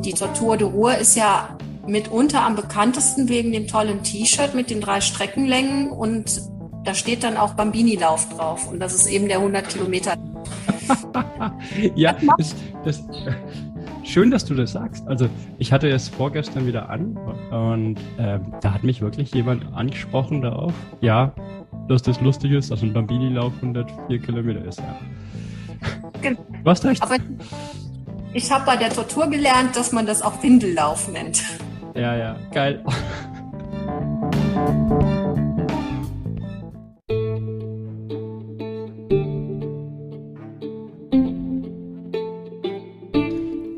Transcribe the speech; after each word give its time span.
Und 0.00 0.06
die 0.06 0.14
Tortur 0.14 0.56
de 0.56 0.66
Ruhr 0.66 0.96
ist 0.96 1.14
ja 1.14 1.58
mitunter 1.86 2.40
am 2.40 2.56
bekanntesten 2.56 3.28
wegen 3.28 3.52
dem 3.52 3.66
tollen 3.66 4.02
T-Shirt 4.02 4.54
mit 4.54 4.70
den 4.70 4.80
drei 4.80 5.02
Streckenlängen 5.02 5.90
und 5.90 6.40
da 6.86 6.94
steht 6.94 7.22
dann 7.22 7.36
auch 7.36 7.52
Bambini-Lauf 7.52 8.30
drauf 8.30 8.66
und 8.72 8.80
das 8.80 8.94
ist 8.94 9.08
eben 9.08 9.28
der 9.28 9.36
100 9.40 9.68
Kilometer. 9.68 10.14
ja, 11.96 12.16
das, 12.38 12.56
das, 12.82 13.04
schön, 14.02 14.30
dass 14.30 14.46
du 14.46 14.54
das 14.54 14.72
sagst. 14.72 15.06
Also 15.06 15.28
ich 15.58 15.70
hatte 15.70 15.90
es 15.90 16.08
vorgestern 16.08 16.66
wieder 16.66 16.88
an 16.88 17.18
und 17.50 17.98
äh, 18.16 18.38
da 18.62 18.72
hat 18.72 18.82
mich 18.82 19.02
wirklich 19.02 19.34
jemand 19.34 19.70
angesprochen 19.74 20.40
darauf. 20.40 20.72
Ja, 21.02 21.34
dass 21.88 22.00
das 22.00 22.18
lustig 22.22 22.52
ist, 22.52 22.70
dass 22.70 22.80
ein 22.80 22.94
Bambini-Lauf 22.94 23.52
104 23.60 24.18
Kilometer 24.18 24.64
ist. 24.64 24.78
Ja. 24.78 24.98
Genau. 26.22 26.40
Du 26.64 26.70
hast 26.70 26.86
recht. 26.86 27.02
Aber 27.02 27.16
ich 28.32 28.50
habe 28.50 28.64
bei 28.64 28.76
der 28.76 28.90
Tortur 28.90 29.28
gelernt, 29.28 29.76
dass 29.76 29.92
man 29.92 30.06
das 30.06 30.22
auch 30.22 30.42
Windellauf 30.42 31.08
nennt. 31.08 31.42
Ja, 31.94 32.16
ja, 32.16 32.36
geil. 32.52 32.84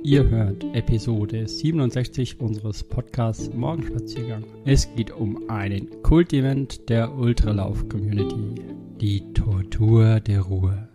Ihr 0.05 0.29
hört 0.29 0.63
Episode 0.75 1.49
67 1.49 2.39
unseres 2.39 2.85
Podcasts 2.85 3.51
Morgenspaziergang. 3.55 4.45
Es 4.67 4.95
geht 4.95 5.11
um 5.11 5.49
einen 5.49 6.03
Kult-Event 6.03 6.91
der 6.91 7.15
Ultralauf-Community, 7.15 8.63
die 9.01 9.33
Tortur 9.33 10.21
der 10.21 10.43
Ruhe. 10.43 10.92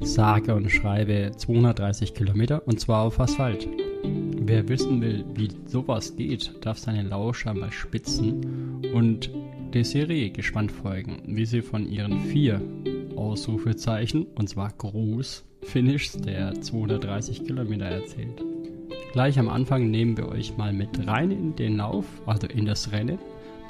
Sage 0.00 0.54
und 0.54 0.70
schreibe 0.70 1.32
230 1.36 2.14
Kilometer 2.14 2.66
und 2.66 2.78
zwar 2.78 3.02
auf 3.02 3.18
Asphalt. 3.18 3.66
Wer 4.02 4.68
wissen 4.68 5.00
will, 5.00 5.24
wie 5.34 5.48
sowas 5.66 6.14
geht, 6.16 6.52
darf 6.64 6.78
seine 6.78 7.02
Lauscher 7.02 7.54
mal 7.54 7.72
spitzen 7.72 8.82
und 8.94 9.30
Desiree 9.72 10.30
gespannt 10.30 10.70
folgen, 10.70 11.22
wie 11.26 11.46
sie 11.46 11.62
von 11.62 11.88
ihren 11.88 12.20
vier 12.20 12.60
Ausrufezeichen, 13.16 14.26
und 14.34 14.48
zwar 14.48 14.70
Gruß, 14.76 15.44
Finishes 15.62 16.20
der 16.20 16.60
230 16.60 17.44
Kilometer 17.44 17.86
erzählt. 17.86 18.42
Gleich 19.12 19.38
am 19.38 19.48
Anfang 19.48 19.90
nehmen 19.90 20.16
wir 20.16 20.28
euch 20.28 20.56
mal 20.56 20.72
mit 20.72 21.06
rein 21.06 21.30
in 21.30 21.56
den 21.56 21.78
Lauf, 21.78 22.04
also 22.26 22.46
in 22.46 22.66
das 22.66 22.92
Rennen, 22.92 23.18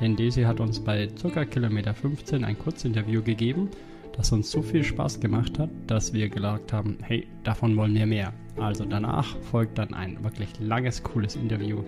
denn 0.01 0.17
Desi 0.17 0.43
hat 0.43 0.61
uns 0.61 0.81
bei 0.81 1.09
ca. 1.23 1.45
Kilometer 1.45 1.95
15 1.95 2.45
ein 2.45 2.59
Kurzinterview 2.59 3.23
gegeben, 3.23 3.71
das 4.17 4.33
uns 4.33 4.51
so 4.51 4.63
viel 4.63 4.83
Spaß 4.83 5.21
gemacht 5.21 5.59
hat, 5.59 5.71
dass 5.87 6.13
wir 6.13 6.29
gesagt 6.29 6.73
haben, 6.73 6.99
hey, 7.03 7.27
davon 7.45 7.77
wollen 7.77 7.95
wir 7.95 8.07
mehr. 8.07 8.33
Also 8.57 8.85
danach 8.85 9.37
folgt 9.51 9.79
dann 9.79 9.93
ein 9.93 10.23
wirklich 10.25 10.49
langes, 10.59 11.03
cooles 11.03 11.37
Interview. 11.37 11.83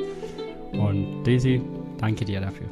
Und 0.72 1.24
Daisy, 1.24 1.62
danke 1.98 2.24
dir 2.24 2.40
dafür. 2.40 2.66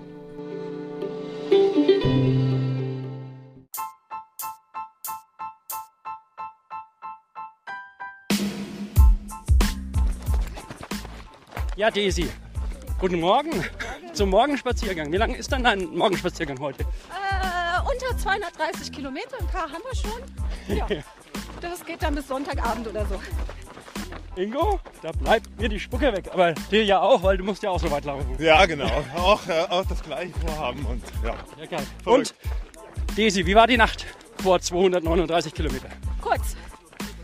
Ja, 11.77 11.91
Daisy. 11.91 12.27
Guten 12.99 13.21
Morgen. 13.21 13.51
Morgen. 13.51 13.65
Zum 14.15 14.31
Morgenspaziergang. 14.31 15.13
Wie 15.13 15.19
lange 15.19 15.37
ist 15.37 15.53
dann 15.53 15.63
dein 15.63 15.95
Morgenspaziergang 15.95 16.59
heute? 16.59 16.85
Äh, 16.85 17.56
unter 17.87 18.19
230 18.19 18.93
Kilometer. 18.93 19.39
Ein 19.39 19.47
paar 19.47 19.71
haben 19.71 19.83
wir 19.91 19.97
schon. 19.97 20.77
Ja. 20.77 20.87
das 21.61 21.85
geht 21.85 22.03
dann 22.03 22.15
bis 22.15 22.29
Sonntagabend 22.29 22.89
oder 22.89 23.07
so. 23.07 23.21
Ingo, 24.37 24.79
da 25.01 25.13
bleibt 25.13 25.59
mir 25.59 25.69
die 25.69 25.81
Spucke 25.81 26.13
weg. 26.13 26.31
Aber 26.33 26.53
dir 26.71 26.85
ja 26.85 27.01
auch, 27.01 27.23
weil 27.23 27.39
du 27.39 27.45
musst 27.45 27.63
ja 27.63 27.71
auch 27.71 27.81
so 27.81 27.91
weit 27.91 28.05
laufen. 28.05 28.37
Ja, 28.39 28.67
genau. 28.67 28.91
Auch, 29.17 29.47
äh, 29.49 29.67
auch 29.71 29.85
das 29.87 30.03
gleiche 30.03 30.33
vorhaben. 30.41 30.85
Und, 30.85 31.03
ja. 31.25 31.35
ja 31.59 31.67
geil. 31.67 31.87
Und, 32.05 32.35
Desi, 33.17 33.47
wie 33.47 33.55
war 33.55 33.67
die 33.67 33.79
Nacht 33.79 34.05
vor 34.43 34.61
239 34.61 35.55
Kilometern? 35.55 35.91
Kurz. 36.21 36.55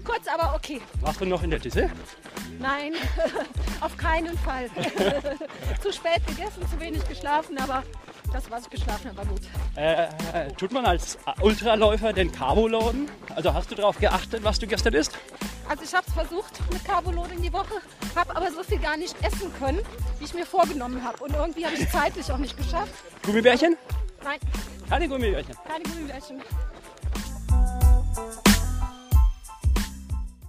Kurz, 0.04 0.26
aber 0.26 0.54
okay. 0.56 0.80
Warst 1.00 1.20
du 1.20 1.26
noch 1.26 1.42
in 1.42 1.50
der 1.50 1.58
Disse? 1.58 1.90
Nein, 2.58 2.94
auf 3.80 3.96
keinen 3.96 4.36
Fall. 4.38 4.70
zu 5.82 5.92
spät 5.92 6.26
gegessen, 6.26 6.66
zu 6.70 6.80
wenig 6.80 7.06
geschlafen, 7.08 7.58
aber 7.58 7.82
das, 8.32 8.50
was 8.50 8.64
ich 8.64 8.70
geschlafen 8.70 9.08
habe, 9.08 9.18
war 9.18 9.26
gut. 9.26 9.40
Äh, 9.76 10.04
äh, 10.32 10.52
tut 10.56 10.72
man 10.72 10.86
als 10.86 11.18
Ultraläufer 11.40 12.12
den 12.12 12.32
Carboloaden? 12.32 13.08
Also 13.34 13.52
hast 13.52 13.70
du 13.70 13.74
darauf 13.74 13.98
geachtet, 13.98 14.42
was 14.42 14.58
du 14.58 14.66
gestern 14.66 14.94
isst? 14.94 15.18
Also 15.68 15.84
ich 15.84 15.94
habe 15.94 16.06
es 16.06 16.12
versucht 16.12 16.60
mit 16.72 16.84
Carboloading 16.84 17.40
die 17.42 17.52
Woche, 17.52 17.74
habe 18.14 18.34
aber 18.34 18.50
so 18.50 18.62
viel 18.62 18.78
gar 18.78 18.96
nicht 18.96 19.14
essen 19.22 19.52
können, 19.58 19.80
wie 20.18 20.24
ich 20.24 20.34
mir 20.34 20.46
vorgenommen 20.46 21.02
habe. 21.04 21.22
Und 21.22 21.34
irgendwie 21.34 21.64
habe 21.64 21.74
ich 21.74 21.82
es 21.82 21.90
zeitlich 21.90 22.30
auch 22.32 22.38
nicht 22.38 22.56
geschafft. 22.56 22.92
Gummibärchen? 23.22 23.76
Nein. 24.24 24.38
Keine 24.88 25.08
Gummibärchen? 25.08 25.54
Keine 25.66 25.84
Gummibärchen. 25.84 26.42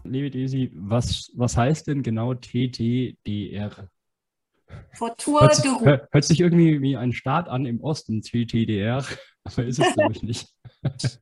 Liebe 0.06 0.30
Daisy, 0.30 0.70
was, 0.74 1.32
was 1.34 1.56
heißt 1.56 1.88
denn 1.88 2.04
genau 2.04 2.34
TTDR? 2.34 3.90
Tortur 4.98 5.42
hört, 5.42 5.56
sich, 5.56 5.80
hört, 5.80 6.10
hört 6.12 6.24
sich 6.24 6.40
irgendwie 6.40 6.82
wie 6.82 6.98
ein 6.98 7.14
Staat 7.14 7.48
an 7.48 7.66
im 7.66 7.82
Osten, 7.82 8.22
TTDR, 8.22 9.06
aber 9.44 9.66
ist 9.66 9.80
es, 9.80 9.94
glaube 9.94 10.14
ich, 10.14 10.24
nicht. 10.24 10.48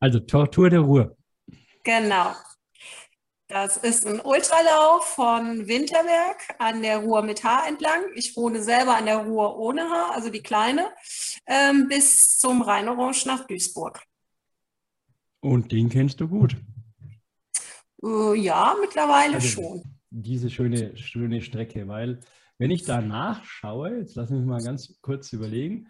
also 0.00 0.20
Tortur 0.20 0.70
der 0.70 0.80
Ruhe. 0.80 1.16
Genau. 1.84 2.32
Das 3.50 3.78
ist 3.78 4.06
ein 4.06 4.20
Ultralauf 4.20 5.06
von 5.14 5.66
Winterberg 5.66 6.36
an 6.58 6.82
der 6.82 6.98
Ruhr 6.98 7.22
mit 7.22 7.44
Haar 7.44 7.66
entlang. 7.66 8.02
Ich 8.14 8.36
wohne 8.36 8.62
selber 8.62 8.96
an 8.96 9.06
der 9.06 9.18
Ruhr 9.18 9.56
ohne 9.56 9.88
Haar, 9.88 10.14
also 10.14 10.28
die 10.28 10.42
kleine, 10.42 10.92
ähm, 11.46 11.88
bis 11.88 12.38
zum 12.38 12.60
Rheinorange 12.60 13.22
nach 13.24 13.46
Duisburg. 13.46 14.02
Und 15.40 15.72
den 15.72 15.88
kennst 15.88 16.20
du 16.20 16.28
gut? 16.28 16.56
Äh, 18.04 18.34
ja, 18.34 18.76
mittlerweile 18.80 19.36
also, 19.36 19.48
schon. 19.48 19.97
Diese 20.10 20.50
schöne, 20.50 20.96
schöne 20.96 21.42
Strecke, 21.42 21.88
weil 21.88 22.20
wenn 22.58 22.70
ich 22.70 22.84
da 22.84 23.00
nachschaue, 23.00 23.98
jetzt 23.98 24.16
lass 24.16 24.30
mich 24.30 24.44
mal 24.44 24.62
ganz 24.62 24.98
kurz 25.00 25.32
überlegen, 25.32 25.88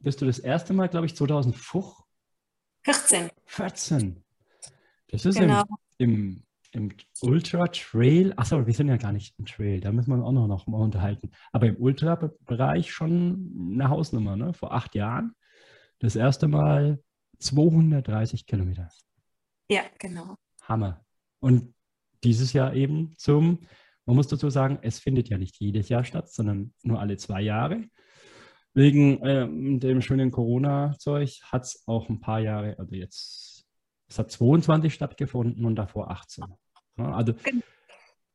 bist 0.00 0.22
du 0.22 0.26
das 0.26 0.38
erste 0.38 0.72
Mal, 0.72 0.88
glaube 0.88 1.06
ich, 1.06 1.16
2014. 1.16 3.30
14. 3.46 4.24
Das 5.08 5.24
ist 5.24 5.38
genau. 5.38 5.64
im, 5.98 6.42
im, 6.72 6.90
im 6.90 6.92
Ultra 7.22 7.66
Trail, 7.68 8.32
achso, 8.36 8.66
wir 8.66 8.74
sind 8.74 8.88
ja 8.88 8.96
gar 8.96 9.12
nicht 9.12 9.38
im 9.38 9.46
Trail, 9.46 9.80
da 9.80 9.92
müssen 9.92 10.10
wir 10.10 10.24
auch 10.24 10.32
noch, 10.32 10.46
noch 10.46 10.66
mal 10.66 10.80
unterhalten. 10.80 11.30
Aber 11.52 11.66
im 11.66 11.76
Ultra-Bereich 11.76 12.92
schon 12.92 13.72
eine 13.72 13.88
Hausnummer, 13.88 14.36
ne? 14.36 14.52
Vor 14.52 14.72
acht 14.72 14.94
Jahren. 14.94 15.34
Das 15.98 16.16
erste 16.16 16.48
Mal 16.48 17.02
230 17.38 18.46
Kilometer. 18.46 18.88
Ja, 19.68 19.82
genau. 19.98 20.36
Hammer. 20.62 21.04
Und 21.40 21.74
dieses 22.24 22.52
Jahr 22.52 22.74
eben 22.74 23.14
zum, 23.18 23.60
man 24.06 24.16
muss 24.16 24.28
dazu 24.28 24.50
sagen, 24.50 24.78
es 24.82 24.98
findet 24.98 25.28
ja 25.28 25.38
nicht 25.38 25.56
jedes 25.60 25.88
Jahr 25.88 26.04
statt, 26.04 26.30
sondern 26.32 26.74
nur 26.82 27.00
alle 27.00 27.16
zwei 27.16 27.40
Jahre. 27.40 27.84
Wegen 28.72 29.24
ähm, 29.24 29.78
dem 29.78 30.02
schönen 30.02 30.30
Corona-Zeug 30.30 31.40
hat 31.44 31.62
es 31.62 31.84
auch 31.86 32.08
ein 32.08 32.20
paar 32.20 32.40
Jahre, 32.40 32.76
also 32.78 32.94
jetzt, 32.94 33.64
es 34.08 34.18
hat 34.18 34.32
22 34.32 34.92
stattgefunden 34.92 35.64
und 35.64 35.76
davor 35.76 36.10
18. 36.10 36.44
Ja, 36.98 37.12
also 37.12 37.34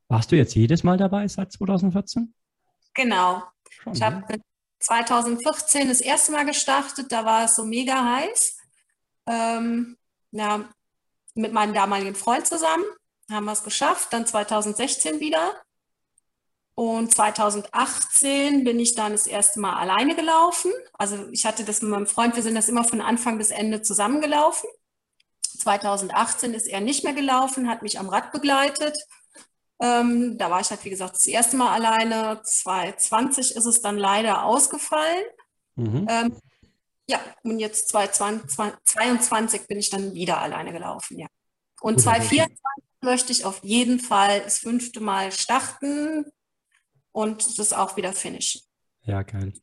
warst 0.07 0.31
du 0.31 0.37
jetzt 0.37 0.55
jedes 0.55 0.83
Mal 0.83 0.97
dabei 0.97 1.27
seit 1.27 1.51
2014? 1.51 2.33
Genau. 2.93 3.43
Schon, 3.69 3.93
ich 3.93 4.01
habe 4.01 4.23
2014 4.79 5.89
das 5.89 6.01
erste 6.01 6.31
Mal 6.31 6.45
gestartet, 6.45 7.11
da 7.11 7.25
war 7.25 7.45
es 7.45 7.55
so 7.55 7.65
mega 7.65 8.15
heiß. 8.15 8.57
Ähm, 9.27 9.97
ja, 10.31 10.69
mit 11.35 11.53
meinem 11.53 11.73
damaligen 11.73 12.15
Freund 12.15 12.47
zusammen 12.47 12.85
haben 13.29 13.45
wir 13.45 13.53
es 13.53 13.63
geschafft. 13.63 14.13
Dann 14.13 14.25
2016 14.25 15.19
wieder. 15.19 15.53
Und 16.75 17.13
2018 17.13 18.63
bin 18.63 18.79
ich 18.79 18.95
dann 18.95 19.11
das 19.11 19.27
erste 19.27 19.59
Mal 19.59 19.73
alleine 19.73 20.15
gelaufen. 20.15 20.71
Also 20.93 21.27
ich 21.31 21.45
hatte 21.45 21.65
das 21.65 21.81
mit 21.81 21.91
meinem 21.91 22.07
Freund, 22.07 22.37
wir 22.37 22.43
sind 22.43 22.55
das 22.55 22.69
immer 22.69 22.85
von 22.85 23.01
Anfang 23.01 23.37
bis 23.37 23.51
Ende 23.51 23.81
zusammengelaufen. 23.81 24.69
2018 25.41 26.53
ist 26.53 26.67
er 26.67 26.79
nicht 26.79 27.03
mehr 27.03 27.11
gelaufen, 27.11 27.69
hat 27.69 27.81
mich 27.81 27.99
am 27.99 28.07
Rad 28.07 28.31
begleitet. 28.31 28.97
Ähm, 29.81 30.37
da 30.37 30.49
war 30.49 30.61
ich 30.61 30.69
halt, 30.69 30.85
wie 30.85 30.89
gesagt, 30.89 31.15
das 31.15 31.25
erste 31.25 31.57
Mal 31.57 31.73
alleine. 31.73 32.41
2020 32.43 33.57
ist 33.57 33.65
es 33.65 33.81
dann 33.81 33.97
leider 33.97 34.45
ausgefallen. 34.45 35.25
Mhm. 35.75 36.07
Ähm, 36.09 36.37
ja, 37.09 37.19
und 37.43 37.59
jetzt 37.59 37.89
2022 37.89 39.67
bin 39.67 39.79
ich 39.79 39.89
dann 39.89 40.13
wieder 40.13 40.39
alleine 40.39 40.71
gelaufen, 40.71 41.19
ja. 41.19 41.27
Und 41.81 41.99
2024 41.99 42.57
möchte 43.01 43.31
ich 43.31 43.45
auf 43.45 43.63
jeden 43.63 43.99
Fall 43.99 44.41
das 44.41 44.59
fünfte 44.59 44.99
Mal 44.99 45.31
starten 45.31 46.25
und 47.11 47.57
das 47.57 47.73
auch 47.73 47.97
wieder 47.97 48.13
finishen. 48.13 48.61
Ja, 49.03 49.23
geil. 49.23 49.53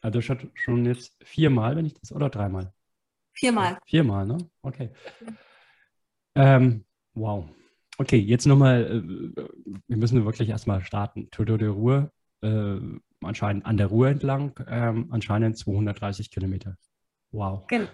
Also 0.00 0.20
schon 0.20 0.84
jetzt 0.84 1.12
viermal, 1.22 1.76
wenn 1.76 1.86
ich 1.86 1.94
das, 1.94 2.12
oder 2.12 2.30
dreimal? 2.30 2.72
Viermal. 3.32 3.78
Viermal, 3.86 4.26
ne? 4.26 4.38
Okay. 4.62 4.90
Ähm, 6.34 6.84
wow. 7.14 7.44
okay, 7.98 8.18
jetzt 8.18 8.46
nochmal, 8.46 8.84
äh, 8.84 9.48
wir 9.86 9.96
müssen 9.96 10.24
wirklich 10.24 10.48
erstmal 10.48 10.82
starten. 10.84 11.30
Tour 11.30 11.46
de 11.46 11.68
Ruhr, 11.68 12.12
äh, 12.42 12.78
anscheinend 13.22 13.66
an 13.66 13.76
der 13.76 13.88
Ruhr 13.88 14.08
entlang, 14.08 14.58
ähm, 14.68 15.08
anscheinend 15.10 15.58
230 15.58 16.30
Kilometer. 16.30 16.76
Wow. 17.32 17.66
Genau. 17.66 17.88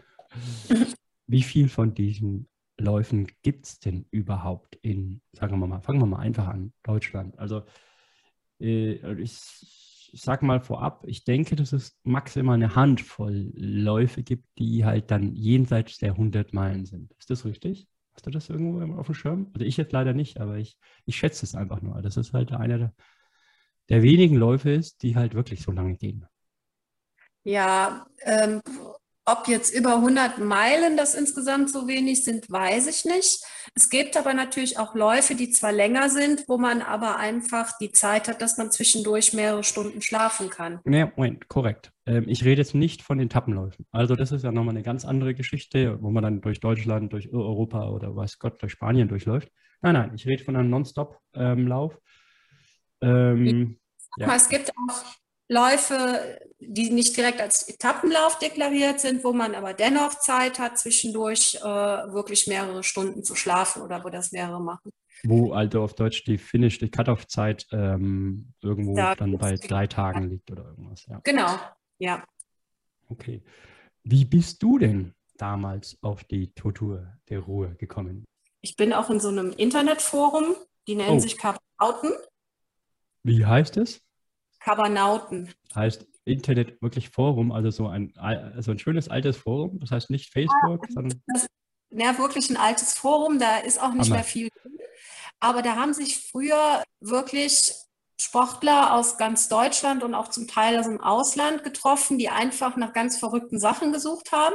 Wie 1.27 1.43
viel 1.43 1.69
von 1.69 1.95
diesen 1.95 2.49
Läufen 2.79 3.29
gibt 3.43 3.67
es 3.67 3.79
denn 3.79 4.07
überhaupt 4.11 4.77
in, 4.77 5.21
sagen 5.33 5.59
wir 5.59 5.67
mal, 5.67 5.81
fangen 5.81 6.01
wir 6.01 6.07
mal 6.07 6.19
einfach 6.19 6.49
an, 6.49 6.73
Deutschland? 6.83 7.39
Also 7.39 7.65
äh, 8.61 9.21
ich, 9.21 10.11
ich 10.13 10.21
sage 10.21 10.45
mal 10.45 10.61
vorab, 10.61 11.05
ich 11.07 11.25
denke, 11.25 11.57
dass 11.57 11.73
es 11.73 11.99
maximal 12.03 12.55
eine 12.55 12.75
Handvoll 12.75 13.53
Läufe 13.55 14.23
gibt, 14.23 14.47
die 14.59 14.85
halt 14.85 15.11
dann 15.11 15.35
jenseits 15.35 15.99
der 15.99 16.13
100 16.13 16.53
Meilen 16.53 16.87
sind. 16.87 17.13
Ist 17.19 17.31
das 17.31 17.45
richtig? 17.45 17.89
Hast 18.15 18.27
du 18.27 18.31
das 18.31 18.49
irgendwo 18.49 18.81
auf 18.95 19.07
dem 19.07 19.15
Schirm? 19.15 19.51
Also 19.55 19.67
ich 19.67 19.77
jetzt 19.77 19.93
leider 19.93 20.13
nicht, 20.13 20.41
aber 20.41 20.59
ich, 20.59 20.79
ich 21.05 21.17
schätze 21.17 21.45
es 21.45 21.55
einfach 21.55 21.83
nur. 21.83 22.01
Das 22.01 22.17
ist 22.17 22.33
halt 22.33 22.53
einer 22.53 22.79
der, 22.79 22.95
der 23.89 24.03
wenigen 24.03 24.37
Läufe 24.37 24.71
ist, 24.71 25.03
die 25.03 25.17
halt 25.17 25.35
wirklich 25.35 25.63
so 25.63 25.73
lange 25.73 25.97
gehen. 25.97 26.27
Ja, 27.43 28.07
ähm, 28.23 28.63
ob 29.27 29.49
jetzt 29.49 29.75
über 29.75 29.97
100 29.97 30.39
Meilen 30.39 30.97
das 30.97 31.15
insgesamt 31.15 31.71
so 31.71 31.89
wenig 31.89 32.25
sind, 32.25 32.51
weiß 32.51 32.87
ich 32.89 33.05
nicht. 33.05 33.43
Es 33.75 33.89
gibt 33.89 34.17
aber 34.17 34.35
natürlich 34.35 34.79
auch 34.79 34.95
Läufe, 34.95 35.35
die 35.35 35.51
zwar 35.51 35.73
länger 35.73 36.11
sind, 36.11 36.45
wo 36.47 36.59
man 36.59 36.83
aber 36.83 37.17
einfach 37.17 37.73
die 37.79 37.91
Zeit 37.91 38.29
hat, 38.29 38.43
dass 38.43 38.59
man 38.59 38.71
zwischendurch 38.71 39.33
mehrere 39.33 39.65
Stunden 39.65 40.03
schlafen 40.03 40.51
kann. 40.51 40.81
Nee, 40.85 41.07
Moment, 41.17 41.49
korrekt. 41.49 41.93
Ähm, 42.05 42.25
ich 42.29 42.45
rede 42.45 42.61
jetzt 42.61 42.75
nicht 42.75 43.03
von 43.03 43.17
den 43.17 43.31
Tappenläufen. 43.31 43.87
Also 43.91 44.15
das 44.15 44.31
ist 44.31 44.45
ja 44.45 44.53
nochmal 44.53 44.75
eine 44.75 44.85
ganz 44.85 45.07
andere 45.07 45.35
Geschichte, 45.35 46.03
wo 46.03 46.11
man 46.11 46.23
dann 46.23 46.41
durch 46.43 46.61
Deutschland, 46.61 47.13
durch 47.13 47.33
Europa 47.33 47.89
oder 47.89 48.15
weiß 48.15 48.39
Gott, 48.39 48.61
durch 48.61 48.73
Spanien 48.73 49.09
durchläuft. 49.09 49.51
Nein, 49.81 49.95
nein, 49.95 50.13
ich 50.15 50.27
rede 50.27 50.45
von 50.45 50.57
einem 50.57 50.71
Non-Stop-Lauf. 50.71 51.99
Ähm, 53.01 53.79
ja. 54.17 54.35
Es 54.35 54.49
gibt 54.49 54.71
auch 54.71 55.05
Läufe, 55.49 56.41
die 56.59 56.91
nicht 56.91 57.17
direkt 57.17 57.41
als 57.41 57.69
Etappenlauf 57.69 58.39
deklariert 58.39 59.01
sind, 59.01 59.25
wo 59.25 59.33
man 59.33 59.55
aber 59.55 59.75
dennoch 59.75 60.19
Zeit 60.19 60.59
hat, 60.59 60.79
zwischendurch 60.79 61.57
äh, 61.57 61.63
wirklich 61.63 62.47
mehrere 62.47 62.83
Stunden 62.83 63.25
zu 63.25 63.35
schlafen 63.35 63.83
oder 63.83 64.03
wo 64.05 64.09
das 64.09 64.33
mehrere 64.33 64.61
machen. 64.61 64.91
Wo 65.23 65.53
also 65.53 65.83
auf 65.83 65.95
Deutsch 65.95 66.25
die 66.25 66.39
Finish, 66.39 66.79
die 66.79 66.91
Cut-Off-Zeit 66.91 67.67
ähm, 67.73 68.53
irgendwo 68.63 68.97
da 68.97 69.15
dann 69.15 69.37
bei 69.39 69.57
drei 69.57 69.87
Tagen 69.87 70.31
liegt 70.31 70.51
oder 70.51 70.65
irgendwas. 70.65 71.07
Ja. 71.07 71.21
Genau, 71.25 71.59
ja. 71.99 72.25
Okay. 73.09 73.43
Wie 74.03 74.25
bist 74.25 74.63
du 74.63 74.79
denn 74.79 75.15
damals 75.37 75.99
auf 76.03 76.25
die 76.25 76.53
Tortur 76.55 77.07
der 77.29 77.41
Ruhe 77.41 77.75
gekommen? 77.77 78.25
Ich 78.61 78.77
bin 78.77 78.93
auch 78.93 79.11
in 79.11 79.21
so 79.21 79.29
einem 79.29 79.53
Internetforum, 79.53 80.57
die 80.87 80.95
nennen 80.95 81.17
oh. 81.17 81.21
sich 81.21 81.37
Kabauten. 81.39 82.13
Wie 83.23 83.45
heißt 83.45 83.77
es? 83.77 84.04
Kabernauten. 84.65 85.53
Heißt 85.75 86.07
Internet 86.25 86.81
wirklich 86.81 87.11
Forum, 87.11 87.53
also 87.53 87.71
so 87.71 87.87
ein, 87.87 88.17
also 88.17 88.71
ein 88.71 88.79
schönes 88.79 89.09
altes 89.09 89.37
Forum, 89.37 89.79
das 89.79 89.91
heißt 89.91 90.11
nicht 90.11 90.33
Facebook, 90.33 90.87
ja, 90.89 90.95
sondern. 90.95 91.23
Das, 91.27 91.47
ja, 91.91 92.19
wirklich 92.19 92.49
ein 92.49 92.57
altes 92.57 92.95
Forum, 92.95 93.39
da 93.39 93.59
ist 93.59 93.81
auch 93.81 93.93
nicht 93.93 94.07
Hammer. 94.07 94.17
mehr 94.17 94.25
viel 94.25 94.49
drin. 94.49 94.79
Aber 95.39 95.61
da 95.61 95.77
haben 95.77 95.93
sich 95.93 96.31
früher 96.31 96.83
wirklich 97.01 97.75
Sportler 98.19 98.95
aus 98.95 99.19
ganz 99.19 99.49
Deutschland 99.49 100.03
und 100.03 100.15
auch 100.15 100.29
zum 100.29 100.49
Teil 100.49 100.79
aus 100.79 100.87
dem 100.87 101.01
Ausland 101.01 101.63
getroffen, 101.63 102.17
die 102.17 102.31
einfach 102.31 102.77
nach 102.77 102.95
ganz 102.95 103.19
verrückten 103.19 103.61
Sachen 103.61 103.93
gesucht 103.93 104.33
haben 104.33 104.55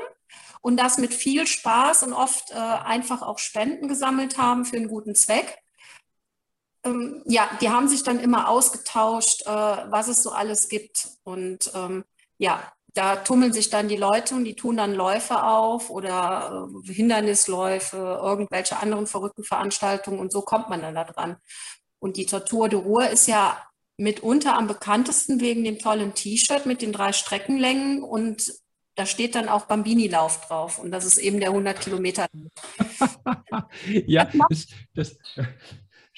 und 0.62 0.78
das 0.78 0.98
mit 0.98 1.14
viel 1.14 1.46
Spaß 1.46 2.04
und 2.04 2.14
oft 2.14 2.50
äh, 2.50 2.56
einfach 2.56 3.22
auch 3.22 3.38
Spenden 3.38 3.88
gesammelt 3.88 4.40
haben 4.40 4.66
für 4.66 4.78
einen 4.78 4.88
guten 4.88 5.14
Zweck 5.14 5.60
ähm, 6.84 7.22
ja, 7.26 7.50
die 7.62 7.70
haben 7.70 7.88
sich 7.88 8.04
dann 8.04 8.20
immer 8.20 8.50
ausgetauscht, 8.50 9.44
äh, 9.46 9.50
was 9.50 10.08
es 10.08 10.24
so 10.24 10.32
alles 10.32 10.70
gibt. 10.70 11.10
Und 11.24 11.72
ähm, 11.76 12.04
ja, 12.38 12.72
da 12.94 13.18
tummeln 13.18 13.54
sich 13.54 13.70
dann 13.70 13.88
die 13.88 13.98
Leute 13.98 14.36
und 14.36 14.46
die 14.46 14.56
tun 14.56 14.78
dann 14.78 14.94
Läufe 14.94 15.44
auf 15.44 15.90
oder 15.90 16.70
äh, 16.88 16.94
Hindernisläufe, 16.94 17.98
irgendwelche 17.98 18.78
anderen 18.78 19.08
verrückten 19.08 19.44
Veranstaltungen 19.44 20.20
und 20.20 20.32
so 20.32 20.42
kommt 20.42 20.70
man 20.70 20.82
dann 20.82 20.96
da 20.96 21.04
dran. 21.04 21.38
Und 22.00 22.18
die 22.18 22.26
Tortur 22.26 22.70
de 22.70 22.80
Ruhr 22.80 23.10
ist 23.10 23.28
ja 23.28 23.62
mitunter 23.98 24.58
am 24.58 24.68
bekanntesten 24.68 25.42
wegen 25.42 25.64
dem 25.64 25.80
tollen 25.80 26.14
T-Shirt 26.14 26.66
mit 26.66 26.82
den 26.82 26.94
drei 26.94 27.12
Streckenlängen 27.12 28.02
und 28.02 28.54
da 28.96 29.06
steht 29.06 29.36
dann 29.36 29.50
auch 29.50 29.66
Bambini-Lauf 29.66 30.48
drauf 30.48 30.80
und 30.80 30.92
das 30.92 31.06
ist 31.06 31.18
eben 31.18 31.40
der 31.40 31.50
100 31.50 31.80
Kilometer. 31.80 32.28
ja, 34.08 34.30
das, 34.50 34.68
das, 34.94 35.18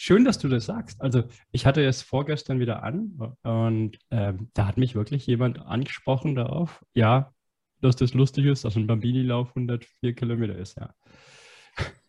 Schön, 0.04 0.26
dass 0.26 0.40
du 0.40 0.48
das 0.48 0.66
sagst. 0.66 1.00
Also 1.00 1.26
ich 1.52 1.68
hatte 1.68 1.86
es 1.86 2.02
vorgestern 2.02 2.60
wieder 2.60 2.82
an 2.82 3.36
und 3.44 4.00
ähm, 4.10 4.50
da 4.56 4.66
hat 4.66 4.78
mich 4.78 4.96
wirklich 4.96 5.28
jemand 5.28 5.60
angesprochen 5.60 6.34
darauf, 6.34 6.84
ja, 6.96 7.36
dass 7.82 7.98
das 7.98 8.16
lustig 8.16 8.48
ist, 8.48 8.66
dass 8.66 8.76
ein 8.76 8.88
Bambini-Lauf 8.88 9.50
104 9.50 10.16
Kilometer 10.16 10.56
ist, 10.56 10.76
ja. 10.76 10.96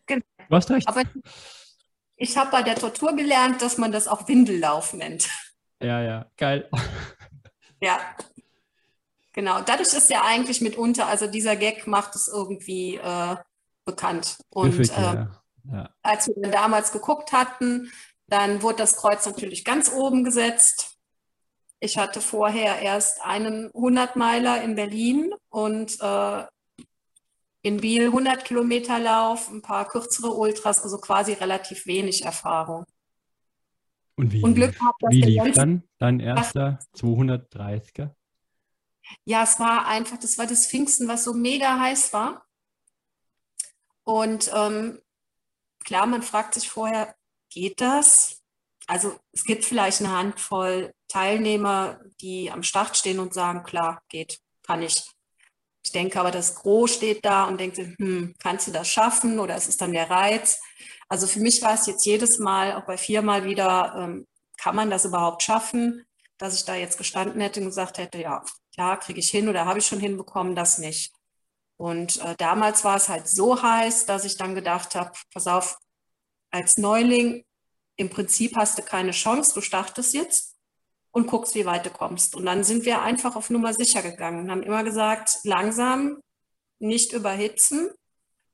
Genau. 0.07 0.23
Du 0.49 0.55
hast 0.55 0.71
recht. 0.71 0.87
Aber 0.87 1.03
ich 2.15 2.35
habe 2.35 2.49
bei 2.49 2.63
der 2.63 2.73
Tortur 2.73 3.15
gelernt, 3.15 3.61
dass 3.61 3.77
man 3.77 3.91
das 3.91 4.07
auch 4.07 4.27
Windellauf 4.27 4.95
nennt. 4.95 5.29
Ja, 5.79 6.01
ja, 6.01 6.31
geil. 6.35 6.67
Ja, 7.79 7.99
genau. 9.33 9.61
Dadurch 9.61 9.93
ist 9.93 10.09
ja 10.09 10.23
eigentlich 10.25 10.61
mitunter, 10.61 11.05
also 11.05 11.27
dieser 11.27 11.55
Gag 11.55 11.85
macht 11.85 12.15
es 12.15 12.27
irgendwie 12.27 12.95
äh, 12.95 13.35
bekannt. 13.85 14.37
Und 14.49 14.87
ja. 14.87 14.97
äh, 14.97 15.15
ja. 15.15 15.42
Als 16.01 16.27
wir 16.27 16.51
damals 16.51 16.91
geguckt 16.91 17.31
hatten, 17.31 17.91
dann 18.27 18.61
wurde 18.61 18.77
das 18.77 18.95
Kreuz 18.95 19.25
natürlich 19.25 19.63
ganz 19.63 19.91
oben 19.91 20.23
gesetzt. 20.23 20.97
Ich 21.79 21.97
hatte 21.97 22.21
vorher 22.21 22.79
erst 22.79 23.21
einen 23.21 23.69
100-Meiler 23.71 24.61
in 24.63 24.75
Berlin 24.75 25.33
und 25.49 25.99
äh, 26.01 26.45
in 27.61 27.77
Biel 27.77 28.07
100 28.07 28.45
Kilometer 28.45 28.99
Lauf, 28.99 29.49
ein 29.49 29.61
paar 29.61 29.87
kürzere 29.87 30.31
Ultras, 30.31 30.81
also 30.81 30.97
quasi 30.97 31.33
relativ 31.33 31.85
wenig 31.85 32.23
Erfahrung. 32.23 32.85
Und 34.15 34.31
wie, 34.31 34.43
und 34.43 34.55
Glück 34.55 34.77
gehabt, 34.77 35.01
wie 35.09 35.21
lief 35.21 35.55
dann 35.55 35.83
dein 35.97 36.19
erster 36.19 36.79
230er? 36.95 38.11
Ja, 39.25 39.43
es 39.43 39.59
war 39.59 39.87
einfach, 39.87 40.17
das 40.17 40.37
war 40.37 40.45
das 40.45 40.67
Pfingsten, 40.67 41.07
was 41.07 41.23
so 41.23 41.33
mega 41.33 41.79
heiß 41.79 42.13
war. 42.13 42.45
Und 44.03 44.51
ähm, 44.53 44.99
klar, 45.83 46.05
man 46.05 46.23
fragt 46.23 46.53
sich 46.53 46.69
vorher, 46.69 47.15
geht 47.49 47.81
das? 47.81 48.41
Also 48.87 49.17
es 49.31 49.43
gibt 49.43 49.65
vielleicht 49.65 50.01
eine 50.01 50.11
Handvoll 50.11 50.93
Teilnehmer, 51.07 51.99
die 52.21 52.49
am 52.51 52.63
Start 52.63 52.97
stehen 52.97 53.19
und 53.19 53.33
sagen, 53.33 53.63
klar, 53.63 54.01
geht, 54.09 54.39
kann 54.63 54.81
ich. 54.81 55.03
Ich 55.85 55.91
denke 55.91 56.19
aber, 56.19 56.31
das 56.31 56.55
Gros 56.55 56.95
steht 56.95 57.23
da 57.23 57.45
und 57.45 57.59
denkt, 57.59 57.77
hm, 57.77 58.33
kannst 58.39 58.67
du 58.67 58.71
das 58.71 58.87
schaffen 58.87 59.39
oder 59.39 59.55
ist 59.55 59.67
es 59.67 59.77
dann 59.77 59.93
der 59.93 60.09
Reiz? 60.09 60.59
Also 61.09 61.27
für 61.27 61.39
mich 61.39 61.61
war 61.61 61.73
es 61.73 61.85
jetzt 61.85 62.05
jedes 62.05 62.39
Mal, 62.39 62.73
auch 62.73 62.85
bei 62.85 62.97
viermal 62.97 63.45
wieder, 63.45 63.93
ähm, 63.97 64.27
kann 64.57 64.75
man 64.75 64.89
das 64.89 65.05
überhaupt 65.05 65.43
schaffen, 65.43 66.05
dass 66.37 66.55
ich 66.55 66.65
da 66.65 66.75
jetzt 66.75 66.97
gestanden 66.97 67.41
hätte 67.41 67.59
und 67.59 67.67
gesagt 67.67 67.97
hätte, 67.97 68.17
ja, 68.17 68.43
klar, 68.73 68.99
kriege 68.99 69.19
ich 69.19 69.29
hin 69.29 69.49
oder 69.49 69.65
habe 69.65 69.79
ich 69.79 69.85
schon 69.85 69.99
hinbekommen, 69.99 70.55
das 70.55 70.79
nicht. 70.79 71.13
Und 71.77 72.21
äh, 72.21 72.35
damals 72.37 72.83
war 72.83 72.95
es 72.95 73.09
halt 73.09 73.27
so 73.27 73.61
heiß, 73.61 74.05
dass 74.05 74.25
ich 74.25 74.37
dann 74.37 74.55
gedacht 74.55 74.95
habe, 74.95 75.11
pass 75.33 75.47
auf, 75.47 75.77
als 76.51 76.77
Neuling, 76.77 77.43
im 77.95 78.09
Prinzip 78.09 78.55
hast 78.55 78.77
du 78.77 78.83
keine 78.83 79.11
Chance, 79.11 79.53
du 79.53 79.61
startest 79.61 80.13
jetzt 80.13 80.55
und 81.11 81.27
guckst, 81.27 81.55
wie 81.55 81.65
weit 81.65 81.85
du 81.85 81.89
kommst. 81.89 82.35
Und 82.35 82.45
dann 82.45 82.63
sind 82.63 82.85
wir 82.85 83.01
einfach 83.01 83.35
auf 83.35 83.49
Nummer 83.49 83.73
sicher 83.73 84.01
gegangen 84.01 84.43
und 84.43 84.51
haben 84.51 84.63
immer 84.63 84.83
gesagt, 84.83 85.39
langsam, 85.43 86.21
nicht 86.79 87.13
überhitzen, 87.13 87.89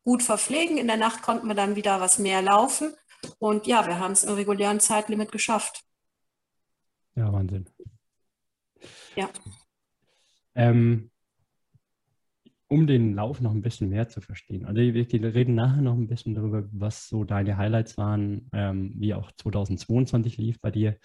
gut 0.03 0.23
verpflegen. 0.23 0.77
In 0.77 0.87
der 0.87 0.97
Nacht 0.97 1.21
konnten 1.21 1.47
wir 1.47 1.55
dann 1.55 1.75
wieder 1.75 1.99
was 1.99 2.19
mehr 2.19 2.41
laufen. 2.41 2.95
Und 3.37 3.67
ja, 3.67 3.85
wir 3.85 3.99
haben 3.99 4.11
es 4.11 4.23
im 4.23 4.33
regulären 4.33 4.79
Zeitlimit 4.79 5.31
geschafft. 5.31 5.83
Ja, 7.15 7.31
Wahnsinn. 7.31 7.69
Ja. 9.15 9.29
Ähm, 10.55 11.08
um 12.69 12.85
den 12.85 13.15
Lauf 13.15 13.41
noch 13.41 13.51
ein 13.51 13.61
bisschen 13.61 13.89
mehr 13.89 14.07
zu 14.07 14.21
verstehen. 14.21 14.65
Also 14.65 14.79
wir 14.79 15.35
reden 15.35 15.55
nachher 15.55 15.81
noch 15.81 15.95
ein 15.95 16.07
bisschen 16.07 16.35
darüber, 16.35 16.63
was 16.71 17.09
so 17.09 17.23
deine 17.23 17.57
Highlights 17.57 17.97
waren, 17.97 18.47
ähm, 18.53 18.93
wie 18.95 19.15
auch 19.15 19.31
2022 19.31 20.37
lief 20.37 20.61
bei 20.61 20.69
dir. 20.69 20.97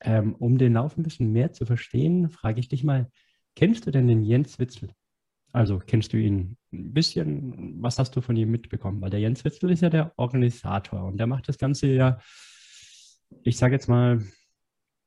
Ähm, 0.00 0.34
um 0.34 0.58
den 0.58 0.72
Lauf 0.72 0.96
ein 0.96 1.02
bisschen 1.02 1.32
mehr 1.32 1.52
zu 1.52 1.66
verstehen, 1.66 2.30
frage 2.30 2.60
ich 2.60 2.68
dich 2.68 2.82
mal, 2.82 3.10
kennst 3.54 3.86
du 3.86 3.90
denn 3.90 4.08
den 4.08 4.22
Jens 4.22 4.58
Witzel? 4.58 4.90
Also 5.52 5.78
kennst 5.78 6.14
du 6.14 6.16
ihn 6.16 6.56
ein 6.72 6.92
bisschen? 6.94 7.82
Was 7.82 7.98
hast 7.98 8.16
du 8.16 8.22
von 8.22 8.36
ihm 8.36 8.50
mitbekommen? 8.50 9.00
Weil 9.02 9.10
der 9.10 9.20
Jens 9.20 9.44
Witzel 9.44 9.70
ist 9.70 9.82
ja 9.82 9.90
der 9.90 10.12
Organisator 10.16 11.04
und 11.04 11.18
der 11.18 11.26
macht 11.26 11.48
das 11.48 11.58
Ganze 11.58 11.88
ja, 11.88 12.18
ich 13.42 13.58
sage 13.58 13.74
jetzt 13.74 13.88
mal, 13.88 14.24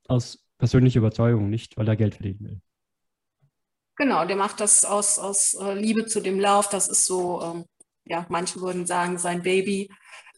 aus 0.08 0.48
persönlicher 0.60 1.00
Überzeugung, 1.00 1.50
nicht 1.50 1.78
weil 1.78 1.88
er 1.88 1.96
Geld 1.96 2.16
verdienen 2.16 2.40
will. 2.42 2.62
Genau, 4.00 4.24
der 4.24 4.38
macht 4.38 4.62
das 4.62 4.86
aus, 4.86 5.20
aus 5.20 5.56
äh, 5.56 5.74
Liebe 5.74 6.06
zu 6.06 6.22
dem 6.22 6.40
Lauf. 6.40 6.70
Das 6.70 6.88
ist 6.88 7.06
so, 7.06 7.42
ähm, 7.42 7.66
ja, 8.06 8.26
manche 8.30 8.62
würden 8.62 8.86
sagen, 8.86 9.18
sein 9.20 9.44
Baby. 9.44 9.92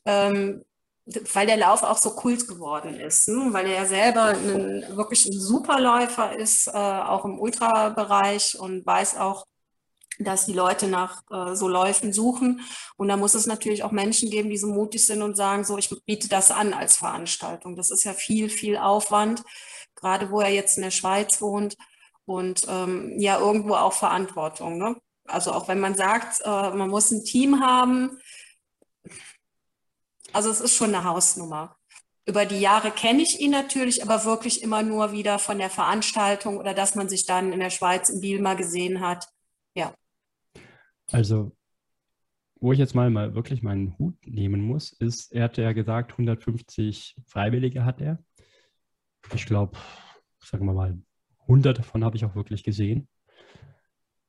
Ähm, 0.03 0.63
weil 1.33 1.45
der 1.45 1.57
Lauf 1.57 1.83
auch 1.83 1.97
so 1.97 2.11
Kult 2.15 2.47
geworden 2.47 2.95
ist, 2.99 3.27
ne? 3.27 3.53
weil 3.53 3.67
er 3.67 3.73
ja 3.73 3.85
selber 3.85 4.29
ein, 4.29 4.85
wirklich 4.97 5.27
ein 5.27 5.39
Superläufer 5.39 6.35
ist, 6.37 6.67
äh, 6.67 6.71
auch 6.71 7.23
im 7.25 7.39
Ultrabereich 7.39 8.57
und 8.59 8.85
weiß 8.85 9.17
auch, 9.17 9.45
dass 10.17 10.45
die 10.47 10.53
Leute 10.53 10.87
nach 10.87 11.21
äh, 11.29 11.55
so 11.55 11.67
Läufen 11.67 12.13
suchen. 12.13 12.61
Und 12.97 13.09
da 13.09 13.17
muss 13.17 13.35
es 13.35 13.45
natürlich 13.45 13.83
auch 13.83 13.91
Menschen 13.91 14.31
geben, 14.31 14.49
die 14.49 14.57
so 14.57 14.67
mutig 14.67 15.05
sind 15.05 15.21
und 15.21 15.37
sagen, 15.37 15.65
so, 15.65 15.77
ich 15.77 15.89
biete 16.05 16.29
das 16.29 16.49
an 16.49 16.73
als 16.73 16.97
Veranstaltung. 16.97 17.75
Das 17.75 17.91
ist 17.91 18.05
ja 18.05 18.13
viel, 18.13 18.49
viel 18.49 18.77
Aufwand, 18.77 19.43
gerade 19.95 20.31
wo 20.31 20.41
er 20.41 20.49
jetzt 20.49 20.77
in 20.77 20.83
der 20.83 20.91
Schweiz 20.91 21.41
wohnt 21.41 21.77
und 22.33 22.65
ähm, 22.69 23.19
ja 23.19 23.39
irgendwo 23.39 23.75
auch 23.75 23.93
Verantwortung. 23.93 24.77
Ne? 24.77 24.95
Also 25.25 25.51
auch 25.51 25.67
wenn 25.67 25.79
man 25.79 25.95
sagt, 25.95 26.41
äh, 26.43 26.71
man 26.71 26.89
muss 26.89 27.11
ein 27.11 27.23
Team 27.23 27.61
haben, 27.61 28.17
also 30.33 30.49
es 30.49 30.61
ist 30.61 30.75
schon 30.75 30.93
eine 30.93 31.03
Hausnummer. 31.03 31.75
Über 32.25 32.45
die 32.45 32.59
Jahre 32.59 32.91
kenne 32.91 33.21
ich 33.21 33.39
ihn 33.39 33.51
natürlich, 33.51 34.03
aber 34.03 34.25
wirklich 34.25 34.61
immer 34.61 34.83
nur 34.83 35.11
wieder 35.11 35.39
von 35.39 35.57
der 35.57 35.69
Veranstaltung 35.69 36.57
oder 36.57 36.73
dass 36.73 36.95
man 36.95 37.09
sich 37.09 37.25
dann 37.25 37.51
in 37.51 37.59
der 37.59 37.71
Schweiz 37.71 38.09
in 38.09 38.21
Biel 38.21 38.41
mal 38.41 38.55
gesehen 38.55 39.01
hat. 39.01 39.27
Ja. 39.75 39.93
Also, 41.11 41.51
wo 42.59 42.71
ich 42.71 42.79
jetzt 42.79 42.93
mal, 42.93 43.09
mal 43.09 43.33
wirklich 43.33 43.63
meinen 43.63 43.97
Hut 43.97 44.15
nehmen 44.25 44.61
muss, 44.61 44.93
ist, 44.93 45.33
er 45.33 45.45
hatte 45.45 45.63
ja 45.63 45.73
gesagt, 45.73 46.11
150 46.11 47.15
Freiwillige 47.25 47.83
hat 47.83 48.01
er. 48.01 48.19
Ich 49.33 49.45
glaube, 49.45 49.77
sagen 50.39 50.65
wir 50.65 50.73
mal, 50.73 50.97
100 51.43 51.79
davon 51.79 52.03
habe 52.03 52.17
ich 52.17 52.25
auch 52.25 52.35
wirklich 52.35 52.63
gesehen. 52.63 53.07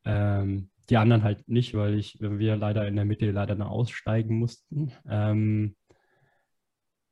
Ähm, 0.04 0.71
die 0.90 0.97
anderen 0.97 1.23
halt 1.23 1.49
nicht, 1.49 1.75
weil 1.75 1.95
ich, 1.95 2.19
wir 2.21 2.57
leider 2.57 2.87
in 2.87 2.97
der 2.97 3.04
Mitte 3.04 3.31
leider 3.31 3.54
noch 3.54 3.71
aussteigen 3.71 4.38
mussten. 4.38 4.92
Ähm, 5.09 5.76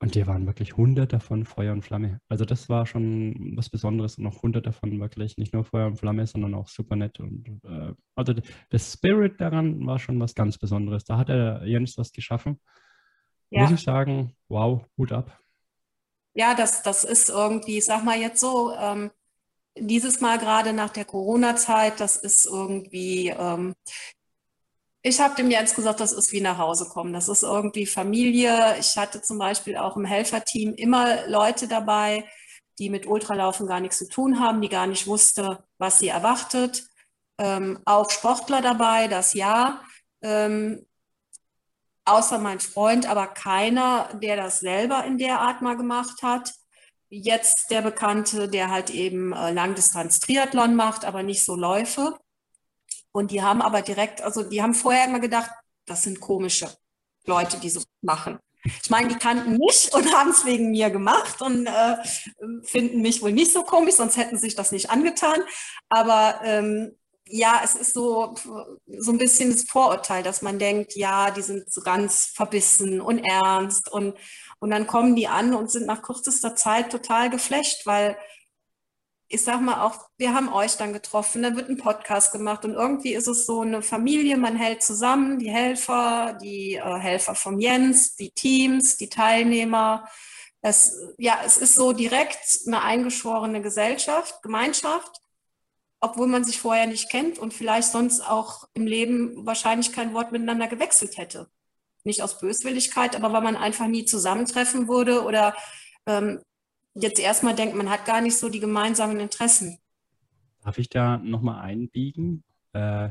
und 0.02 0.14
die 0.14 0.26
waren 0.26 0.46
wirklich 0.46 0.78
hunderte 0.78 1.20
von 1.20 1.44
Feuer 1.44 1.74
und 1.74 1.82
Flamme. 1.82 2.20
Also 2.28 2.46
das 2.46 2.70
war 2.70 2.86
schon 2.86 3.52
was 3.54 3.68
Besonderes 3.68 4.16
und 4.16 4.26
auch 4.26 4.42
hunderte 4.42 4.70
davon 4.70 4.98
wirklich 4.98 5.36
nicht 5.36 5.52
nur 5.52 5.62
Feuer 5.62 5.86
und 5.86 5.98
Flamme, 5.98 6.26
sondern 6.26 6.54
auch 6.54 6.68
super 6.68 6.96
nett. 6.96 7.20
Und 7.20 7.60
äh, 7.64 7.92
also 8.14 8.32
der 8.32 8.78
Spirit 8.78 9.38
daran 9.40 9.86
war 9.86 9.98
schon 9.98 10.18
was 10.18 10.34
ganz 10.34 10.56
Besonderes. 10.56 11.04
Da 11.04 11.18
hat 11.18 11.28
er 11.28 11.66
Jens 11.66 11.98
was 11.98 12.12
geschaffen. 12.12 12.58
Ja. 13.50 13.62
Muss 13.62 13.72
ich 13.72 13.82
sagen, 13.82 14.34
wow, 14.48 14.86
Hut 14.96 15.12
ab. 15.12 15.38
Ja, 16.32 16.54
das, 16.54 16.82
das 16.82 17.04
ist 17.04 17.28
irgendwie, 17.28 17.78
ich 17.78 17.84
sag 17.84 18.02
mal 18.02 18.18
jetzt 18.18 18.40
so, 18.40 18.72
ähm, 18.74 19.10
dieses 19.78 20.20
Mal 20.20 20.38
gerade 20.38 20.72
nach 20.72 20.90
der 20.90 21.04
Corona-Zeit, 21.04 22.00
das 22.00 22.16
ist 22.16 22.46
irgendwie, 22.46 23.28
ähm, 23.28 23.74
ich 25.02 25.20
habe 25.20 25.34
dem 25.34 25.50
Jens 25.50 25.74
gesagt, 25.74 26.00
das 26.00 26.12
ist 26.12 26.32
wie 26.32 26.40
nach 26.40 26.58
Hause 26.58 26.86
kommen. 26.86 27.12
Das 27.12 27.28
ist 27.28 27.42
irgendwie 27.42 27.86
Familie. 27.86 28.76
Ich 28.78 28.96
hatte 28.96 29.22
zum 29.22 29.38
Beispiel 29.38 29.76
auch 29.76 29.96
im 29.96 30.04
Helferteam 30.04 30.74
immer 30.74 31.26
Leute 31.26 31.68
dabei, 31.68 32.28
die 32.78 32.90
mit 32.90 33.06
Ultralaufen 33.06 33.66
gar 33.66 33.80
nichts 33.80 33.98
zu 33.98 34.08
tun 34.08 34.40
haben, 34.40 34.60
die 34.60 34.68
gar 34.68 34.86
nicht 34.86 35.06
wusste, 35.06 35.64
was 35.78 35.98
sie 35.98 36.08
erwartet. 36.08 36.84
Ähm, 37.38 37.78
auch 37.86 38.10
Sportler 38.10 38.60
dabei, 38.60 39.08
das 39.08 39.32
ja. 39.32 39.82
Ähm, 40.22 40.86
außer 42.04 42.38
mein 42.38 42.60
Freund, 42.60 43.06
aber 43.08 43.28
keiner, 43.28 44.10
der 44.22 44.36
das 44.36 44.60
selber 44.60 45.04
in 45.04 45.16
der 45.16 45.40
Art 45.40 45.62
mal 45.62 45.76
gemacht 45.76 46.22
hat. 46.22 46.52
Jetzt 47.12 47.70
der 47.70 47.82
Bekannte, 47.82 48.48
der 48.48 48.70
halt 48.70 48.90
eben 48.90 49.32
äh, 49.32 49.50
Langdistanz-Triathlon 49.50 50.76
macht, 50.76 51.04
aber 51.04 51.24
nicht 51.24 51.44
so 51.44 51.56
Läufe. 51.56 52.16
Und 53.12 53.32
die 53.32 53.42
haben 53.42 53.60
aber 53.60 53.82
direkt, 53.82 54.22
also 54.22 54.44
die 54.44 54.62
haben 54.62 54.74
vorher 54.74 55.06
immer 55.06 55.18
gedacht, 55.18 55.50
das 55.86 56.04
sind 56.04 56.20
komische 56.20 56.72
Leute, 57.26 57.58
die 57.58 57.70
so 57.70 57.82
machen. 58.00 58.38
Ich 58.62 58.90
meine, 58.90 59.08
die 59.08 59.16
kannten 59.16 59.56
mich 59.56 59.90
und 59.92 60.12
haben 60.14 60.30
es 60.30 60.44
wegen 60.44 60.70
mir 60.70 60.90
gemacht 60.90 61.42
und 61.42 61.66
äh, 61.66 61.96
finden 62.62 63.00
mich 63.00 63.22
wohl 63.22 63.32
nicht 63.32 63.52
so 63.52 63.64
komisch, 63.64 63.96
sonst 63.96 64.16
hätten 64.16 64.38
sich 64.38 64.54
das 64.54 64.70
nicht 64.70 64.90
angetan. 64.90 65.42
Aber 65.88 66.40
ähm, 66.44 66.96
ja, 67.26 67.60
es 67.64 67.74
ist 67.74 67.94
so, 67.94 68.34
so 68.86 69.12
ein 69.12 69.18
bisschen 69.18 69.50
das 69.50 69.64
Vorurteil, 69.64 70.22
dass 70.22 70.42
man 70.42 70.58
denkt, 70.58 70.94
ja, 70.96 71.30
die 71.30 71.42
sind 71.42 71.72
so 71.72 71.80
ganz 71.80 72.26
verbissen 72.26 73.00
und 73.00 73.18
ernst 73.18 73.90
und, 73.90 74.16
und 74.60 74.70
dann 74.70 74.86
kommen 74.86 75.16
die 75.16 75.26
an 75.26 75.54
und 75.54 75.70
sind 75.70 75.86
nach 75.86 76.02
kürzester 76.02 76.54
Zeit 76.54 76.92
total 76.92 77.30
geflecht, 77.30 77.86
weil 77.86 78.16
ich 79.32 79.44
sag 79.44 79.60
mal 79.60 79.82
auch, 79.86 80.08
wir 80.18 80.34
haben 80.34 80.52
euch 80.52 80.76
dann 80.76 80.92
getroffen, 80.92 81.42
da 81.42 81.54
wird 81.54 81.68
ein 81.68 81.76
Podcast 81.76 82.32
gemacht 82.32 82.64
und 82.64 82.74
irgendwie 82.74 83.14
ist 83.14 83.28
es 83.28 83.46
so 83.46 83.60
eine 83.60 83.80
Familie, 83.80 84.36
man 84.36 84.56
hält 84.56 84.82
zusammen, 84.82 85.38
die 85.38 85.50
Helfer, 85.50 86.36
die 86.42 86.74
äh, 86.74 86.98
Helfer 86.98 87.36
vom 87.36 87.60
Jens, 87.60 88.16
die 88.16 88.32
Teams, 88.32 88.96
die 88.96 89.08
Teilnehmer. 89.08 90.08
Es, 90.62 90.96
ja, 91.16 91.38
es 91.46 91.58
ist 91.58 91.76
so 91.76 91.92
direkt 91.92 92.40
eine 92.66 92.82
eingeschworene 92.82 93.62
Gesellschaft, 93.62 94.42
Gemeinschaft, 94.42 95.20
obwohl 96.00 96.26
man 96.26 96.42
sich 96.42 96.58
vorher 96.58 96.88
nicht 96.88 97.08
kennt 97.08 97.38
und 97.38 97.54
vielleicht 97.54 97.92
sonst 97.92 98.22
auch 98.22 98.68
im 98.74 98.86
Leben 98.88 99.46
wahrscheinlich 99.46 99.92
kein 99.92 100.12
Wort 100.12 100.32
miteinander 100.32 100.66
gewechselt 100.66 101.18
hätte. 101.18 101.48
Nicht 102.04 102.22
aus 102.22 102.40
Böswilligkeit, 102.40 103.16
aber 103.16 103.32
weil 103.32 103.42
man 103.42 103.56
einfach 103.56 103.86
nie 103.86 104.04
zusammentreffen 104.04 104.88
würde 104.88 105.22
oder 105.24 105.54
ähm, 106.06 106.40
jetzt 106.94 107.20
erstmal 107.20 107.54
denkt, 107.54 107.74
man 107.74 107.90
hat 107.90 108.06
gar 108.06 108.20
nicht 108.20 108.38
so 108.38 108.48
die 108.48 108.60
gemeinsamen 108.60 109.20
Interessen. 109.20 109.78
Darf 110.62 110.78
ich 110.78 110.88
da 110.88 111.18
nochmal 111.18 111.62
einbiegen? 111.62 112.44
Äh, 112.72 113.10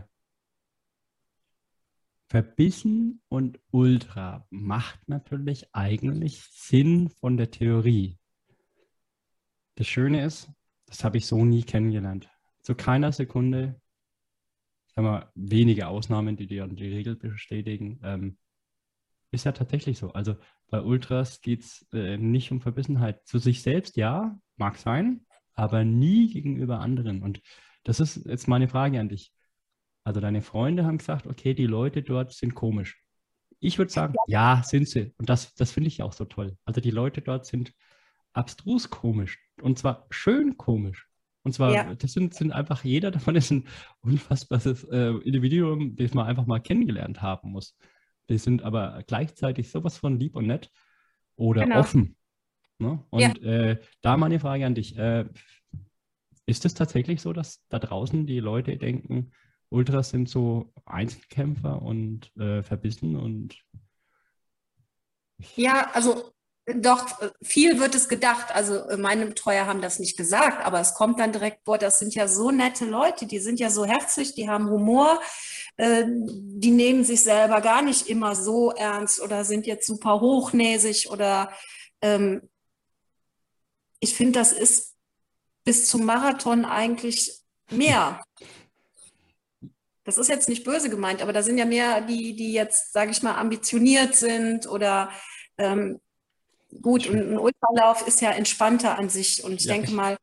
verbissen 2.27 3.21
und 3.27 3.59
Ultra 3.71 4.45
macht 4.51 4.99
natürlich 5.07 5.73
eigentlich 5.73 6.43
Sinn 6.51 7.09
von 7.09 7.37
der 7.37 7.49
Theorie. 7.49 8.17
Das 9.75 9.87
Schöne 9.87 10.23
ist, 10.23 10.49
das 10.85 11.03
habe 11.03 11.17
ich 11.17 11.25
so 11.25 11.43
nie 11.43 11.63
kennengelernt. 11.63 12.29
Zu 12.61 12.75
keiner 12.75 13.11
Sekunde, 13.11 13.81
sagen 14.93 15.07
wir 15.07 15.31
wenige 15.33 15.87
Ausnahmen, 15.87 16.35
die 16.35 16.45
die, 16.45 16.63
die 16.67 16.87
Regel 16.87 17.15
bestätigen, 17.15 17.99
ähm, 18.03 18.37
ist 19.31 19.45
ja 19.45 19.51
tatsächlich 19.51 19.97
so. 19.97 20.13
Also 20.13 20.35
bei 20.69 20.81
Ultras 20.81 21.41
geht 21.41 21.61
es 21.61 21.87
äh, 21.93 22.17
nicht 22.17 22.51
um 22.51 22.61
Verbissenheit. 22.61 23.25
Zu 23.27 23.39
sich 23.39 23.61
selbst, 23.61 23.97
ja, 23.97 24.39
mag 24.57 24.77
sein, 24.77 25.25
aber 25.55 25.83
nie 25.83 26.31
gegenüber 26.31 26.79
anderen. 26.79 27.21
Und 27.21 27.41
das 27.83 27.99
ist 27.99 28.25
jetzt 28.25 28.47
meine 28.47 28.67
Frage 28.67 28.99
an 28.99 29.09
dich. 29.09 29.33
Also 30.03 30.19
deine 30.19 30.41
Freunde 30.41 30.85
haben 30.85 30.97
gesagt, 30.97 31.27
okay, 31.27 31.53
die 31.53 31.67
Leute 31.67 32.01
dort 32.01 32.33
sind 32.33 32.55
komisch. 32.55 33.01
Ich 33.59 33.77
würde 33.77 33.91
sagen, 33.91 34.15
ja, 34.27 34.61
sind 34.63 34.87
sie. 34.87 35.13
Und 35.17 35.29
das, 35.29 35.53
das 35.55 35.71
finde 35.71 35.89
ich 35.89 36.01
auch 36.01 36.13
so 36.13 36.25
toll. 36.25 36.57
Also 36.65 36.81
die 36.81 36.91
Leute 36.91 37.21
dort 37.21 37.45
sind 37.45 37.73
abstrus 38.33 38.89
komisch. 38.89 39.39
Und 39.61 39.77
zwar 39.77 40.07
schön 40.09 40.57
komisch. 40.57 41.07
Und 41.43 41.53
zwar, 41.53 41.73
ja. 41.73 41.95
das 41.95 42.13
sind, 42.13 42.33
sind 42.33 42.51
einfach, 42.51 42.83
jeder 42.83 43.11
davon 43.11 43.35
ist 43.35 43.51
ein 43.51 43.67
unfassbares 44.01 44.83
äh, 44.85 45.09
Individuum, 45.23 45.95
das 45.95 46.13
man 46.13 46.27
einfach 46.27 46.45
mal 46.45 46.59
kennengelernt 46.59 47.21
haben 47.21 47.51
muss. 47.51 47.75
Die 48.29 48.37
sind 48.37 48.63
aber 48.63 49.03
gleichzeitig 49.07 49.69
sowas 49.69 49.97
von 49.97 50.19
lieb 50.19 50.35
und 50.35 50.47
nett 50.47 50.71
oder 51.35 51.63
genau. 51.63 51.79
offen. 51.79 52.15
Ne? 52.77 53.03
Und 53.09 53.19
ja. 53.19 53.33
äh, 53.41 53.81
da 54.01 54.17
meine 54.17 54.39
Frage 54.39 54.65
an 54.65 54.75
dich. 54.75 54.97
Äh, 54.97 55.25
ist 56.45 56.65
es 56.65 56.73
tatsächlich 56.73 57.21
so, 57.21 57.31
dass 57.31 57.63
da 57.69 57.77
draußen 57.77 58.25
die 58.25 58.39
Leute 58.39 58.77
denken, 58.77 59.31
Ultras 59.69 60.09
sind 60.09 60.27
so 60.27 60.73
Einzelkämpfer 60.85 61.81
und 61.81 62.35
äh, 62.37 62.63
verbissen 62.63 63.15
und 63.15 63.63
ja, 65.55 65.91
also 65.93 66.33
doch, 66.75 67.05
viel 67.41 67.79
wird 67.79 67.95
es 67.95 68.09
gedacht. 68.09 68.53
Also 68.53 68.87
äh, 68.89 68.97
meine 68.97 69.25
Betreuer 69.25 69.65
haben 69.65 69.81
das 69.81 69.99
nicht 69.99 70.17
gesagt, 70.17 70.65
aber 70.65 70.79
es 70.79 70.93
kommt 70.93 71.19
dann 71.19 71.31
direkt, 71.31 71.63
boah, 71.63 71.77
das 71.77 71.99
sind 71.99 72.15
ja 72.15 72.27
so 72.27 72.51
nette 72.51 72.85
Leute, 72.85 73.25
die 73.25 73.39
sind 73.39 73.59
ja 73.59 73.69
so 73.69 73.85
herzlich, 73.85 74.35
die 74.35 74.49
haben 74.49 74.69
Humor, 74.69 75.21
äh, 75.77 76.05
die 76.07 76.71
nehmen 76.71 77.03
sich 77.03 77.21
selber 77.21 77.61
gar 77.61 77.81
nicht 77.81 78.07
immer 78.07 78.35
so 78.35 78.71
ernst 78.71 79.21
oder 79.21 79.45
sind 79.45 79.65
jetzt 79.67 79.87
super 79.87 80.19
hochnäsig 80.19 81.09
oder 81.09 81.51
ähm, 82.01 82.49
ich 83.99 84.15
finde, 84.15 84.39
das 84.39 84.51
ist 84.51 84.95
bis 85.63 85.87
zum 85.87 86.05
Marathon 86.05 86.65
eigentlich 86.65 87.39
mehr. 87.69 88.23
Das 90.03 90.17
ist 90.17 90.29
jetzt 90.29 90.49
nicht 90.49 90.63
böse 90.63 90.89
gemeint, 90.89 91.21
aber 91.21 91.33
da 91.33 91.43
sind 91.43 91.57
ja 91.57 91.65
mehr 91.65 92.01
die, 92.01 92.35
die 92.35 92.53
jetzt, 92.53 92.93
sage 92.93 93.11
ich 93.11 93.21
mal, 93.21 93.35
ambitioniert 93.35 94.15
sind 94.15 94.67
oder 94.67 95.11
ähm, 95.57 95.99
gut, 96.81 97.09
ein 97.09 97.37
Ultralauf 97.37 98.07
ist 98.07 98.21
ja 98.21 98.31
entspannter 98.31 98.97
an 98.97 99.09
sich 99.09 99.43
und 99.43 99.53
ich 99.53 99.65
ja, 99.65 99.73
denke 99.73 99.91
mal. 99.91 100.17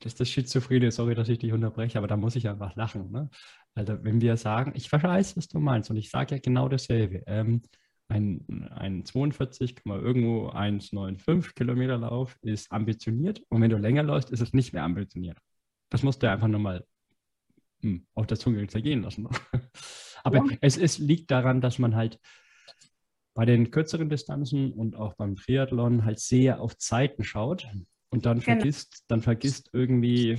Das 0.00 0.12
ist 0.12 0.20
das 0.20 0.30
Schizophrene, 0.30 0.90
sorry, 0.90 1.14
dass 1.14 1.28
ich 1.28 1.38
dich 1.38 1.52
unterbreche, 1.52 1.98
aber 1.98 2.08
da 2.08 2.16
muss 2.16 2.36
ich 2.36 2.48
einfach 2.48 2.74
lachen. 2.76 3.10
Ne? 3.10 3.28
Also 3.74 4.02
wenn 4.02 4.20
wir 4.20 4.36
sagen, 4.36 4.72
ich 4.74 4.90
weiß, 4.90 5.36
was 5.36 5.48
du 5.48 5.58
meinst 5.58 5.90
und 5.90 5.96
ich 5.96 6.10
sage 6.10 6.36
ja 6.36 6.40
genau 6.40 6.68
dasselbe. 6.68 7.22
Ähm, 7.26 7.62
ein, 8.08 8.70
ein 8.74 9.04
42, 9.04 9.76
irgendwo 9.86 10.48
1,95 10.48 11.54
Kilometer 11.54 11.96
Lauf 11.96 12.36
ist 12.42 12.72
ambitioniert 12.72 13.42
und 13.48 13.62
wenn 13.62 13.70
du 13.70 13.76
länger 13.76 14.02
läufst, 14.02 14.30
ist 14.30 14.40
es 14.40 14.52
nicht 14.52 14.72
mehr 14.72 14.82
ambitioniert. 14.82 15.38
Das 15.90 16.02
musst 16.02 16.22
du 16.22 16.30
einfach 16.30 16.48
nur 16.48 16.60
mal 16.60 16.84
hm, 17.82 18.06
auf 18.14 18.26
der 18.26 18.38
Zunge 18.38 18.66
zergehen 18.66 19.02
lassen. 19.02 19.28
Aber 20.24 20.38
ja. 20.38 20.56
es, 20.60 20.76
es 20.76 20.98
liegt 20.98 21.30
daran, 21.30 21.60
dass 21.60 21.78
man 21.78 21.94
halt 21.94 22.18
bei 23.40 23.46
den 23.46 23.70
kürzeren 23.70 24.10
Distanzen 24.10 24.70
und 24.70 24.96
auch 24.96 25.14
beim 25.14 25.34
Triathlon 25.34 26.04
halt 26.04 26.18
sehr 26.18 26.60
auf 26.60 26.76
Zeiten 26.76 27.24
schaut 27.24 27.66
und 28.10 28.26
dann 28.26 28.40
genau. 28.40 28.58
vergisst, 28.58 29.06
dann 29.08 29.22
vergisst 29.22 29.70
irgendwie 29.72 30.38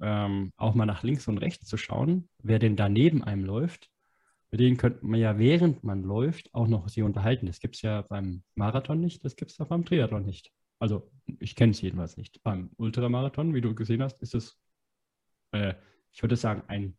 ähm, 0.00 0.52
auch 0.56 0.76
mal 0.76 0.86
nach 0.86 1.02
links 1.02 1.26
und 1.26 1.38
rechts 1.38 1.66
zu 1.66 1.76
schauen, 1.76 2.28
wer 2.40 2.60
denn 2.60 2.76
da 2.76 2.88
neben 2.88 3.24
einem 3.24 3.44
läuft. 3.44 3.90
Mit 4.52 4.60
denen 4.60 4.76
könnte 4.76 5.04
man 5.04 5.18
ja, 5.18 5.36
während 5.36 5.82
man 5.82 6.04
läuft, 6.04 6.54
auch 6.54 6.68
noch 6.68 6.88
sie 6.88 7.02
unterhalten. 7.02 7.46
Das 7.46 7.58
gibt 7.58 7.74
es 7.74 7.82
ja 7.82 8.02
beim 8.02 8.44
Marathon 8.54 9.00
nicht, 9.00 9.24
das 9.24 9.34
gibt 9.34 9.50
es 9.50 9.58
auch 9.58 9.66
beim 9.66 9.84
Triathlon 9.84 10.24
nicht. 10.24 10.52
Also 10.78 11.10
ich 11.40 11.56
kenne 11.56 11.72
es 11.72 11.80
jedenfalls 11.80 12.16
nicht. 12.16 12.40
Beim 12.44 12.70
Ultramarathon, 12.76 13.52
wie 13.52 13.62
du 13.62 13.74
gesehen 13.74 14.04
hast, 14.04 14.22
ist 14.22 14.36
es, 14.36 14.56
äh, 15.50 15.74
ich 16.12 16.22
würde 16.22 16.36
sagen, 16.36 16.62
ein, 16.68 16.96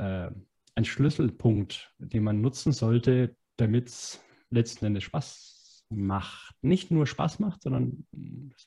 äh, 0.00 0.32
ein 0.74 0.84
Schlüsselpunkt, 0.84 1.94
den 1.98 2.24
man 2.24 2.40
nutzen 2.40 2.72
sollte, 2.72 3.36
damit 3.56 3.88
es 3.88 4.20
letzten 4.50 4.86
Endes 4.86 5.04
Spaß 5.04 5.84
macht. 5.90 6.54
Nicht 6.62 6.90
nur 6.90 7.06
Spaß 7.06 7.38
macht, 7.38 7.62
sondern 7.62 8.06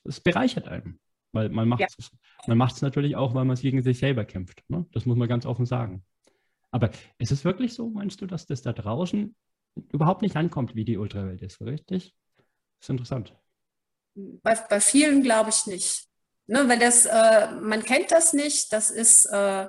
es 0.04 0.20
bereichert 0.20 0.68
einen. 0.68 1.00
Weil 1.32 1.48
man 1.50 1.68
macht 1.68 1.82
es 1.82 2.10
ja. 2.46 2.54
natürlich 2.54 3.16
auch, 3.16 3.34
weil 3.34 3.44
man 3.44 3.54
es 3.54 3.60
gegen 3.60 3.82
sich 3.82 3.98
selber 3.98 4.24
kämpft. 4.24 4.62
Ne? 4.68 4.86
Das 4.92 5.06
muss 5.06 5.16
man 5.16 5.28
ganz 5.28 5.44
offen 5.44 5.66
sagen. 5.66 6.04
Aber 6.70 6.90
ist 7.18 7.32
es 7.32 7.44
wirklich 7.44 7.74
so, 7.74 7.90
meinst 7.90 8.20
du, 8.20 8.26
dass 8.26 8.46
das 8.46 8.62
da 8.62 8.72
draußen 8.72 9.34
überhaupt 9.92 10.22
nicht 10.22 10.36
ankommt, 10.36 10.74
wie 10.74 10.84
die 10.84 10.96
Ultrawelt 10.96 11.42
ist, 11.42 11.60
richtig? 11.60 12.14
Das 12.78 12.86
ist 12.86 12.90
interessant. 12.90 13.36
Bei, 14.14 14.54
bei 14.68 14.80
vielen 14.80 15.22
glaube 15.22 15.50
ich 15.50 15.66
nicht. 15.66 16.06
Ne, 16.48 16.68
weil 16.68 16.78
das, 16.78 17.06
äh, 17.06 17.50
man 17.60 17.82
kennt 17.82 18.12
das 18.12 18.32
nicht, 18.32 18.72
das 18.72 18.90
ist 18.90 19.26
äh, 19.26 19.66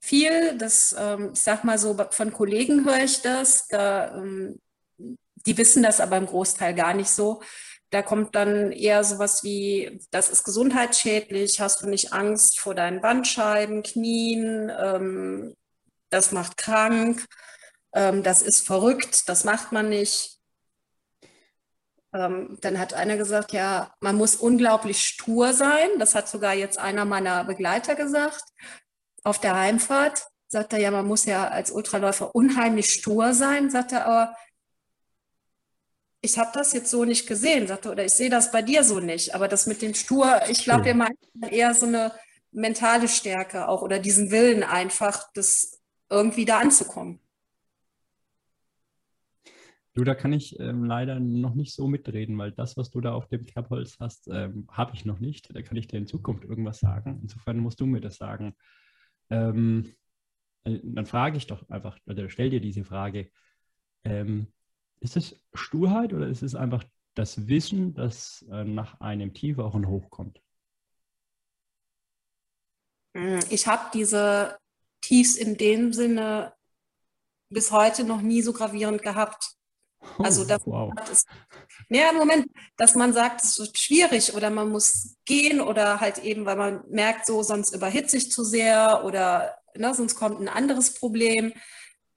viel, 0.00 0.56
das, 0.58 0.94
ähm, 0.98 1.30
ich 1.34 1.40
sag 1.40 1.64
mal 1.64 1.78
so, 1.78 1.96
von 2.10 2.32
Kollegen 2.32 2.84
höre 2.84 3.04
ich 3.04 3.22
das, 3.22 3.66
da, 3.68 4.14
ähm, 4.16 4.60
die 4.98 5.56
wissen 5.56 5.82
das 5.82 6.00
aber 6.00 6.16
im 6.16 6.26
Großteil 6.26 6.74
gar 6.74 6.94
nicht 6.94 7.10
so. 7.10 7.40
Da 7.90 8.02
kommt 8.02 8.34
dann 8.34 8.70
eher 8.72 9.02
sowas 9.02 9.42
wie, 9.44 9.98
das 10.10 10.28
ist 10.28 10.44
gesundheitsschädlich, 10.44 11.60
hast 11.60 11.82
du 11.82 11.88
nicht 11.88 12.12
Angst 12.12 12.60
vor 12.60 12.74
deinen 12.74 13.00
Bandscheiben, 13.00 13.82
Knien, 13.82 14.70
ähm, 14.78 15.54
das 16.10 16.32
macht 16.32 16.56
krank, 16.58 17.24
ähm, 17.94 18.22
das 18.22 18.42
ist 18.42 18.66
verrückt, 18.66 19.28
das 19.28 19.44
macht 19.44 19.72
man 19.72 19.88
nicht. 19.88 20.38
Ähm, 22.14 22.58
dann 22.62 22.78
hat 22.78 22.94
einer 22.94 23.16
gesagt, 23.16 23.52
ja, 23.52 23.92
man 24.00 24.16
muss 24.16 24.36
unglaublich 24.36 25.06
stur 25.06 25.52
sein. 25.52 25.88
Das 25.98 26.14
hat 26.14 26.28
sogar 26.28 26.54
jetzt 26.54 26.78
einer 26.78 27.04
meiner 27.04 27.44
Begleiter 27.44 27.94
gesagt. 27.94 28.42
Auf 29.24 29.40
der 29.40 29.56
Heimfahrt 29.56 30.26
sagt 30.48 30.72
er, 30.72 30.78
ja, 30.78 30.90
man 30.90 31.06
muss 31.06 31.24
ja 31.24 31.48
als 31.48 31.70
Ultraläufer 31.70 32.34
unheimlich 32.34 32.90
stur 32.90 33.34
sein. 33.34 33.70
Sagt 33.70 33.92
er, 33.92 34.06
aber 34.06 34.36
ich 36.20 36.38
habe 36.38 36.50
das 36.54 36.72
jetzt 36.72 36.90
so 36.90 37.04
nicht 37.04 37.26
gesehen. 37.26 37.66
Sagt 37.66 37.86
er, 37.86 37.92
oder 37.92 38.04
ich 38.04 38.12
sehe 38.12 38.30
das 38.30 38.50
bei 38.50 38.62
dir 38.62 38.82
so 38.82 39.00
nicht. 39.00 39.34
Aber 39.34 39.48
das 39.48 39.66
mit 39.66 39.82
den 39.82 39.94
Stur, 39.94 40.40
ich 40.48 40.64
glaube, 40.64 40.86
wir 40.86 40.94
meinen 40.94 41.16
eher 41.50 41.74
so 41.74 41.86
eine 41.86 42.12
mentale 42.50 43.08
Stärke 43.08 43.68
auch 43.68 43.82
oder 43.82 43.98
diesen 43.98 44.30
Willen 44.30 44.62
einfach, 44.62 45.30
das 45.34 45.80
irgendwie 46.10 46.44
da 46.44 46.58
anzukommen. 46.60 47.20
Du, 49.94 50.04
da 50.04 50.14
kann 50.14 50.32
ich 50.32 50.58
ähm, 50.60 50.84
leider 50.84 51.18
noch 51.18 51.54
nicht 51.54 51.74
so 51.74 51.88
mitreden, 51.88 52.38
weil 52.38 52.52
das, 52.52 52.76
was 52.76 52.90
du 52.90 53.00
da 53.00 53.14
auf 53.14 53.26
dem 53.26 53.46
Kerbholz 53.46 53.98
hast, 53.98 54.28
ähm, 54.28 54.68
habe 54.70 54.92
ich 54.94 55.04
noch 55.04 55.18
nicht. 55.18 55.54
Da 55.54 55.60
kann 55.60 55.76
ich 55.76 55.88
dir 55.88 55.96
in 55.96 56.06
Zukunft 56.06 56.44
irgendwas 56.44 56.78
sagen. 56.78 57.18
Insofern 57.20 57.58
musst 57.58 57.80
du 57.80 57.86
mir 57.86 58.00
das 58.00 58.16
sagen. 58.16 58.54
Ähm, 59.30 59.94
äh, 60.64 60.78
dann 60.82 61.06
frage 61.06 61.36
ich 61.36 61.46
doch 61.46 61.68
einfach, 61.68 61.98
oder 62.06 62.28
stell 62.30 62.50
dir 62.50 62.60
diese 62.60 62.84
Frage. 62.84 63.30
Ähm, 64.04 64.52
ist 65.00 65.16
es 65.16 65.36
Sturheit 65.54 66.12
oder 66.12 66.28
ist 66.28 66.42
es 66.42 66.54
einfach 66.54 66.84
das 67.14 67.48
Wissen, 67.48 67.94
das 67.94 68.44
äh, 68.50 68.64
nach 68.64 69.00
einem 69.00 69.34
Tief 69.34 69.58
auch 69.58 69.74
ein 69.74 69.88
Hoch 69.88 70.10
kommt? 70.10 70.40
Hm, 73.16 73.40
ich 73.50 73.66
habe 73.66 73.90
diese 73.92 74.58
Tiefs 75.00 75.36
in 75.36 75.56
dem 75.56 75.92
Sinne 75.92 76.54
bis 77.50 77.72
heute 77.72 78.04
noch 78.04 78.20
nie 78.20 78.42
so 78.42 78.52
gravierend 78.52 79.02
gehabt. 79.02 79.57
Also 80.18 80.44
das 80.44 80.62
wow. 80.66 80.92
ist, 81.10 81.26
ja, 81.88 82.12
Moment, 82.12 82.46
dass 82.76 82.94
man 82.94 83.12
sagt, 83.12 83.42
es 83.42 83.58
wird 83.58 83.78
schwierig 83.78 84.34
oder 84.34 84.50
man 84.50 84.70
muss 84.70 85.16
gehen 85.24 85.60
oder 85.60 86.00
halt 86.00 86.18
eben, 86.18 86.44
weil 86.46 86.56
man 86.56 86.84
merkt, 86.88 87.26
so 87.26 87.42
sonst 87.42 87.74
überhitze 87.74 88.16
ich 88.16 88.30
zu 88.30 88.44
sehr 88.44 89.04
oder 89.04 89.56
ne, 89.74 89.94
sonst 89.94 90.14
kommt 90.14 90.40
ein 90.40 90.48
anderes 90.48 90.94
Problem. 90.94 91.52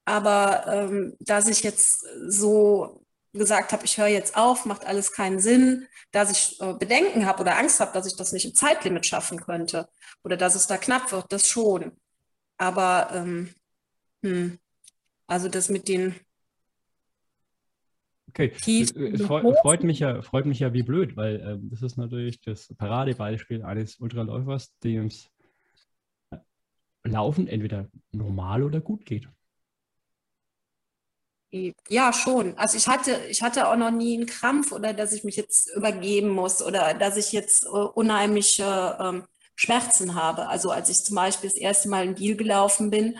Aber 0.06 0.66
ähm, 0.68 1.16
dass 1.20 1.48
ich 1.48 1.64
jetzt 1.64 2.06
so 2.28 3.06
gesagt 3.34 3.72
habe, 3.72 3.86
ich 3.86 3.98
höre 3.98 4.08
jetzt 4.08 4.36
auf, 4.36 4.66
macht 4.66 4.86
alles 4.86 5.14
keinen 5.14 5.40
Sinn, 5.40 5.88
dass 6.12 6.32
ich 6.32 6.60
äh, 6.62 6.74
Bedenken 6.74 7.26
habe 7.26 7.42
oder 7.42 7.58
Angst 7.58 7.80
habe, 7.80 7.94
dass 7.94 8.08
ich 8.08 8.16
das 8.16 8.34
nicht 8.34 8.46
im 8.46 8.56
Zeitlimit 8.56 9.06
schaffen 9.06 9.40
könnte 9.40 9.88
oder 10.24 10.38
dass 10.38 10.56
es 10.56 10.68
da 10.68 10.78
knapp 10.78 11.12
wird, 11.12 11.32
das 11.32 11.48
schon. 11.48 11.94
Aber 12.58 13.10
ähm, 13.14 13.54
hm, 14.24 14.60
also 15.28 15.48
das 15.48 15.70
mit 15.70 15.88
den 15.88 16.16
Okay, 18.32 18.54
es 18.56 18.96
äh, 18.96 19.18
freut, 19.18 19.84
mich 19.84 20.00
ja, 20.00 20.22
freut 20.22 20.46
mich 20.46 20.60
ja 20.60 20.74
wie 20.74 20.84
blöd, 20.84 21.18
weil 21.18 21.42
ähm, 21.46 21.70
das 21.70 21.82
ist 21.82 21.98
natürlich 21.98 22.40
das 22.40 22.74
Paradebeispiel 22.78 23.64
eines 23.64 24.00
Ultraläufers, 24.00 24.74
dem 24.80 25.08
es 25.08 25.30
äh, 26.32 26.38
Laufen 27.04 27.48
entweder 27.48 27.90
normal 28.12 28.64
oder 28.64 28.80
gut 28.80 29.06
geht. 29.06 29.28
Ja, 31.90 32.14
schon. 32.14 32.58
Also 32.58 32.78
ich 32.78 32.88
hatte, 32.88 33.20
ich 33.30 33.42
hatte 33.42 33.68
auch 33.68 33.76
noch 33.76 33.92
nie 33.92 34.16
einen 34.16 34.26
Krampf 34.26 34.72
oder 34.72 34.94
dass 34.94 35.12
ich 35.12 35.26
mich 35.26 35.36
jetzt 35.36 35.70
übergeben 35.76 36.30
muss 36.30 36.62
oder 36.62 36.94
dass 36.94 37.18
ich 37.18 37.34
jetzt 37.34 37.66
äh, 37.66 37.68
unheimliche 37.68 38.98
ähm, 39.02 39.26
Schmerzen 39.56 40.16
habe. 40.16 40.48
Also 40.48 40.72
als 40.72 40.90
ich 40.90 41.04
zum 41.04 41.16
Beispiel 41.16 41.50
das 41.50 41.60
erste 41.60 41.90
Mal 41.90 42.06
in 42.06 42.16
Biel 42.16 42.38
gelaufen 42.38 42.90
bin, 42.90 43.18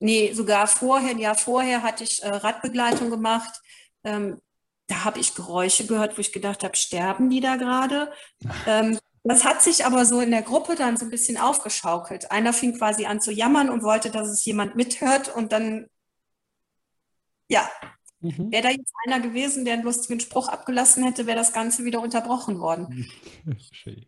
nee, 0.00 0.34
sogar 0.34 0.66
vorher, 0.66 1.16
Jahr 1.16 1.34
vorher 1.34 1.82
hatte 1.82 2.04
ich 2.04 2.22
äh, 2.22 2.28
Radbegleitung 2.28 3.08
gemacht 3.08 3.62
ähm, 4.04 4.40
da 4.86 5.04
habe 5.04 5.20
ich 5.20 5.34
Geräusche 5.34 5.86
gehört, 5.86 6.16
wo 6.16 6.20
ich 6.20 6.32
gedacht 6.32 6.64
habe, 6.64 6.76
sterben 6.76 7.30
die 7.30 7.40
da 7.40 7.56
gerade? 7.56 8.12
Ähm, 8.66 8.98
das 9.24 9.44
hat 9.44 9.62
sich 9.62 9.86
aber 9.86 10.04
so 10.04 10.20
in 10.20 10.32
der 10.32 10.42
Gruppe 10.42 10.74
dann 10.74 10.96
so 10.96 11.04
ein 11.04 11.10
bisschen 11.10 11.36
aufgeschaukelt. 11.36 12.32
Einer 12.32 12.52
fing 12.52 12.76
quasi 12.76 13.06
an 13.06 13.20
zu 13.20 13.30
jammern 13.32 13.70
und 13.70 13.84
wollte, 13.84 14.10
dass 14.10 14.28
es 14.28 14.44
jemand 14.44 14.74
mithört 14.74 15.32
und 15.34 15.52
dann, 15.52 15.86
ja, 17.48 17.68
mhm. 18.20 18.50
wäre 18.50 18.64
da 18.64 18.70
jetzt 18.70 18.92
einer 19.06 19.20
gewesen, 19.20 19.64
der 19.64 19.74
einen 19.74 19.84
lustigen 19.84 20.18
Spruch 20.18 20.48
abgelassen 20.48 21.04
hätte, 21.04 21.26
wäre 21.26 21.38
das 21.38 21.52
Ganze 21.52 21.84
wieder 21.84 22.00
unterbrochen 22.00 22.58
worden. 22.58 23.08
Schön. 23.72 24.06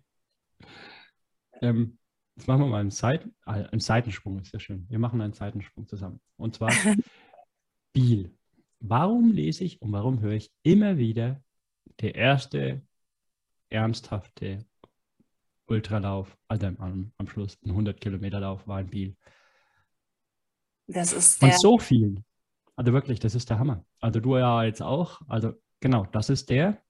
Ähm, 1.63 1.99
jetzt 2.37 2.49
machen 2.49 2.63
wir 2.63 2.67
mal 2.67 2.81
einen, 2.81 2.91
Seiten, 2.91 3.37
äh, 3.47 3.69
einen 3.71 3.81
Seitensprung, 3.81 4.41
ist 4.41 4.53
ja 4.53 4.59
schön. 4.59 4.87
Wir 4.89 4.99
machen 4.99 5.21
einen 5.21 5.33
Seitensprung 5.33 5.87
zusammen. 5.87 6.21
Und 6.37 6.57
zwar 6.57 6.73
Biel. 7.93 8.37
Warum 8.81 9.33
lese 9.33 9.65
ich 9.65 9.81
und 9.81 9.93
warum 9.93 10.21
höre 10.21 10.33
ich 10.33 10.51
immer 10.63 10.99
wieder 10.99 11.43
der 12.01 12.15
erste 12.15 12.83
ernsthafte 13.71 14.65
Ultralauf, 15.67 16.37
also 16.49 16.67
am, 16.67 17.13
am 17.17 17.29
Schluss 17.29 17.59
ein 17.65 17.71
100 17.71 18.01
Kilometer 18.01 18.41
Lauf 18.41 18.67
war 18.67 18.81
in 18.81 18.89
Biel. 18.89 19.17
Das 20.87 21.13
ist 21.13 21.39
Von 21.39 21.53
so 21.53 21.79
vielen. 21.79 22.25
Also 22.77 22.93
wirklich, 22.93 23.21
das 23.21 23.35
ist 23.35 23.49
der 23.49 23.59
Hammer. 23.59 23.85
Also 24.01 24.21
du 24.21 24.37
ja 24.37 24.65
jetzt 24.65 24.83
auch. 24.83 25.21
Also 25.29 25.55
genau, 25.81 26.07
das 26.07 26.29
ist 26.29 26.51
der 26.51 26.83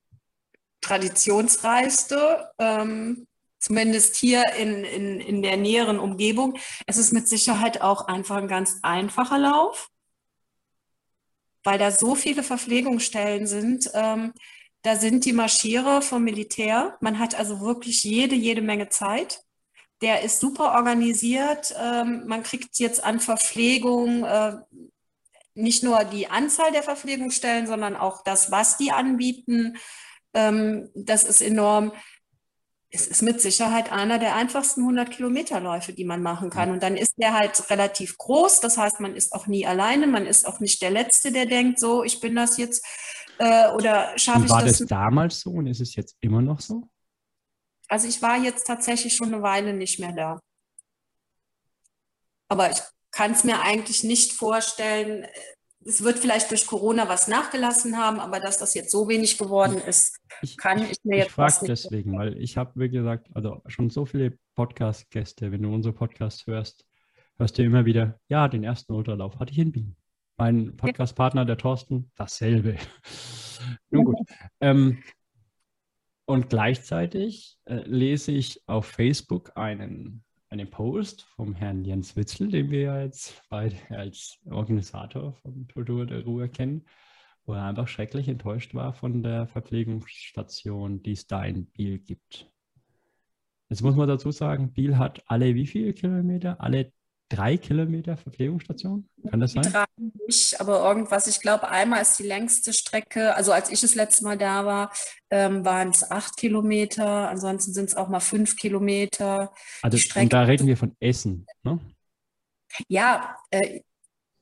traditionsreichste, 0.81 2.51
ähm, 2.59 3.27
zumindest 3.59 4.16
hier 4.16 4.44
in, 4.59 4.85
in, 4.85 5.20
in 5.20 5.42
der 5.42 5.57
näheren 5.57 5.99
Umgebung. 5.99 6.59
Es 6.87 6.97
ist 6.97 7.12
mit 7.12 7.29
Sicherheit 7.29 7.81
auch 7.81 8.07
einfach 8.07 8.37
ein 8.37 8.49
ganz 8.49 8.81
einfacher 8.83 9.38
Lauf 9.38 9.90
weil 11.64 11.79
da 11.79 11.90
so 11.90 12.14
viele 12.14 12.42
Verpflegungsstellen 12.42 13.46
sind. 13.46 13.90
Ähm, 13.94 14.33
da 14.83 14.96
sind 14.96 15.24
die 15.24 15.33
Marschierer 15.33 16.03
vom 16.03 16.22
Militär. 16.22 16.96
Man 17.00 17.18
hat 17.18 17.35
also 17.35 17.61
wirklich 17.61 18.05
jede, 18.05 18.35
jede 18.35 18.61
Menge 18.61 18.90
Zeit. 18.90 19.42
Der 20.03 20.22
ist 20.22 20.40
super 20.40 20.74
organisiert. 20.74 21.74
Ähm, 21.83 22.24
man 22.27 22.42
kriegt 22.42 22.79
jetzt 22.79 23.03
an 23.03 23.18
Verpflegung 23.18 24.24
äh, 24.24 24.57
nicht 25.55 25.83
nur 25.83 26.05
die 26.05 26.29
Anzahl 26.29 26.72
der 26.72 26.83
Verpflegungsstellen, 26.83 27.66
sondern 27.66 27.96
auch 27.96 28.22
das, 28.24 28.50
was 28.50 28.77
die 28.77 28.92
anbieten. 28.92 29.79
Ähm, 30.35 30.90
das 30.94 31.24
ist 31.24 31.40
enorm 31.40 31.92
es 32.95 33.09
ist 33.09 33.23
mit 33.23 33.41
Sicherheit 33.41 33.91
einer 33.91 34.21
der 34.21 34.37
einfachsten 34.37 34.83
100 34.83 35.11
Kilometerläufe, 35.11 35.93
die 35.93 36.05
man 36.05 36.23
machen 36.23 36.49
kann. 36.49 36.71
Und 36.71 36.83
dann 36.85 36.97
ist 36.97 37.19
der 37.19 37.35
halt 37.35 37.69
relativ 37.69 38.17
groß. 38.19 38.61
Das 38.61 38.79
heißt, 38.79 39.01
man 39.01 39.17
ist 39.17 39.33
auch 39.33 39.49
nie 39.49 39.67
alleine. 39.67 40.07
Man 40.07 40.27
ist 40.27 40.47
auch 40.47 40.61
nicht 40.61 40.81
der 40.81 40.93
Letzte, 40.93 41.33
der 41.33 41.47
denkt, 41.47 41.81
so, 41.81 42.05
ich 42.05 42.21
bin 42.21 42.37
das 42.37 42.57
jetzt 42.57 42.87
äh, 43.39 43.69
oder 43.73 44.17
schaffe 44.17 44.43
ich 44.43 44.45
das. 44.45 44.51
War 44.51 44.65
das 44.65 44.79
damals 44.79 45.41
so 45.41 45.51
und 45.51 45.67
ist 45.67 45.81
es 45.81 45.97
jetzt 45.97 46.17
immer 46.21 46.41
noch 46.41 46.61
so? 46.61 46.89
Also 47.89 48.07
ich 48.07 48.23
war 48.23 48.39
jetzt 48.39 48.65
tatsächlich 48.65 49.17
schon 49.17 49.35
eine 49.35 49.43
Weile 49.43 49.75
nicht 49.75 49.99
mehr 49.99 50.13
da. 50.13 50.41
Aber 52.49 52.71
ich 52.71 52.79
kann 53.11 53.33
es 53.33 53.43
mir 53.43 53.61
eigentlich 53.61 54.05
nicht 54.05 54.35
vorstellen, 54.35 55.27
es 55.87 56.03
wird 56.03 56.18
vielleicht 56.18 56.51
durch 56.51 56.66
Corona 56.66 57.09
was 57.09 57.29
nachgelassen 57.29 57.97
haben, 57.97 58.20
aber 58.20 58.40
dass 58.40 58.59
das 58.59 58.75
jetzt 58.75 58.90
so 58.90 59.09
wenig 59.09 59.38
geworden 59.38 59.79
ist, 59.87 60.18
Ich, 60.42 60.57
kann 60.57 60.83
ich, 60.83 60.92
ich 60.92 61.05
mir 61.05 61.18
jetzt 61.18 61.29
ich 61.29 61.33
frage 61.33 61.66
deswegen, 61.66 62.16
weil 62.16 62.37
ich 62.38 62.57
habe, 62.57 62.73
wie 62.75 62.88
gesagt, 62.88 63.29
also 63.35 63.62
schon 63.66 63.90
so 63.90 64.07
viele 64.07 64.38
Podcast-Gäste, 64.55 65.53
wenn 65.53 65.62
du 65.62 65.73
unsere 65.73 65.94
Podcasts 65.94 66.47
hörst, 66.47 66.87
hörst 67.37 67.59
du 67.59 67.62
immer 67.62 67.85
wieder, 67.85 68.18
ja, 68.29 68.49
den 68.49 68.64
ersten 68.64 68.92
Ultralauf 68.92 69.38
hatte 69.38 69.53
ich 69.53 69.59
in 69.59 69.75
Wien. 69.75 69.97
Mein 70.37 70.77
Podcast-Partner, 70.77 71.44
der 71.44 71.59
Thorsten, 71.59 72.11
dasselbe. 72.16 72.77
Nun 73.90 74.05
gut. 74.05 74.16
Ähm, 74.61 75.03
und 76.27 76.49
gleichzeitig 76.49 77.59
äh, 77.66 77.83
lese 77.85 78.33
ich 78.33 78.62
auf 78.66 78.87
Facebook 78.87 79.53
einen, 79.57 80.24
einen 80.55 80.71
Post 80.71 81.23
vom 81.35 81.57
Herrn 81.57 81.85
Jens 81.85 82.14
Witzel, 82.14 82.49
den 82.49 82.71
wir 82.71 83.03
jetzt 83.03 83.43
beide 83.51 83.77
als 83.90 84.38
Organisator 84.49 85.33
von 85.33 85.67
Kultur 85.67 86.07
der 86.07 86.23
Ruhe 86.23 86.49
kennen, 86.49 86.85
wo 87.45 87.55
er 87.55 87.64
einfach 87.64 87.88
schrecklich 87.88 88.29
enttäuscht 88.29 88.73
war 88.73 88.93
von 88.93 89.25
der 89.25 89.49
Verpflegungsstation, 89.49 91.03
die 91.03 91.11
es 91.11 91.27
da 91.27 91.45
in 91.45 91.67
Biel 91.67 91.99
gibt. 91.99 92.49
Jetzt 93.69 93.83
muss 93.83 93.97
man 93.97 94.07
dazu 94.07 94.31
sagen, 94.31 94.73
Biel 94.73 94.97
hat 94.97 95.25
alle 95.27 95.57
wie 95.57 95.67
viele 95.67 95.93
Kilometer? 95.93 96.61
Alle 96.61 96.93
drei 97.29 97.57
Kilometer 97.57 98.17
Verpflegungsstation? 98.17 99.09
Kann 99.29 99.41
das 99.41 99.53
sein? 99.53 99.63
Drei 99.65 99.85
nicht, 100.27 100.61
aber 100.61 100.87
irgendwas, 100.87 101.27
ich 101.27 101.41
glaube, 101.41 101.69
einmal 101.69 102.03
ist 102.03 102.19
die 102.19 102.25
längste 102.25 102.73
Strecke, 102.73 103.35
also 103.35 103.53
als 103.53 103.71
ich 103.71 103.81
das 103.81 103.95
letzte 103.95 104.25
Mal 104.25 104.39
da 104.39 104.65
war, 104.65 104.93
ähm, 105.31 105.65
waren 105.65 105.91
es 105.91 106.11
acht 106.11 106.37
Kilometer, 106.37 107.29
ansonsten 107.29 107.73
sind 107.73 107.89
es 107.89 107.97
auch 107.97 108.09
mal 108.09 108.21
fünf 108.21 108.57
Kilometer. 108.57 109.53
Also 109.83 109.99
Strecke- 109.99 110.25
und 110.25 110.33
da 110.33 110.43
reden 110.43 110.67
wir 110.67 110.77
von 110.77 110.97
Essen. 111.01 111.47
Ne? 111.63 111.79
Ja, 112.89 113.37
äh, 113.51 113.81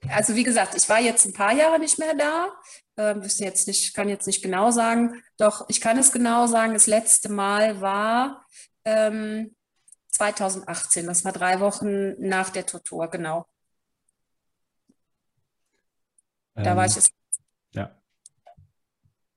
also 0.09 0.35
wie 0.35 0.43
gesagt, 0.43 0.75
ich 0.77 0.89
war 0.89 1.01
jetzt 1.01 1.27
ein 1.27 1.33
paar 1.33 1.53
Jahre 1.53 1.79
nicht 1.79 1.99
mehr 1.99 2.15
da. 2.15 2.49
Ähm, 2.97 3.23
jetzt 3.23 3.67
nicht, 3.69 3.95
kann 3.95 4.09
jetzt 4.09 4.27
nicht 4.27 4.43
genau 4.43 4.71
sagen. 4.71 5.23
Doch 5.39 5.67
ich 5.69 5.81
kann 5.81 5.99
es 5.99 6.13
genau 6.13 6.47
sagen. 6.47 6.73
Das 6.73 6.87
letzte 6.87 7.29
Mal 7.31 7.81
war 7.81 8.45
ähm, 8.85 9.55
2018. 10.13 11.07
Das 11.07 11.25
war 11.25 11.33
drei 11.33 11.61
Wochen 11.61 12.21
nach 12.21 12.51
der 12.51 12.67
Tortur, 12.67 13.09
genau. 13.09 13.47
Da 16.55 16.77
war 16.77 16.85
Ähm, 16.85 16.91
ich 16.91 16.97
es. 16.97 17.11
Ja. 17.73 17.99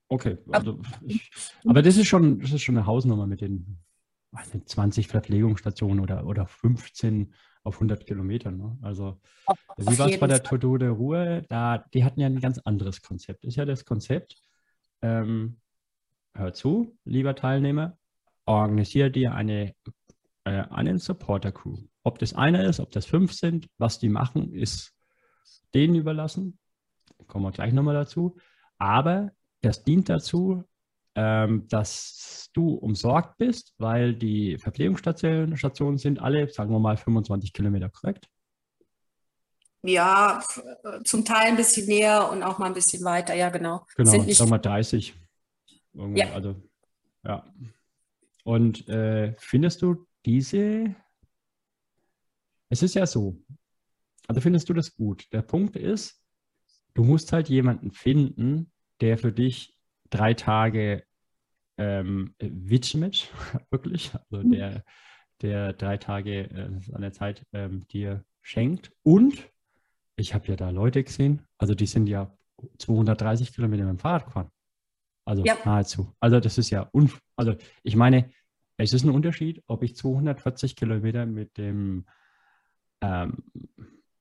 Okay, 0.08 0.38
also 0.52 0.82
ich, 1.02 1.32
aber 1.66 1.82
das 1.82 1.98
ist 1.98 2.08
schon, 2.08 2.40
das 2.40 2.52
ist 2.52 2.62
schon 2.62 2.78
eine 2.78 2.86
Hausnummer 2.86 3.26
mit 3.26 3.42
den 3.42 3.80
weiß 4.36 4.54
nicht, 4.54 4.70
20 4.70 5.08
Verpflegungsstationen 5.08 6.00
oder, 6.00 6.26
oder 6.26 6.46
15 6.46 7.34
auf 7.64 7.76
100 7.76 8.06
Kilometern. 8.06 8.58
Ne? 8.58 8.78
Also 8.82 9.20
Auf, 9.46 9.58
wie 9.78 9.98
war 9.98 10.10
es 10.10 10.20
bei 10.20 10.28
der. 10.28 10.44
Tortur 10.44 10.78
der 10.78 10.92
Ruhe? 10.92 11.44
Da, 11.50 11.80
die 11.94 12.04
hatten 12.04 12.20
ja 12.20 12.28
ein 12.28 12.40
ganz 12.40 12.60
anderes 12.60 13.02
Konzept. 13.02 13.46
Ist 13.46 13.56
ja 13.56 13.66
das 13.66 13.86
Konzept, 13.86 14.36
ähm, 15.02 15.58
hör 16.34 16.54
zu, 16.54 16.98
lieber 17.06 17.36
Teilnehmer, 17.36 17.98
organisier 18.46 19.10
dir 19.10 19.34
eine, 19.34 19.74
äh, 20.46 20.64
einen 20.70 21.00
Supporter-Crew. 21.00 21.78
Ob 22.04 22.20
das 22.20 22.34
einer 22.34 22.64
ist, 22.64 22.80
ob 22.80 22.92
das 22.92 23.06
fünf 23.06 23.34
sind, 23.34 23.68
was 23.78 24.00
die 24.00 24.10
machen, 24.10 24.54
ist 24.54 24.94
denen 25.74 25.96
überlassen. 25.96 26.58
Kommen 27.28 27.46
wir 27.46 27.52
gleich 27.52 27.74
nochmal 27.74 27.96
dazu. 27.96 28.38
Aber 28.78 29.32
das 29.62 29.84
dient 29.84 30.10
dazu, 30.10 30.64
ähm, 31.16 31.68
dass 31.70 32.50
du 32.54 32.76
umsorgt 32.76 33.38
bist, 33.38 33.74
weil 33.78 34.14
die 34.14 34.58
Verpflegungsstationen 34.58 35.58
Stationen 35.58 35.98
sind 35.98 36.20
alle, 36.20 36.48
sagen 36.50 36.72
wir 36.72 36.80
mal, 36.80 36.98
25 36.98 37.52
Kilometer, 37.52 37.90
korrekt? 37.90 38.28
Ja, 39.82 40.44
äh, 40.84 41.04
zum 41.04 41.26
Teil 41.26 41.50
ein 41.50 41.58
bisschen 41.58 41.88
näher 41.88 42.30
und 42.32 42.44
auch 42.44 42.58
mal 42.58 42.68
ein 42.68 42.74
bisschen 42.74 43.04
weiter. 43.04 43.34
Ja, 43.34 43.50
genau. 43.50 43.86
Genau, 43.96 44.12
Sind 44.12 44.26
nicht 44.26 44.38
sagen 44.38 44.52
wir 44.52 44.60
30. 44.60 45.16
Irgendwo, 45.94 46.20
Ja. 46.20 46.32
Also, 46.34 46.56
ja. 47.24 47.52
Und 48.44 48.88
äh, 48.90 49.34
findest 49.40 49.82
du 49.82 50.06
diese, 50.26 50.96
es 52.70 52.82
ist 52.82 52.96
ja 52.96 53.06
so, 53.06 53.40
also 54.28 54.42
findest 54.42 54.70
du 54.70 54.74
das 54.74 54.96
gut? 54.96 55.32
Der 55.32 55.42
Punkt 55.42 55.76
ist, 55.76 56.22
du 56.94 57.04
musst 57.04 57.32
halt 57.32 57.50
jemanden 57.50 57.92
finden, 57.92 58.72
der 59.02 59.18
für 59.18 59.32
dich 59.32 59.78
drei 60.10 60.34
Tage 60.34 61.04
ähm, 61.78 62.34
widmet, 62.40 63.32
wirklich, 63.70 64.12
also 64.14 64.48
der, 64.48 64.84
der 65.42 65.74
drei 65.74 65.98
Tage 65.98 66.50
äh, 66.50 66.80
seiner 66.82 67.12
Zeit 67.12 67.46
ähm, 67.54 67.86
dir 67.88 68.24
schenkt. 68.42 68.92
Und 69.04 69.50
ich 70.16 70.34
habe 70.34 70.48
ja 70.48 70.56
da 70.56 70.70
Leute 70.70 71.04
gesehen, 71.04 71.46
also 71.58 71.76
die 71.76 71.88
sind 71.88 72.08
ja 72.08 72.36
230 72.80 73.54
Kilometer 73.54 73.84
mit 73.84 73.92
dem 73.92 74.00
Fahrrad 74.00 74.26
gefahren. 74.26 74.50
Also 75.26 75.44
Ja. 75.44 75.58
nahezu. 75.66 76.14
Also 76.20 76.40
das 76.40 76.58
ist 76.58 76.70
ja, 76.70 76.82
unf 76.94 77.20
also 77.36 77.56
ich 77.84 77.96
meine, 77.96 78.32
es 78.78 78.94
ist 78.94 79.04
ein 79.04 79.10
Unterschied, 79.12 79.64
ob 79.68 79.84
ich 79.84 79.96
240 79.96 80.76
Kilometer 80.76 81.26
mit 81.26 81.58
dem, 81.58 82.06
ähm, 83.02 83.44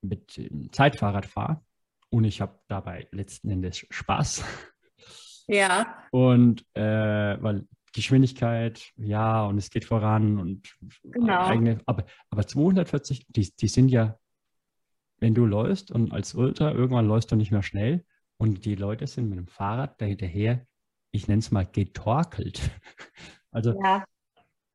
mit 0.01 0.37
dem 0.37 0.73
Zeitfahrrad 0.73 1.27
fahre 1.27 1.61
und 2.11 2.25
ich 2.25 2.41
habe 2.41 2.59
dabei 2.69 3.09
letzten 3.11 3.51
Endes 3.51 3.87
Spaß. 3.91 4.45
Ja, 5.47 6.05
Und 6.11 6.65
äh, 6.75 6.83
weil 7.43 7.67
Geschwindigkeit, 7.93 8.93
ja, 8.97 9.45
und 9.45 9.59
es 9.59 9.71
geht 9.71 9.85
voran 9.85 10.39
und 10.39 10.75
Genau. 11.03 11.45
eigene, 11.47 11.79
aber, 11.87 12.07
aber 12.31 12.47
240, 12.47 13.27
die, 13.29 13.53
die 13.55 13.69
sind 13.69 13.89
ja, 13.89 14.19
wenn 15.19 15.35
du 15.35 15.47
läufst 15.47 15.91
und 15.91 16.13
als 16.13 16.35
Ultra, 16.35 16.73
irgendwann 16.73 17.07
läufst 17.07 17.31
du 17.31 17.37
nicht 17.37 17.53
mehr 17.53 17.63
schnell 17.63 18.05
und 18.37 18.65
die 18.65 18.75
Leute 18.75 19.07
sind 19.07 19.29
mit 19.29 19.39
dem 19.39 19.47
Fahrrad 19.47 20.01
da 20.01 20.07
hinterher, 20.07 20.67
ich 21.13 21.29
nenne 21.29 21.41
es 21.41 21.51
mal 21.51 21.67
getorkelt. 21.67 22.61
Also 23.57 23.81
ja. 23.81 24.05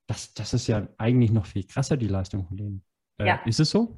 Das, 0.09 0.33
das 0.33 0.53
ist 0.53 0.67
ja 0.67 0.87
eigentlich 0.97 1.31
noch 1.31 1.45
viel 1.45 1.65
krasser, 1.65 1.95
die 1.95 2.07
Leistung 2.07 2.47
von 2.47 2.57
denen. 2.57 2.83
Äh, 3.19 3.27
Ja. 3.27 3.35
Ist 3.45 3.59
es 3.59 3.69
so? 3.69 3.95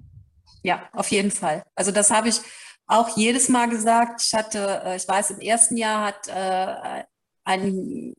Ja, 0.61 0.89
auf 0.91 1.09
jeden 1.09 1.31
Fall. 1.31 1.63
Also 1.73 1.91
das 1.91 2.11
habe 2.11 2.27
ich 2.27 2.41
auch 2.85 3.15
jedes 3.15 3.47
Mal 3.47 3.69
gesagt. 3.69 4.21
Ich 4.21 4.33
hatte, 4.33 4.81
äh, 4.85 4.97
ich 4.97 5.07
weiß, 5.07 5.31
im 5.31 5.39
ersten 5.39 5.77
Jahr 5.77 6.05
hat 6.05 6.27
äh, 6.27 7.03
ein 7.45 8.13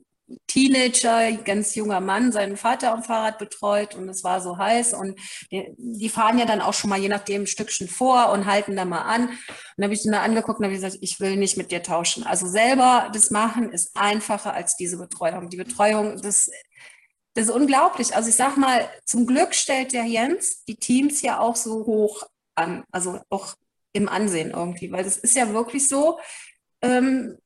Teenager, 0.47 1.33
ganz 1.45 1.75
junger 1.75 2.01
Mann, 2.01 2.33
seinen 2.33 2.57
Vater 2.57 2.95
am 2.95 3.03
Fahrrad 3.03 3.39
betreut 3.39 3.95
und 3.95 4.09
es 4.09 4.25
war 4.25 4.41
so 4.41 4.57
heiß 4.57 4.95
und 4.95 5.19
die, 5.51 5.75
die 5.77 6.09
fahren 6.09 6.39
ja 6.39 6.47
dann 6.47 6.63
auch 6.63 6.73
schon 6.73 6.89
mal 6.89 6.99
je 6.99 7.11
nachdem 7.11 7.43
ein 7.43 7.47
Stückchen 7.47 7.89
vor 7.89 8.31
und 8.31 8.47
halten 8.47 8.75
da 8.75 8.87
mal 8.87 9.03
an. 9.03 9.29
Und 9.29 9.39
dann 9.77 9.85
habe 9.85 9.95
ich 9.95 10.07
ihn 10.07 10.13
da 10.13 10.23
angeguckt 10.23 10.61
und 10.61 10.65
habe 10.65 10.75
gesagt, 10.75 10.97
ich 11.03 11.21
will 11.21 11.37
nicht 11.37 11.59
mit 11.59 11.71
dir 11.71 11.83
tauschen. 11.83 12.25
Also 12.25 12.47
selber 12.47 13.11
das 13.13 13.31
machen 13.31 13.71
ist 13.71 13.95
einfacher 13.95 14.55
als 14.55 14.77
diese 14.77 14.97
Betreuung. 14.97 15.51
Die 15.51 15.59
Betreuung, 15.59 16.17
das 16.23 16.49
das 17.35 17.47
ist 17.47 17.51
unglaublich. 17.51 18.15
Also 18.15 18.29
ich 18.29 18.37
sag 18.37 18.57
mal, 18.57 18.89
zum 19.05 19.27
Glück 19.27 19.55
stellt 19.55 19.93
der 19.93 20.05
Jens 20.05 20.65
die 20.65 20.77
Teams 20.77 21.23
ja 21.23 21.39
auch 21.39 21.57
so 21.57 21.87
hoch 21.87 22.25
an, 22.55 22.85
also 22.91 23.21
auch 23.31 23.55
im 23.93 24.09
Ansehen 24.09 24.51
irgendwie, 24.51 24.93
weil 24.93 25.05
das 25.05 25.17
ist 25.17 25.37
ja 25.37 25.53
wirklich 25.53 25.89
so. 25.89 26.19
Ähm, 26.81 27.39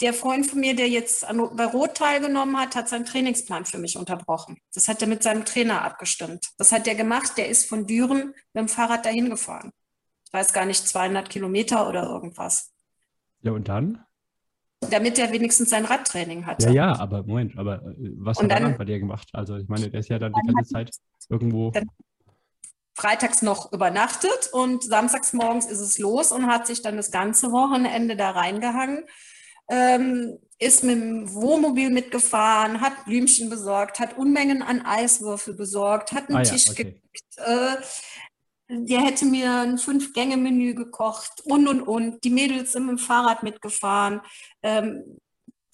der 0.00 0.12
Freund 0.12 0.46
von 0.46 0.60
mir, 0.60 0.74
der 0.74 0.88
jetzt 0.88 1.24
an, 1.24 1.56
bei 1.56 1.66
Rot 1.66 1.96
teilgenommen 1.96 2.58
hat, 2.58 2.74
hat 2.74 2.88
seinen 2.88 3.04
Trainingsplan 3.04 3.64
für 3.64 3.78
mich 3.78 3.96
unterbrochen. 3.96 4.60
Das 4.74 4.88
hat 4.88 5.00
er 5.00 5.08
mit 5.08 5.22
seinem 5.22 5.44
Trainer 5.44 5.82
abgestimmt. 5.82 6.50
Das 6.58 6.72
hat 6.72 6.86
er 6.88 6.94
gemacht. 6.94 7.38
Der 7.38 7.48
ist 7.48 7.68
von 7.68 7.86
Düren 7.86 8.34
mit 8.52 8.60
dem 8.60 8.68
Fahrrad 8.68 9.06
dahin 9.06 9.30
gefahren. 9.30 9.72
Ich 10.26 10.32
weiß 10.32 10.52
gar 10.52 10.66
nicht, 10.66 10.86
200 10.86 11.30
Kilometer 11.30 11.88
oder 11.88 12.02
irgendwas. 12.02 12.72
Ja, 13.40 13.52
und 13.52 13.68
dann? 13.68 14.04
Damit 14.90 15.18
er 15.18 15.32
wenigstens 15.32 15.70
sein 15.70 15.84
Radtraining 15.84 16.46
hatte. 16.46 16.66
Ja, 16.66 16.72
ja, 16.72 16.98
aber 16.98 17.22
Moment, 17.24 17.56
aber 17.58 17.76
äh, 17.76 18.12
was 18.18 18.38
Und 18.38 18.44
hat 18.44 18.52
er 18.52 18.60
dann- 18.60 18.70
dann 18.70 18.78
bei 18.78 18.84
dir 18.84 18.98
gemacht? 18.98 19.28
Also 19.32 19.56
ich 19.56 19.68
meine, 19.68 19.90
der 19.90 20.00
ist 20.00 20.08
ja 20.08 20.18
dann 20.18 20.32
die 20.32 20.52
ganze 20.52 20.72
Zeit 20.72 20.90
irgendwo. 21.28 21.72
Freitags 22.96 23.42
noch 23.42 23.72
übernachtet 23.72 24.50
und 24.52 24.84
samstags 24.84 25.32
morgens 25.32 25.66
ist 25.66 25.80
es 25.80 25.98
los 25.98 26.30
und 26.30 26.46
hat 26.46 26.66
sich 26.68 26.80
dann 26.80 26.96
das 26.96 27.10
ganze 27.10 27.50
Wochenende 27.50 28.14
da 28.16 28.30
reingehangen. 28.30 29.04
Ähm, 29.68 30.38
ist 30.60 30.84
mit 30.84 30.94
dem 31.00 31.34
Wohnmobil 31.34 31.90
mitgefahren, 31.90 32.80
hat 32.80 33.06
Blümchen 33.06 33.50
besorgt, 33.50 33.98
hat 33.98 34.16
Unmengen 34.16 34.62
an 34.62 34.82
Eiswürfel 34.86 35.54
besorgt, 35.54 36.12
hat 36.12 36.28
einen 36.28 36.36
Ah 36.38 36.42
ja, 36.42 36.50
Tisch 36.52 36.68
okay. 36.70 36.84
gekriegt. 36.84 37.24
Äh, 37.38 37.76
der 38.68 39.00
hätte 39.00 39.26
mir 39.26 39.52
ein 39.60 39.78
Fünf-Gänge-Menü 39.78 40.74
gekocht 40.74 41.42
und 41.44 41.68
und 41.68 41.82
und. 41.82 42.24
Die 42.24 42.30
Mädels 42.30 42.72
sind 42.72 42.86
mit 42.86 42.98
dem 42.98 43.04
Fahrrad 43.04 43.42
mitgefahren. 43.42 44.20
Ähm, 44.62 45.18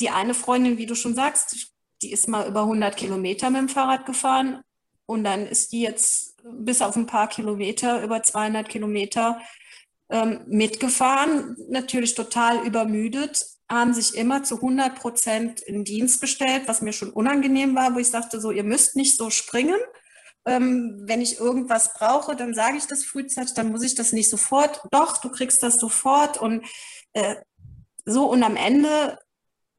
die 0.00 0.10
eine 0.10 0.34
Freundin, 0.34 0.78
wie 0.78 0.86
du 0.86 0.94
schon 0.94 1.14
sagst, 1.14 1.72
die 2.02 2.12
ist 2.12 2.28
mal 2.28 2.48
über 2.48 2.62
100 2.62 2.96
Kilometer 2.96 3.50
mit 3.50 3.60
dem 3.60 3.68
Fahrrad 3.68 4.06
gefahren 4.06 4.62
und 5.06 5.24
dann 5.24 5.46
ist 5.46 5.72
die 5.72 5.82
jetzt 5.82 6.36
bis 6.42 6.80
auf 6.82 6.96
ein 6.96 7.06
paar 7.06 7.28
Kilometer, 7.28 8.02
über 8.02 8.22
200 8.22 8.68
Kilometer 8.68 9.40
ähm, 10.08 10.40
mitgefahren, 10.46 11.56
natürlich 11.68 12.14
total 12.14 12.66
übermüdet, 12.66 13.44
haben 13.68 13.94
sich 13.94 14.14
immer 14.14 14.42
zu 14.42 14.56
100 14.56 14.96
Prozent 14.96 15.60
in 15.60 15.84
Dienst 15.84 16.20
gestellt, 16.20 16.62
was 16.66 16.80
mir 16.80 16.92
schon 16.92 17.10
unangenehm 17.10 17.76
war, 17.76 17.94
wo 17.94 17.98
ich 17.98 18.08
sagte, 18.08 18.40
so, 18.40 18.50
ihr 18.50 18.64
müsst 18.64 18.96
nicht 18.96 19.16
so 19.16 19.30
springen, 19.30 19.78
Ähm, 20.46 21.02
wenn 21.04 21.20
ich 21.20 21.38
irgendwas 21.38 21.92
brauche, 21.94 22.34
dann 22.34 22.54
sage 22.54 22.78
ich 22.78 22.86
das 22.86 23.04
frühzeitig, 23.04 23.54
dann 23.54 23.70
muss 23.70 23.82
ich 23.82 23.94
das 23.94 24.12
nicht 24.12 24.30
sofort. 24.30 24.80
Doch, 24.90 25.18
du 25.18 25.30
kriegst 25.30 25.62
das 25.62 25.76
sofort. 25.76 26.38
Und 26.38 26.64
äh, 27.12 27.36
so 28.04 28.30
und 28.30 28.42
am 28.42 28.56
Ende, 28.56 29.18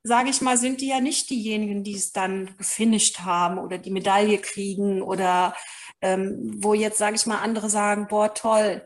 sage 0.03 0.29
ich 0.29 0.41
mal, 0.41 0.57
sind 0.57 0.81
die 0.81 0.87
ja 0.87 0.99
nicht 0.99 1.29
diejenigen, 1.29 1.83
die 1.83 1.95
es 1.95 2.11
dann 2.11 2.55
gefinisht 2.57 3.19
haben 3.21 3.57
oder 3.59 3.77
die 3.77 3.91
Medaille 3.91 4.37
kriegen 4.37 5.01
oder 5.01 5.55
ähm, 6.01 6.53
wo 6.63 6.73
jetzt, 6.73 6.97
sage 6.97 7.15
ich 7.15 7.25
mal, 7.25 7.39
andere 7.39 7.69
sagen, 7.69 8.07
boah, 8.07 8.33
toll. 8.33 8.85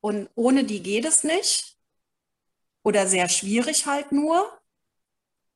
Und 0.00 0.28
ohne 0.34 0.64
die 0.64 0.82
geht 0.82 1.04
es 1.04 1.24
nicht 1.24 1.76
oder 2.82 3.06
sehr 3.06 3.28
schwierig 3.28 3.86
halt 3.86 4.12
nur 4.12 4.46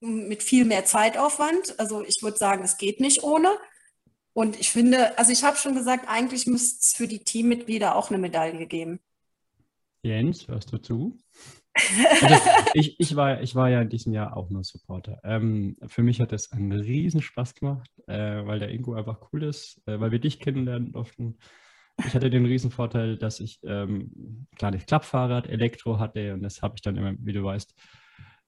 mit 0.01 0.43
viel 0.43 0.65
mehr 0.65 0.85
Zeitaufwand. 0.85 1.79
Also 1.79 2.03
ich 2.05 2.23
würde 2.23 2.39
sagen, 2.39 2.65
es 2.65 2.79
geht 2.79 3.01
nicht 3.01 3.23
ohne. 3.23 3.51
Und 4.39 4.61
ich 4.61 4.71
finde, 4.71 5.19
also 5.19 5.33
ich 5.33 5.43
habe 5.43 5.57
schon 5.57 5.75
gesagt, 5.75 6.05
eigentlich 6.07 6.47
müsste 6.47 6.79
es 6.81 6.93
für 6.97 7.09
die 7.09 7.19
Teammitglieder 7.19 7.97
auch 7.97 8.11
eine 8.11 8.19
Medaille 8.19 8.69
geben. 8.69 9.01
Jens, 10.05 10.47
hörst 10.47 10.73
du 10.73 10.79
zu? 10.79 11.19
Also 12.21 12.41
ich, 12.75 13.01
ich, 13.01 13.17
war, 13.17 13.43
ich 13.43 13.57
war 13.57 13.69
ja 13.69 13.83
in 13.83 13.89
diesem 13.89 14.13
Jahr 14.13 14.37
auch 14.37 14.49
nur 14.49 14.63
Supporter. 14.63 15.21
Ähm, 15.25 15.77
für 15.89 16.05
mich 16.05 16.21
hat 16.21 16.33
es 16.33 16.53
einen 16.53 16.71
riesen 16.71 17.21
Spaß 17.21 17.57
gemacht, 17.57 17.91
äh, 18.07 18.47
weil 18.47 18.61
der 18.61 18.71
Ingo 18.71 18.95
einfach 18.95 19.19
cool 19.33 19.43
ist, 19.43 19.83
äh, 19.87 19.99
weil 19.99 20.13
wir 20.13 20.21
dich 20.21 20.39
kennenlernen 20.39 20.93
durften. 20.93 21.39
Ich 22.07 22.15
hatte 22.15 22.31
den 22.31 22.47
riesen 22.47 22.71
Vorteil, 22.71 23.17
dass 23.17 23.41
ich 23.41 23.59
ähm, 23.65 24.47
kleines 24.57 24.87
Klappfahrrad, 24.87 25.49
Elektro 25.49 25.99
hatte 25.99 26.33
und 26.35 26.43
das 26.43 26.63
habe 26.63 26.75
ich 26.77 26.83
dann 26.83 26.97
immer, 26.97 27.15
wie 27.19 27.33
du 27.33 27.43
weißt, 27.43 27.75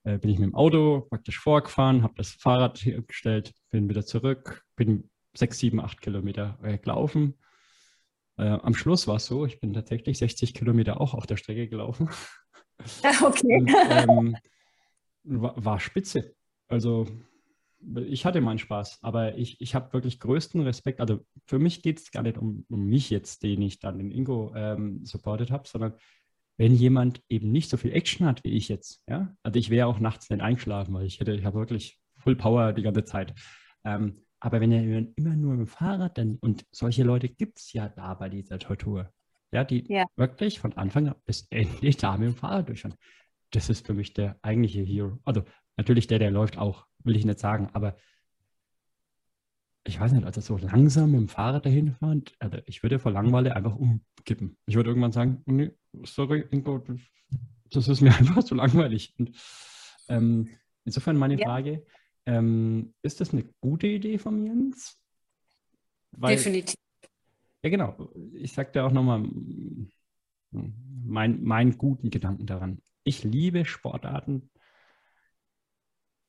äh, 0.04 0.18
bin 0.18 0.30
ich 0.30 0.38
mit 0.38 0.50
dem 0.50 0.54
Auto 0.54 1.08
praktisch 1.10 1.40
vorgefahren, 1.40 2.04
habe 2.04 2.14
das 2.16 2.30
Fahrrad 2.30 2.78
hier 2.78 3.02
gestellt, 3.02 3.54
bin 3.70 3.88
wieder 3.88 4.06
zurück, 4.06 4.64
bin 4.76 5.09
sechs, 5.34 5.58
sieben, 5.58 5.80
acht 5.80 6.00
Kilometer 6.00 6.58
äh, 6.62 6.78
gelaufen. 6.78 7.34
Äh, 8.36 8.58
am 8.62 8.74
Schluss 8.74 9.06
war 9.06 9.16
es 9.16 9.26
so, 9.26 9.44
ich 9.44 9.60
bin 9.60 9.72
tatsächlich 9.72 10.18
60 10.18 10.54
Kilometer 10.54 11.00
auch 11.00 11.14
auf 11.14 11.26
der 11.26 11.36
Strecke 11.36 11.68
gelaufen. 11.68 12.08
Okay. 13.22 13.58
Und, 13.58 13.70
ähm, 13.90 14.36
war, 15.24 15.54
war, 15.62 15.80
spitze. 15.80 16.34
Also 16.66 17.06
ich 18.06 18.24
hatte 18.24 18.40
meinen 18.40 18.58
Spaß, 18.58 19.00
aber 19.02 19.36
ich, 19.36 19.60
ich 19.60 19.74
habe 19.74 19.92
wirklich 19.92 20.18
größten 20.18 20.62
Respekt. 20.62 20.98
Also 20.98 21.26
für 21.46 21.58
mich 21.58 21.82
geht 21.82 22.00
es 22.00 22.10
gar 22.10 22.22
nicht 22.22 22.38
um, 22.38 22.64
um 22.70 22.86
mich 22.86 23.10
jetzt, 23.10 23.42
den 23.42 23.60
ich 23.60 23.80
dann 23.80 23.98
den 23.98 24.10
Ingo 24.10 24.52
ähm, 24.54 25.04
supportet 25.04 25.50
habe, 25.50 25.68
sondern 25.68 25.92
wenn 26.56 26.74
jemand 26.74 27.22
eben 27.28 27.50
nicht 27.52 27.70
so 27.70 27.76
viel 27.76 27.92
Action 27.92 28.26
hat 28.26 28.44
wie 28.44 28.50
ich 28.50 28.68
jetzt, 28.68 29.02
ja, 29.08 29.34
also 29.42 29.58
ich 29.58 29.70
wäre 29.70 29.86
auch 29.86 29.98
nachts 29.98 30.28
nicht 30.28 30.42
eingeschlafen, 30.42 30.92
weil 30.92 31.06
ich 31.06 31.18
hätte, 31.20 31.34
ich 31.34 31.44
habe 31.44 31.58
wirklich 31.58 31.98
Full 32.16 32.36
Power 32.36 32.74
die 32.74 32.82
ganze 32.82 33.04
Zeit. 33.04 33.34
Ähm, 33.84 34.22
aber 34.40 34.60
wenn 34.60 34.72
er 34.72 34.82
immer 35.16 35.36
nur 35.36 35.52
mit 35.52 35.60
dem 35.60 35.66
Fahrrad 35.66 36.18
dann, 36.18 36.38
und 36.40 36.64
solche 36.72 37.04
Leute 37.04 37.28
gibt 37.28 37.58
es 37.58 37.72
ja 37.72 37.88
da 37.88 38.14
bei 38.14 38.28
dieser 38.28 38.58
Tortur, 38.58 39.12
ja, 39.52 39.64
die 39.64 39.84
ja. 39.92 40.06
wirklich 40.16 40.58
von 40.58 40.72
Anfang 40.74 41.14
bis 41.26 41.46
Ende 41.50 41.90
da 42.00 42.16
mit 42.16 42.28
dem 42.28 42.36
Fahrrad 42.36 42.68
durchfahren. 42.68 42.96
Das 43.50 43.68
ist 43.68 43.86
für 43.86 43.94
mich 43.94 44.14
der 44.14 44.38
eigentliche 44.42 44.82
Hero. 44.82 45.18
Also 45.24 45.44
natürlich 45.76 46.06
der, 46.06 46.18
der 46.18 46.30
läuft 46.30 46.56
auch, 46.56 46.86
will 47.04 47.16
ich 47.16 47.24
nicht 47.24 47.38
sagen, 47.38 47.68
aber 47.74 47.96
ich 49.84 49.98
weiß 49.98 50.12
nicht, 50.12 50.24
also 50.24 50.40
so 50.40 50.56
langsam 50.56 51.10
mit 51.10 51.20
dem 51.20 51.28
Fahrrad 51.28 51.66
dahin 51.66 51.94
fahren, 51.94 52.24
also 52.38 52.58
ich 52.66 52.82
würde 52.82 52.98
vor 52.98 53.12
Langweile 53.12 53.56
einfach 53.56 53.74
umkippen. 53.74 54.56
Ich 54.66 54.76
würde 54.76 54.90
irgendwann 54.90 55.12
sagen, 55.12 55.42
nee, 55.46 55.70
sorry, 56.04 56.44
Ingo, 56.50 56.84
das 57.70 57.88
ist 57.88 58.00
mir 58.00 58.14
einfach 58.18 58.44
zu 58.44 58.54
langweilig. 58.54 59.14
Und, 59.18 59.32
ähm, 60.08 60.48
insofern 60.84 61.16
meine 61.16 61.38
ja. 61.38 61.46
Frage, 61.46 61.84
ähm, 62.26 62.94
ist 63.02 63.20
das 63.20 63.32
eine 63.32 63.44
gute 63.60 63.86
Idee 63.86 64.18
von 64.18 64.44
Jens? 64.44 64.98
Weil, 66.12 66.36
Definitiv. 66.36 66.76
Ja, 67.62 67.70
genau. 67.70 68.10
Ich 68.32 68.52
sage 68.52 68.72
dir 68.72 68.84
auch 68.84 68.92
nochmal 68.92 69.20
hm, 69.20 69.90
meinen 71.04 71.42
mein 71.44 71.76
guten 71.76 72.10
Gedanken 72.10 72.46
daran. 72.46 72.82
Ich 73.04 73.24
liebe 73.24 73.64
Sportarten, 73.64 74.50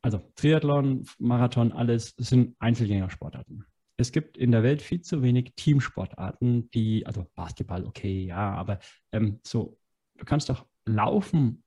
also 0.02 0.20
Triathlon, 0.36 1.06
Marathon, 1.20 1.72
alles 1.72 2.16
sind 2.18 2.56
Einzelgängersportarten. 2.60 3.66
Es 3.98 4.12
gibt 4.12 4.38
in 4.38 4.52
der 4.52 4.64
Welt 4.64 4.82
viel 4.82 5.02
zu 5.02 5.22
wenig 5.22 5.54
Teamsportarten, 5.56 6.72
die, 6.72 7.06
also 7.06 7.28
Basketball, 7.36 7.86
okay, 7.86 8.26
ja, 8.26 8.54
aber 8.56 8.80
ähm, 9.12 9.40
so, 9.46 9.78
du 10.18 10.26
kannst 10.26 10.50
doch 10.50 10.66
Laufen 10.86 11.64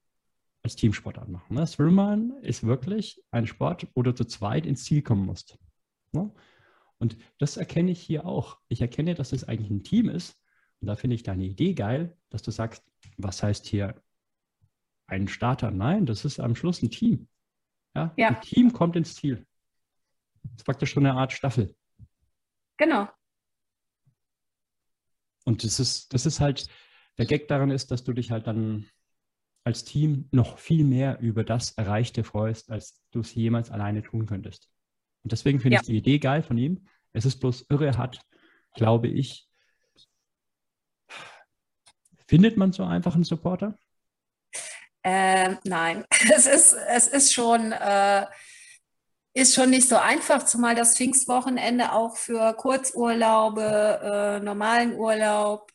als 0.64 0.76
Teamsportart 0.76 1.28
machen. 1.28 1.54
Ne? 1.54 1.66
Swimrun 1.66 2.38
ist 2.42 2.64
wirklich 2.64 3.22
ein 3.30 3.46
Sport, 3.46 3.86
wo 3.94 4.02
du 4.02 4.14
zu 4.14 4.24
zweit 4.24 4.66
ins 4.66 4.84
Ziel 4.84 5.02
kommen 5.02 5.26
musst. 5.26 5.58
Ne? 6.12 6.32
Und 6.98 7.18
das 7.38 7.58
erkenne 7.58 7.90
ich 7.90 8.00
hier 8.00 8.24
auch. 8.24 8.58
Ich 8.68 8.80
erkenne, 8.80 9.14
dass 9.14 9.32
es 9.32 9.44
eigentlich 9.44 9.70
ein 9.70 9.84
Team 9.84 10.08
ist. 10.08 10.40
Und 10.80 10.88
da 10.88 10.96
finde 10.96 11.16
ich 11.16 11.22
deine 11.22 11.44
Idee 11.44 11.74
geil, 11.74 12.16
dass 12.30 12.42
du 12.42 12.50
sagst, 12.50 12.82
was 13.18 13.42
heißt 13.42 13.66
hier 13.66 14.02
ein 15.06 15.28
Starter? 15.28 15.70
Nein, 15.70 16.06
das 16.06 16.24
ist 16.24 16.40
am 16.40 16.56
Schluss 16.56 16.82
ein 16.82 16.90
Team. 16.90 17.28
Ja? 17.94 18.14
ja. 18.16 18.28
Ein 18.28 18.40
Team 18.40 18.72
kommt 18.72 18.96
ins 18.96 19.14
Ziel. 19.14 19.46
Das 20.44 20.56
ist 20.56 20.64
praktisch 20.64 20.94
so 20.94 21.00
eine 21.00 21.12
Art 21.12 21.32
Staffel. 21.32 21.76
Genau. 22.78 23.08
Und 25.44 25.62
das 25.62 25.78
ist, 25.78 26.14
das 26.14 26.24
ist 26.24 26.40
halt, 26.40 26.68
der 27.18 27.26
Gag 27.26 27.48
daran 27.48 27.70
ist, 27.70 27.90
dass 27.90 28.02
du 28.02 28.14
dich 28.14 28.30
halt 28.30 28.46
dann 28.46 28.88
als 29.64 29.84
Team 29.84 30.28
noch 30.30 30.58
viel 30.58 30.84
mehr 30.84 31.18
über 31.20 31.42
das 31.42 31.72
Erreichte 31.72 32.22
freust, 32.22 32.70
als 32.70 33.02
du 33.10 33.20
es 33.20 33.34
jemals 33.34 33.70
alleine 33.70 34.02
tun 34.02 34.26
könntest. 34.26 34.68
Und 35.22 35.32
deswegen 35.32 35.58
finde 35.58 35.76
ja. 35.76 35.80
ich 35.80 35.86
die 35.86 35.96
Idee 35.96 36.18
geil 36.18 36.42
von 36.42 36.58
ihm. 36.58 36.86
Es 37.14 37.24
ist 37.24 37.40
bloß 37.40 37.66
irre 37.70 37.96
hat, 37.96 38.20
glaube 38.74 39.08
ich. 39.08 39.48
Findet 42.26 42.56
man 42.58 42.72
so 42.72 42.84
einfach 42.84 43.14
einen 43.14 43.24
Supporter? 43.24 43.78
Äh, 45.02 45.56
nein, 45.64 46.04
es 46.34 46.46
ist, 46.46 46.74
es 46.88 47.06
ist 47.08 47.32
schon, 47.32 47.72
äh, 47.72 48.26
ist 49.32 49.54
schon 49.54 49.70
nicht 49.70 49.88
so 49.88 49.96
einfach, 49.96 50.44
zumal 50.44 50.74
das 50.74 50.96
Pfingstwochenende 50.96 51.92
auch 51.92 52.16
für 52.16 52.54
Kurzurlaube, 52.54 54.40
äh, 54.40 54.44
normalen 54.44 54.94
Urlaub 54.94 55.70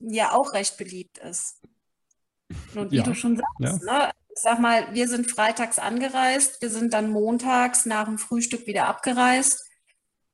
ja 0.00 0.32
auch 0.32 0.52
recht 0.52 0.76
beliebt 0.78 1.18
ist. 1.18 1.60
Und 2.74 2.90
wie 2.90 2.96
ja. 2.96 3.02
du 3.02 3.14
schon 3.14 3.36
sagst, 3.36 3.84
ja. 3.86 4.06
ne? 4.06 4.10
ich 4.34 4.42
sag 4.42 4.60
mal, 4.60 4.92
wir 4.94 5.08
sind 5.08 5.30
freitags 5.30 5.78
angereist, 5.78 6.62
wir 6.62 6.70
sind 6.70 6.94
dann 6.94 7.10
montags 7.10 7.86
nach 7.86 8.04
dem 8.04 8.18
Frühstück 8.18 8.66
wieder 8.66 8.86
abgereist. 8.86 9.66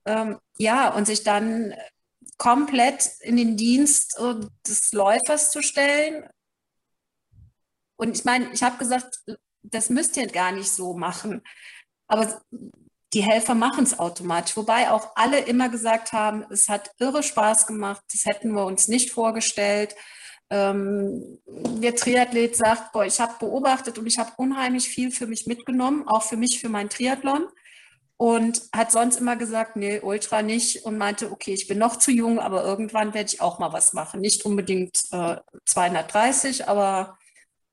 Ähm, 0.04 0.38
ja, 0.58 0.90
und 0.90 1.06
sich 1.06 1.24
dann 1.24 1.74
komplett 2.38 3.08
in 3.20 3.36
den 3.36 3.56
Dienst 3.56 4.18
äh, 4.18 4.34
des 4.66 4.92
Läufers 4.92 5.50
zu 5.50 5.62
stellen, 5.62 6.28
und 7.96 8.16
ich 8.16 8.24
meine, 8.24 8.52
ich 8.52 8.62
habe 8.62 8.76
gesagt, 8.76 9.20
das 9.62 9.90
müsst 9.90 10.16
ihr 10.16 10.26
gar 10.26 10.52
nicht 10.52 10.70
so 10.70 10.94
machen. 10.94 11.42
Aber 12.06 12.40
die 13.12 13.22
Helfer 13.22 13.54
machen 13.54 13.84
es 13.84 13.98
automatisch. 13.98 14.56
Wobei 14.56 14.90
auch 14.90 15.12
alle 15.16 15.40
immer 15.40 15.68
gesagt 15.68 16.12
haben, 16.12 16.44
es 16.50 16.68
hat 16.68 16.90
irre 16.98 17.22
Spaß 17.22 17.66
gemacht. 17.66 18.02
Das 18.12 18.26
hätten 18.26 18.52
wir 18.52 18.66
uns 18.66 18.88
nicht 18.88 19.10
vorgestellt. 19.10 19.96
Ähm, 20.48 21.38
der 21.46 21.96
Triathlet 21.96 22.56
sagt, 22.56 22.92
boah, 22.92 23.04
ich 23.04 23.20
habe 23.20 23.34
beobachtet 23.40 23.98
und 23.98 24.06
ich 24.06 24.18
habe 24.18 24.32
unheimlich 24.36 24.88
viel 24.88 25.10
für 25.10 25.26
mich 25.26 25.46
mitgenommen, 25.46 26.06
auch 26.06 26.22
für 26.22 26.36
mich, 26.36 26.60
für 26.60 26.68
mein 26.68 26.88
Triathlon. 26.88 27.46
Und 28.18 28.62
hat 28.74 28.92
sonst 28.92 29.20
immer 29.20 29.36
gesagt, 29.36 29.76
nee, 29.76 30.00
Ultra 30.00 30.40
nicht. 30.40 30.84
Und 30.84 30.96
meinte, 30.96 31.30
okay, 31.30 31.52
ich 31.52 31.66
bin 31.68 31.78
noch 31.78 31.96
zu 31.96 32.10
jung, 32.10 32.38
aber 32.38 32.64
irgendwann 32.64 33.12
werde 33.12 33.28
ich 33.30 33.40
auch 33.40 33.58
mal 33.58 33.72
was 33.72 33.92
machen. 33.92 34.20
Nicht 34.20 34.46
unbedingt 34.46 35.02
äh, 35.10 35.36
230, 35.66 36.66
aber 36.66 37.18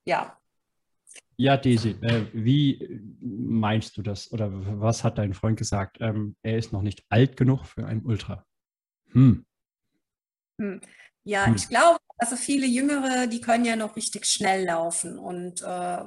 ja. 0.05 0.37
Ja, 1.37 1.57
Daisy, 1.57 1.95
äh, 2.01 2.25
wie 2.33 3.01
meinst 3.21 3.95
du 3.97 4.01
das? 4.01 4.31
Oder 4.33 4.49
was 4.51 5.03
hat 5.03 5.17
dein 5.17 5.33
Freund 5.33 5.57
gesagt? 5.57 5.97
Ähm, 6.01 6.35
er 6.43 6.57
ist 6.57 6.73
noch 6.73 6.81
nicht 6.81 7.05
alt 7.09 7.37
genug 7.37 7.65
für 7.65 7.85
ein 7.85 8.03
Ultra. 8.03 8.45
Hm. 9.11 9.45
Hm. 10.59 10.81
Ja, 11.23 11.45
hm. 11.45 11.55
ich 11.55 11.69
glaube, 11.69 11.99
also 12.17 12.35
viele 12.35 12.67
Jüngere, 12.67 13.27
die 13.27 13.41
können 13.41 13.65
ja 13.65 13.75
noch 13.75 13.95
richtig 13.95 14.25
schnell 14.25 14.65
laufen. 14.65 15.17
Und 15.17 15.61
äh, 15.61 16.03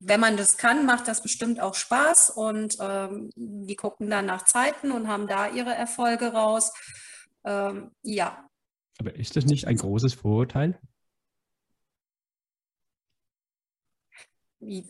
wenn 0.00 0.20
man 0.20 0.36
das 0.36 0.56
kann, 0.56 0.86
macht 0.86 1.08
das 1.08 1.22
bestimmt 1.22 1.60
auch 1.60 1.74
Spaß. 1.74 2.30
Und 2.30 2.76
ähm, 2.80 3.30
die 3.36 3.76
gucken 3.76 4.10
dann 4.10 4.26
nach 4.26 4.44
Zeiten 4.44 4.92
und 4.92 5.08
haben 5.08 5.26
da 5.26 5.48
ihre 5.48 5.74
Erfolge 5.74 6.32
raus. 6.32 6.72
Ähm, 7.44 7.90
ja. 8.02 8.48
Aber 8.98 9.14
ist 9.14 9.36
das 9.36 9.46
nicht 9.46 9.66
ein 9.66 9.76
großes 9.76 10.14
Vorurteil? 10.14 10.78
Ich, 14.62 14.84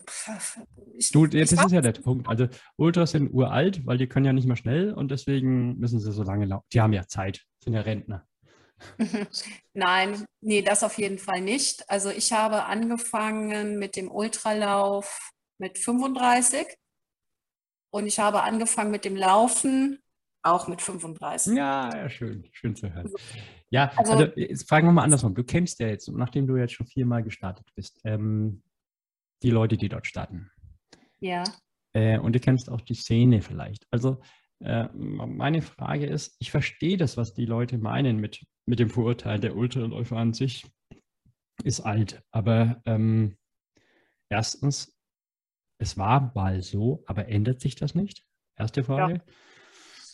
du, 1.13 1.25
jetzt 1.27 1.53
ist 1.53 1.65
es 1.65 1.71
ja 1.71 1.79
der 1.79 1.93
Punkt. 1.93 2.27
Also 2.27 2.49
Ultras 2.75 3.11
sind 3.11 3.33
uralt, 3.33 3.85
weil 3.85 3.97
die 3.97 4.07
können 4.07 4.25
ja 4.25 4.33
nicht 4.33 4.45
mehr 4.45 4.57
schnell 4.57 4.93
und 4.93 5.11
deswegen 5.11 5.77
müssen 5.79 6.01
sie 6.01 6.11
so 6.11 6.23
lange 6.23 6.45
laufen. 6.45 6.65
Die 6.73 6.81
haben 6.81 6.91
ja 6.91 7.07
Zeit, 7.07 7.45
sind 7.63 7.73
ja 7.73 7.81
Rentner. 7.81 8.27
Nein, 9.73 10.25
nee, 10.41 10.61
das 10.61 10.83
auf 10.83 10.97
jeden 10.97 11.19
Fall 11.19 11.41
nicht. 11.41 11.89
Also 11.89 12.09
ich 12.09 12.31
habe 12.31 12.65
angefangen 12.65 13.79
mit 13.79 13.95
dem 13.95 14.11
Ultralauf 14.11 15.31
mit 15.57 15.77
35 15.77 16.67
und 17.93 18.07
ich 18.07 18.19
habe 18.19 18.43
angefangen 18.43 18.91
mit 18.91 19.05
dem 19.05 19.15
Laufen 19.15 19.99
auch 20.43 20.67
mit 20.67 20.81
35. 20.81 21.55
Ja, 21.55 21.95
ja, 21.95 22.09
schön, 22.09 22.47
schön 22.51 22.75
zu 22.75 22.91
hören. 22.93 23.11
Ja, 23.69 23.91
also, 23.95 24.13
also 24.13 24.25
jetzt 24.35 24.67
fragen 24.67 24.87
wir 24.87 24.91
mal 24.91 25.03
andersrum. 25.03 25.35
Du 25.35 25.43
kennst 25.43 25.79
ja 25.79 25.87
jetzt, 25.87 26.07
nachdem 26.09 26.47
du 26.47 26.57
jetzt 26.57 26.73
schon 26.73 26.87
viermal 26.87 27.23
gestartet 27.23 27.67
bist, 27.75 27.99
ähm, 28.03 28.63
die 29.43 29.51
Leute, 29.51 29.77
die 29.77 29.89
dort 29.89 30.07
starten. 30.07 30.49
Ja. 31.19 31.43
Äh, 31.93 32.19
und 32.19 32.33
du 32.33 32.39
kennst 32.39 32.69
auch 32.69 32.81
die 32.81 32.95
Szene 32.95 33.41
vielleicht. 33.41 33.85
Also 33.91 34.21
äh, 34.63 34.87
meine 34.93 35.61
Frage 35.61 36.05
ist, 36.05 36.35
ich 36.39 36.51
verstehe 36.51 36.97
das, 36.97 37.17
was 37.17 37.33
die 37.33 37.45
Leute 37.45 37.77
meinen 37.77 38.17
mit, 38.17 38.45
mit 38.65 38.79
dem 38.79 38.89
Vorurteil, 38.89 39.39
der 39.39 39.55
Ultraläufer 39.55 40.17
an 40.17 40.33
sich 40.33 40.65
ist 41.63 41.81
alt. 41.81 42.23
Aber 42.31 42.81
ähm, 42.85 43.37
erstens, 44.29 44.97
es 45.77 45.97
war 45.97 46.31
mal 46.35 46.61
so, 46.61 47.03
aber 47.07 47.27
ändert 47.27 47.59
sich 47.59 47.75
das 47.75 47.95
nicht? 47.95 48.23
Erste 48.55 48.83
Frage. 48.83 49.13
Ja. 49.13 49.23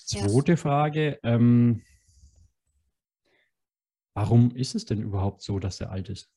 Zweite 0.05 0.53
ja. 0.53 0.57
Frage, 0.57 1.19
ähm, 1.23 1.83
warum 4.13 4.51
ist 4.51 4.75
es 4.75 4.86
denn 4.86 5.01
überhaupt 5.01 5.41
so, 5.41 5.60
dass 5.60 5.81
er 5.81 5.91
alt 5.91 6.10
ist? 6.10 6.31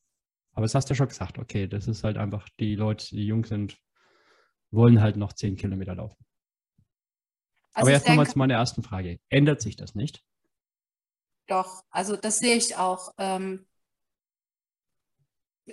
Aber 0.53 0.63
das 0.63 0.75
hast 0.75 0.91
du 0.91 0.95
ja 0.95 0.97
schon 0.97 1.09
gesagt, 1.09 1.39
okay, 1.39 1.69
das 1.69 1.87
ist 1.87 2.03
halt 2.03 2.17
einfach, 2.17 2.49
die 2.59 2.75
Leute, 2.75 3.07
die 3.15 3.25
jung 3.25 3.45
sind, 3.45 3.79
wollen 4.73 5.01
halt 5.01 5.17
noch 5.17 5.33
zehn 5.33 5.57
Kilometer 5.57 5.95
laufen. 5.95 6.25
Also 7.73 7.87
Aber 7.87 7.93
erst 7.93 8.09
nochmal 8.09 8.29
zu 8.29 8.39
meiner 8.39 8.55
ersten 8.55 8.83
Frage. 8.83 9.21
Ändert 9.29 9.61
sich 9.61 9.77
das 9.77 9.95
nicht? 9.95 10.25
Doch, 11.47 11.85
also 11.91 12.17
das 12.17 12.39
sehe 12.39 12.57
ich 12.57 12.77
auch. 12.77 13.13
Ähm, 13.19 13.67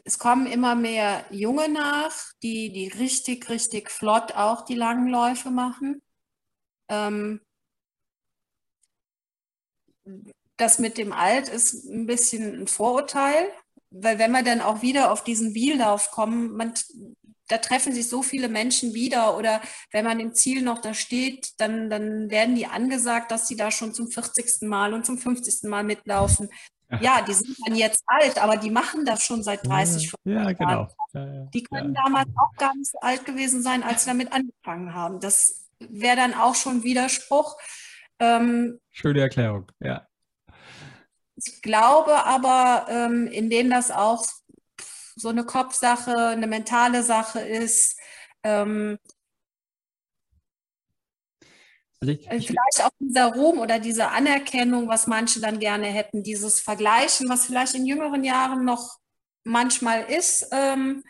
es 0.06 0.20
kommen 0.20 0.48
immer 0.48 0.76
mehr 0.76 1.26
Junge 1.32 1.70
nach, 1.70 2.14
die, 2.44 2.72
die 2.72 2.88
richtig, 2.88 3.50
richtig 3.50 3.90
flott 3.90 4.34
auch 4.34 4.66
die 4.66 4.76
langen 4.76 5.08
Läufe 5.08 5.50
machen. 5.50 6.02
Ähm, 6.90 7.42
das 10.58 10.80
mit 10.80 10.98
dem 10.98 11.14
Alt 11.14 11.50
ist 11.50 11.86
ein 11.86 12.06
bisschen 12.06 12.62
ein 12.62 12.68
Vorurteil, 12.68 13.52
weil 13.90 14.20
wenn 14.20 14.32
wir 14.32 14.44
dann 14.44 14.62
auch 14.62 14.82
wieder 14.82 15.12
auf 15.12 15.24
diesen 15.24 15.54
Wiellauf 15.54 16.12
kommen, 16.12 16.56
man, 16.56 16.74
da 17.48 17.58
treffen 17.58 17.94
sich 17.94 18.10
so 18.10 18.22
viele 18.22 18.50
Menschen 18.50 18.94
wieder 18.94 19.38
oder 19.38 19.62
wenn 19.92 20.06
man 20.06 20.20
im 20.20 20.34
Ziel 20.34 20.62
noch 20.62 20.80
da 20.80 20.94
steht, 20.94 21.60
dann, 21.60 21.90
dann 21.90 22.30
werden 22.30 22.56
die 22.56 22.68
angesagt, 22.68 23.32
dass 23.32 23.48
sie 23.48 23.56
da 23.56 23.72
schon 23.72 23.94
zum 23.94 24.08
40. 24.10 24.68
Mal 24.68 24.94
und 24.94 25.06
zum 25.06 25.18
50. 25.18 25.70
Mal 25.70 25.84
mitlaufen. 25.84 26.50
Ja, 27.02 27.22
die 27.22 27.34
sind 27.34 27.58
dann 27.66 27.76
jetzt 27.76 28.04
alt, 28.06 28.42
aber 28.42 28.56
die 28.56 28.72
machen 28.72 29.04
das 29.04 29.22
schon 29.24 29.44
seit 29.44 29.66
30, 29.68 30.10
40 30.10 30.18
ja, 30.24 30.52
genau. 30.54 30.88
Jahren. 31.14 31.36
Ja, 31.36 31.50
die 31.54 31.64
können 31.64 31.94
ja. 31.94 32.04
damals 32.04 32.30
auch 32.38 32.58
gar 32.58 32.74
nicht 32.76 32.90
so 32.90 33.00
alt 33.00 33.26
gewesen 33.26 33.62
sein, 33.62 33.84
als 33.84 34.04
sie 34.04 34.10
damit 34.10 34.32
angefangen 34.32 34.94
haben. 34.94 35.20
Das 35.20 35.68
wäre 35.80 36.16
dann 36.16 36.34
auch 36.34 36.56
schon 36.56 36.84
Widerspruch. 36.84 37.58
Ähm, 38.20 38.80
Schöne 38.92 39.20
Erklärung, 39.22 39.70
ja. 39.80 40.08
Ich 41.36 41.62
glaube 41.62 42.26
aber, 42.26 42.88
ähm, 42.90 43.28
indem 43.28 43.70
das 43.70 43.92
auch 43.92 44.26
so 45.18 45.30
eine 45.30 45.46
Kopfsache, 45.46 46.16
eine 46.16 46.48
mentale 46.48 47.04
Sache 47.04 47.40
ist, 47.40 48.00
ähm, 48.44 48.98
also 52.00 52.14
ich, 52.14 52.30
äh, 52.30 52.40
vielleicht 52.40 52.84
auch 52.84 52.92
dieser 53.00 53.34
Ruhm 53.34 53.60
oder 53.60 53.80
diese 53.80 54.10
Anerkennung, 54.10 54.88
was 54.88 55.08
manche 55.08 55.40
dann 55.40 55.60
gerne 55.60 55.88
hätten, 55.88 56.22
dieses 56.22 56.62
Vergleichen, 56.62 57.28
was 57.28 57.48
vielleicht 57.48 57.74
in 57.74 57.88
jüngeren 57.88 58.24
Jahren 58.24 58.66
noch 58.66 59.00
manchmal 59.44 60.04
ist, 60.04 60.48
ähm, 60.52 61.04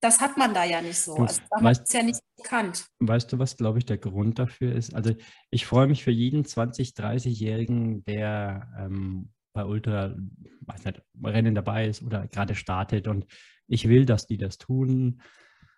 das 0.00 0.20
hat 0.20 0.36
man 0.36 0.52
da 0.52 0.64
ja 0.64 0.82
nicht 0.82 1.00
so. 1.00 1.14
Also 1.14 1.40
das 1.50 1.78
ist 1.78 1.94
ja 1.94 2.02
nicht 2.02 2.20
bekannt. 2.36 2.86
Weißt 3.00 3.32
du, 3.32 3.38
was, 3.38 3.56
glaube 3.56 3.78
ich, 3.78 3.86
der 3.86 3.96
Grund 3.96 4.38
dafür 4.38 4.74
ist? 4.74 4.94
Also 4.94 5.14
ich 5.50 5.66
freue 5.66 5.86
mich 5.86 6.04
für 6.04 6.10
jeden 6.10 6.44
20-, 6.44 6.94
30-Jährigen, 6.94 8.04
der 8.04 8.70
ähm, 8.78 9.33
bei 9.54 9.64
Ultra, 9.64 10.14
weiß 10.66 10.84
nicht, 10.84 11.02
Rennen 11.22 11.54
dabei 11.54 11.86
ist 11.86 12.02
oder 12.02 12.26
gerade 12.28 12.54
startet. 12.54 13.08
Und 13.08 13.26
ich 13.66 13.88
will, 13.88 14.04
dass 14.04 14.26
die 14.26 14.36
das 14.36 14.58
tun, 14.58 15.22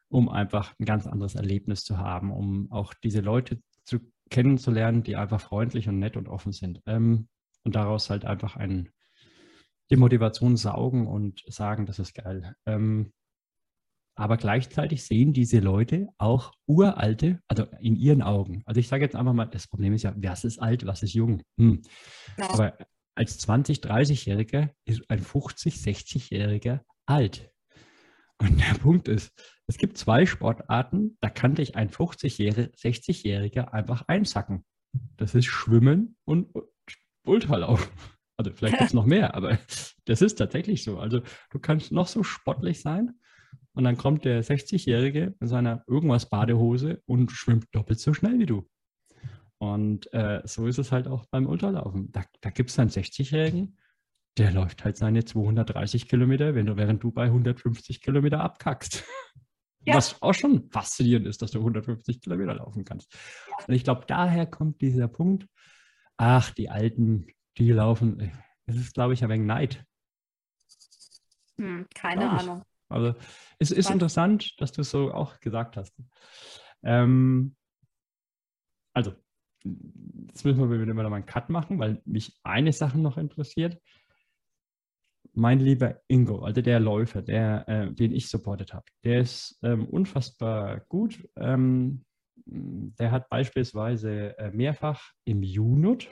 um 0.09 0.29
einfach 0.29 0.75
ein 0.81 0.85
ganz 0.85 1.07
anderes 1.07 1.35
Erlebnis 1.35 1.85
zu 1.85 1.99
haben, 1.99 2.33
um 2.33 2.71
auch 2.73 2.95
diese 2.95 3.21
Leute 3.21 3.61
zu 3.85 4.01
kennenzulernen, 4.31 5.03
die 5.03 5.17
einfach 5.17 5.41
freundlich 5.41 5.89
und 5.89 5.99
nett 5.99 6.17
und 6.17 6.29
offen 6.29 6.53
sind. 6.53 6.83
Ähm, 6.87 7.29
und 7.65 7.77
daraus 7.77 8.11
halt 8.11 8.25
einfach 8.25 8.57
ein, 8.57 8.91
die 9.91 9.97
Motivation 9.97 10.57
saugen 10.57 11.07
und 11.07 11.43
sagen, 11.47 11.87
das 11.87 11.99
ist 11.99 12.15
geil. 12.15 12.55
Ähm, 12.67 13.13
aber 14.19 14.39
gleichzeitig 14.39 15.05
sehen 15.05 15.35
diese 15.35 15.59
Leute 15.59 16.09
auch 16.17 16.53
uralte, 16.67 17.41
also 17.49 17.67
in 17.81 17.97
ihren 17.97 18.23
Augen. 18.23 18.63
Also 18.65 18.81
ich 18.81 18.89
sage 18.89 19.05
jetzt 19.05 19.15
einfach 19.15 19.35
mal, 19.35 19.45
das 19.45 19.69
Problem 19.69 19.93
ist 19.93 20.05
ja, 20.05 20.15
was 20.17 20.45
ist 20.45 20.59
alt, 20.59 20.87
was 20.87 21.03
ist 21.03 21.13
jung? 21.13 21.43
Hm. 21.59 21.83
Aber 22.39 22.79
als 23.17 23.39
20, 23.39 23.79
30-Jähriger 23.79 24.71
ist 24.85 25.11
ein 25.11 25.21
50, 25.21 25.75
60-Jähriger 25.75 26.81
alt. 27.07 27.51
Und 28.39 28.61
der 28.61 28.75
Punkt 28.81 29.09
ist, 29.09 29.33
es 29.67 29.79
gibt 29.79 29.99
zwei 29.99 30.27
Sportarten, 30.27 31.17
da 31.21 31.31
kann 31.31 31.55
dich 31.55 31.77
ein 31.77 31.91
50-Jähriger, 31.91 32.73
60-Jähriger 32.77 33.73
einfach 33.73 34.05
einsacken. 34.07 34.65
Das 35.17 35.35
ist 35.35 35.47
Schwimmen 35.47 36.17
und 36.25 36.49
Ultralaufen. 37.27 37.89
Also 38.37 38.53
vielleicht 38.53 38.79
gibt 38.79 38.91
es 38.91 38.95
noch 38.95 39.07
mehr, 39.07 39.35
aber 39.35 39.59
das 40.05 40.23
ist 40.23 40.37
tatsächlich 40.37 40.85
so. 40.85 40.99
Also 40.99 41.23
du 41.51 41.59
kannst 41.59 41.91
noch 41.91 42.07
so 42.07 42.23
sportlich 42.23 42.81
sein, 42.81 43.19
und 43.77 43.85
dann 43.85 43.99
kommt 43.99 44.25
der 44.25 44.43
60-Jährige 44.43 45.35
in 45.39 45.47
seiner 45.47 45.85
irgendwas 45.87 46.31
Badehose 46.31 47.03
und 47.05 47.31
schwimmt 47.31 47.67
doppelt 47.73 48.01
so 48.01 48.15
schnell 48.15 48.39
wie 48.39 48.47
du. 48.47 48.67
Und 49.59 50.13
äh, 50.13 50.43
so 50.45 50.67
ist 50.67 50.79
es 50.79 50.93
halt 50.93 51.09
auch 51.09 51.27
beim 51.27 51.47
Ultralaufen. 51.47 52.13
Da, 52.13 52.25
da 52.41 52.51
gibt 52.51 52.71
es 52.71 52.79
einen 52.79 52.91
60-Jährigen, 52.91 53.79
der 54.37 54.51
läuft 54.53 54.85
halt 54.85 54.97
seine 54.97 55.25
230 55.25 56.09
Kilometer, 56.09 56.55
wenn 56.55 56.67
du, 56.67 56.77
während 56.77 57.03
du 57.03 57.11
bei 57.11 57.25
150 57.25 58.03
Kilometer 58.03 58.41
abkackst. 58.41 59.05
Ja. 59.89 59.95
Was 59.95 60.21
auch 60.21 60.35
schon 60.35 60.69
faszinierend 60.71 61.29
ist, 61.29 61.43
dass 61.43 61.53
du 61.53 61.61
150 61.61 62.21
Kilometer 62.21 62.57
laufen 62.57 62.85
kannst. 62.85 63.17
Und 63.69 63.73
ich 63.73 63.85
glaube, 63.85 64.03
daher 64.09 64.45
kommt 64.45 64.81
dieser 64.81 65.07
Punkt, 65.07 65.47
ach, 66.17 66.51
die 66.51 66.69
Alten, 66.69 67.29
die 67.57 67.71
laufen, 67.71 68.33
es 68.67 68.75
ist, 68.75 68.95
glaube 68.95 69.15
ich, 69.15 69.23
ein 69.23 69.31
wenig 69.31 69.47
Neid. 69.47 69.85
Hm, 71.57 71.87
keine 71.95 72.31
Ahnung. 72.31 72.63
Also 72.89 73.15
es 73.59 73.71
ist 73.71 73.91
interessant, 73.91 74.61
dass 74.61 74.73
du 74.73 74.83
es 74.83 74.91
so 74.91 75.13
auch 75.13 75.41
gesagt 75.41 75.77
hast. 75.77 75.95
Ähm, 76.83 77.57
also, 78.93 79.15
jetzt 80.29 80.45
müssen 80.45 80.71
wir 80.71 80.81
wieder 80.81 80.95
mal 80.95 81.13
einen 81.13 81.27
Cut 81.27 81.49
machen, 81.49 81.79
weil 81.79 82.01
mich 82.05 82.39
eine 82.43 82.73
Sache 82.73 82.99
noch 82.99 83.17
interessiert. 83.17 83.81
Mein 85.33 85.61
lieber 85.61 86.01
Ingo, 86.09 86.43
also 86.45 86.63
der 86.63 86.81
Läufer, 86.81 87.23
der, 87.23 87.69
äh, 87.69 87.93
den 87.93 88.13
ich 88.13 88.29
supportet 88.29 88.73
habe, 88.73 88.87
der 89.05 89.21
ist 89.21 89.59
ähm, 89.63 89.87
unfassbar 89.87 90.81
gut. 90.89 91.29
Ähm, 91.37 92.05
der 92.47 93.11
hat 93.11 93.29
beispielsweise 93.29 94.39
äh, 94.39 94.51
mehrfach 94.51 95.13
im 95.25 95.43
Junut 95.43 96.09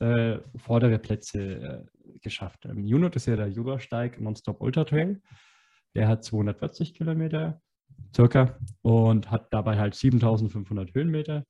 äh, 0.00 0.38
vordere 0.56 0.98
Plätze 0.98 1.40
äh, 1.40 2.18
geschafft. 2.20 2.64
Im 2.64 2.84
Junut 2.84 3.16
ist 3.16 3.26
ja 3.26 3.36
der 3.36 3.48
Jurasteig 3.48 4.20
Nonstop 4.20 4.60
Ultra 4.60 4.84
Trail. 4.84 5.20
Der 5.94 6.08
hat 6.08 6.24
240 6.24 6.94
Kilometer 6.94 7.60
circa 8.14 8.58
und 8.82 9.30
hat 9.30 9.52
dabei 9.52 9.78
halt 9.78 9.94
7500 9.94 10.94
Höhenmeter. 10.94 11.44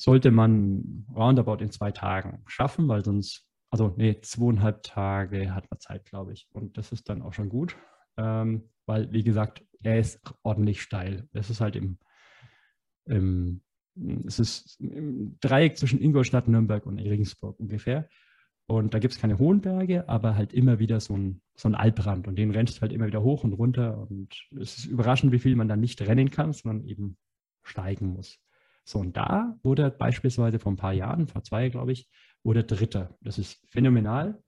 Sollte 0.00 0.30
man 0.30 1.04
roundabout 1.14 1.62
in 1.62 1.70
zwei 1.70 1.90
Tagen 1.90 2.42
schaffen, 2.46 2.88
weil 2.88 3.04
sonst, 3.04 3.46
also 3.70 3.92
nee, 3.98 4.18
zweieinhalb 4.22 4.82
Tage 4.82 5.54
hat 5.54 5.70
man 5.70 5.78
Zeit, 5.78 6.06
glaube 6.06 6.32
ich. 6.32 6.48
Und 6.52 6.78
das 6.78 6.90
ist 6.90 7.10
dann 7.10 7.20
auch 7.20 7.34
schon 7.34 7.50
gut, 7.50 7.76
ähm, 8.16 8.70
weil, 8.86 9.12
wie 9.12 9.22
gesagt, 9.22 9.62
er 9.82 9.98
ist 9.98 10.18
ordentlich 10.42 10.80
steil. 10.80 11.28
Das 11.34 11.50
ist 11.50 11.60
halt 11.60 11.76
im, 11.76 11.98
im 13.04 13.60
es 14.26 14.38
ist 14.38 14.80
im 14.80 15.36
Dreieck 15.40 15.76
zwischen 15.76 16.00
Ingolstadt, 16.00 16.48
Nürnberg 16.48 16.86
und 16.86 16.98
Regensburg 16.98 17.60
ungefähr. 17.60 18.08
Und 18.66 18.94
da 18.94 19.00
gibt 19.00 19.12
es 19.12 19.20
keine 19.20 19.38
hohen 19.38 19.60
Berge, 19.60 20.08
aber 20.08 20.34
halt 20.34 20.54
immer 20.54 20.78
wieder 20.78 20.98
so 21.00 21.14
ein, 21.14 21.42
so 21.56 21.68
ein 21.68 21.74
Albrand. 21.74 22.26
Und 22.26 22.36
den 22.36 22.52
rennst 22.52 22.78
du 22.78 22.80
halt 22.80 22.92
immer 22.94 23.06
wieder 23.06 23.22
hoch 23.22 23.44
und 23.44 23.52
runter. 23.52 23.98
Und 23.98 24.48
es 24.58 24.78
ist 24.78 24.86
überraschend, 24.86 25.30
wie 25.32 25.40
viel 25.40 25.56
man 25.56 25.68
dann 25.68 25.80
nicht 25.80 26.00
rennen 26.00 26.30
kann, 26.30 26.54
sondern 26.54 26.86
eben 26.86 27.18
steigen 27.62 28.14
muss. 28.14 28.38
So, 28.84 28.98
und 28.98 29.16
da 29.16 29.58
wurde 29.62 29.90
beispielsweise 29.90 30.58
vor 30.58 30.72
ein 30.72 30.76
paar 30.76 30.92
Jahren, 30.92 31.28
vor 31.28 31.42
zwei, 31.42 31.68
glaube 31.68 31.92
ich, 31.92 32.08
wurde 32.42 32.64
Dritter. 32.64 33.16
Das 33.20 33.38
ist 33.38 33.64
phänomenal. 33.68 34.42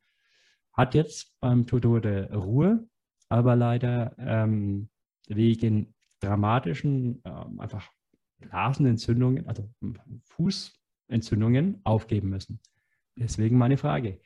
Hat 0.72 0.94
jetzt 0.94 1.38
beim 1.40 1.66
Tour 1.66 2.00
der 2.00 2.32
Ruhe, 2.34 2.88
aber 3.28 3.56
leider 3.56 4.14
ähm, 4.18 4.88
wegen 5.28 5.94
dramatischen, 6.20 7.22
ähm, 7.24 7.60
einfach 7.60 7.90
Blasenentzündungen, 8.38 9.46
also 9.46 9.68
Fußentzündungen 10.24 11.80
aufgeben 11.84 12.30
müssen. 12.30 12.60
Deswegen 13.16 13.58
meine 13.58 13.76
Frage. 13.76 14.20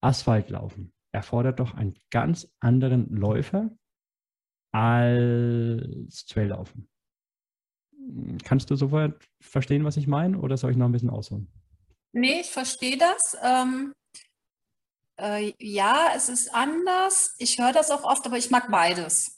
Asphaltlaufen 0.00 0.92
erfordert 1.12 1.60
doch 1.60 1.74
einen 1.74 1.94
ganz 2.10 2.54
anderen 2.60 3.08
Läufer 3.08 3.70
als 4.72 6.26
Traillaufen. 6.26 6.88
Kannst 8.44 8.70
du 8.70 8.76
sofort 8.76 9.28
verstehen, 9.40 9.84
was 9.84 9.96
ich 9.96 10.06
meine, 10.06 10.38
oder 10.38 10.56
soll 10.56 10.70
ich 10.70 10.76
noch 10.76 10.86
ein 10.86 10.92
bisschen 10.92 11.10
ausholen? 11.10 11.48
Nee, 12.12 12.40
ich 12.40 12.50
verstehe 12.50 12.96
das. 12.96 13.36
Ähm, 13.42 13.92
äh, 15.20 15.52
ja, 15.58 16.08
es 16.14 16.28
ist 16.28 16.54
anders. 16.54 17.34
Ich 17.38 17.58
höre 17.58 17.72
das 17.72 17.90
auch 17.90 18.04
oft, 18.04 18.26
aber 18.26 18.38
ich 18.38 18.50
mag 18.50 18.70
beides. 18.70 19.36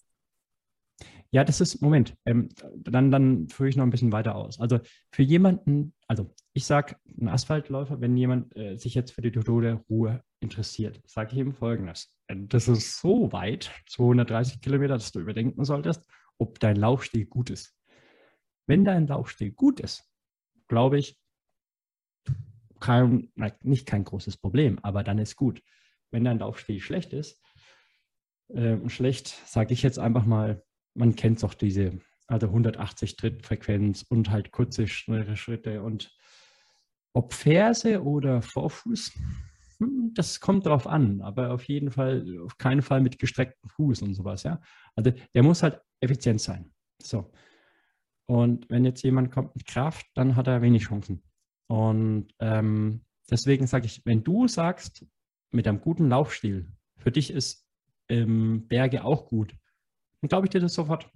Ja, 1.31 1.45
das 1.45 1.61
ist, 1.61 1.83
Moment, 1.83 2.15
ähm, 2.25 2.49
dann, 2.75 3.11
dann 3.11 3.49
führe 3.49 3.69
ich 3.69 3.77
noch 3.77 3.85
ein 3.85 3.91
bisschen 3.91 4.13
weiter 4.13 4.35
aus. 4.35 4.59
Also 4.61 4.81
für 5.13 5.23
jemanden, 5.23 5.93
also 6.07 6.35
ich 6.55 6.65
sage, 6.65 6.97
ein 7.21 7.29
Asphaltläufer, 7.29 8.01
wenn 8.01 8.17
jemand 8.17 8.57
äh, 8.57 8.77
sich 8.77 8.95
jetzt 8.95 9.13
für 9.13 9.21
die 9.21 9.31
totale 9.31 9.85
Ruhe 9.91 10.23
interessiert, 10.41 11.03
sage 11.05 11.33
ich 11.33 11.39
ihm 11.39 11.53
folgendes. 11.53 12.15
Äh, 12.29 12.37
das 12.49 12.67
ist 12.69 12.99
so 12.99 13.31
weit, 13.33 13.71
230 13.89 14.63
Kilometer, 14.63 14.95
dass 14.95 15.13
du 15.13 15.21
überdenken 15.21 15.65
solltest, 15.67 16.07
ob 16.39 16.61
dein 16.61 16.77
Laufstil 16.77 17.27
gut 17.27 17.51
ist. 17.51 17.78
Wenn 18.69 18.85
dein 18.85 19.07
Laufstil 19.07 19.51
gut 19.53 19.81
ist, 19.81 20.05
glaube 20.69 20.99
ich, 20.99 21.19
kein, 22.81 23.33
nicht 23.63 23.87
kein 23.87 24.05
großes 24.05 24.37
Problem, 24.37 24.79
aber 24.83 25.03
dann 25.03 25.19
ist 25.19 25.37
gut. 25.37 25.63
Wenn 26.11 26.25
dein 26.25 26.39
Laufstil 26.39 26.79
schlecht 26.79 27.15
ist, 27.15 27.43
äh, 28.49 28.77
schlecht, 28.89 29.29
sage 29.47 29.73
ich 29.73 29.83
jetzt 29.83 29.99
einfach 29.99 30.27
mal, 30.27 30.63
man 30.95 31.17
kennt 31.17 31.43
doch 31.43 31.55
diese, 31.55 31.99
also 32.27 32.49
180 32.49 33.17
Trittfrequenz 33.17 34.03
und 34.03 34.31
halt 34.31 34.53
kurze, 34.53 34.87
schnelle 34.87 35.37
Schritte 35.37 35.83
und 35.83 36.15
ob 37.15 37.33
Ferse 37.33 38.05
oder 38.05 38.43
Vorfuß, 38.43 39.13
hm, 39.79 40.13
das 40.15 40.41
kommt 40.41 40.67
drauf 40.67 40.87
an, 40.87 41.23
aber 41.23 41.53
auf 41.53 41.65
jeden 41.65 41.91
Fall, 41.91 42.39
auf 42.45 42.59
keinen 42.59 42.83
Fall 42.83 43.01
mit 43.01 43.19
gestrecktem 43.19 43.71
Fuß 43.71 44.03
und 44.03 44.13
sowas, 44.13 44.43
ja. 44.43 44.61
Also 44.95 45.13
der 45.35 45.43
muss 45.43 45.63
halt 45.63 45.81
effizient 46.01 46.43
sein. 46.43 46.71
So. 47.01 47.33
Und 48.29 48.69
wenn 48.69 48.85
jetzt 48.85 49.03
jemand 49.03 49.33
kommt 49.33 49.57
mit 49.57 49.67
Kraft, 49.67 50.07
dann 50.15 50.37
hat 50.37 50.47
er 50.47 50.61
wenig 50.61 50.85
Chancen. 50.85 51.23
Und 51.67 52.29
ähm, 52.41 53.01
deswegen 53.31 53.67
sage 53.67 53.87
ich, 53.87 54.05
wenn 54.05 54.23
du 54.23 54.47
sagst, 54.49 55.07
mit 55.51 55.67
einem 55.67 55.81
guten 55.81 56.09
Laufstil, 56.09 56.71
für 56.99 57.11
dich 57.11 57.31
ist 57.31 57.67
ähm, 58.11 58.69
Berge 58.69 59.05
auch 59.05 59.27
gut, 59.27 59.57
dann 60.21 60.29
glaube 60.29 60.47
ich 60.47 60.51
dir 60.51 60.61
das 60.61 60.75
sofort. 60.75 61.11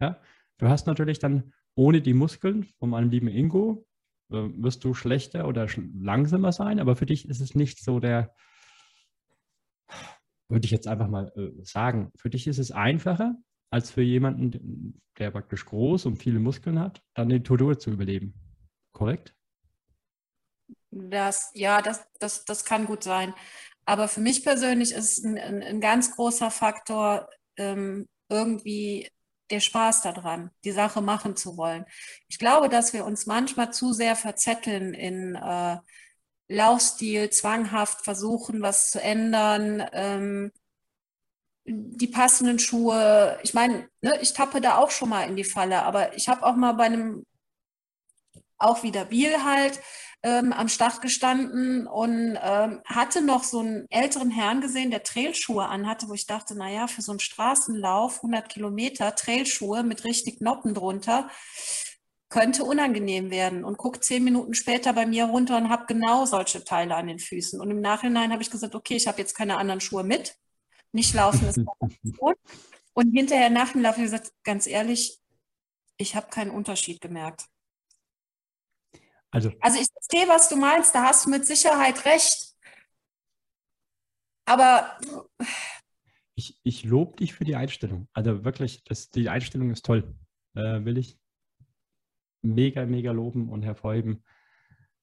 Ja? 0.00 0.20
Du 0.58 0.68
hast 0.68 0.86
natürlich 0.86 1.18
dann 1.18 1.52
ohne 1.74 2.00
die 2.00 2.14
Muskeln 2.14 2.64
von 2.78 2.90
meinem 2.90 3.10
lieben 3.10 3.26
Ingo, 3.26 3.84
äh, 4.30 4.48
wirst 4.56 4.84
du 4.84 4.94
schlechter 4.94 5.48
oder 5.48 5.66
sch 5.66 5.80
langsamer 5.92 6.52
sein, 6.52 6.78
aber 6.78 6.94
für 6.94 7.06
dich 7.06 7.28
ist 7.28 7.40
es 7.40 7.56
nicht 7.56 7.82
so 7.82 7.98
der, 7.98 8.32
würde 10.48 10.66
ich 10.66 10.70
jetzt 10.70 10.86
einfach 10.86 11.08
mal 11.08 11.32
äh, 11.34 11.50
sagen, 11.64 12.12
für 12.16 12.30
dich 12.30 12.46
ist 12.46 12.58
es 12.58 12.70
einfacher, 12.70 13.34
als 13.74 13.90
für 13.90 14.02
jemanden, 14.02 15.00
der 15.18 15.32
praktisch 15.32 15.66
groß 15.66 16.06
und 16.06 16.16
viele 16.16 16.38
Muskeln 16.38 16.78
hat, 16.78 17.02
dann 17.12 17.28
den 17.28 17.42
Tour 17.42 17.76
zu 17.76 17.90
überleben 17.90 18.32
korrekt? 18.92 19.34
Das, 20.92 21.50
ja, 21.54 21.82
das, 21.82 22.06
das, 22.20 22.44
das 22.44 22.64
kann 22.64 22.86
gut 22.86 23.02
sein. 23.02 23.34
Aber 23.84 24.06
für 24.06 24.20
mich 24.20 24.44
persönlich 24.44 24.92
ist 24.92 25.24
ein, 25.24 25.36
ein, 25.36 25.60
ein 25.60 25.80
ganz 25.80 26.14
großer 26.14 26.52
Faktor 26.52 27.28
ähm, 27.56 28.06
irgendwie 28.28 29.10
der 29.50 29.58
Spaß 29.58 30.02
daran, 30.02 30.52
die 30.62 30.70
Sache 30.70 31.02
machen 31.02 31.34
zu 31.34 31.56
wollen. 31.56 31.84
Ich 32.28 32.38
glaube, 32.38 32.68
dass 32.68 32.92
wir 32.92 33.04
uns 33.04 33.26
manchmal 33.26 33.72
zu 33.72 33.92
sehr 33.92 34.14
verzetteln 34.14 34.94
in 34.94 35.34
äh, 35.34 35.78
Laufstil, 36.46 37.28
zwanghaft 37.30 38.04
versuchen, 38.04 38.62
was 38.62 38.92
zu 38.92 39.02
ändern, 39.02 39.82
ähm, 39.92 40.52
die 41.66 42.06
passenden 42.06 42.58
Schuhe. 42.58 43.38
Ich 43.42 43.54
meine, 43.54 43.88
ne, 44.02 44.18
ich 44.20 44.32
tappe 44.32 44.60
da 44.60 44.76
auch 44.78 44.90
schon 44.90 45.08
mal 45.08 45.28
in 45.28 45.36
die 45.36 45.44
Falle, 45.44 45.82
aber 45.82 46.14
ich 46.16 46.28
habe 46.28 46.44
auch 46.44 46.56
mal 46.56 46.72
bei 46.72 46.84
einem 46.84 47.24
auch 48.58 48.82
wieder 48.82 49.04
Biel 49.04 49.44
halt 49.44 49.80
ähm, 50.22 50.52
am 50.52 50.68
Start 50.68 51.02
gestanden 51.02 51.86
und 51.86 52.38
ähm, 52.42 52.80
hatte 52.86 53.20
noch 53.22 53.44
so 53.44 53.60
einen 53.60 53.86
älteren 53.90 54.30
Herrn 54.30 54.60
gesehen, 54.60 54.90
der 54.90 55.02
Trailschuhe 55.02 55.66
anhatte, 55.66 56.08
wo 56.08 56.14
ich 56.14 56.26
dachte, 56.26 56.56
naja, 56.56 56.86
für 56.86 57.02
so 57.02 57.12
einen 57.12 57.20
Straßenlauf, 57.20 58.16
100 58.16 58.48
Kilometer, 58.48 59.14
Trailschuhe 59.14 59.82
mit 59.82 60.04
richtig 60.04 60.40
Noppen 60.40 60.72
drunter, 60.74 61.28
könnte 62.30 62.64
unangenehm 62.64 63.30
werden 63.30 63.64
und 63.64 63.76
guckt 63.78 64.02
zehn 64.04 64.24
Minuten 64.24 64.54
später 64.54 64.92
bei 64.94 65.06
mir 65.06 65.26
runter 65.26 65.56
und 65.56 65.68
habe 65.68 65.84
genau 65.86 66.24
solche 66.24 66.64
Teile 66.64 66.96
an 66.96 67.06
den 67.06 67.18
Füßen. 67.18 67.60
Und 67.60 67.70
im 67.70 67.80
Nachhinein 67.80 68.32
habe 68.32 68.42
ich 68.42 68.50
gesagt, 68.50 68.74
okay, 68.74 68.96
ich 68.96 69.06
habe 69.06 69.18
jetzt 69.18 69.34
keine 69.34 69.58
anderen 69.58 69.80
Schuhe 69.80 70.04
mit. 70.04 70.36
Nicht 70.94 71.12
laufen 71.12 71.48
ist 71.48 71.60
gut. 72.18 72.36
Und 72.92 73.12
hinterher 73.12 73.50
nach 73.50 73.72
dem 73.72 73.82
Lauf 73.82 73.96
habe 73.96 74.04
ich 74.04 74.12
gesagt, 74.12 74.32
ganz 74.44 74.68
ehrlich, 74.68 75.20
ich 75.96 76.14
habe 76.14 76.28
keinen 76.28 76.52
Unterschied 76.52 77.00
gemerkt. 77.00 77.46
Also, 79.32 79.52
also 79.60 79.80
ich 79.80 79.88
verstehe, 79.92 80.28
was 80.28 80.48
du 80.48 80.56
meinst, 80.56 80.94
da 80.94 81.02
hast 81.02 81.26
du 81.26 81.30
mit 81.30 81.44
Sicherheit 81.46 82.04
recht. 82.04 82.54
Aber 84.44 84.96
ich, 86.36 86.60
ich 86.62 86.84
lobe 86.84 87.16
dich 87.16 87.34
für 87.34 87.44
die 87.44 87.56
Einstellung. 87.56 88.08
Also 88.12 88.44
wirklich, 88.44 88.84
das, 88.84 89.10
die 89.10 89.28
Einstellung 89.28 89.70
ist 89.70 89.84
toll. 89.84 90.14
Äh, 90.54 90.84
will 90.84 90.98
ich 90.98 91.18
mega, 92.42 92.86
mega 92.86 93.10
loben 93.10 93.48
und 93.48 93.62
hervorheben. 93.62 94.22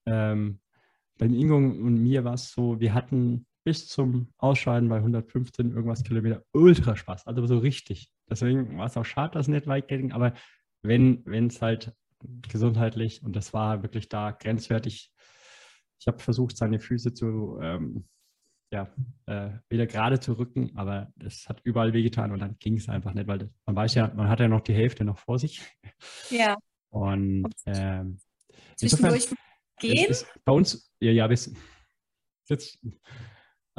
Ähm, 0.06 0.62
beim 1.18 1.34
Ingo 1.34 1.58
und 1.58 2.02
mir 2.02 2.24
war 2.24 2.36
es 2.36 2.52
so, 2.52 2.80
wir 2.80 2.94
hatten 2.94 3.46
bis 3.64 3.88
zum 3.88 4.34
Ausscheiden 4.38 4.90
bei 4.90 4.98
115 4.98 5.72
irgendwas 5.72 6.04
Kilometer 6.04 6.44
ultra 6.52 6.96
Spaß. 6.96 7.28
Also 7.28 7.46
so 7.46 7.58
richtig. 7.60 8.12
Deswegen 8.30 8.78
war 8.78 8.88
es 8.88 8.98
auch 8.98 9.06
schade, 9.06 9.34
dass 9.34 9.46
es 9.48 9.54
nicht 9.54 9.68
weit 9.68 9.88
ging, 9.88 10.12
aber 10.12 10.34
wenn 10.82 11.24
es 11.48 11.62
halt 11.62 11.94
gesundheitlich 12.48 13.24
und 13.24 13.36
das 13.36 13.54
war 13.54 13.84
wirklich 13.84 14.10
da 14.10 14.32
grenzwertig. 14.32 15.12
Ich 16.00 16.08
habe 16.08 16.20
versucht, 16.20 16.58
seine 16.58 16.80
Füße 16.80 17.14
zu, 17.14 17.60
ähm, 17.62 18.08
ja, 18.72 18.90
äh, 19.26 19.52
wieder 19.70 19.86
gerade 19.86 20.20
zu 20.20 20.34
rücken, 20.34 20.72
aber 20.76 21.12
es 21.20 21.48
hat 21.48 21.62
überall 21.64 21.94
wehgetan 21.94 22.32
und 22.32 22.40
dann 22.40 22.58
ging 22.58 22.78
es 22.78 22.90
einfach 22.90 23.14
nicht, 23.14 23.28
weil 23.28 23.50
man 23.66 23.76
weiß 23.76 23.96
ja, 23.96 24.12
man 24.16 24.30
hat 24.30 24.40
ja 24.40 24.48
noch 24.48 24.62
die 24.62 24.74
Hälfte 24.74 25.04
noch 25.04 25.20
vor 25.20 25.38
sich. 25.38 25.62
Ja. 26.30 26.58
Und 26.90 27.54
ähm, 27.66 28.18
zwischendurch 28.76 29.30
gehen? 29.80 30.16
Bei 30.46 30.54
uns, 30.54 30.92
ja, 31.00 31.12
ja, 31.12 31.28
bis, 31.28 31.54
jetzt 32.48 32.80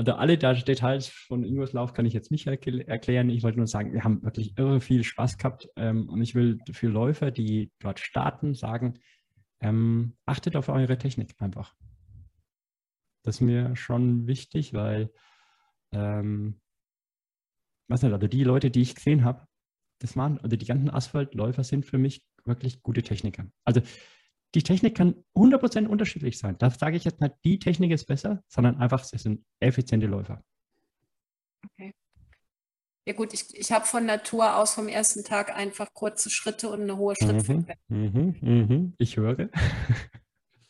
also 0.02 0.14
alle 0.14 0.36
Details 0.36 1.06
von 1.06 1.44
Ingos 1.44 1.72
Lauf 1.72 1.92
kann 1.92 2.06
ich 2.06 2.12
jetzt 2.12 2.32
nicht 2.32 2.48
erklären. 2.48 3.30
Ich 3.30 3.44
wollte 3.44 3.58
nur 3.58 3.68
sagen, 3.68 3.92
wir 3.92 4.02
haben 4.02 4.20
wirklich 4.24 4.58
irre 4.58 4.80
viel 4.80 5.04
Spaß 5.04 5.38
gehabt. 5.38 5.68
Ähm, 5.76 6.08
und 6.08 6.20
ich 6.20 6.34
will 6.34 6.58
für 6.72 6.88
Läufer, 6.88 7.30
die 7.30 7.70
dort 7.78 8.00
starten, 8.00 8.54
sagen, 8.54 8.94
ähm, 9.60 10.16
achtet 10.26 10.56
auf 10.56 10.68
eure 10.68 10.98
Technik 10.98 11.36
einfach. 11.38 11.76
Das 13.22 13.36
ist 13.36 13.40
mir 13.42 13.76
schon 13.76 14.26
wichtig, 14.26 14.74
weil, 14.74 15.12
ähm, 15.92 16.60
was 17.86 18.02
nicht, 18.02 18.12
also 18.12 18.26
die 18.26 18.42
Leute, 18.42 18.72
die 18.72 18.82
ich 18.82 18.96
gesehen 18.96 19.22
habe, 19.22 19.46
das 20.00 20.16
waren, 20.16 20.38
also 20.38 20.56
die 20.56 20.66
ganzen 20.66 20.90
Asphaltläufer 20.90 21.62
sind 21.62 21.86
für 21.86 21.98
mich 21.98 22.24
wirklich 22.44 22.82
gute 22.82 23.02
Techniker. 23.02 23.46
Also 23.64 23.82
die 24.54 24.62
Technik 24.62 24.96
kann 24.96 25.24
100% 25.34 25.86
unterschiedlich 25.86 26.38
sein. 26.38 26.56
Da 26.58 26.70
sage 26.70 26.96
ich 26.96 27.04
jetzt 27.04 27.20
nicht, 27.20 27.34
die 27.44 27.58
Technik 27.58 27.90
ist 27.90 28.06
besser, 28.06 28.42
sondern 28.48 28.78
einfach, 28.78 29.04
sie 29.04 29.18
sind 29.18 29.44
effiziente 29.60 30.06
Läufer. 30.06 30.42
Okay. 31.64 31.94
Ja 33.04 33.14
gut, 33.14 33.34
ich, 33.34 33.56
ich 33.56 33.72
habe 33.72 33.84
von 33.84 34.06
Natur 34.06 34.56
aus 34.56 34.74
vom 34.74 34.86
ersten 34.86 35.24
Tag 35.24 35.54
einfach 35.56 35.92
kurze 35.92 36.30
Schritte 36.30 36.68
und 36.68 36.82
eine 36.82 36.96
hohe 36.96 37.16
Schrittfrequenz. 37.16 37.66
Mhm, 37.88 38.36
mhm, 38.40 38.66
mhm. 38.68 38.94
Ich 38.98 39.16
höre. 39.16 39.48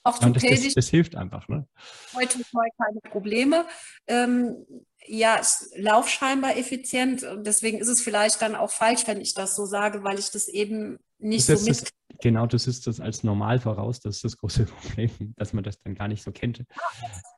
Auch 0.05 0.21
ja, 0.21 0.31
das, 0.31 0.43
das, 0.43 0.75
das, 0.75 0.89
hilft 0.89 1.15
einfach. 1.15 1.47
Ne? 1.49 1.67
Heute, 2.15 2.39
heute 2.39 2.75
keine 2.77 3.01
Probleme. 3.03 3.67
Ähm, 4.09 4.67
ja, 5.07 5.41
ich 5.41 5.81
laufe 5.81 6.09
scheinbar 6.09 6.57
effizient. 6.57 7.25
Deswegen 7.39 7.79
ist 7.79 7.89
es 7.89 8.01
vielleicht 8.01 8.43
dann 8.43 8.57
auch 8.57 8.71
falsch, 8.73 9.07
wenn 9.07 9.21
ich 9.21 9.35
das 9.35 9.55
so 9.55 9.65
sage, 9.65 10.03
weil 10.03 10.19
ich 10.19 10.31
das 10.31 10.49
eben 10.49 10.99
nicht 11.19 11.49
das 11.49 11.61
so 11.61 11.71
mit. 11.71 11.93
Genau, 12.21 12.47
du 12.47 12.59
siehst 12.59 12.87
das 12.87 13.01
als 13.01 13.25
normal 13.25 13.61
voraus. 13.61 14.01
Das 14.01 14.17
ist 14.17 14.25
das 14.25 14.37
große 14.37 14.65
Problem, 14.67 15.11
dass 15.37 15.53
man 15.53 15.65
das 15.65 15.81
dann 15.81 15.95
gar 15.95 16.09
nicht 16.09 16.23
so 16.23 16.33
kennt. 16.33 16.61
Ich 16.61 16.67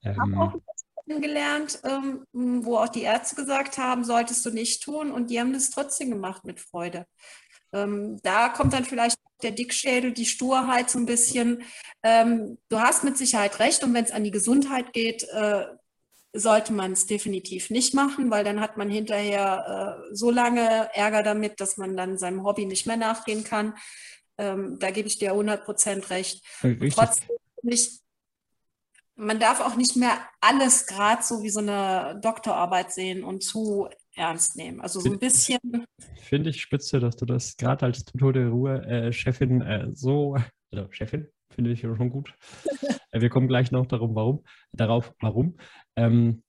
ähm, 0.07 0.39
habe 0.39 0.39
auch 0.39 0.61
gelernt, 1.07 1.81
ähm, 1.85 2.27
wo 2.33 2.79
auch 2.79 2.89
die 2.89 3.03
Ärzte 3.03 3.37
gesagt 3.37 3.79
haben, 3.79 4.05
solltest 4.05 4.45
du 4.47 4.51
nicht 4.51 4.83
tun. 4.83 5.11
Und 5.11 5.31
die 5.31 5.39
haben 5.39 5.53
das 5.53 5.71
trotzdem 5.71 6.11
gemacht 6.11 6.45
mit 6.45 6.61
Freude. 6.61 7.07
Ähm, 7.73 8.19
da 8.23 8.49
kommt 8.49 8.73
dann 8.73 8.85
vielleicht 8.85 9.19
der 9.43 9.51
Dickschädel, 9.51 10.13
die 10.13 10.27
Sturheit 10.27 10.91
so 10.91 10.99
ein 10.99 11.07
bisschen. 11.07 11.63
Ähm, 12.03 12.59
du 12.69 12.81
hast 12.81 13.05
mit 13.05 13.19
Sicherheit 13.19 13.59
recht. 13.59 13.85
Und 13.85 13.93
wenn 13.95 14.05
es 14.05 14.13
an 14.13 14.25
die 14.25 14.31
Gesundheit 14.31 14.93
geht, 14.93 15.25
äh, 15.25 15.67
sollte 16.33 16.73
man 16.73 16.93
es 16.93 17.07
definitiv 17.07 17.71
nicht 17.71 17.95
machen, 17.95 18.31
weil 18.31 18.43
dann 18.43 18.61
hat 18.61 18.77
man 18.77 18.91
hinterher 18.91 20.01
äh, 20.11 20.15
so 20.15 20.31
lange 20.31 20.91
Ärger 20.93 21.23
damit, 21.23 21.61
dass 21.61 21.77
man 21.77 21.97
dann 21.97 22.19
seinem 22.19 22.45
Hobby 22.45 22.67
nicht 22.67 22.87
mehr 22.87 22.97
nachgehen 22.97 23.45
kann. 23.45 23.75
Ähm, 24.39 24.79
da 24.79 24.91
gebe 24.91 25.09
ich 25.09 25.19
dir 25.19 25.31
100 25.31 25.65
Prozent 25.65 26.11
recht. 26.11 26.45
Trotzdem 26.91 27.37
nicht, 27.63 28.01
man 29.17 29.39
darf 29.39 29.61
auch 29.61 29.77
nicht 29.77 29.97
mehr 29.97 30.19
alles 30.41 30.87
gerade 30.87 31.23
so 31.23 31.43
wie 31.43 31.51
so 31.51 31.61
eine 31.61 32.19
Doktorarbeit 32.23 32.93
sehen 32.93 33.25
und 33.25 33.43
zu 33.43 33.89
ernst 34.15 34.57
nehmen. 34.57 34.81
Also 34.81 35.01
so 35.01 35.13
ein 35.13 35.19
bisschen. 35.19 35.59
Finde 36.21 36.51
ich 36.51 36.61
spitze, 36.61 37.01
dass 37.01 37.17
du 37.17 37.27
das 37.27 37.57
gerade 37.57 37.87
als 37.87 38.05
Tote 38.05 38.49
Ruhe-Chefin 38.49 39.61
äh, 39.63 39.89
so, 39.93 40.37
also 40.73 40.91
Chefin, 40.91 41.29
finde 41.51 41.73
ich 41.73 41.81
schon 41.81 42.11
gut. 42.11 42.35
Äh, 43.11 43.21
wir 43.21 43.31
kommen 43.31 43.47
gleich 43.47 43.71
noch 43.71 43.87
darum, 43.87 44.17
warum, 44.17 44.45
darauf, 44.73 45.15
warum. 45.21 45.57
Ähm, 45.95 46.43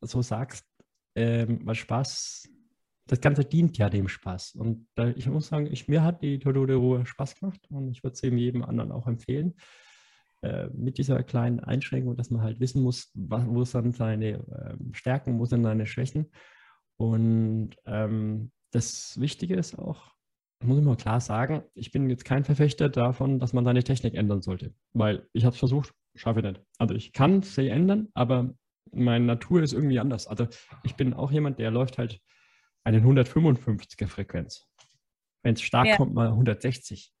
so 0.00 0.22
sagst, 0.22 0.64
ähm, 1.14 1.60
weil 1.66 1.74
Spaß, 1.74 2.48
das 3.06 3.20
Ganze 3.20 3.44
dient 3.44 3.76
ja 3.78 3.90
dem 3.90 4.08
Spaß. 4.08 4.54
Und 4.54 4.86
äh, 4.96 5.12
ich 5.12 5.28
muss 5.28 5.48
sagen, 5.48 5.66
ich, 5.70 5.88
mir 5.88 6.02
hat 6.02 6.22
die 6.22 6.38
Tote 6.38 6.74
Ruhe 6.74 7.04
Spaß 7.04 7.36
gemacht 7.38 7.60
und 7.70 7.90
ich 7.90 8.02
würde 8.02 8.14
es 8.14 8.22
eben 8.22 8.38
jedem 8.38 8.64
anderen 8.64 8.92
auch 8.92 9.06
empfehlen. 9.06 9.54
Äh, 10.44 10.68
mit 10.74 10.98
dieser 10.98 11.22
kleinen 11.22 11.60
Einschränkung, 11.60 12.16
dass 12.16 12.30
man 12.30 12.42
halt 12.42 12.60
wissen 12.60 12.82
muss, 12.82 13.10
was, 13.14 13.46
wo 13.46 13.64
sind 13.64 13.96
seine 13.96 14.34
äh, 14.34 14.76
Stärken, 14.92 15.38
wo 15.38 15.46
sind 15.46 15.62
seine 15.62 15.86
Schwächen. 15.86 16.30
Und 16.96 17.70
ähm, 17.86 18.52
das 18.70 19.18
Wichtige 19.18 19.54
ist 19.56 19.78
auch, 19.78 20.12
muss 20.62 20.78
ich 20.78 20.84
mal 20.84 20.96
klar 20.96 21.20
sagen, 21.20 21.62
ich 21.74 21.92
bin 21.92 22.10
jetzt 22.10 22.24
kein 22.24 22.44
Verfechter 22.44 22.88
davon, 22.90 23.38
dass 23.38 23.54
man 23.54 23.64
seine 23.64 23.84
Technik 23.84 24.14
ändern 24.14 24.42
sollte, 24.42 24.74
weil 24.92 25.26
ich 25.32 25.44
habe 25.44 25.54
es 25.54 25.58
versucht, 25.58 25.94
schaffe 26.14 26.40
ich 26.40 26.46
nicht. 26.46 26.60
Also 26.78 26.94
ich 26.94 27.12
kann 27.12 27.42
sie 27.42 27.68
ändern, 27.68 28.08
aber 28.12 28.54
meine 28.92 29.24
Natur 29.24 29.62
ist 29.62 29.72
irgendwie 29.72 29.98
anders. 29.98 30.26
Also 30.26 30.46
ich 30.82 30.94
bin 30.94 31.14
auch 31.14 31.32
jemand, 31.32 31.58
der 31.58 31.70
läuft 31.70 31.96
halt 31.96 32.20
eine 32.84 33.00
155er 33.00 34.06
Frequenz. 34.06 34.66
Wenn 35.42 35.54
es 35.54 35.62
stark 35.62 35.86
ja. 35.86 35.96
kommt, 35.96 36.14
mal 36.14 36.28
160. 36.28 37.12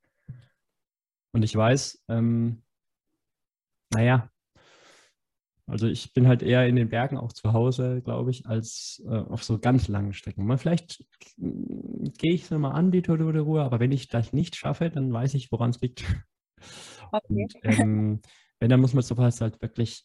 Und 1.32 1.42
ich 1.42 1.54
weiß, 1.56 2.04
ähm, 2.08 2.62
naja, 3.90 4.30
also 5.66 5.86
ich 5.86 6.12
bin 6.12 6.28
halt 6.28 6.42
eher 6.42 6.66
in 6.66 6.76
den 6.76 6.90
Bergen 6.90 7.16
auch 7.16 7.32
zu 7.32 7.52
Hause, 7.52 8.02
glaube 8.02 8.30
ich, 8.30 8.46
als 8.46 9.02
äh, 9.06 9.16
auf 9.16 9.42
so 9.42 9.58
ganz 9.58 9.88
langen 9.88 10.12
Strecken. 10.12 10.44
Mal 10.44 10.58
vielleicht 10.58 11.00
äh, 11.38 12.10
gehe 12.18 12.34
ich 12.34 12.44
es 12.44 12.50
mal 12.50 12.72
an, 12.72 12.92
die 12.92 13.02
Tour 13.02 13.16
de 13.16 13.40
Ruhe, 13.40 13.62
aber 13.62 13.80
wenn 13.80 13.92
ich 13.92 14.08
das 14.08 14.32
nicht 14.32 14.56
schaffe, 14.56 14.90
dann 14.90 15.12
weiß 15.12 15.34
ich, 15.34 15.50
woran 15.50 15.70
es 15.70 15.80
liegt. 15.80 16.04
Okay. 17.12 17.22
Und, 17.28 17.54
ähm, 17.62 18.22
wenn, 18.58 18.70
dann 18.70 18.80
muss 18.80 18.94
man 18.94 19.02
sowas 19.02 19.40
halt 19.40 19.60
wirklich 19.62 20.04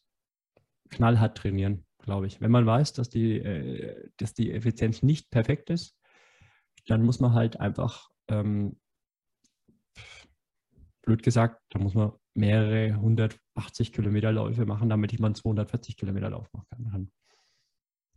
knallhart 0.89 1.38
trainieren, 1.38 1.86
glaube 1.99 2.27
ich. 2.27 2.41
Wenn 2.41 2.51
man 2.51 2.65
weiß, 2.65 2.93
dass 2.93 3.09
die, 3.09 3.37
äh, 3.37 4.09
dass 4.17 4.33
die 4.33 4.51
Effizienz 4.51 5.03
nicht 5.03 5.29
perfekt 5.29 5.69
ist, 5.69 5.95
dann 6.87 7.03
muss 7.03 7.19
man 7.19 7.33
halt 7.33 7.59
einfach, 7.59 8.09
ähm, 8.27 8.79
blöd 11.01 11.23
gesagt, 11.23 11.61
da 11.69 11.79
muss 11.79 11.93
man 11.93 12.13
mehrere 12.33 12.93
180 12.93 13.93
Kilometer 13.93 14.31
Läufe 14.31 14.65
machen, 14.65 14.89
damit 14.89 15.13
ich 15.13 15.19
mal 15.19 15.27
einen 15.27 15.35
240 15.35 15.97
Kilometer 15.97 16.29
Lauf 16.29 16.51
machen 16.53 16.89
kann. 16.91 17.11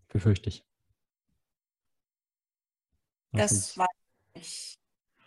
Befürchte 0.09 0.49
ich. 0.49 0.65
Das 3.33 3.77
weiß 3.79 3.87
ich. 4.35 4.79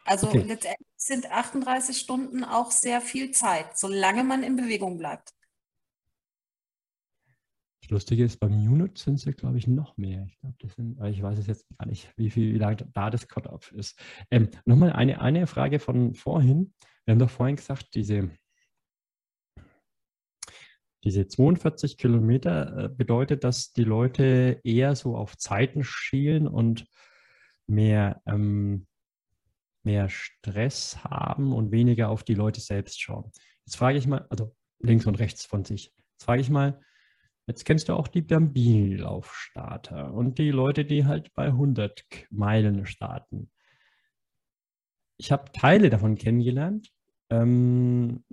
Also 0.05 0.27
okay. 0.27 0.43
letztendlich 0.43 0.87
sind 0.97 1.31
38 1.31 1.97
Stunden 1.97 2.43
auch 2.43 2.69
sehr 2.69 3.01
viel 3.01 3.31
Zeit, 3.31 3.77
solange 3.77 4.23
man 4.23 4.43
in 4.43 4.55
Bewegung 4.55 4.97
bleibt. 4.99 5.33
Das 7.86 7.91
Lustige 7.91 8.23
ist, 8.23 8.39
beim 8.39 8.53
Unit 8.53 8.97
sind 8.97 9.23
es, 9.23 9.38
glaube 9.38 9.59
ich, 9.59 9.67
noch 9.67 9.95
mehr. 9.95 10.25
Ich 10.27 10.39
glaube, 10.39 10.55
das 10.59 10.73
sind, 10.73 10.99
ich 11.05 11.21
weiß 11.21 11.38
es 11.38 11.45
jetzt 11.45 11.67
gar 11.77 11.86
nicht, 11.86 12.11
wie 12.17 12.31
viel, 12.31 12.55
wie 12.55 12.57
lange 12.57 12.77
da 12.77 13.11
das 13.11 13.27
Cut-Off 13.27 13.71
ist. 13.73 13.99
Ähm, 14.31 14.49
Nochmal 14.65 14.91
eine, 14.93 15.21
eine 15.21 15.45
Frage 15.45 15.77
von 15.77 16.15
vorhin. 16.15 16.73
Wir 17.05 17.11
haben 17.11 17.19
doch 17.19 17.29
vorhin 17.29 17.57
gesagt, 17.57 17.93
diese 17.93 18.31
diese 21.03 21.27
42 21.27 21.99
Kilometer 21.99 22.86
äh, 22.86 22.89
bedeutet, 22.89 23.43
dass 23.43 23.71
die 23.71 23.83
Leute 23.83 24.59
eher 24.63 24.95
so 24.95 25.15
auf 25.15 25.38
Zeiten 25.38 25.83
schielen 25.83 26.47
und 26.47 26.88
mehr, 27.67 28.23
ähm, 28.25 28.88
mehr 29.83 30.09
Stress 30.09 31.03
haben 31.03 31.53
und 31.53 31.71
weniger 31.71 32.09
auf 32.09 32.23
die 32.23 32.33
Leute 32.33 32.61
selbst 32.61 32.99
schauen. 32.99 33.31
Jetzt 33.67 33.75
frage 33.75 33.99
ich 33.99 34.07
mal, 34.07 34.25
also 34.31 34.55
links 34.79 35.05
und 35.05 35.19
rechts 35.19 35.45
von 35.45 35.63
sich. 35.63 35.93
Jetzt 36.13 36.23
frage 36.23 36.41
ich 36.41 36.49
mal, 36.49 36.81
jetzt 37.47 37.65
kennst 37.65 37.89
du 37.89 37.93
auch 37.93 38.07
die 38.07 38.21
Bambini-Laufstarter 38.21 40.13
und 40.13 40.37
die 40.37 40.51
Leute, 40.51 40.85
die 40.85 41.05
halt 41.05 41.33
bei 41.33 41.45
100 41.45 42.05
Meilen 42.29 42.85
starten. 42.85 43.51
Ich 45.17 45.31
habe 45.31 45.51
Teile 45.51 45.89
davon 45.89 46.15
kennengelernt. 46.15 46.91
Ähm, 47.29 48.23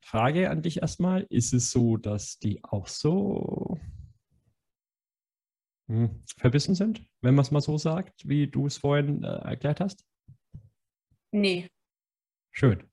Frage 0.00 0.50
an 0.50 0.62
dich 0.62 0.82
erstmal, 0.82 1.26
ist 1.30 1.52
es 1.52 1.70
so, 1.70 1.96
dass 1.96 2.38
die 2.38 2.64
auch 2.64 2.88
so 2.88 3.78
hm, 5.88 6.22
verbissen 6.36 6.74
sind, 6.74 7.04
wenn 7.20 7.34
man 7.34 7.44
es 7.44 7.50
mal 7.50 7.60
so 7.60 7.76
sagt, 7.76 8.28
wie 8.28 8.46
du 8.46 8.66
es 8.66 8.78
vorhin 8.78 9.22
äh, 9.22 9.26
erklärt 9.26 9.80
hast? 9.80 10.04
Nee. 11.32 11.68
Schön. 12.52 12.90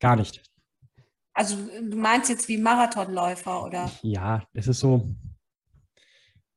Gar 0.00 0.16
nicht. 0.16 0.42
Also 1.40 1.56
du 1.56 1.96
meinst 1.96 2.28
jetzt 2.28 2.50
wie 2.50 2.58
Marathonläufer, 2.58 3.64
oder? 3.64 3.90
Ja, 4.02 4.46
es 4.52 4.68
ist 4.68 4.80
so. 4.80 5.08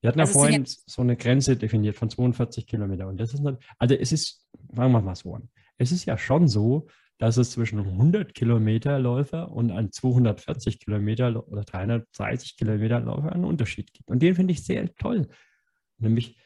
Wir 0.01 0.09
hatten 0.09 0.19
also 0.19 0.33
ja 0.33 0.39
vorhin 0.39 0.65
so 0.65 1.01
eine 1.01 1.15
Grenze 1.15 1.55
definiert 1.55 1.95
von 1.95 2.09
42 2.09 2.67
Kilometer. 2.67 3.07
Und 3.07 3.15
das 3.15 3.33
ist, 3.33 3.41
also 3.79 3.95
es 3.95 4.11
ist, 4.11 4.45
sagen 4.73 4.91
wir 4.91 5.01
mal 5.01 5.15
so 5.15 5.35
an, 5.35 5.47
es 5.77 5.93
ist 5.93 6.03
ja 6.03 6.17
schon 6.17 6.49
so, 6.49 6.87
dass 7.17 7.37
es 7.37 7.51
zwischen 7.51 7.79
100 7.79 8.33
Kilometer 8.33 8.99
Läufer 8.99 9.53
und 9.53 9.71
ein 9.71 9.93
240 9.93 10.81
Kilometer 10.81 11.47
oder 11.47 11.63
330 11.63 12.57
Kilometer 12.57 12.99
Läufer 12.99 13.31
einen 13.31 13.45
Unterschied 13.45 13.93
gibt. 13.93 14.09
Und 14.09 14.21
den 14.21 14.35
finde 14.35 14.51
ich 14.51 14.65
sehr 14.65 14.93
toll. 14.95 15.29
Nämlich 15.97 16.37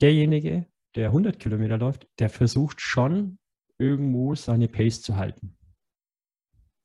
derjenige, 0.00 0.66
der 0.96 1.10
100 1.10 1.38
Kilometer 1.38 1.78
läuft, 1.78 2.08
der 2.18 2.28
versucht 2.28 2.80
schon 2.80 3.38
irgendwo 3.78 4.34
seine 4.34 4.66
Pace 4.66 5.00
zu 5.00 5.14
halten. 5.14 5.57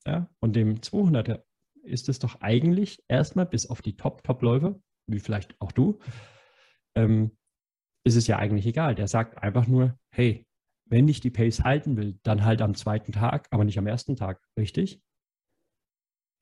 Ja, 0.05 0.29
und 0.39 0.55
dem 0.55 0.81
200er 0.81 1.43
ist 1.83 2.09
es 2.09 2.19
doch 2.19 2.41
eigentlich 2.41 3.03
erstmal 3.07 3.45
bis 3.45 3.69
auf 3.69 3.81
die 3.81 3.95
Top-Top-Läufer, 3.95 4.79
wie 5.07 5.19
vielleicht 5.19 5.59
auch 5.61 5.71
du, 5.71 5.99
ähm, 6.95 7.37
ist 8.05 8.15
es 8.15 8.27
ja 8.27 8.37
eigentlich 8.37 8.65
egal. 8.65 8.95
Der 8.95 9.07
sagt 9.07 9.37
einfach 9.37 9.67
nur, 9.67 9.97
hey, 10.11 10.45
wenn 10.85 11.07
ich 11.07 11.21
die 11.21 11.29
Pace 11.29 11.63
halten 11.63 11.97
will, 11.97 12.19
dann 12.23 12.43
halt 12.43 12.61
am 12.61 12.75
zweiten 12.75 13.11
Tag, 13.11 13.47
aber 13.51 13.63
nicht 13.63 13.77
am 13.77 13.87
ersten 13.87 14.15
Tag, 14.15 14.41
richtig? 14.57 15.01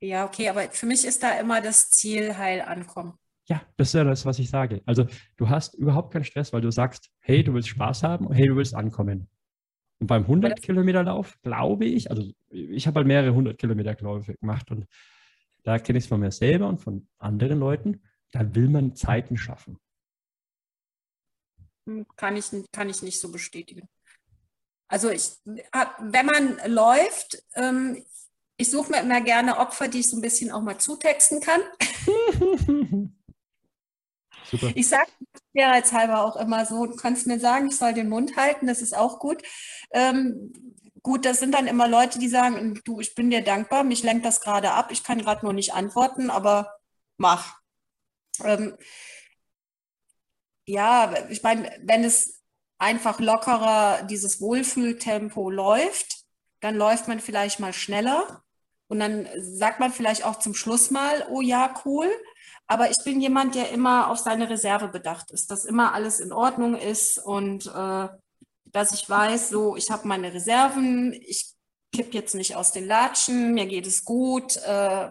Ja, 0.03 0.25
okay, 0.25 0.49
aber 0.49 0.63
für 0.71 0.87
mich 0.87 1.05
ist 1.05 1.21
da 1.21 1.39
immer 1.39 1.61
das 1.61 1.91
Ziel 1.91 2.37
heil 2.37 2.61
ankommen. 2.61 3.13
Ja, 3.47 3.61
das 3.77 3.89
ist 3.89 3.93
ja 3.93 4.03
das, 4.03 4.25
was 4.25 4.39
ich 4.39 4.49
sage. 4.49 4.81
Also 4.85 5.05
du 5.37 5.49
hast 5.49 5.75
überhaupt 5.75 6.13
keinen 6.13 6.23
Stress, 6.23 6.53
weil 6.53 6.61
du 6.61 6.71
sagst, 6.71 7.11
hey, 7.19 7.43
du 7.43 7.53
willst 7.53 7.69
Spaß 7.69 8.03
haben, 8.03 8.31
hey, 8.31 8.47
du 8.47 8.55
willst 8.55 8.73
ankommen. 8.73 9.29
Und 10.01 10.07
beim 10.07 10.23
100 10.23 10.63
Kilometer 10.63 11.03
Lauf, 11.03 11.39
glaube 11.43 11.85
ich, 11.85 12.09
also 12.09 12.23
ich 12.49 12.87
habe 12.87 12.97
halt 12.97 13.07
mehrere 13.07 13.29
100 13.29 13.55
Kilometer 13.55 13.95
Läufe 14.01 14.33
gemacht 14.33 14.71
und 14.71 14.87
da 15.63 15.77
kenne 15.77 15.99
ich 15.99 16.05
es 16.05 16.09
von 16.09 16.19
mir 16.19 16.31
selber 16.31 16.67
und 16.67 16.79
von 16.79 17.07
anderen 17.19 17.59
Leuten, 17.59 18.01
da 18.31 18.55
will 18.55 18.67
man 18.67 18.95
Zeiten 18.95 19.37
schaffen. 19.37 19.77
Hm, 21.85 22.07
kann 22.15 22.35
ich, 22.35 22.49
kann 22.71 22.89
ich 22.89 23.03
nicht 23.03 23.19
so 23.19 23.31
bestätigen. 23.31 23.87
Also 24.87 25.11
ich 25.11 25.33
wenn 25.45 26.25
man 26.25 26.59
läuft, 26.65 27.43
ähm, 27.53 28.03
ich 28.57 28.71
suche 28.71 28.91
mir 28.91 29.01
immer 29.01 29.21
gerne 29.21 29.59
Opfer, 29.59 29.87
die 29.87 29.99
ich 29.99 30.09
so 30.09 30.17
ein 30.17 30.21
bisschen 30.21 30.51
auch 30.51 30.63
mal 30.63 30.79
zutexten 30.79 31.41
kann. 31.41 31.61
Super. 34.51 34.71
Ich 34.75 34.89
sage 34.89 35.09
halber 35.55 36.25
auch 36.25 36.35
immer 36.35 36.65
so, 36.65 36.85
du 36.85 36.95
kannst 36.95 37.25
mir 37.25 37.39
sagen, 37.39 37.67
ich 37.67 37.77
soll 37.77 37.93
den 37.93 38.09
Mund 38.09 38.35
halten, 38.35 38.67
das 38.67 38.81
ist 38.81 38.95
auch 38.95 39.19
gut. 39.19 39.41
Ähm, 39.93 40.53
gut, 41.03 41.25
das 41.25 41.39
sind 41.39 41.53
dann 41.53 41.67
immer 41.67 41.87
Leute, 41.87 42.19
die 42.19 42.29
sagen, 42.29 42.79
du, 42.85 42.99
ich 42.99 43.15
bin 43.15 43.29
dir 43.29 43.43
dankbar, 43.43 43.83
mich 43.83 44.03
lenkt 44.03 44.25
das 44.25 44.41
gerade 44.41 44.71
ab, 44.71 44.91
ich 44.91 45.03
kann 45.03 45.19
gerade 45.19 45.45
nur 45.45 45.53
nicht 45.53 45.73
antworten, 45.73 46.29
aber 46.29 46.75
mach. 47.17 47.59
Ähm, 48.43 48.77
ja, 50.65 51.13
ich 51.29 51.43
meine, 51.43 51.71
wenn 51.83 52.03
es 52.03 52.41
einfach 52.77 53.19
lockerer 53.19 54.03
dieses 54.03 54.41
Wohlfühltempo 54.41 55.49
läuft, 55.49 56.25
dann 56.61 56.75
läuft 56.75 57.07
man 57.07 57.19
vielleicht 57.19 57.59
mal 57.59 57.73
schneller 57.73 58.43
und 58.87 58.99
dann 58.99 59.27
sagt 59.37 59.79
man 59.79 59.91
vielleicht 59.91 60.25
auch 60.25 60.37
zum 60.37 60.53
Schluss 60.53 60.91
mal, 60.91 61.25
oh 61.29 61.41
ja, 61.41 61.73
cool. 61.85 62.09
Aber 62.67 62.89
ich 62.89 62.97
bin 63.03 63.21
jemand, 63.21 63.55
der 63.55 63.69
immer 63.71 64.09
auf 64.09 64.17
seine 64.17 64.49
Reserve 64.49 64.87
bedacht 64.87 65.31
ist, 65.31 65.51
dass 65.51 65.65
immer 65.65 65.93
alles 65.93 66.19
in 66.19 66.31
Ordnung 66.31 66.75
ist 66.75 67.17
und 67.17 67.67
äh, 67.67 68.07
dass 68.71 68.93
ich 68.93 69.09
weiß, 69.09 69.49
so, 69.49 69.75
ich 69.75 69.89
habe 69.91 70.07
meine 70.07 70.33
Reserven, 70.33 71.13
ich 71.13 71.53
kipp 71.91 72.13
jetzt 72.13 72.35
nicht 72.35 72.55
aus 72.55 72.71
den 72.71 72.87
Latschen, 72.87 73.53
mir 73.53 73.65
geht 73.65 73.85
es 73.85 74.05
gut, 74.05 74.57
äh, 74.57 75.09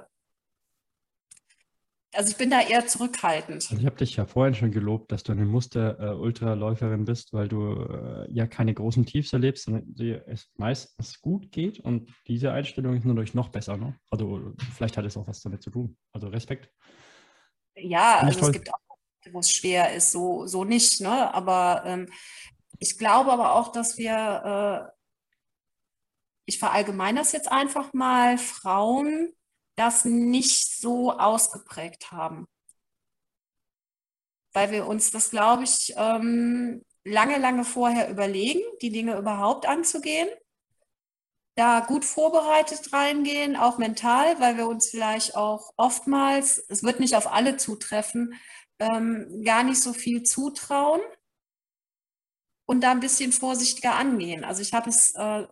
also 2.12 2.30
ich 2.30 2.36
bin 2.36 2.50
da 2.50 2.60
eher 2.60 2.86
zurückhaltend. 2.86 3.68
Also 3.70 3.76
ich 3.76 3.86
habe 3.86 3.96
dich 3.96 4.16
ja 4.16 4.26
vorhin 4.26 4.54
schon 4.54 4.72
gelobt, 4.72 5.12
dass 5.12 5.22
du 5.22 5.32
eine 5.32 5.44
Muster-Ultraläuferin 5.44 7.02
äh, 7.02 7.04
bist, 7.04 7.32
weil 7.32 7.46
du 7.46 7.84
äh, 7.84 8.32
ja 8.32 8.48
keine 8.48 8.74
großen 8.74 9.06
Tiefs 9.06 9.32
erlebst, 9.32 9.64
sondern 9.64 9.94
dir 9.94 10.24
es 10.26 10.50
meistens 10.56 11.20
gut 11.20 11.52
geht. 11.52 11.78
Und 11.78 12.12
diese 12.26 12.52
Einstellung 12.52 12.96
ist 12.96 13.04
natürlich 13.04 13.34
noch 13.34 13.50
besser. 13.50 13.76
Ne? 13.76 13.96
Also 14.10 14.54
vielleicht 14.74 14.96
hat 14.96 15.04
es 15.04 15.16
auch 15.16 15.28
was 15.28 15.40
damit 15.40 15.62
zu 15.62 15.70
tun. 15.70 15.96
Also 16.12 16.28
Respekt. 16.28 16.68
Ja, 17.76 18.18
also 18.18 18.46
es 18.46 18.52
gibt 18.52 18.74
auch 18.74 18.78
wo 19.32 19.40
es 19.40 19.50
schwer 19.50 19.92
ist, 19.94 20.12
so, 20.12 20.46
so 20.46 20.64
nicht. 20.64 21.00
Ne? 21.02 21.34
Aber 21.34 21.82
ähm, 21.84 22.08
ich 22.80 22.98
glaube 22.98 23.32
aber 23.32 23.54
auch, 23.54 23.70
dass 23.70 23.96
wir, 23.96 24.90
äh, 24.90 25.00
ich 26.46 26.58
verallgemeine 26.58 27.20
das 27.20 27.30
jetzt 27.30 27.50
einfach 27.50 27.92
mal, 27.92 28.36
Frauen 28.38 29.32
das 29.76 30.04
nicht 30.04 30.76
so 30.76 31.12
ausgeprägt 31.12 32.10
haben. 32.10 32.48
Weil 34.52 34.72
wir 34.72 34.86
uns 34.88 35.12
das, 35.12 35.30
glaube 35.30 35.62
ich, 35.62 35.94
ähm, 35.96 36.84
lange, 37.04 37.38
lange 37.38 37.64
vorher 37.64 38.10
überlegen, 38.10 38.62
die 38.82 38.90
Dinge 38.90 39.16
überhaupt 39.16 39.66
anzugehen 39.66 40.28
da 41.60 41.80
gut 41.80 42.06
vorbereitet 42.06 42.92
reingehen, 42.92 43.54
auch 43.54 43.76
mental, 43.76 44.40
weil 44.40 44.56
wir 44.56 44.66
uns 44.66 44.88
vielleicht 44.88 45.36
auch 45.36 45.72
oftmals, 45.76 46.64
es 46.70 46.82
wird 46.82 47.00
nicht 47.00 47.16
auf 47.16 47.30
alle 47.30 47.58
zutreffen, 47.58 48.32
ähm, 48.78 49.42
gar 49.44 49.62
nicht 49.62 49.80
so 49.82 49.92
viel 49.92 50.22
zutrauen 50.22 51.02
und 52.70 52.82
da 52.82 52.92
ein 52.92 53.00
bisschen 53.00 53.32
vorsichtiger 53.32 53.96
angehen. 53.96 54.44
Also 54.44 54.62
ich 54.62 54.72
habe 54.72 54.88
es 54.90 55.12
äh, 55.16 55.44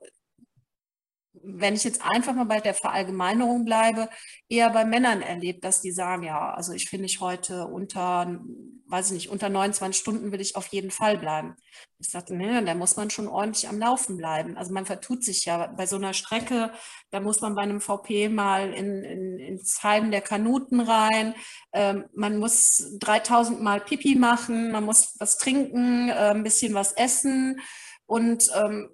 wenn 1.50 1.74
ich 1.74 1.84
jetzt 1.84 2.02
einfach 2.02 2.34
mal 2.34 2.44
bei 2.44 2.60
der 2.60 2.74
Verallgemeinerung 2.74 3.64
bleibe, 3.64 4.08
eher 4.48 4.68
bei 4.70 4.84
Männern 4.84 5.22
erlebt, 5.22 5.64
dass 5.64 5.80
die 5.80 5.92
sagen, 5.92 6.22
ja, 6.22 6.52
also 6.52 6.72
ich 6.72 6.90
finde 6.90 7.06
ich 7.06 7.20
heute 7.20 7.66
unter, 7.66 8.38
weiß 8.86 9.06
ich 9.06 9.12
nicht, 9.12 9.30
unter 9.30 9.48
29 9.48 9.98
Stunden 9.98 10.30
will 10.30 10.40
ich 10.40 10.56
auf 10.56 10.66
jeden 10.68 10.90
Fall 10.90 11.16
bleiben. 11.16 11.56
Ich 11.98 12.10
sagte, 12.10 12.36
nee, 12.36 12.62
da 12.64 12.74
muss 12.74 12.96
man 12.96 13.08
schon 13.08 13.28
ordentlich 13.28 13.68
am 13.68 13.78
Laufen 13.78 14.18
bleiben. 14.18 14.58
Also 14.58 14.74
man 14.74 14.84
vertut 14.84 15.24
sich 15.24 15.46
ja 15.46 15.68
bei 15.68 15.86
so 15.86 15.96
einer 15.96 16.12
Strecke, 16.12 16.70
da 17.10 17.20
muss 17.20 17.40
man 17.40 17.54
bei 17.54 17.62
einem 17.62 17.80
VP 17.80 18.28
mal 18.28 18.74
in, 18.74 19.02
in, 19.02 19.38
ins 19.38 19.82
Heim 19.82 20.10
der 20.10 20.20
Kanuten 20.20 20.80
rein, 20.80 21.34
ähm, 21.72 22.04
man 22.14 22.38
muss 22.38 22.96
3000 23.00 23.62
Mal 23.62 23.80
Pipi 23.80 24.16
machen, 24.16 24.70
man 24.70 24.84
muss 24.84 25.14
was 25.18 25.38
trinken, 25.38 26.10
äh, 26.10 26.30
ein 26.30 26.42
bisschen 26.42 26.74
was 26.74 26.92
essen 26.92 27.60
und 28.06 28.44
ähm, 28.54 28.90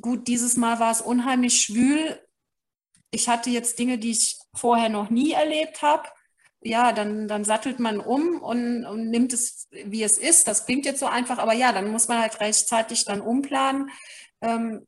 gut, 0.00 0.28
dieses 0.28 0.56
Mal 0.56 0.78
war 0.78 0.90
es 0.90 1.00
unheimlich 1.00 1.60
schwül. 1.62 2.20
Ich 3.10 3.28
hatte 3.28 3.50
jetzt 3.50 3.78
Dinge, 3.78 3.98
die 3.98 4.10
ich 4.12 4.38
vorher 4.54 4.88
noch 4.88 5.10
nie 5.10 5.32
erlebt 5.32 5.82
habe. 5.82 6.08
Ja, 6.62 6.92
dann, 6.92 7.28
dann 7.28 7.44
sattelt 7.44 7.78
man 7.78 8.00
um 8.00 8.40
und, 8.40 8.84
und 8.84 9.10
nimmt 9.10 9.32
es, 9.32 9.68
wie 9.70 10.02
es 10.02 10.18
ist. 10.18 10.48
Das 10.48 10.66
klingt 10.66 10.84
jetzt 10.84 11.00
so 11.00 11.06
einfach, 11.06 11.38
aber 11.38 11.52
ja, 11.52 11.72
dann 11.72 11.90
muss 11.90 12.08
man 12.08 12.18
halt 12.18 12.40
rechtzeitig 12.40 13.04
dann 13.04 13.20
umplanen. 13.20 13.90
Ähm, 14.40 14.86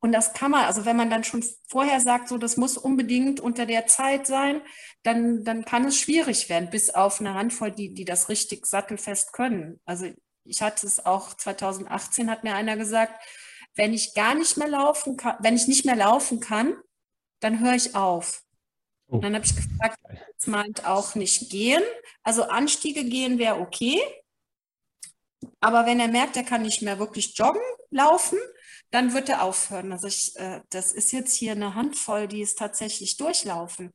und 0.00 0.12
das 0.12 0.32
kann 0.32 0.52
man, 0.52 0.64
also 0.64 0.84
wenn 0.84 0.96
man 0.96 1.10
dann 1.10 1.24
schon 1.24 1.44
vorher 1.68 2.00
sagt, 2.00 2.28
so 2.28 2.38
das 2.38 2.56
muss 2.56 2.78
unbedingt 2.78 3.40
unter 3.40 3.66
der 3.66 3.86
Zeit 3.86 4.26
sein, 4.26 4.62
dann, 5.02 5.44
dann 5.44 5.64
kann 5.64 5.84
es 5.86 5.98
schwierig 5.98 6.48
werden, 6.48 6.70
bis 6.70 6.90
auf 6.90 7.20
eine 7.20 7.34
Handvoll, 7.34 7.72
die, 7.72 7.92
die 7.92 8.04
das 8.04 8.28
richtig 8.28 8.66
sattelfest 8.66 9.32
können. 9.32 9.80
Also 9.84 10.06
ich 10.44 10.62
hatte 10.62 10.86
es 10.86 11.04
auch 11.04 11.34
2018, 11.34 12.30
hat 12.30 12.44
mir 12.44 12.54
einer 12.54 12.76
gesagt, 12.76 13.20
wenn 13.78 13.94
ich 13.94 14.12
gar 14.12 14.34
nicht 14.34 14.56
mehr 14.56 14.68
laufen 14.68 15.16
kann, 15.16 15.36
wenn 15.38 15.56
ich 15.56 15.68
nicht 15.68 15.84
mehr 15.84 15.96
laufen 15.96 16.40
kann, 16.40 16.76
dann 17.40 17.60
höre 17.60 17.74
ich 17.74 17.94
auf. 17.94 18.42
Oh. 19.06 19.18
Dann 19.18 19.34
habe 19.34 19.44
ich 19.46 19.54
gefragt, 19.54 19.96
das 20.36 20.46
meint 20.48 20.84
auch 20.84 21.14
nicht 21.14 21.48
gehen. 21.48 21.82
Also 22.24 22.42
Anstiege 22.42 23.04
gehen 23.04 23.38
wäre 23.38 23.60
okay. 23.60 24.02
Aber 25.60 25.86
wenn 25.86 26.00
er 26.00 26.08
merkt, 26.08 26.36
er 26.36 26.42
kann 26.42 26.62
nicht 26.62 26.82
mehr 26.82 26.98
wirklich 26.98 27.38
joggen, 27.38 27.62
laufen, 27.90 28.38
dann 28.90 29.14
wird 29.14 29.28
er 29.28 29.44
aufhören. 29.44 29.92
Also 29.92 30.08
ich, 30.08 30.36
äh, 30.36 30.60
das 30.70 30.92
ist 30.92 31.12
jetzt 31.12 31.34
hier 31.34 31.52
eine 31.52 31.76
Handvoll, 31.76 32.26
die 32.26 32.42
es 32.42 32.56
tatsächlich 32.56 33.16
durchlaufen. 33.16 33.92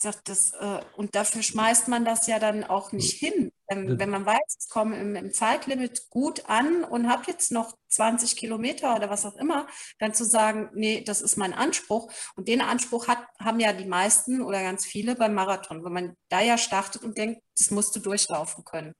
Sagt 0.00 0.28
das, 0.28 0.52
äh, 0.52 0.80
und 0.96 1.16
dafür 1.16 1.42
schmeißt 1.42 1.88
man 1.88 2.04
das 2.04 2.28
ja 2.28 2.38
dann 2.38 2.62
auch 2.62 2.92
nicht 2.92 3.18
hin. 3.18 3.50
Ähm, 3.68 3.98
wenn 3.98 4.10
man 4.10 4.24
weiß, 4.24 4.58
ich 4.60 4.68
komme 4.70 4.96
im, 4.96 5.16
im 5.16 5.32
Zeitlimit 5.32 6.08
gut 6.08 6.48
an 6.48 6.84
und 6.84 7.08
habe 7.08 7.24
jetzt 7.26 7.50
noch 7.50 7.76
20 7.88 8.36
Kilometer 8.36 8.94
oder 8.94 9.10
was 9.10 9.26
auch 9.26 9.34
immer, 9.34 9.66
dann 9.98 10.14
zu 10.14 10.24
sagen, 10.24 10.70
nee, 10.74 11.02
das 11.02 11.20
ist 11.20 11.36
mein 11.36 11.52
Anspruch. 11.52 12.12
Und 12.36 12.46
den 12.46 12.60
Anspruch 12.60 13.08
hat, 13.08 13.18
haben 13.40 13.58
ja 13.58 13.72
die 13.72 13.86
meisten 13.86 14.40
oder 14.40 14.62
ganz 14.62 14.86
viele 14.86 15.16
beim 15.16 15.34
Marathon, 15.34 15.84
wenn 15.84 15.92
man 15.92 16.14
da 16.28 16.40
ja 16.40 16.58
startet 16.58 17.02
und 17.02 17.18
denkt, 17.18 17.42
das 17.58 17.72
musst 17.72 17.96
du 17.96 18.00
durchlaufen 18.00 18.64
können. 18.64 18.94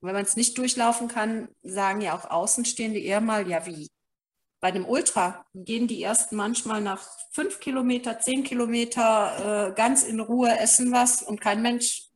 Und 0.00 0.08
wenn 0.08 0.14
man 0.14 0.24
es 0.24 0.36
nicht 0.36 0.58
durchlaufen 0.58 1.08
kann, 1.08 1.48
sagen 1.62 2.02
ja 2.02 2.14
auch 2.14 2.30
Außenstehende 2.30 3.00
eher 3.00 3.22
mal, 3.22 3.48
ja 3.48 3.64
wie? 3.64 3.88
Bei 4.64 4.70
einem 4.70 4.86
Ultra 4.86 5.44
gehen 5.52 5.88
die 5.88 6.02
ersten 6.02 6.36
manchmal 6.36 6.80
nach 6.80 7.06
fünf 7.32 7.60
Kilometer, 7.60 8.18
zehn 8.20 8.44
Kilometer 8.44 9.68
äh, 9.68 9.74
ganz 9.74 10.04
in 10.04 10.20
Ruhe, 10.20 10.58
essen 10.58 10.90
was 10.90 11.22
und 11.22 11.38
kein 11.38 11.60
Mensch 11.60 12.08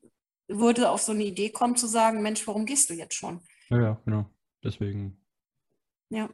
würde 0.46 0.88
auf 0.88 1.02
so 1.02 1.12
eine 1.12 1.24
Idee 1.24 1.50
kommen 1.50 1.76
zu 1.76 1.86
sagen, 1.86 2.22
Mensch, 2.22 2.46
warum 2.46 2.64
gehst 2.64 2.88
du 2.88 2.94
jetzt 2.94 3.12
schon? 3.12 3.42
Ja, 3.68 3.82
ja, 3.82 4.02
genau. 4.02 4.30
Deswegen. 4.64 5.22
Ja. 6.08 6.30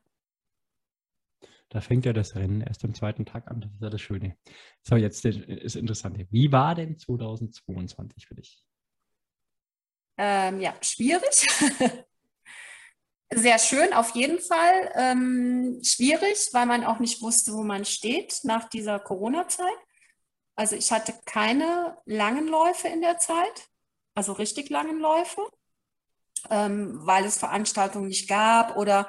Da 1.71 1.81
fängt 1.81 2.05
ja 2.07 2.13
das 2.13 2.37
Rennen 2.37 2.61
erst 2.61 2.85
am 2.85 2.95
zweiten 2.95 3.27
Tag 3.27 3.49
an. 3.49 3.63
Das 3.63 3.73
ist 3.73 3.83
ja 3.83 3.91
das 3.91 4.01
Schöne. 4.01 4.39
So, 4.85 4.95
jetzt 4.95 5.25
ist 5.25 5.75
interessant. 5.75 6.17
Wie 6.31 6.53
war 6.53 6.77
denn 6.77 6.97
2022 6.97 8.29
für 8.29 8.37
dich? 8.37 8.65
Ähm, 10.17 10.61
ja, 10.61 10.75
schwierig. 10.81 11.49
Sehr 13.33 13.59
schön, 13.59 13.93
auf 13.93 14.11
jeden 14.15 14.39
Fall. 14.41 14.93
Ähm, 14.95 15.81
schwierig, 15.83 16.51
weil 16.53 16.67
man 16.67 16.85
auch 16.85 16.99
nicht 17.01 17.21
wusste, 17.23 17.53
wo 17.53 17.63
man 17.65 17.85
steht 17.85 18.41
nach 18.45 18.69
dieser 18.69 19.01
Corona-Zeit. 19.01 19.67
Also 20.57 20.77
ich 20.77 20.93
hatte 20.93 21.15
keine 21.27 21.99
langen 22.07 22.47
Läufe 22.49 22.89
in 22.89 23.01
der 23.01 23.19
Zeit, 23.19 23.69
also 24.15 24.33
richtig 24.33 24.71
langen 24.71 25.01
Läufe, 25.01 25.43
ähm, 26.51 26.99
weil 27.03 27.25
es 27.25 27.39
Veranstaltungen 27.39 28.09
nicht 28.09 28.29
gab 28.29 28.77
oder 28.77 29.09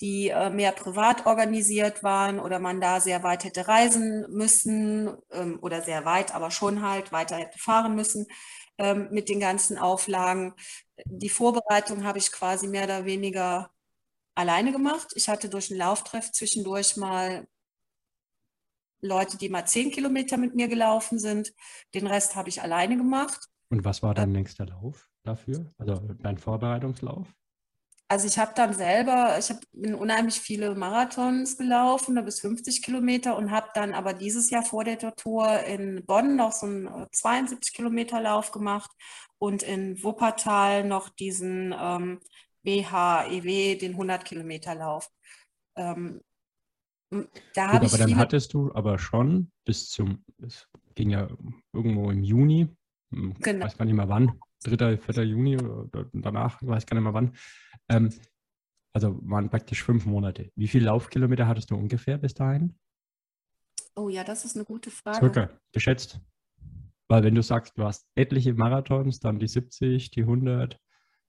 die 0.00 0.28
äh, 0.28 0.50
mehr 0.50 0.72
privat 0.72 1.26
organisiert 1.26 2.02
waren 2.02 2.38
oder 2.38 2.58
man 2.58 2.80
da 2.80 3.00
sehr 3.00 3.22
weit 3.22 3.44
hätte 3.44 3.66
reisen 3.68 4.26
müssen 4.30 5.16
ähm, 5.32 5.58
oder 5.62 5.82
sehr 5.82 6.04
weit, 6.04 6.34
aber 6.34 6.50
schon 6.50 6.82
halt 6.82 7.12
weiter 7.12 7.36
hätte 7.36 7.58
fahren 7.58 7.94
müssen 7.94 8.26
ähm, 8.78 9.08
mit 9.10 9.28
den 9.28 9.40
ganzen 9.40 9.78
Auflagen. 9.78 10.54
Die 11.04 11.28
Vorbereitung 11.28 12.04
habe 12.04 12.18
ich 12.18 12.32
quasi 12.32 12.66
mehr 12.66 12.84
oder 12.84 13.04
weniger 13.04 13.70
alleine 14.34 14.72
gemacht. 14.72 15.12
Ich 15.14 15.28
hatte 15.28 15.48
durch 15.48 15.70
einen 15.70 15.78
Lauftreff 15.78 16.30
zwischendurch 16.32 16.96
mal 16.96 17.46
Leute, 19.00 19.36
die 19.36 19.48
mal 19.48 19.66
zehn 19.66 19.90
Kilometer 19.90 20.36
mit 20.36 20.54
mir 20.54 20.68
gelaufen 20.68 21.18
sind. 21.18 21.54
Den 21.94 22.06
Rest 22.06 22.36
habe 22.36 22.48
ich 22.48 22.62
alleine 22.62 22.96
gemacht. 22.96 23.48
Und 23.68 23.84
was 23.84 24.02
war 24.02 24.14
dein 24.14 24.32
längster 24.32 24.66
Lauf 24.66 25.08
dafür? 25.22 25.66
Also 25.78 25.94
dein 26.20 26.38
Vorbereitungslauf? 26.38 27.26
Also 28.08 28.28
ich 28.28 28.38
habe 28.38 28.52
dann 28.54 28.72
selber, 28.72 29.36
ich 29.38 29.50
habe 29.50 29.96
unheimlich 29.96 30.40
viele 30.40 30.76
Marathons 30.76 31.58
gelaufen, 31.58 32.24
bis 32.24 32.40
50 32.40 32.82
Kilometer 32.82 33.36
und 33.36 33.50
habe 33.50 33.68
dann 33.74 33.94
aber 33.94 34.12
dieses 34.12 34.48
Jahr 34.50 34.62
vor 34.62 34.84
der 34.84 34.98
Tour 35.16 35.60
in 35.64 36.04
Bonn 36.06 36.36
noch 36.36 36.52
so 36.52 36.66
einen 36.66 37.06
72 37.10 37.72
äh, 37.72 37.76
Kilometer 37.76 38.20
Lauf 38.20 38.52
gemacht 38.52 38.90
und 39.38 39.64
in 39.64 40.00
Wuppertal 40.04 40.84
noch 40.84 41.08
diesen 41.08 41.74
ähm, 41.76 42.20
BHEW, 42.62 43.76
den 43.76 43.92
100 43.92 44.24
Kilometer 44.24 44.76
Lauf. 44.76 45.10
Ähm, 45.76 46.20
da 47.10 47.72
Gut, 47.72 47.88
aber 47.88 47.98
dann 47.98 48.16
hattest 48.16 48.54
du 48.54 48.72
aber 48.72 48.98
schon 48.98 49.50
bis 49.64 49.90
zum, 49.90 50.24
es 50.38 50.68
ging 50.94 51.10
ja 51.10 51.28
irgendwo 51.72 52.10
im 52.10 52.22
Juni, 52.22 52.68
hm, 53.12 53.34
genau. 53.40 53.64
weiß 53.64 53.76
gar 53.76 53.84
nicht 53.84 53.94
mehr 53.94 54.08
wann, 54.08 54.38
3., 54.64 54.96
4. 54.96 55.24
Juni 55.24 55.58
oder 55.58 56.06
danach, 56.12 56.60
weiß 56.62 56.86
gar 56.86 56.96
nicht 56.96 57.04
mehr 57.04 57.14
wann. 57.14 57.36
Ähm, 57.88 58.10
also 58.92 59.18
waren 59.22 59.50
praktisch 59.50 59.82
fünf 59.82 60.06
Monate. 60.06 60.50
Wie 60.56 60.68
viele 60.68 60.86
Laufkilometer 60.86 61.46
hattest 61.46 61.70
du 61.70 61.76
ungefähr 61.76 62.18
bis 62.18 62.34
dahin? 62.34 62.78
Oh 63.94 64.08
ja, 64.08 64.24
das 64.24 64.44
ist 64.44 64.56
eine 64.56 64.64
gute 64.64 64.90
Frage. 64.90 65.18
Circa, 65.18 65.50
geschätzt. 65.72 66.20
Weil 67.08 67.22
wenn 67.22 67.34
du 67.34 67.42
sagst, 67.42 67.78
du 67.78 67.84
hast 67.84 68.06
etliche 68.14 68.54
Marathons, 68.54 69.20
dann 69.20 69.38
die 69.38 69.48
70, 69.48 70.10
die 70.10 70.22
100, 70.22 70.78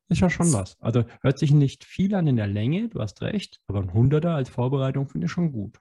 ist 0.09 0.21
ja 0.21 0.29
schon 0.29 0.51
was. 0.53 0.79
Also 0.79 1.03
hört 1.21 1.37
sich 1.37 1.51
nicht 1.51 1.83
viel 1.83 2.15
an 2.15 2.27
in 2.27 2.37
der 2.37 2.47
Länge, 2.47 2.89
du 2.89 3.01
hast 3.01 3.21
recht, 3.21 3.61
aber 3.67 3.79
ein 3.79 3.91
100er 3.91 4.33
als 4.33 4.49
Vorbereitung 4.49 5.07
finde 5.07 5.25
ich 5.25 5.31
schon 5.31 5.51
gut. 5.51 5.79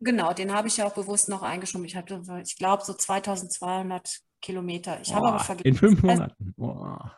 Genau, 0.00 0.32
den 0.32 0.52
habe 0.52 0.68
ich 0.68 0.78
ja 0.78 0.86
auch 0.86 0.94
bewusst 0.94 1.28
noch 1.28 1.42
eingeschoben. 1.42 1.84
Ich 1.84 1.94
hatte, 1.94 2.22
ich 2.42 2.56
glaube, 2.56 2.82
so 2.82 2.94
2200 2.94 4.20
Kilometer. 4.40 4.98
Ich 5.02 5.14
habe 5.14 5.28
aber 5.28 5.40
vergessen. 5.40 5.68
In 5.68 5.74
fünf 5.74 6.02
Monaten. 6.02 6.54
Boah. 6.56 7.14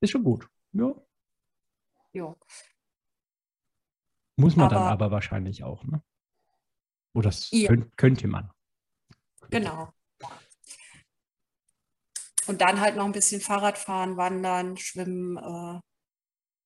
Ist 0.00 0.10
schon 0.10 0.24
gut. 0.24 0.48
Ja. 0.72 0.94
Jo. 2.12 2.38
Muss 4.36 4.56
man 4.56 4.66
aber, 4.66 4.74
dann 4.74 4.88
aber 4.88 5.10
wahrscheinlich 5.10 5.62
auch, 5.64 5.84
ne? 5.84 6.02
Oder 7.12 7.30
das 7.30 7.50
ja. 7.50 7.68
könnt, 7.68 7.96
könnte 7.96 8.28
man. 8.28 8.50
Genau. 9.50 9.92
Und 12.46 12.60
dann 12.60 12.80
halt 12.80 12.96
noch 12.96 13.04
ein 13.04 13.12
bisschen 13.12 13.40
Fahrrad 13.40 13.78
fahren, 13.78 14.16
wandern, 14.16 14.76
schwimmen, 14.76 15.36
äh, 15.36 15.80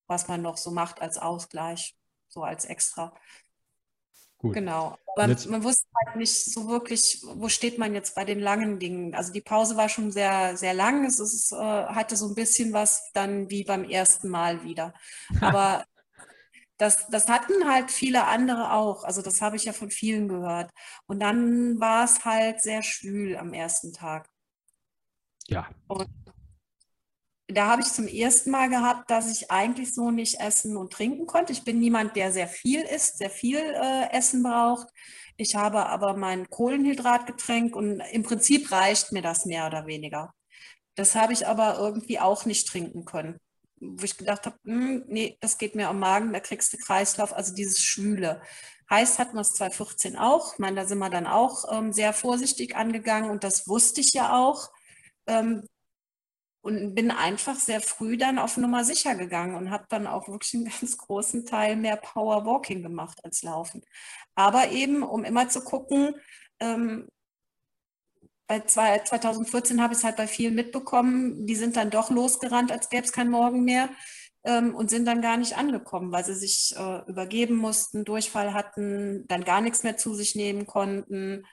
was 0.07 0.29
man 0.29 0.43
noch 0.43 0.57
so 0.57 0.71
macht 0.71 1.01
als 1.03 1.19
Ausgleich, 1.19 1.97
so 2.29 2.43
als 2.43 2.65
extra. 2.65 3.15
Gut. 4.45 4.55
Genau. 4.57 4.99
Aber 5.17 5.29
jetzt, 5.29 5.49
man 5.49 5.65
wusste 5.65 5.89
halt 6.05 6.17
nicht 6.17 6.45
so 6.53 6.69
wirklich, 6.69 7.25
wo 7.35 7.49
steht 7.49 7.79
man 7.79 7.95
jetzt 7.95 8.15
bei 8.15 8.27
den 8.27 8.41
langen 8.41 8.79
Dingen. 8.79 9.15
Also 9.15 9.33
die 9.33 9.41
Pause 9.41 9.75
war 9.79 9.89
schon 9.89 10.11
sehr, 10.11 10.59
sehr 10.59 10.75
lang. 10.75 11.07
Es 11.07 11.19
ist, 11.19 11.51
äh, 11.53 11.57
hatte 11.57 12.15
so 12.15 12.29
ein 12.29 12.35
bisschen 12.35 12.75
was 12.75 13.11
dann 13.15 13.49
wie 13.49 13.65
beim 13.65 13.85
ersten 13.85 14.29
Mal 14.29 14.63
wieder. 14.63 14.93
Aber 15.41 15.87
das, 16.77 17.09
das 17.09 17.29
hatten 17.29 17.67
halt 17.67 17.91
viele 17.91 18.27
andere 18.27 18.75
auch. 18.75 19.05
Also 19.05 19.23
das 19.23 19.41
habe 19.41 19.57
ich 19.57 19.65
ja 19.65 19.73
von 19.73 19.91
vielen 19.91 20.29
gehört. 20.29 20.71
Und 21.07 21.21
dann 21.21 21.81
war 21.81 22.05
es 22.05 22.27
halt 22.27 22.61
sehr 22.61 22.83
schwül 22.83 23.39
am 23.39 23.55
ersten 23.55 23.95
Tag. 23.95 24.29
Ja. 25.47 25.71
Und 25.89 26.07
da 27.47 27.67
habe 27.67 27.83
ich 27.83 27.89
zum 27.89 28.07
ersten 28.07 28.51
Mal 28.51 28.71
gehabt, 28.71 29.11
dass 29.11 29.31
ich 29.31 29.51
eigentlich 29.51 29.95
so 29.95 30.11
nicht 30.11 30.41
essen 30.41 30.77
und 30.77 30.93
trinken 30.93 31.27
konnte. 31.27 31.53
Ich 31.53 31.63
bin 31.63 31.79
niemand, 31.79 32.17
der 32.17 32.33
sehr 32.33 32.49
viel 32.49 32.81
isst, 32.81 33.19
sehr 33.19 33.31
viel 33.31 33.59
äh, 33.59 34.11
Essen 34.13 34.43
braucht. 34.43 34.89
Ich 35.37 35.55
habe 35.55 35.87
aber 35.87 36.17
mein 36.17 36.49
Kohlenhydratgetränk 36.49 37.77
und 37.77 38.01
im 38.13 38.23
Prinzip 38.23 38.71
reicht 38.73 39.13
mir 39.13 39.23
das 39.23 39.45
mehr 39.47 39.67
oder 39.67 39.87
weniger. 39.87 40.33
Das 40.95 41.17
habe 41.17 41.33
ich 41.33 41.47
aber 41.47 41.79
irgendwie 41.79 42.21
auch 42.21 42.47
nicht 42.47 42.69
trinken 42.69 43.05
können. 43.05 43.39
Wo 43.81 44.05
ich 44.05 44.17
gedacht 44.17 44.47
habe, 44.47 44.57
hm, 44.65 45.05
nee, 45.09 45.37
das 45.41 45.59
geht 45.59 45.75
mir 45.75 45.89
am 45.89 45.99
Magen, 45.99 46.33
da 46.33 46.41
kriegst 46.41 46.73
du 46.73 46.79
Kreislauf, 46.79 47.35
also 47.35 47.55
dieses 47.55 47.81
Schwüle. 47.81 48.41
Heißt 48.89 49.19
hatten 49.19 49.35
wir 49.35 49.41
es 49.41 49.55
2014 49.55 50.17
auch. 50.17 50.55
Ich 50.55 50.59
meine, 50.59 50.77
da 50.77 50.87
sind 50.87 50.99
wir 50.99 51.11
dann 51.11 51.27
auch 51.27 51.65
ähm, 51.73 51.93
sehr 51.93 52.13
vorsichtig 52.13 52.77
angegangen 52.77 53.31
und 53.31 53.45
das 53.45 53.67
wusste 53.69 54.01
ich 54.01 54.13
ja 54.13 54.37
auch. 54.37 54.71
Ähm, 55.27 55.69
und 56.65 56.95
bin 56.95 57.11
einfach 57.11 57.57
sehr 57.57 57.83
früh 57.83 58.17
dann 58.17 58.39
auf 58.39 58.57
Nummer 58.57 58.85
sicher 58.85 59.15
gegangen 59.15 59.55
und 59.55 59.71
habe 59.71 59.85
dann 59.91 60.07
auch 60.07 60.29
wirklich 60.29 60.55
einen 60.55 60.65
ganz 60.81 60.97
großen 60.97 61.45
Teil 61.45 61.77
mehr 61.77 61.97
Power 61.97 62.47
Walking 62.47 62.83
gemacht 62.83 63.21
als 63.23 63.43
Laufen. 63.43 63.83
Aber 64.35 64.71
eben, 64.71 65.03
um 65.03 65.25
immer 65.25 65.47
zu 65.51 65.61
gucken, 65.61 66.15
ähm, 66.61 67.07
bei 68.47 68.61
2014 68.61 69.83
habe 69.83 69.93
ich 69.93 69.99
es 69.99 70.05
halt 70.05 70.17
bei 70.17 70.27
vielen 70.27 70.55
mitbekommen, 70.55 71.47
die 71.47 71.55
sind 71.55 71.77
dann 71.77 71.91
doch 71.91 72.11
losgerannt, 72.11 72.73
als 72.73 72.89
gäbe 72.89 73.05
es 73.05 73.13
kein 73.13 73.29
Morgen 73.29 73.65
mehr 73.65 73.91
ähm, 74.45 74.75
und 74.75 74.89
sind 74.89 75.05
dann 75.05 75.21
gar 75.21 75.37
nicht 75.37 75.59
angekommen, 75.59 76.13
weil 76.13 76.25
sie 76.25 76.35
sich 76.35 76.75
äh, 76.79 77.03
übergeben 77.07 77.57
mussten, 77.57 78.07
Durchfall 78.07 78.55
hatten, 78.55 79.27
dann 79.29 79.45
gar 79.45 79.61
nichts 79.61 79.83
mehr 79.83 79.99
zu 79.99 80.15
sich 80.15 80.35
nehmen 80.35 80.67
konnten. 80.67 81.45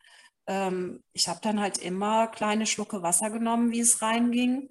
Ähm, 0.47 1.03
ich 1.12 1.28
habe 1.28 1.41
dann 1.41 1.59
halt 1.59 1.80
immer 1.80 2.28
kleine 2.28 2.66
Schlucke 2.66 3.03
Wasser 3.03 3.30
genommen, 3.30 3.72
wie 3.72 3.82
es 3.82 4.01
reinging 4.01 4.70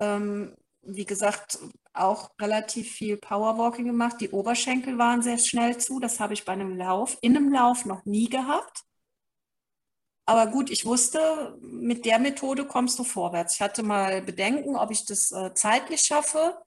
ähm, 0.00 0.54
wie 0.82 1.04
gesagt, 1.04 1.58
auch 1.92 2.30
relativ 2.40 2.92
viel 2.92 3.16
Powerwalking 3.16 3.86
gemacht. 3.86 4.16
Die 4.20 4.30
Oberschenkel 4.30 4.98
waren 4.98 5.22
sehr 5.22 5.38
schnell 5.38 5.78
zu. 5.78 5.98
Das 6.00 6.20
habe 6.20 6.34
ich 6.34 6.44
bei 6.44 6.52
einem 6.52 6.76
Lauf, 6.76 7.18
in 7.20 7.36
einem 7.36 7.52
Lauf 7.52 7.84
noch 7.84 8.04
nie 8.04 8.28
gehabt. 8.28 8.84
Aber 10.28 10.50
gut, 10.50 10.70
ich 10.70 10.84
wusste, 10.84 11.56
mit 11.60 12.04
der 12.04 12.18
Methode 12.18 12.66
kommst 12.66 12.98
du 12.98 13.04
vorwärts. 13.04 13.54
Ich 13.54 13.60
hatte 13.60 13.82
mal 13.82 14.22
Bedenken, 14.22 14.76
ob 14.76 14.90
ich 14.90 15.04
das 15.04 15.30
äh, 15.30 15.54
zeitlich 15.54 16.00
schaffe. 16.00 16.58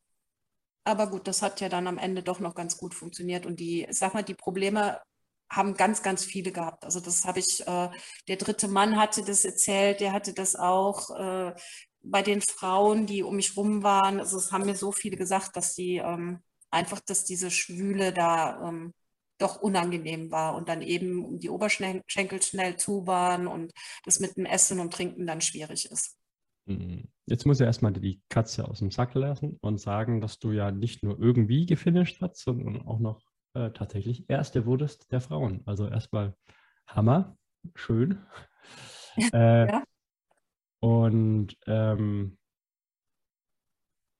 Aber 0.85 1.07
gut, 1.07 1.27
das 1.27 1.41
hat 1.41 1.59
ja 1.61 1.69
dann 1.69 1.87
am 1.87 1.97
Ende 1.97 2.23
doch 2.23 2.39
noch 2.39 2.55
ganz 2.55 2.77
gut 2.77 2.93
funktioniert. 2.95 3.45
Und 3.45 3.59
die, 3.59 3.85
sag 3.91 4.13
mal, 4.13 4.23
die 4.23 4.33
Probleme 4.33 5.01
haben 5.49 5.75
ganz, 5.75 6.03
ganz 6.03 6.23
viele 6.23 6.51
gehabt. 6.51 6.85
Also 6.85 6.99
das 6.99 7.25
habe 7.25 7.39
ich, 7.39 7.65
äh, 7.67 7.89
der 8.27 8.37
dritte 8.37 8.67
Mann 8.67 8.97
hatte 8.97 9.23
das 9.23 9.43
erzählt, 9.45 9.99
der 9.99 10.13
hatte 10.13 10.33
das 10.33 10.55
auch. 10.55 11.09
Äh, 11.19 11.53
bei 12.01 12.21
den 12.21 12.41
Frauen, 12.41 13.05
die 13.05 13.23
um 13.23 13.35
mich 13.35 13.55
rum 13.57 13.83
waren, 13.83 14.19
also 14.19 14.37
es 14.37 14.51
haben 14.51 14.65
mir 14.65 14.75
so 14.75 14.91
viele 14.91 15.17
gesagt, 15.17 15.55
dass 15.55 15.75
sie 15.75 15.97
ähm, 15.97 16.39
einfach, 16.69 16.99
dass 16.99 17.25
diese 17.25 17.51
Schwüle 17.51 18.13
da 18.13 18.67
ähm, 18.67 18.93
doch 19.37 19.61
unangenehm 19.61 20.31
war 20.31 20.55
und 20.55 20.69
dann 20.69 20.81
eben 20.81 21.39
die 21.39 21.49
Oberschenkel 21.49 22.41
schnell 22.41 22.75
zu 22.75 23.07
waren 23.07 23.47
und 23.47 23.73
das 24.05 24.19
mit 24.19 24.37
dem 24.37 24.45
Essen 24.45 24.79
und 24.79 24.93
Trinken 24.93 25.25
dann 25.25 25.41
schwierig 25.41 25.89
ist. 25.89 26.17
Mhm. 26.65 27.05
Jetzt 27.25 27.45
muss 27.45 27.59
ich 27.59 27.65
erstmal 27.65 27.93
die 27.93 28.21
Katze 28.29 28.67
aus 28.67 28.79
dem 28.79 28.91
Sack 28.91 29.13
lassen 29.15 29.57
und 29.61 29.79
sagen, 29.79 30.21
dass 30.21 30.39
du 30.39 30.51
ja 30.51 30.71
nicht 30.71 31.03
nur 31.03 31.19
irgendwie 31.19 31.65
gefinisht 31.65 32.21
hast, 32.21 32.43
sondern 32.43 32.81
auch 32.81 32.99
noch 32.99 33.21
äh, 33.53 33.71
tatsächlich 33.71 34.29
Erste 34.29 34.65
wurdest 34.65 35.11
der 35.11 35.21
Frauen. 35.21 35.61
Also 35.65 35.87
erstmal 35.87 36.35
Hammer, 36.87 37.37
schön. 37.75 38.19
Äh, 39.33 39.67
ja. 39.67 39.83
Und 41.39 41.57
ähm, 41.67 42.37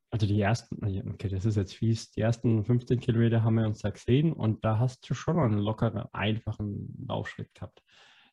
also 0.09 0.25
die 0.25 0.39
ersten, 0.39 0.83
okay, 1.11 1.27
das 1.27 1.45
ist 1.45 1.57
jetzt 1.57 1.75
fies, 1.75 2.11
die 2.11 2.21
ersten 2.21 2.63
15 2.63 2.99
Kilometer 2.99 3.43
haben 3.43 3.55
wir 3.55 3.67
uns 3.67 3.79
da 3.79 3.89
gesehen 3.89 4.31
und 4.31 4.63
da 4.63 4.79
hast 4.79 5.07
du 5.07 5.13
schon 5.13 5.37
einen 5.37 5.59
lockeren, 5.59 6.05
einfachen 6.13 6.95
Laufschritt 7.07 7.53
gehabt. 7.53 7.83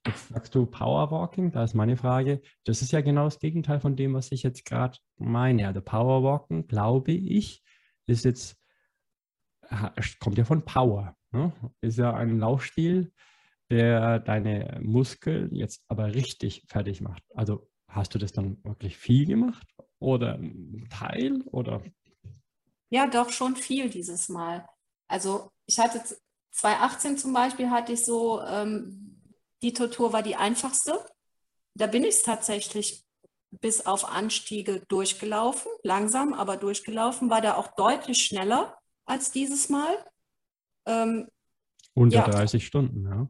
Jetzt 0.07 0.29
sagst 0.29 0.55
du 0.55 0.67
Powerwalking, 0.67 1.51
da 1.51 1.65
ist 1.65 1.75
meine 1.75 1.97
Frage. 1.97 2.41
Das 2.65 2.81
ist 2.81 2.93
ja 2.93 3.01
genau 3.01 3.25
das 3.25 3.41
Gegenteil 3.41 3.81
von 3.81 3.97
dem, 3.97 4.15
was 4.15 4.31
ich 4.31 4.45
jetzt 4.45 4.65
gerade 4.65 4.99
meine. 5.17 5.67
Also 5.67 5.81
Powerwalking, 5.81 6.69
glaube 6.69 7.11
ich, 7.11 7.65
ist 8.07 8.25
jetzt, 8.25 8.57
kommt 10.21 10.39
ja 10.39 10.45
von 10.45 10.65
Power. 10.65 11.17
Ne? 11.33 11.53
Ist 11.81 11.99
ja 11.99 12.15
ein 12.15 12.39
Laufstil, 12.39 13.13
der 13.69 14.21
deine 14.21 14.79
Muskeln 14.81 15.53
jetzt 15.53 15.85
aber 15.89 16.15
richtig 16.15 16.65
fertig 16.69 17.01
macht. 17.01 17.25
Also 17.35 17.69
Hast 17.97 18.15
du 18.15 18.19
das 18.19 18.31
dann 18.31 18.63
wirklich 18.63 18.99
viel 18.99 19.25
gemacht 19.25 19.67
oder 19.99 20.35
ein 20.35 20.87
Teil 20.91 21.41
oder? 21.47 21.83
Ja, 22.91 23.07
doch 23.07 23.31
schon 23.31 23.57
viel 23.57 23.89
dieses 23.89 24.29
Mal. 24.29 24.69
Also 25.09 25.51
ich 25.65 25.79
hatte 25.79 26.03
2018 26.51 27.17
zum 27.17 27.33
Beispiel 27.33 27.71
hatte 27.71 27.95
ich 27.95 28.05
so, 28.05 28.43
ähm, 28.43 29.23
die 29.63 29.73
Tortur 29.73 30.13
war 30.13 30.23
die 30.23 30.37
einfachste. 30.37 31.07
Da 31.73 31.87
bin 31.87 32.03
ich 32.03 32.17
es 32.17 32.23
tatsächlich 32.23 33.03
bis 33.51 33.87
auf 33.87 34.07
Anstiege 34.07 34.85
durchgelaufen, 34.89 35.73
langsam, 35.83 36.35
aber 36.35 36.59
durchgelaufen, 36.59 37.31
war 37.31 37.41
da 37.41 37.55
auch 37.55 37.75
deutlich 37.77 38.23
schneller 38.23 38.77
als 39.07 39.31
dieses 39.31 39.71
Mal. 39.71 39.97
Ähm, 40.85 41.29
Unter 41.95 42.17
ja. 42.19 42.29
30 42.29 42.67
Stunden, 42.67 43.07
ja. 43.07 43.27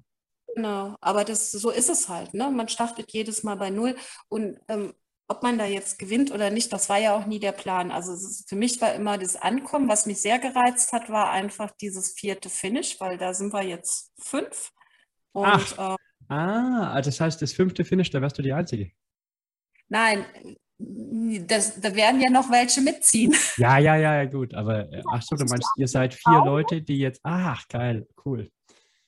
Genau, 0.57 0.97
aber 1.03 1.25
das, 1.25 1.53
so 1.53 1.71
ist 1.71 1.91
es 1.91 2.09
halt. 2.09 2.33
Ne? 2.33 2.51
Man 2.51 2.69
startet 2.69 3.13
jedes 3.13 3.43
Mal 3.43 3.57
bei 3.57 3.69
Null. 3.69 3.95
Und 4.29 4.59
ähm, 4.69 4.95
ob 5.29 5.43
man 5.43 5.59
da 5.59 5.67
jetzt 5.67 5.99
gewinnt 5.99 6.33
oder 6.33 6.49
nicht, 6.49 6.73
das 6.73 6.89
war 6.89 6.97
ja 6.97 7.15
auch 7.15 7.27
nie 7.27 7.39
der 7.39 7.53
Plan. 7.53 7.91
Also 7.91 8.15
ist, 8.15 8.49
für 8.49 8.57
mich 8.57 8.81
war 8.81 8.95
immer 8.95 9.19
das 9.19 9.37
Ankommen, 9.37 9.87
was 9.87 10.07
mich 10.07 10.23
sehr 10.23 10.39
gereizt 10.39 10.95
hat, 10.95 11.11
war 11.11 11.31
einfach 11.31 11.73
dieses 11.73 12.15
vierte 12.15 12.49
Finish, 12.49 12.99
weil 13.01 13.19
da 13.19 13.35
sind 13.35 13.53
wir 13.53 13.65
jetzt 13.65 14.15
fünf. 14.19 14.73
Und, 15.33 15.47
Ach. 15.47 15.97
Äh, 15.99 16.33
ah, 16.33 16.91
also 16.91 17.11
das 17.11 17.21
heißt, 17.21 17.43
das 17.43 17.53
fünfte 17.53 17.85
Finish, 17.85 18.09
da 18.09 18.23
wärst 18.23 18.39
du 18.39 18.43
die 18.43 18.55
Einzige. 18.55 18.93
Nein, 19.89 20.25
das, 20.79 21.79
da 21.79 21.95
werden 21.95 22.23
ja 22.23 22.31
noch 22.31 22.51
welche 22.51 22.81
mitziehen. 22.81 23.37
Ja, 23.59 23.77
ja, 23.77 23.97
ja, 23.97 24.25
gut. 24.25 24.55
Aber 24.55 24.91
äh, 24.91 25.03
ach 25.13 25.21
so, 25.21 25.37
du 25.37 25.45
meinst, 25.45 25.69
ihr 25.77 25.89
seid 25.89 26.15
vier 26.15 26.43
Leute, 26.47 26.81
die 26.81 26.99
jetzt. 26.99 27.21
Ach, 27.25 27.69
geil, 27.69 28.07
cool. 28.25 28.51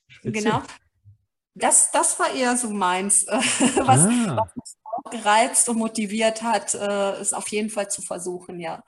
Spitze. 0.07 0.43
Genau 0.43 0.61
das, 1.59 1.91
das 1.91 2.19
war 2.19 2.33
eher 2.33 2.57
so 2.57 2.69
meins, 2.69 3.23
äh, 3.23 3.37
was, 3.85 4.01
ah. 4.01 4.37
was 4.37 4.55
mich 4.55 4.75
auch 4.83 5.11
gereizt 5.11 5.69
und 5.69 5.77
motiviert 5.77 6.41
hat, 6.41 6.73
äh, 6.73 7.11
es 7.19 7.33
auf 7.33 7.47
jeden 7.49 7.69
Fall 7.69 7.89
zu 7.89 8.01
versuchen, 8.01 8.59
ja. 8.59 8.83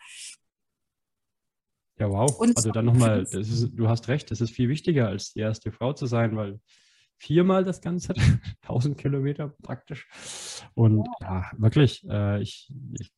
Ja, 2.00 2.10
wow. 2.10 2.36
Und 2.40 2.58
also 2.58 2.72
dann 2.72 2.86
nochmal, 2.86 3.26
du 3.26 3.88
hast 3.88 4.08
recht, 4.08 4.32
das 4.32 4.42
ist 4.42 4.52
viel 4.52 4.70
wichtiger, 4.70 5.08
als 5.08 5.34
die 5.34 5.40
erste 5.42 5.72
Frau 5.72 5.94
zu 5.94 6.08
sein, 6.08 6.36
weil 6.36 6.60
viermal 7.18 7.64
das 7.64 7.82
Ganze, 7.82 8.14
1000 8.64 8.98
Kilometer 8.98 9.50
praktisch. 9.62 10.08
Und 10.74 11.08
ja, 11.22 11.42
ja 11.42 11.52
wirklich, 11.58 12.04
äh, 12.10 12.42
ich, 12.42 12.74
ich 13.00 13.14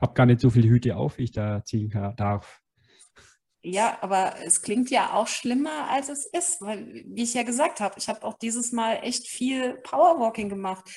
habe 0.00 0.14
gar 0.14 0.26
nicht 0.26 0.40
so 0.40 0.50
viele 0.50 0.68
Hüte 0.68 0.96
auf, 0.96 1.18
wie 1.18 1.24
ich 1.24 1.32
da 1.32 1.64
ziehen 1.64 1.90
kann, 1.90 2.14
darf. 2.14 2.60
Ja, 3.62 3.98
aber 4.02 4.36
es 4.44 4.62
klingt 4.62 4.90
ja 4.90 5.14
auch 5.14 5.26
schlimmer, 5.26 5.90
als 5.90 6.08
es 6.08 6.26
ist, 6.26 6.60
weil, 6.60 7.04
wie 7.06 7.24
ich 7.24 7.34
ja 7.34 7.42
gesagt 7.42 7.80
habe, 7.80 7.96
ich 7.98 8.08
habe 8.08 8.22
auch 8.22 8.38
dieses 8.38 8.70
Mal 8.72 9.00
echt 9.02 9.26
viel 9.26 9.74
Powerwalking 9.78 10.48
gemacht. 10.48 10.88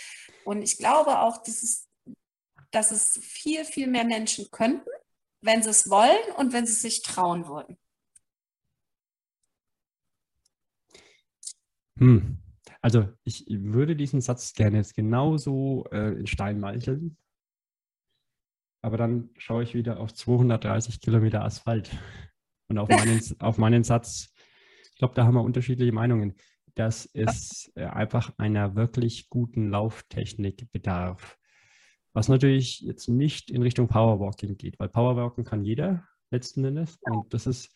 Und 0.45 0.61
ich 0.61 0.77
glaube 0.77 1.19
auch, 1.19 1.41
dass 1.43 1.63
es, 1.63 1.89
dass 2.69 2.91
es 2.91 3.17
viel, 3.23 3.65
viel 3.65 3.87
mehr 3.87 4.05
Menschen 4.05 4.49
könnten, 4.51 4.87
wenn 5.41 5.63
sie 5.63 5.71
es 5.71 5.89
wollen 5.89 6.31
und 6.37 6.53
wenn 6.53 6.67
sie 6.67 6.73
sich 6.73 7.01
trauen 7.01 7.47
würden. 7.47 7.77
Hm. 11.97 12.37
Also 12.81 13.09
ich 13.23 13.45
würde 13.47 13.95
diesen 13.95 14.21
Satz 14.21 14.53
gerne 14.53 14.77
jetzt 14.77 14.95
genauso 14.95 15.85
äh, 15.91 16.13
in 16.13 16.27
Stein 16.27 16.59
meicheln. 16.59 17.17
Aber 18.83 18.97
dann 18.97 19.29
schaue 19.37 19.63
ich 19.63 19.75
wieder 19.75 19.99
auf 19.99 20.13
230 20.13 20.99
Kilometer 20.99 21.43
Asphalt. 21.43 21.91
Und 22.71 22.77
auf 22.77 22.89
meinen, 22.89 23.21
auf 23.39 23.57
meinen 23.57 23.83
Satz, 23.83 24.33
ich 24.93 24.97
glaube, 24.97 25.13
da 25.13 25.25
haben 25.25 25.35
wir 25.35 25.43
unterschiedliche 25.43 25.91
Meinungen, 25.91 26.35
dass 26.75 27.05
es 27.13 27.69
äh, 27.75 27.83
einfach 27.83 28.31
einer 28.37 28.75
wirklich 28.75 29.29
guten 29.29 29.69
Lauftechnik 29.69 30.71
bedarf. 30.71 31.37
Was 32.13 32.29
natürlich 32.29 32.79
jetzt 32.79 33.09
nicht 33.09 33.51
in 33.51 33.61
Richtung 33.61 33.89
Powerwalking 33.89 34.57
geht, 34.57 34.79
weil 34.79 34.87
Powerwalking 34.87 35.43
kann 35.43 35.65
jeder 35.65 36.07
letzten 36.29 36.63
Endes. 36.63 36.97
Und 37.01 37.33
das 37.33 37.45
ist 37.45 37.75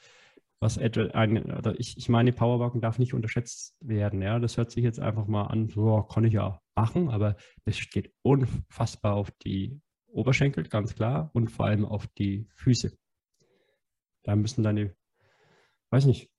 was 0.61 0.77
ein, 0.77 1.51
also 1.51 1.73
ich, 1.77 1.97
ich 1.97 2.07
meine, 2.07 2.31
Powerwalken 2.31 2.79
darf 2.79 2.97
nicht 2.97 3.13
unterschätzt 3.13 3.75
werden. 3.81 4.21
Ja, 4.21 4.39
das 4.39 4.55
hört 4.55 4.71
sich 4.71 4.83
jetzt 4.83 5.01
einfach 5.01 5.27
mal 5.27 5.47
an, 5.47 5.67
so 5.67 6.01
kann 6.03 6.23
ich 6.23 6.33
ja 6.33 6.61
machen, 6.73 7.09
aber 7.09 7.35
das 7.65 7.77
geht 7.89 8.13
unfassbar 8.21 9.15
auf 9.15 9.31
die 9.43 9.81
Oberschenkel, 10.07 10.63
ganz 10.63 10.95
klar, 10.95 11.29
und 11.33 11.51
vor 11.51 11.65
allem 11.65 11.83
auf 11.83 12.07
die 12.07 12.47
Füße. 12.55 12.97
Da 14.25 14.35
müssen 14.35 14.63
deine, 14.63 14.93
weiß 15.91 16.05
nicht, 16.05 16.29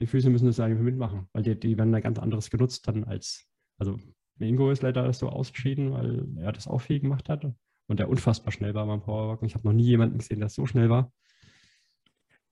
die 0.00 0.06
Füße 0.06 0.30
müssen 0.30 0.46
das 0.46 0.58
eigentlich 0.60 0.80
mitmachen, 0.80 1.28
weil 1.32 1.42
die, 1.42 1.58
die 1.58 1.76
werden 1.76 1.92
da 1.92 2.00
ganz 2.00 2.18
anderes 2.18 2.50
genutzt 2.50 2.88
dann 2.88 3.04
als, 3.04 3.46
also 3.78 3.98
Ingo 4.38 4.70
ist 4.70 4.82
leider 4.82 5.12
so 5.12 5.28
ausgeschieden, 5.28 5.92
weil 5.92 6.26
er 6.38 6.52
das 6.52 6.66
auch 6.66 6.80
viel 6.80 7.00
gemacht 7.00 7.28
hat 7.28 7.44
und 7.44 8.00
der 8.00 8.08
unfassbar 8.08 8.52
schnell 8.52 8.74
war 8.74 8.86
beim 8.86 9.02
Powerwalken. 9.02 9.46
Ich 9.46 9.54
habe 9.54 9.66
noch 9.66 9.74
nie 9.74 9.84
jemanden 9.84 10.18
gesehen, 10.18 10.40
der 10.40 10.48
so 10.48 10.66
schnell 10.66 10.90
war. 10.90 11.12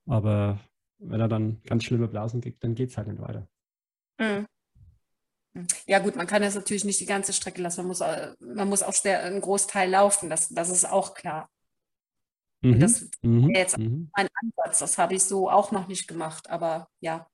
Aber 0.05 0.59
wenn 0.99 1.19
er 1.19 1.27
dann 1.27 1.61
ganz 1.63 1.83
schlimme 1.83 2.07
Blasen 2.07 2.41
kriegt, 2.41 2.63
dann 2.63 2.75
geht 2.75 2.91
es 2.91 2.97
halt 2.97 3.07
nicht 3.07 3.21
weiter. 3.21 3.47
Mhm. 4.19 4.45
Ja 5.85 5.99
gut, 5.99 6.15
man 6.15 6.27
kann 6.27 6.41
das 6.41 6.55
natürlich 6.55 6.85
nicht 6.85 7.01
die 7.01 7.05
ganze 7.05 7.33
Strecke 7.33 7.61
lassen. 7.61 7.81
Man 7.81 7.87
muss, 7.87 8.01
äh, 8.01 8.33
man 8.39 8.69
muss 8.69 8.83
auch 8.83 8.93
sehr, 8.93 9.23
einen 9.23 9.41
Großteil 9.41 9.89
laufen, 9.89 10.29
das, 10.29 10.49
das 10.49 10.69
ist 10.69 10.85
auch 10.85 11.13
klar. 11.13 11.49
Mhm. 12.61 12.79
Das 12.79 13.09
mhm. 13.21 13.47
wäre 13.49 13.59
jetzt 13.59 13.77
mhm. 13.77 14.09
ein 14.13 14.27
Ansatz, 14.33 14.79
das 14.79 14.97
habe 14.97 15.15
ich 15.15 15.23
so 15.23 15.49
auch 15.49 15.71
noch 15.71 15.87
nicht 15.87 16.07
gemacht, 16.07 16.49
aber 16.49 16.87
ja. 16.99 17.27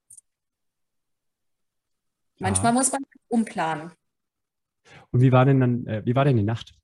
Manchmal 2.38 2.72
ja. 2.72 2.78
muss 2.78 2.92
man 2.92 3.02
umplanen. 3.28 3.92
Und 5.10 5.20
wie 5.20 5.32
war 5.32 5.44
denn 5.44 5.60
dann, 5.60 5.86
äh, 5.86 6.02
wie 6.04 6.14
war 6.14 6.24
denn 6.24 6.36
die 6.36 6.42
Nacht, 6.42 6.74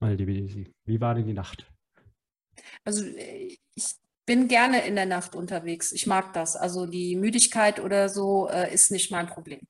meine 0.00 0.16
liebe 0.16 0.32
Wie 0.84 1.00
war 1.00 1.14
denn 1.14 1.26
die 1.26 1.32
Nacht? 1.32 1.72
Also 2.84 3.04
äh, 3.04 3.56
ich 3.74 3.94
bin 4.26 4.48
gerne 4.48 4.86
in 4.86 4.96
der 4.96 5.06
Nacht 5.06 5.34
unterwegs. 5.34 5.92
Ich 5.92 6.06
mag 6.06 6.32
das. 6.32 6.56
Also 6.56 6.86
die 6.86 7.16
Müdigkeit 7.16 7.80
oder 7.80 8.08
so 8.08 8.48
äh, 8.48 8.72
ist 8.72 8.90
nicht 8.90 9.10
mein 9.10 9.26
Problem. 9.26 9.60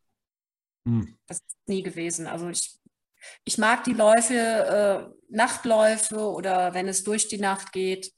Hm. 0.86 1.16
Das 1.26 1.38
ist 1.38 1.68
nie 1.68 1.82
gewesen. 1.82 2.26
Also 2.26 2.48
ich, 2.48 2.78
ich 3.44 3.58
mag 3.58 3.84
die 3.84 3.92
Läufe, 3.92 4.34
äh, 4.34 5.34
Nachtläufe 5.34 6.18
oder 6.30 6.74
wenn 6.74 6.88
es 6.88 7.04
durch 7.04 7.28
die 7.28 7.38
Nacht 7.38 7.72
geht. 7.72 8.12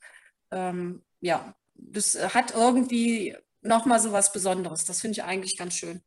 Ähm, 0.51 1.03
ja, 1.21 1.55
das 1.75 2.35
hat 2.35 2.55
irgendwie 2.55 3.37
nochmal 3.63 4.01
so 4.01 4.13
was 4.13 4.33
Besonderes. 4.33 4.85
Das 4.85 5.01
finde 5.01 5.13
ich 5.13 5.25
eigentlich 5.25 5.57
ganz 5.57 5.75
schön. 5.75 6.01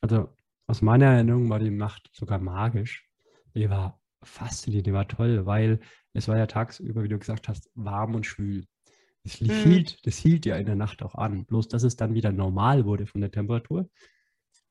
Also 0.00 0.34
aus 0.66 0.82
meiner 0.82 1.06
Erinnerung 1.06 1.48
war 1.50 1.58
die 1.58 1.70
Nacht 1.70 2.10
sogar 2.12 2.38
magisch. 2.38 3.08
Die 3.54 3.68
war 3.70 4.00
faszinierend, 4.22 4.86
die 4.86 4.92
war 4.92 5.08
toll, 5.08 5.46
weil 5.46 5.80
es 6.12 6.28
war 6.28 6.36
ja 6.36 6.46
tagsüber, 6.46 7.02
wie 7.02 7.08
du 7.08 7.18
gesagt 7.18 7.48
hast, 7.48 7.70
warm 7.74 8.14
und 8.14 8.26
schwül. 8.26 8.66
Das 9.24 9.34
hielt, 9.34 10.04
das 10.04 10.16
hielt 10.16 10.46
ja 10.46 10.56
in 10.56 10.66
der 10.66 10.74
Nacht 10.74 11.02
auch 11.02 11.14
an. 11.14 11.44
Bloß, 11.44 11.68
dass 11.68 11.84
es 11.84 11.96
dann 11.96 12.14
wieder 12.14 12.32
normal 12.32 12.84
wurde 12.84 13.06
von 13.06 13.20
der 13.20 13.30
Temperatur. 13.30 13.88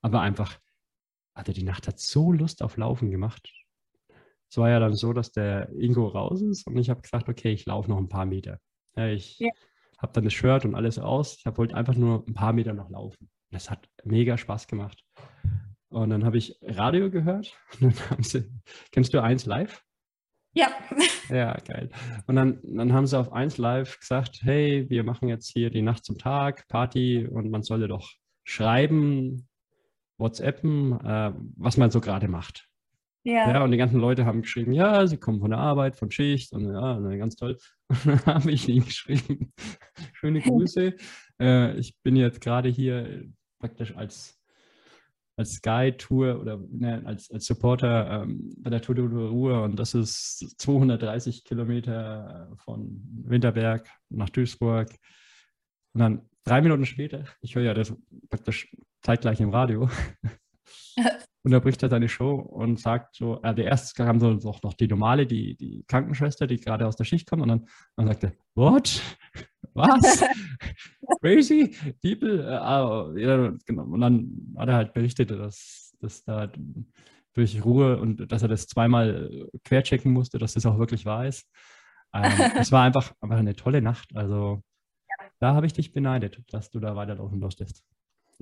Aber 0.02 0.22
einfach, 0.22 0.60
also 1.34 1.54
die 1.54 1.64
Nacht 1.64 1.88
hat 1.88 2.00
so 2.00 2.34
Lust 2.34 2.62
auf 2.62 2.76
Laufen 2.76 3.12
gemacht. 3.12 3.50
Es 4.52 4.58
war 4.58 4.70
ja 4.70 4.80
dann 4.82 4.96
so, 4.96 5.14
dass 5.14 5.32
der 5.32 5.70
Ingo 5.80 6.08
raus 6.08 6.42
ist 6.42 6.68
und 6.68 6.78
ich 6.78 6.90
habe 6.90 7.02
gesagt, 7.02 7.30
okay, 7.30 7.54
ich 7.54 7.66
laufe 7.66 7.90
noch 7.90 7.98
ein 7.98 8.10
paar 8.10 8.26
Meter. 8.26 8.60
Ja, 8.98 9.08
ich 9.08 9.40
ja. 9.40 9.50
habe 9.98 10.12
dann 10.12 10.26
das 10.26 10.34
Shirt 10.34 10.66
und 10.66 10.76
alles 10.76 11.00
aus. 11.00 11.38
Ich 11.38 11.58
wollte 11.58 11.74
einfach 11.74 11.96
nur 11.96 12.26
ein 12.28 12.34
paar 12.34 12.52
Meter 12.52 12.74
noch 12.74 12.90
laufen. 12.90 13.30
Das 13.52 13.72
hat 13.72 13.88
mega 14.04 14.38
Spaß 14.38 14.68
gemacht. 14.68 15.06
Und 15.88 16.10
dann 16.10 16.26
habe 16.26 16.38
ich 16.38 16.60
Radio 16.62 17.10
gehört. 17.10 17.58
Sie, 18.20 18.44
kennst 18.92 19.14
du 19.14 19.24
eins 19.24 19.46
live? 19.46 19.82
Ja. 20.54 20.68
Ja, 21.30 21.54
geil. 21.66 21.90
Und 22.28 22.36
dann, 22.36 22.60
dann 22.62 22.92
haben 22.92 23.08
sie 23.08 23.18
auf 23.18 23.32
1 23.32 23.58
Live 23.58 24.02
gesagt, 24.02 24.42
hey, 24.42 24.90
wir 24.90 25.06
machen 25.06 25.30
jetzt 25.30 25.48
hier 25.48 25.70
die 25.70 25.82
Nacht 25.82 26.04
zum 26.04 26.18
Tag, 26.18 26.68
Party 26.68 27.26
und 27.26 27.50
man 27.50 27.64
solle 27.64 27.88
doch 27.88 28.12
schreiben, 28.44 29.48
WhatsAppen, 30.18 31.00
äh, 31.00 31.32
was 31.56 31.78
man 31.78 31.90
so 31.90 32.02
gerade 32.02 32.28
macht. 32.28 32.68
Ja. 33.24 33.52
ja. 33.52 33.64
Und 33.64 33.72
die 33.72 33.78
ganzen 33.78 34.00
Leute 34.00 34.26
haben 34.26 34.42
geschrieben, 34.42 34.74
ja, 34.74 35.06
sie 35.06 35.18
kommen 35.18 35.40
von 35.40 35.52
der 35.52 35.60
Arbeit, 35.60 35.96
von 35.96 36.10
Schicht 36.12 36.54
und 36.54 36.74
ja, 36.74 37.00
ganz 37.18 37.36
toll. 37.36 37.58
Und 37.90 38.06
dann 38.06 38.26
habe 38.26 38.52
ich 38.52 38.70
ihnen 38.70 38.86
geschrieben, 38.86 39.54
schöne 40.14 40.40
Grüße. 40.42 40.96
äh, 41.42 41.78
ich 41.78 41.98
bin 42.02 42.16
jetzt 42.16 42.42
gerade 42.42 42.70
hier 42.70 43.26
praktisch 43.60 43.96
als 43.96 44.38
als 45.38 45.62
Guide-Tour 45.62 46.40
oder 46.40 46.60
ne, 46.70 47.02
als, 47.06 47.32
als 47.32 47.46
Supporter 47.46 48.24
ähm, 48.24 48.54
bei 48.58 48.70
der 48.70 48.82
Tour 48.82 48.96
de 48.96 49.06
Ruhr 49.06 49.64
und 49.64 49.78
das 49.78 49.94
ist 49.94 50.56
230 50.60 51.44
Kilometer 51.44 52.52
von 52.58 53.02
Winterberg 53.24 53.90
nach 54.10 54.30
Duisburg. 54.30 54.90
Und 55.94 56.00
dann 56.00 56.30
drei 56.44 56.62
Minuten 56.62 56.86
später, 56.86 57.26
ich 57.42 57.56
höre 57.56 57.64
ja 57.64 57.74
das 57.74 57.94
praktisch 58.30 58.76
zeitgleich 59.02 59.40
im 59.40 59.50
Radio, 59.50 59.90
unterbricht 61.44 61.82
er 61.84 61.90
seine 61.90 62.10
Show 62.10 62.36
und 62.36 62.80
sagt 62.80 63.16
so, 63.16 63.42
äh, 63.42 63.54
der 63.56 63.66
erste 63.66 64.02
kam 64.02 64.20
so 64.20 64.34
noch, 64.34 64.62
noch 64.62 64.74
die 64.74 64.88
normale, 64.88 65.26
die, 65.26 65.56
die 65.56 65.84
Krankenschwester, 65.88 66.48
die 66.48 66.60
gerade 66.60 66.88
aus 66.88 66.96
der 66.96 67.06
Schicht 67.06 67.30
kommt 67.30 67.42
und 67.42 67.48
dann, 67.48 67.68
dann 67.96 68.08
sagt 68.08 68.24
er, 68.24 68.34
what? 68.56 69.02
Was? 69.74 70.24
Crazy 71.22 71.76
people? 72.02 72.44
Äh, 72.44 73.22
ja, 73.22 73.54
genau. 73.66 73.84
Und 73.84 74.02
dann 74.02 74.54
hat 74.58 74.70
er 74.70 74.76
halt 74.76 74.94
berichtet, 74.94 75.32
dass, 75.32 75.96
dass 76.00 76.24
da 76.24 76.52
durch 77.34 77.64
Ruhe 77.64 77.98
und 77.98 78.32
dass 78.32 78.42
er 78.42 78.50
das 78.50 78.68
zweimal 78.68 79.48
querchecken 79.64 80.12
musste, 80.12 80.38
dass 80.38 80.54
das 80.54 80.66
auch 80.66 80.78
wirklich 80.78 81.06
wahr 81.06 81.26
ist. 81.26 81.48
Ähm, 82.14 82.24
es 82.60 82.72
war 82.72 82.84
einfach, 82.84 83.14
einfach 83.22 83.38
eine 83.38 83.56
tolle 83.56 83.82
Nacht. 83.82 84.16
Also 84.16 84.62
da 85.40 85.54
habe 85.56 85.66
ich 85.66 85.74
dich 85.74 85.94
beneidet, 85.94 86.42
dass 86.52 86.70
du 86.70 86.80
da 86.80 86.96
weiterlaufen 86.96 87.40
durftest. 87.40 87.84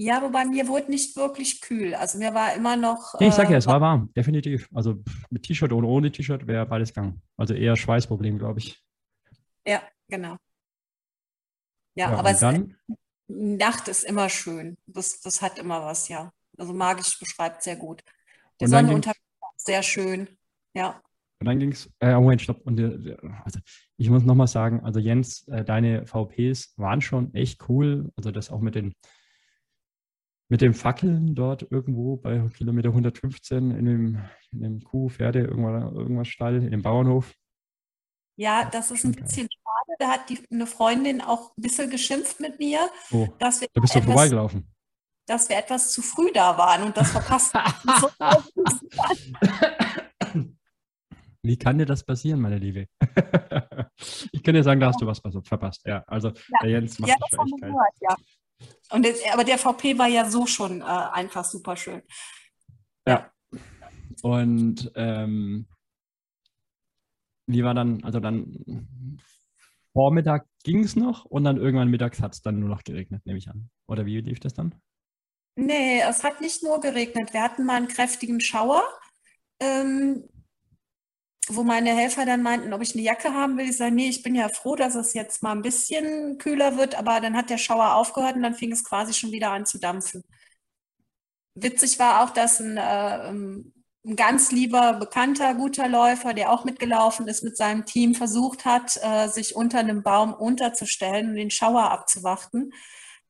Ja, 0.02 0.22
wobei 0.22 0.45
mir 0.45 0.66
wurde 0.70 0.89
nicht 0.89 1.18
wirklich 1.18 1.60
kühl. 1.60 1.93
Also 1.93 2.20
mir 2.20 2.34
war 2.34 2.54
immer 2.54 2.78
noch. 2.78 3.20
Nee, 3.20 3.28
ich 3.28 3.34
sage 3.34 3.52
ja, 3.52 3.58
es 3.58 3.66
äh, 3.66 3.70
war 3.70 3.82
warm, 3.82 4.14
definitiv. 4.14 4.70
Also 4.74 5.04
mit 5.30 5.43
T-Shirt 5.43 5.74
oder 5.74 5.89
ohne 5.89 6.10
T-Shirt 6.10 6.47
wäre 6.47 6.66
beides 6.66 6.93
gegangen. 6.93 7.22
Also 7.36 7.54
eher 7.54 7.76
Schweißproblem, 7.76 8.39
glaube 8.39 8.60
ich. 8.60 8.82
Ja, 9.68 9.82
genau. 10.08 10.38
Ja, 11.95 12.12
ja 12.12 12.18
aber 12.18 12.30
es, 12.30 12.39
dann? 12.39 12.78
Nacht 13.28 13.89
ist 13.89 14.06
immer 14.06 14.30
schön. 14.30 14.78
Das, 14.86 15.20
das 15.20 15.41
hat 15.41 15.60
immer 15.60 15.84
was, 15.84 16.08
ja. 16.08 16.32
Also 16.58 16.74
magisch 16.74 17.20
beschreibt 17.20 17.62
sehr 17.62 17.76
gut. 17.76 18.02
Der 18.62 18.70
Sonnenuntergang 18.70 19.22
sehr 19.58 19.84
schön. 19.84 20.30
Ja. 20.74 21.02
Und 21.41 21.47
dann 21.47 21.60
ging 21.60 21.74
es, 21.74 21.91
äh, 22.00 22.14
Moment, 22.14 22.41
stopp. 22.41 22.62
Und 22.66 22.80
äh, 22.80 23.18
also 23.43 23.60
ich 23.97 24.10
muss 24.10 24.24
nochmal 24.24 24.47
sagen, 24.47 24.80
also 24.80 25.02
Jens, 25.02 25.45
äh, 25.50 25.66
deine 25.66 26.08
VPs 26.08 26.74
waren 26.78 27.02
schon 27.02 27.34
echt 27.34 27.68
cool. 27.68 28.14
Also 28.16 28.32
das 28.32 28.50
auch 28.50 28.62
mit 28.62 28.76
den 28.76 28.93
mit 30.50 30.62
den 30.62 30.74
Fackeln 30.74 31.36
dort 31.36 31.72
irgendwo 31.72 32.18
bei 32.18 32.50
Kilometer 32.58 32.89
115 32.89 33.70
in 33.72 33.86
dem, 33.86 34.20
in 34.52 34.62
dem 34.62 34.84
Kuh, 34.84 35.08
Pferde, 35.10 35.41
irgendwas, 35.41 35.93
irgendwas 35.93 36.28
Stall, 36.28 36.64
in 36.64 36.72
dem 36.72 36.82
Bauernhof. 36.82 37.36
Ja, 38.36 38.66
das 38.66 38.89
ist 38.89 39.06
ein 39.06 39.12
bisschen 39.12 39.47
schade. 39.52 39.95
Da 40.00 40.08
hat 40.10 40.28
die, 40.30 40.39
eine 40.52 40.66
Freundin 40.66 41.22
auch 41.22 41.56
ein 41.56 41.62
bisschen 41.62 41.91
geschimpft 41.91 42.39
mit 42.39 42.58
mir. 42.58 42.89
Oh, 43.12 43.28
dass 43.38 43.62
wir 43.62 43.68
da 43.74 43.82
bist 43.82 43.93
du 43.93 44.00
etwas, 44.00 44.14
vorbeigelaufen. 44.14 44.68
Dass 45.28 45.47
wir 45.50 45.58
etwas 45.58 45.91
zu 45.91 46.02
früh 46.02 46.32
da 46.34 46.58
waren 46.58 46.82
und 46.84 46.97
das 46.97 47.12
verpasst 47.12 47.54
Wie 51.43 51.58
kann 51.58 51.78
dir 51.78 51.86
das 51.86 52.04
passieren, 52.04 52.41
meine 52.41 52.58
Liebe? 52.58 52.88
ich 54.32 54.43
kann 54.43 54.56
dir 54.56 54.64
sagen, 54.64 54.80
da 54.80 54.88
hast 54.88 55.02
du 55.02 55.06
was 55.06 55.20
verpasst. 55.20 55.86
Ja, 55.86 56.04
also 56.08 56.30
ja. 56.30 56.34
der 56.64 56.72
Jens 56.72 56.97
macht 57.00 57.10
ja, 57.10 57.16
das, 57.20 57.30
das 57.32 57.45
echt 57.45 57.62
gehört, 57.62 57.93
ja. 58.02 58.16
Und 58.92 59.06
das, 59.06 59.20
aber 59.32 59.44
der 59.44 59.58
VP 59.58 59.98
war 59.98 60.08
ja 60.08 60.30
so 60.30 60.46
schon 60.46 60.82
äh, 60.82 60.84
einfach 60.84 61.46
super 61.46 61.76
schön. 61.76 62.02
Ja. 63.08 63.32
Und 64.22 64.92
ähm, 64.96 65.68
wie 67.48 67.64
war 67.64 67.74
dann, 67.74 68.04
also 68.04 68.20
dann 68.20 69.20
Vormittag 69.94 70.46
ging 70.64 70.84
es 70.84 70.96
noch 70.96 71.26
und 71.26 71.44
dann 71.44 71.58
irgendwann 71.58 71.90
mittags 71.90 72.22
hat 72.22 72.34
es 72.34 72.42
dann 72.42 72.60
nur 72.60 72.70
noch 72.70 72.84
geregnet, 72.84 73.26
nehme 73.26 73.40
ich 73.40 73.50
an. 73.50 73.70
Oder 73.88 74.06
wie 74.06 74.22
lief 74.22 74.40
das 74.40 74.54
dann? 74.54 74.76
Nee, 75.56 76.02
es 76.02 76.24
hat 76.24 76.42
nicht 76.42 76.64
nur 76.64 76.80
geregnet. 76.80 77.34
Wir 77.34 77.42
hatten 77.42 77.66
mal 77.66 77.76
einen 77.76 77.88
kräftigen 77.88 78.40
Schauer, 78.40 78.84
ähm, 79.60 80.24
wo 81.50 81.64
meine 81.64 81.95
Helfer 81.95 82.26
dann 82.26 82.43
meinten, 82.43 82.74
ob 82.74 82.82
ich 82.82 82.93
eine 82.93 83.04
Jacke 83.04 83.34
haben 83.34 83.58
will. 83.58 83.70
Ich 83.70 83.78
sage, 83.78 83.93
nee, 83.93 84.10
ich 84.10 84.24
bin 84.24 84.36
ja 84.36 84.50
froh, 84.50 84.76
dass 84.76 84.95
es 84.95 85.14
jetzt 85.14 85.43
mal 85.43 85.52
ein 85.52 85.62
bisschen 85.62 86.38
kühler 86.38 86.78
wird, 86.78 86.95
aber 86.95 87.20
dann 87.20 87.36
hat 87.36 87.50
der 87.50 87.58
Schauer 87.58 87.95
aufgehört 87.95 88.36
und 88.36 88.43
dann 88.43 88.56
fing 88.56 88.72
es 88.72 88.84
quasi 88.84 89.14
schon 89.14 89.32
wieder 89.32 89.52
an 89.52 89.66
zu 89.66 89.80
dampfen. 89.80 90.24
Witzig 91.56 92.00
war 92.00 92.24
auch, 92.24 92.30
dass 92.30 92.60
ein 92.60 92.78
äh, 92.78 93.30
ähm, 93.30 93.74
ein 94.06 94.16
ganz 94.16 94.52
lieber, 94.52 94.93
bekannter, 94.93 95.54
guter 95.56 95.88
Läufer, 95.89 96.34
der 96.34 96.52
auch 96.52 96.64
mitgelaufen 96.64 97.28
ist 97.28 97.43
mit 97.43 97.58
seinem 97.58 97.86
Team, 97.86 98.16
versucht 98.16 98.66
hat, 98.66 98.97
äh, 99.04 99.28
sich 99.28 99.56
unter 99.56 99.80
einem 99.80 100.04
Baum 100.04 100.34
unterzustellen 100.34 101.30
und 101.30 101.36
den 101.36 101.52
Schauer 101.52 101.91
abzuwarten, 101.91 102.72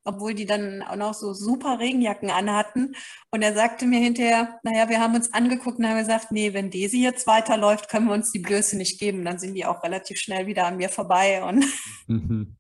obwohl 0.04 0.34
die 0.34 0.46
dann 0.46 0.82
auch 0.82 0.96
noch 0.96 1.14
so 1.14 1.34
super 1.34 1.80
Regenjacken 1.80 2.30
anhatten. 2.30 2.96
Und 3.32 3.42
er 3.42 3.54
sagte 3.54 3.86
mir 3.86 4.00
hinterher, 4.00 4.60
naja, 4.64 4.90
wir 4.90 5.00
haben 5.00 5.16
uns 5.16 5.34
angeguckt 5.34 5.80
und 5.80 5.88
haben 5.88 5.98
gesagt, 5.98 6.32
nee, 6.32 6.54
wenn 6.54 6.72
Desi 6.72 7.02
jetzt 7.02 7.28
weiterläuft, 7.28 7.90
können 7.90 8.08
wir 8.08 8.14
uns 8.14 8.32
die 8.32 8.40
Blöße 8.40 8.78
nicht 8.78 9.00
geben. 9.00 9.26
Dann 9.26 9.40
sind 9.40 9.54
die 9.54 9.66
auch 9.66 9.84
relativ 9.84 10.20
schnell 10.20 10.48
wieder 10.48 10.66
an 10.66 10.78
mir 10.78 10.90
vorbei. 10.90 11.44
Und 11.44 11.66
mhm. 12.08 12.56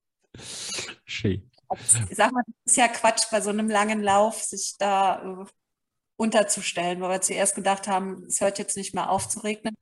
Schön. 1.05 1.49
Ich 2.09 2.17
sag 2.17 2.31
mal, 2.31 2.43
das 2.45 2.73
ist 2.73 2.77
ja 2.77 2.87
Quatsch, 2.87 3.25
bei 3.31 3.41
so 3.41 3.49
einem 3.51 3.69
langen 3.69 4.01
Lauf 4.01 4.41
sich 4.41 4.75
da 4.79 5.41
äh, 5.41 5.45
unterzustellen, 6.17 6.99
weil 7.01 7.11
wir 7.11 7.21
zuerst 7.21 7.55
gedacht 7.55 7.87
haben, 7.87 8.25
es 8.27 8.41
hört 8.41 8.57
jetzt 8.57 8.75
nicht 8.75 8.93
mehr 8.93 9.09
auf 9.09 9.29
zu 9.29 9.39
regnen. 9.39 9.75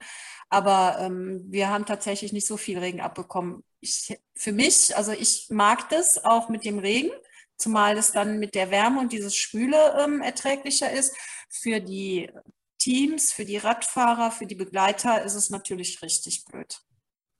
Aber 0.50 0.98
ähm, 1.00 1.46
wir 1.48 1.70
haben 1.70 1.86
tatsächlich 1.86 2.34
nicht 2.34 2.48
so 2.48 2.58
viel 2.58 2.78
Regen 2.78 3.02
abbekommen. 3.02 3.64
Ich, 3.82 4.18
für 4.36 4.52
mich, 4.52 4.96
also 4.96 5.12
ich 5.12 5.48
mag 5.50 5.90
das 5.90 6.24
auch 6.24 6.50
mit 6.50 6.66
dem 6.66 6.80
Regen, 6.80 7.12
zumal 7.58 7.98
es 7.98 8.12
dann 8.12 8.40
mit 8.40 8.56
der 8.56 8.72
Wärme 8.72 9.00
und 9.00 9.12
dieses 9.12 9.36
Spüle 9.36 9.98
ähm, 10.00 10.22
erträglicher 10.22 10.92
ist. 10.92 11.16
Für 11.50 11.80
die 11.80 12.30
Teams, 12.78 13.34
für 13.34 13.46
die 13.46 13.58
Radfahrer, 13.58 14.32
für 14.32 14.46
die 14.46 14.56
Begleiter 14.56 15.24
ist 15.24 15.34
es 15.34 15.50
natürlich 15.50 16.02
richtig 16.02 16.46
blöd. 16.46 16.80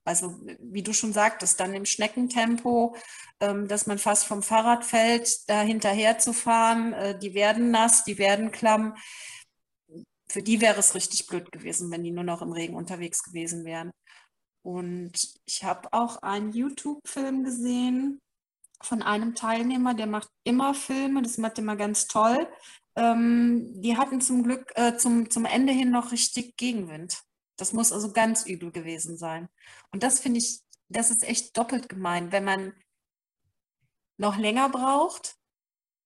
Also 0.04 0.40
wie 0.60 0.82
du 0.82 0.94
schon 0.94 1.12
sagtest, 1.12 1.60
dann 1.60 1.74
im 1.74 1.84
Schneckentempo, 1.84 2.96
ähm, 3.40 3.68
dass 3.68 3.86
man 3.86 3.98
fast 3.98 4.26
vom 4.26 4.42
Fahrrad 4.42 4.84
fällt, 4.84 5.48
da 5.50 5.60
hinterher 5.60 6.18
zu 6.18 6.32
fahren, 6.32 6.94
äh, 6.94 7.18
die 7.18 7.34
werden 7.34 7.70
nass, 7.70 8.04
die 8.04 8.18
werden 8.18 8.50
klamm. 8.50 8.96
Für 10.28 10.42
die 10.42 10.60
wäre 10.60 10.80
es 10.80 10.94
richtig 10.94 11.26
blöd 11.26 11.52
gewesen, 11.52 11.90
wenn 11.90 12.04
die 12.04 12.10
nur 12.10 12.24
noch 12.24 12.42
im 12.42 12.52
Regen 12.52 12.74
unterwegs 12.74 13.22
gewesen 13.22 13.64
wären. 13.64 13.92
Und 14.62 15.12
ich 15.46 15.64
habe 15.64 15.92
auch 15.92 16.22
einen 16.22 16.52
YouTube-Film 16.52 17.44
gesehen 17.44 18.20
von 18.82 19.02
einem 19.02 19.34
Teilnehmer, 19.34 19.94
der 19.94 20.06
macht 20.06 20.28
immer 20.44 20.74
Filme, 20.74 21.22
das 21.22 21.38
macht 21.38 21.58
immer 21.58 21.76
ganz 21.76 22.06
toll. 22.06 22.48
Ähm, 22.96 23.80
die 23.80 23.96
hatten 23.96 24.20
zum 24.20 24.42
Glück 24.42 24.72
äh, 24.76 24.96
zum, 24.96 25.30
zum 25.30 25.44
Ende 25.44 25.72
hin 25.72 25.90
noch 25.90 26.12
richtig 26.12 26.56
Gegenwind. 26.56 27.22
Das 27.56 27.72
muss 27.72 27.92
also 27.92 28.12
ganz 28.12 28.46
übel 28.46 28.70
gewesen 28.70 29.16
sein. 29.16 29.48
Und 29.92 30.02
das 30.02 30.20
finde 30.20 30.38
ich, 30.38 30.60
das 30.88 31.10
ist 31.10 31.28
echt 31.28 31.56
doppelt 31.56 31.88
gemein, 31.88 32.32
wenn 32.32 32.44
man 32.44 32.72
noch 34.16 34.36
länger 34.36 34.68
braucht, 34.68 35.36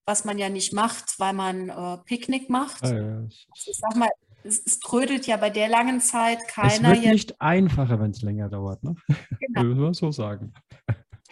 was 0.06 0.24
man 0.24 0.38
ja 0.38 0.48
nicht 0.48 0.72
macht, 0.72 1.18
weil 1.18 1.32
man 1.32 1.68
äh, 1.68 1.98
Picknick 2.04 2.50
macht. 2.50 2.82
Ah, 2.84 2.94
ja. 2.94 3.22
Ich 3.54 3.78
sag 3.78 3.96
mal, 3.96 4.10
es, 4.44 4.62
es, 4.64 4.80
trödelt 4.80 5.26
ja 5.26 5.36
bei 5.36 5.50
der 5.50 5.68
langen 5.68 6.00
Zeit 6.00 6.46
keiner. 6.48 6.92
Es 6.92 7.02
wird 7.02 7.12
nicht 7.12 7.40
einfacher, 7.40 8.00
wenn 8.00 8.10
es 8.10 8.22
länger 8.22 8.48
dauert, 8.48 8.82
ne? 8.82 8.96
Genau. 9.40 9.62
Würde 9.62 9.80
man 9.80 9.94
so 9.94 10.10
sagen. 10.10 10.52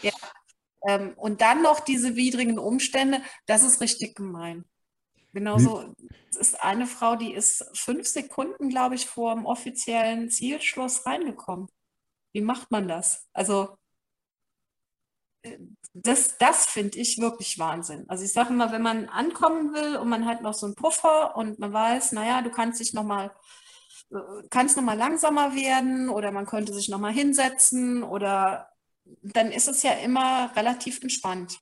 Ja. 0.01 0.13
Ähm, 0.87 1.15
und 1.17 1.41
dann 1.41 1.63
noch 1.63 1.81
diese 1.81 2.17
widrigen 2.17 2.59
Umstände, 2.59 3.23
das 3.47 3.63
ist 3.63 3.81
richtig 3.81 4.15
gemein. 4.15 4.65
Genauso, 5.33 5.95
es 6.31 6.37
ist 6.37 6.63
eine 6.63 6.87
Frau, 6.87 7.15
die 7.15 7.33
ist 7.33 7.65
fünf 7.75 8.07
Sekunden, 8.09 8.69
glaube 8.69 8.97
ich, 8.97 9.07
vor 9.07 9.35
dem 9.35 9.47
offiziellen 9.47 10.29
Zielschluss 10.29 11.07
reingekommen. 11.07 11.69
Wie 12.33 12.41
macht 12.41 12.71
man 12.71 12.89
das? 12.89 13.29
Also, 13.33 13.77
äh, 15.43 15.59
das, 15.93 16.39
das 16.39 16.67
finde 16.67 16.99
ich 16.99 17.19
wirklich 17.19 17.59
Wahnsinn. 17.59 18.05
Also 18.09 18.25
ich 18.25 18.33
sage 18.33 18.51
immer, 18.51 18.73
wenn 18.73 18.83
man 18.83 19.09
ankommen 19.09 19.73
will 19.75 19.97
und 19.97 20.09
man 20.09 20.27
hat 20.27 20.43
noch 20.43 20.55
so 20.55 20.67
einen 20.67 20.75
Puffer 20.77 21.37
und 21.37 21.59
man 21.59 21.73
weiß, 21.73 22.13
naja, 22.13 22.43
du 22.43 22.51
kannst 22.51 22.81
dich 22.81 22.93
nochmal 22.93 23.33
äh, 24.13 24.19
kannst 24.51 24.77
noch 24.77 24.85
mal 24.85 24.97
langsamer 24.97 25.55
werden 25.55 26.09
oder 26.09 26.33
man 26.33 26.47
könnte 26.47 26.73
sich 26.73 26.89
noch 26.89 26.99
mal 26.99 27.13
hinsetzen 27.13 28.03
oder 28.03 28.71
dann 29.23 29.53
ist 29.53 29.69
es 29.69 29.83
ja 29.83 29.93
immer 29.93 30.55
relativ 30.57 31.03
entspannt. 31.03 31.59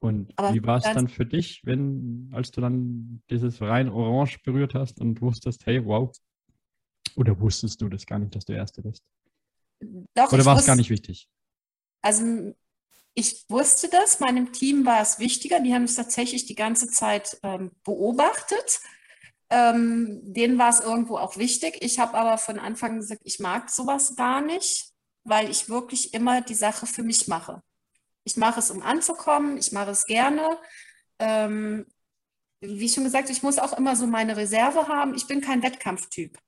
Und 0.00 0.32
Aber 0.36 0.52
wie 0.52 0.64
war 0.64 0.78
es 0.78 0.84
dann 0.84 1.08
für 1.08 1.24
dich, 1.24 1.64
wenn, 1.64 2.28
als 2.32 2.50
du 2.50 2.60
dann 2.60 3.22
dieses 3.30 3.60
rein 3.60 3.88
Orange 3.88 4.40
berührt 4.42 4.74
hast 4.74 5.00
und 5.00 5.20
wusstest, 5.22 5.64
hey, 5.64 5.84
wow, 5.84 6.10
oder 7.14 7.38
wusstest 7.38 7.80
du 7.80 7.88
das 7.88 8.04
gar 8.04 8.18
nicht, 8.18 8.34
dass 8.34 8.44
du 8.44 8.52
Erste 8.52 8.82
bist? 8.82 9.04
Doch, 10.14 10.32
oder 10.32 10.44
war 10.44 10.58
es 10.58 10.66
gar 10.66 10.76
nicht 10.76 10.90
wichtig? 10.90 11.28
Also 12.00 12.52
ich 13.14 13.44
wusste 13.48 13.88
das, 13.88 14.20
meinem 14.20 14.52
Team 14.52 14.84
war 14.86 15.02
es 15.02 15.18
wichtiger, 15.18 15.60
die 15.60 15.74
haben 15.74 15.84
es 15.84 15.94
tatsächlich 15.94 16.46
die 16.46 16.54
ganze 16.54 16.88
Zeit 16.88 17.38
ähm, 17.42 17.70
beobachtet. 17.84 18.80
Ähm, 19.50 20.20
denen 20.24 20.58
war 20.58 20.70
es 20.70 20.80
irgendwo 20.80 21.18
auch 21.18 21.36
wichtig. 21.36 21.76
Ich 21.80 21.98
habe 21.98 22.14
aber 22.14 22.38
von 22.38 22.58
Anfang 22.58 22.96
gesagt, 22.96 23.20
ich 23.24 23.38
mag 23.38 23.70
sowas 23.70 24.16
gar 24.16 24.40
nicht, 24.40 24.91
weil 25.24 25.50
ich 25.50 25.68
wirklich 25.68 26.14
immer 26.14 26.40
die 26.40 26.54
Sache 26.54 26.86
für 26.86 27.02
mich 27.02 27.28
mache. 27.28 27.62
Ich 28.24 28.36
mache 28.36 28.60
es, 28.60 28.70
um 28.70 28.82
anzukommen. 28.82 29.56
Ich 29.56 29.72
mache 29.72 29.90
es 29.90 30.06
gerne. 30.06 30.58
Ähm, 31.18 31.86
wie 32.60 32.88
schon 32.88 33.04
gesagt, 33.04 33.30
ich 33.30 33.42
muss 33.42 33.58
auch 33.58 33.76
immer 33.76 33.96
so 33.96 34.06
meine 34.06 34.36
Reserve 34.36 34.88
haben. 34.88 35.14
Ich 35.14 35.26
bin 35.26 35.40
kein 35.40 35.62
Wettkampftyp. 35.62 36.38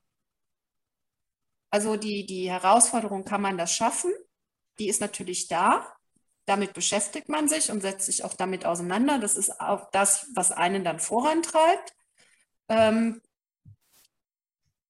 Also 1.71 1.97
die, 1.97 2.25
die 2.25 2.51
Herausforderung, 2.51 3.25
kann 3.25 3.43
man 3.43 3.59
das 3.59 3.75
schaffen? 3.75 4.13
Die 4.79 4.89
ist 4.89 5.01
natürlich 5.01 5.49
da. 5.49 5.93
Damit 6.47 6.73
beschäftigt 6.73 7.29
man 7.29 7.49
sich 7.49 7.71
und 7.71 7.81
setzt 7.81 8.07
sich 8.07 8.23
auch 8.23 8.35
damit 8.35 8.65
auseinander. 8.65 9.19
Das 9.19 9.35
ist 9.35 9.61
auch 9.61 9.91
das, 9.91 10.29
was 10.35 10.53
einen 10.53 10.85
dann 10.85 11.01
vorantreibt. 11.01 11.95
Ähm, 12.69 13.21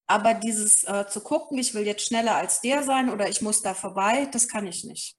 aber 0.07 0.35
dieses 0.35 0.85
äh, 0.85 1.07
zu 1.09 1.21
gucken, 1.21 1.59
ich 1.59 1.75
will 1.75 1.87
jetzt 1.87 2.07
schneller 2.07 2.37
als 2.37 2.61
der 2.61 2.83
sein 2.83 3.11
oder 3.11 3.29
ich 3.29 3.41
muss 3.41 3.63
da 3.63 3.75
vorbei, 3.75 4.27
das 4.27 4.49
kann 4.49 4.67
ich 4.67 4.85
nicht. 4.85 5.17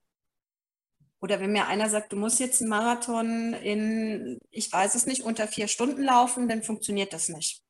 Oder 1.22 1.40
wenn 1.40 1.54
mir 1.54 1.68
einer 1.68 1.90
sagt, 1.90 2.12
du 2.12 2.18
musst 2.18 2.40
jetzt 2.40 2.62
einen 2.62 2.70
Marathon 2.70 3.54
in, 3.54 4.40
ich 4.52 4.72
weiß 4.72 4.94
es 4.94 5.08
nicht, 5.08 5.24
unter 5.24 5.48
vier 5.48 5.68
Stunden 5.68 6.04
laufen, 6.04 6.48
dann 6.48 6.62
funktioniert 6.62 7.14
das 7.14 7.30
nicht. 7.30 7.64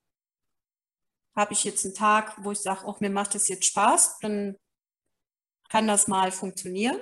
Habe 1.35 1.53
ich 1.53 1.63
jetzt 1.63 1.85
einen 1.85 1.93
Tag, 1.93 2.35
wo 2.43 2.51
ich 2.51 2.59
sage, 2.59 2.85
auch 2.85 2.99
mir 2.99 3.09
macht 3.09 3.33
das 3.33 3.47
jetzt 3.47 3.65
Spaß, 3.65 4.19
dann 4.19 4.57
kann 5.69 5.87
das 5.87 6.07
mal 6.07 6.31
funktionieren. 6.31 6.97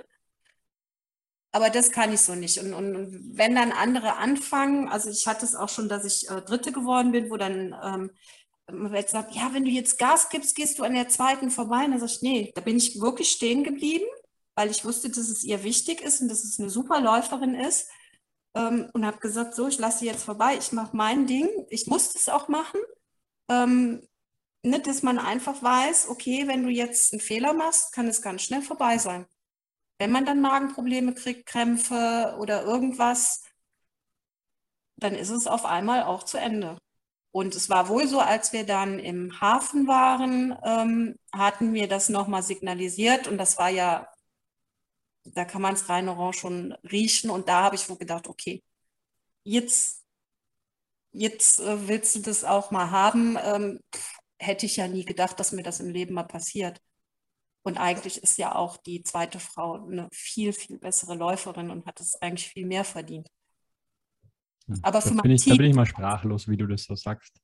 Aber 1.51 1.69
das 1.69 1.91
kann 1.91 2.13
ich 2.13 2.21
so 2.21 2.33
nicht. 2.33 2.59
Und, 2.59 2.73
und, 2.73 2.95
und 2.95 3.37
wenn 3.37 3.55
dann 3.55 3.71
andere 3.71 4.17
anfangen, 4.17 4.89
also 4.89 5.09
ich 5.09 5.27
hatte 5.27 5.45
es 5.45 5.55
auch 5.55 5.69
schon, 5.69 5.87
dass 5.87 6.03
ich 6.03 6.29
äh, 6.29 6.41
Dritte 6.41 6.71
geworden 6.71 7.11
bin, 7.11 7.29
wo 7.29 7.37
dann 7.37 7.75
ähm, 7.83 8.11
man 8.71 8.93
jetzt 8.93 9.13
ja, 9.13 9.49
wenn 9.51 9.65
du 9.65 9.71
jetzt 9.71 9.99
Gas 9.99 10.29
gibst, 10.29 10.55
gehst 10.55 10.79
du 10.79 10.83
an 10.83 10.93
der 10.93 11.09
zweiten 11.09 11.51
vorbei. 11.51 11.85
Und 11.85 11.91
dann 11.91 11.99
sage 11.99 12.11
ich, 12.13 12.21
nee, 12.21 12.51
da 12.55 12.61
bin 12.61 12.77
ich 12.77 12.99
wirklich 12.99 13.29
stehen 13.29 13.63
geblieben 13.63 14.05
weil 14.55 14.69
ich 14.69 14.85
wusste, 14.85 15.09
dass 15.09 15.29
es 15.29 15.43
ihr 15.43 15.63
wichtig 15.63 16.01
ist 16.01 16.21
und 16.21 16.27
dass 16.29 16.43
es 16.43 16.59
eine 16.59 16.69
super 16.69 17.01
Läuferin 17.01 17.55
ist. 17.55 17.89
Ähm, 18.55 18.89
und 18.93 19.05
habe 19.05 19.17
gesagt, 19.17 19.55
so, 19.55 19.67
ich 19.67 19.79
lasse 19.79 19.99
sie 19.99 20.05
jetzt 20.05 20.23
vorbei, 20.23 20.57
ich 20.57 20.71
mache 20.71 20.95
mein 20.95 21.25
Ding. 21.25 21.49
Ich 21.69 21.87
musste 21.87 22.17
es 22.17 22.29
auch 22.29 22.47
machen. 22.47 22.79
Ähm, 23.49 24.07
nicht, 24.61 24.87
dass 24.87 25.01
man 25.01 25.17
einfach 25.17 25.61
weiß, 25.61 26.07
okay, 26.09 26.47
wenn 26.47 26.63
du 26.63 26.69
jetzt 26.69 27.13
einen 27.13 27.19
Fehler 27.19 27.53
machst, 27.53 27.93
kann 27.93 28.07
es 28.07 28.21
ganz 28.21 28.43
schnell 28.43 28.61
vorbei 28.61 28.97
sein. 28.97 29.25
Wenn 29.99 30.11
man 30.11 30.25
dann 30.25 30.41
Magenprobleme 30.41 31.13
kriegt, 31.13 31.45
Krämpfe 31.47 32.35
oder 32.39 32.63
irgendwas, 32.63 33.43
dann 34.97 35.15
ist 35.15 35.29
es 35.29 35.47
auf 35.47 35.65
einmal 35.65 36.03
auch 36.03 36.23
zu 36.23 36.37
Ende. 36.37 36.77
Und 37.33 37.55
es 37.55 37.69
war 37.69 37.89
wohl 37.89 38.07
so, 38.07 38.19
als 38.19 38.53
wir 38.53 38.65
dann 38.65 38.99
im 38.99 39.41
Hafen 39.41 39.87
waren, 39.87 40.55
ähm, 40.63 41.15
hatten 41.33 41.73
wir 41.73 41.87
das 41.87 42.09
nochmal 42.09 42.43
signalisiert 42.43 43.27
und 43.27 43.37
das 43.37 43.57
war 43.57 43.69
ja 43.69 44.07
da 45.25 45.45
kann 45.45 45.61
man 45.61 45.73
es 45.73 45.89
rein 45.89 46.09
orange 46.09 46.37
schon 46.39 46.73
riechen. 46.89 47.29
Und 47.29 47.47
da 47.49 47.63
habe 47.63 47.75
ich 47.75 47.89
wohl 47.89 47.97
gedacht, 47.97 48.27
okay, 48.27 48.63
jetzt, 49.43 50.03
jetzt 51.11 51.59
äh, 51.59 51.87
willst 51.87 52.15
du 52.15 52.19
das 52.21 52.43
auch 52.43 52.71
mal 52.71 52.91
haben. 52.91 53.37
Ähm, 53.41 53.79
hätte 54.39 54.65
ich 54.65 54.77
ja 54.77 54.87
nie 54.87 55.05
gedacht, 55.05 55.39
dass 55.39 55.51
mir 55.51 55.63
das 55.63 55.79
im 55.79 55.89
Leben 55.89 56.13
mal 56.13 56.23
passiert. 56.23 56.81
Und 57.63 57.77
eigentlich 57.77 58.21
ist 58.21 58.37
ja 58.37 58.55
auch 58.55 58.75
die 58.77 59.03
zweite 59.03 59.39
Frau 59.39 59.75
eine 59.85 60.09
viel, 60.11 60.51
viel 60.51 60.79
bessere 60.79 61.15
Läuferin 61.15 61.71
und 61.71 61.85
hat 61.85 62.01
es 62.01 62.21
eigentlich 62.21 62.49
viel 62.49 62.65
mehr 62.65 62.83
verdient. 62.83 63.29
Aber 64.81 65.01
für 65.01 65.13
mein 65.13 65.29
ich, 65.31 65.45
da 65.45 65.55
bin 65.55 65.65
ich 65.65 65.75
mal 65.75 65.85
sprachlos, 65.85 66.47
wie 66.47 66.57
du 66.57 66.67
das 66.67 66.83
so 66.83 66.95
sagst. 66.95 67.41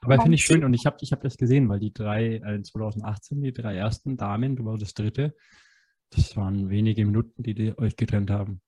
Aber 0.00 0.20
finde 0.20 0.34
ich 0.34 0.44
schön 0.44 0.64
und 0.64 0.74
ich 0.74 0.86
habe 0.86 0.96
ich 1.00 1.12
hab 1.12 1.22
das 1.22 1.36
gesehen, 1.36 1.68
weil 1.68 1.78
die 1.78 1.92
drei, 1.92 2.36
äh, 2.36 2.62
2018, 2.62 3.42
die 3.42 3.52
drei 3.52 3.76
ersten 3.76 4.16
Damen, 4.16 4.56
du 4.56 4.64
warst 4.64 4.82
das 4.82 4.94
dritte, 4.94 5.34
das 6.10 6.36
waren 6.36 6.70
wenige 6.70 7.04
Minuten, 7.04 7.42
die, 7.42 7.54
die 7.54 7.78
euch 7.78 7.96
getrennt 7.96 8.30
haben. 8.30 8.60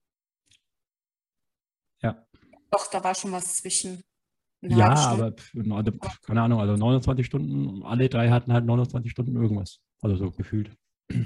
Ja. 2.03 2.27
Doch, 2.71 2.91
da 2.91 3.03
war 3.03 3.15
schon 3.15 3.33
was 3.33 3.57
zwischen. 3.57 4.03
Ja, 4.63 4.95
aber 4.95 5.35
keine 6.23 6.43
Ahnung, 6.43 6.61
also 6.61 6.77
29 6.77 7.25
Stunden, 7.25 7.83
alle 7.85 8.09
drei 8.09 8.31
hatten 8.31 8.53
halt 8.53 8.65
29 8.65 9.11
Stunden 9.11 9.37
irgendwas. 9.37 9.81
Also 10.01 10.17
so 10.17 10.31
gefühlt. 10.31 10.71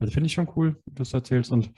Also 0.00 0.12
finde 0.12 0.28
ich 0.28 0.32
schon 0.32 0.48
cool, 0.54 0.80
dass 0.86 1.10
du 1.10 1.16
erzählst. 1.16 1.50
Und 1.50 1.72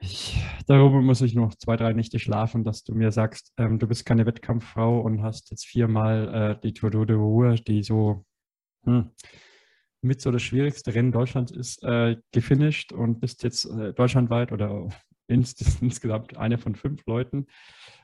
ich, 0.00 0.40
darüber 0.66 1.00
muss 1.00 1.20
ich 1.20 1.34
noch 1.34 1.54
zwei, 1.54 1.76
drei 1.76 1.92
Nächte 1.92 2.18
schlafen, 2.18 2.64
dass 2.64 2.84
du 2.84 2.94
mir 2.94 3.10
sagst, 3.10 3.52
ähm, 3.56 3.78
du 3.78 3.88
bist 3.88 4.06
keine 4.06 4.26
Wettkampffrau 4.26 5.00
und 5.00 5.22
hast 5.22 5.50
jetzt 5.50 5.66
viermal 5.66 6.56
äh, 6.56 6.60
die 6.62 6.72
Tour 6.72 6.90
de 6.90 7.16
Ruhr, 7.16 7.54
die 7.54 7.82
so 7.82 8.24
hm, 8.84 9.10
mit 10.00 10.20
so 10.20 10.30
das 10.30 10.42
schwierigste 10.42 10.94
Rennen 10.94 11.12
Deutschlands 11.12 11.50
ist, 11.50 11.82
äh, 11.82 12.16
gefinisht 12.32 12.92
und 12.92 13.20
bist 13.20 13.42
jetzt 13.42 13.64
äh, 13.64 13.92
deutschlandweit 13.92 14.52
oder 14.52 14.88
ins, 15.26 15.54
insgesamt 15.80 16.36
eine 16.36 16.58
von 16.58 16.74
fünf 16.74 17.04
Leuten 17.06 17.46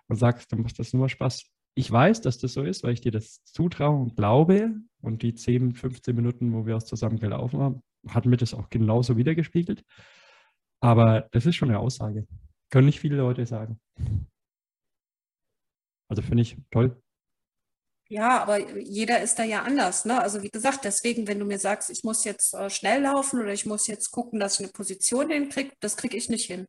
und 0.09 0.17
sagst, 0.17 0.53
du 0.53 0.57
machst 0.57 0.79
das 0.79 0.93
nur 0.93 1.09
Spaß. 1.09 1.51
Ich 1.77 1.91
weiß, 1.91 2.21
dass 2.21 2.39
das 2.39 2.53
so 2.53 2.63
ist, 2.63 2.85
weil 2.85 2.93
ich 2.93 3.01
dir 3.01 3.13
das 3.13 3.43
zutraue 3.45 4.01
und 4.01 4.17
glaube. 4.17 4.75
Und 5.01 5.23
die 5.23 5.35
10, 5.35 5.75
15 5.75 6.15
Minuten, 6.15 6.53
wo 6.53 6.67
wir 6.67 6.77
es 6.77 6.85
zusammen 6.85 7.19
gelaufen 7.19 7.61
haben, 7.61 7.83
hat 8.09 8.27
mir 8.27 8.37
das 8.37 8.55
auch 8.55 8.71
genauso 8.71 9.17
wiedergespiegelt. 9.17 9.85
Aber 10.85 11.27
das 11.33 11.47
ist 11.47 11.57
schon 11.57 11.71
eine 11.71 11.79
Aussage. 11.79 12.27
Können 12.71 12.85
nicht 12.85 13.01
viele 13.01 13.17
Leute 13.17 13.47
sagen. 13.47 13.81
Also 16.11 16.21
finde 16.21 16.43
ich 16.43 16.59
toll. 16.71 17.01
Ja, 18.11 18.43
aber 18.43 18.79
jeder 18.79 19.23
ist 19.23 19.39
da 19.39 19.45
ja 19.45 19.63
anders. 19.63 20.05
Ne? 20.05 20.21
Also 20.21 20.43
wie 20.43 20.51
gesagt, 20.51 20.85
deswegen, 20.85 21.27
wenn 21.27 21.39
du 21.39 21.47
mir 21.47 21.59
sagst, 21.59 21.89
ich 21.89 22.05
muss 22.05 22.25
jetzt 22.25 22.53
äh, 22.53 22.69
schnell 22.69 23.01
laufen 23.01 23.41
oder 23.41 23.55
ich 23.55 23.65
muss 23.65 23.87
jetzt 23.87 24.11
gucken, 24.11 24.39
dass 24.39 24.61
ich 24.61 24.67
eine 24.67 24.73
Position 24.73 25.31
hinkriege, 25.31 25.73
das 25.81 25.97
kriege 25.97 26.19
ich 26.19 26.29
nicht 26.29 26.45
hin. 26.45 26.67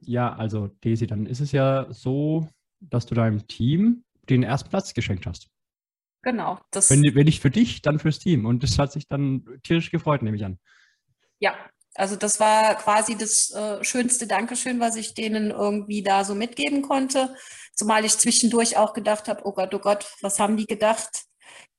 Ja, 0.00 0.34
also 0.34 0.70
Daisy, 0.80 1.06
dann 1.06 1.26
ist 1.26 1.38
es 1.38 1.52
ja 1.52 1.86
so, 1.90 2.48
dass 2.80 3.06
du 3.06 3.14
deinem 3.14 3.46
Team 3.46 4.02
den 4.28 4.42
ersten 4.42 4.70
Platz 4.70 4.92
geschenkt 4.92 5.24
hast. 5.24 5.46
Genau. 6.22 6.58
Das 6.72 6.90
wenn, 6.90 7.00
wenn 7.14 7.26
nicht 7.26 7.40
für 7.40 7.50
dich, 7.50 7.80
dann 7.80 8.00
fürs 8.00 8.18
Team. 8.18 8.44
Und 8.44 8.64
das 8.64 8.76
hat 8.76 8.90
sich 8.90 9.06
dann 9.06 9.60
tierisch 9.62 9.92
gefreut, 9.92 10.22
nehme 10.22 10.36
ich 10.36 10.44
an. 10.44 10.58
Ja, 11.38 11.54
also 11.98 12.16
das 12.16 12.40
war 12.40 12.74
quasi 12.76 13.16
das 13.16 13.50
äh, 13.52 13.82
schönste 13.84 14.26
Dankeschön, 14.26 14.80
was 14.80 14.96
ich 14.96 15.14
denen 15.14 15.50
irgendwie 15.50 16.02
da 16.02 16.24
so 16.24 16.34
mitgeben 16.34 16.82
konnte. 16.82 17.34
Zumal 17.74 18.04
ich 18.04 18.18
zwischendurch 18.18 18.76
auch 18.76 18.92
gedacht 18.92 19.28
habe, 19.28 19.42
oh 19.44 19.52
Gott, 19.52 19.74
oh 19.74 19.78
Gott, 19.78 20.06
was 20.22 20.38
haben 20.38 20.56
die 20.56 20.66
gedacht? 20.66 21.24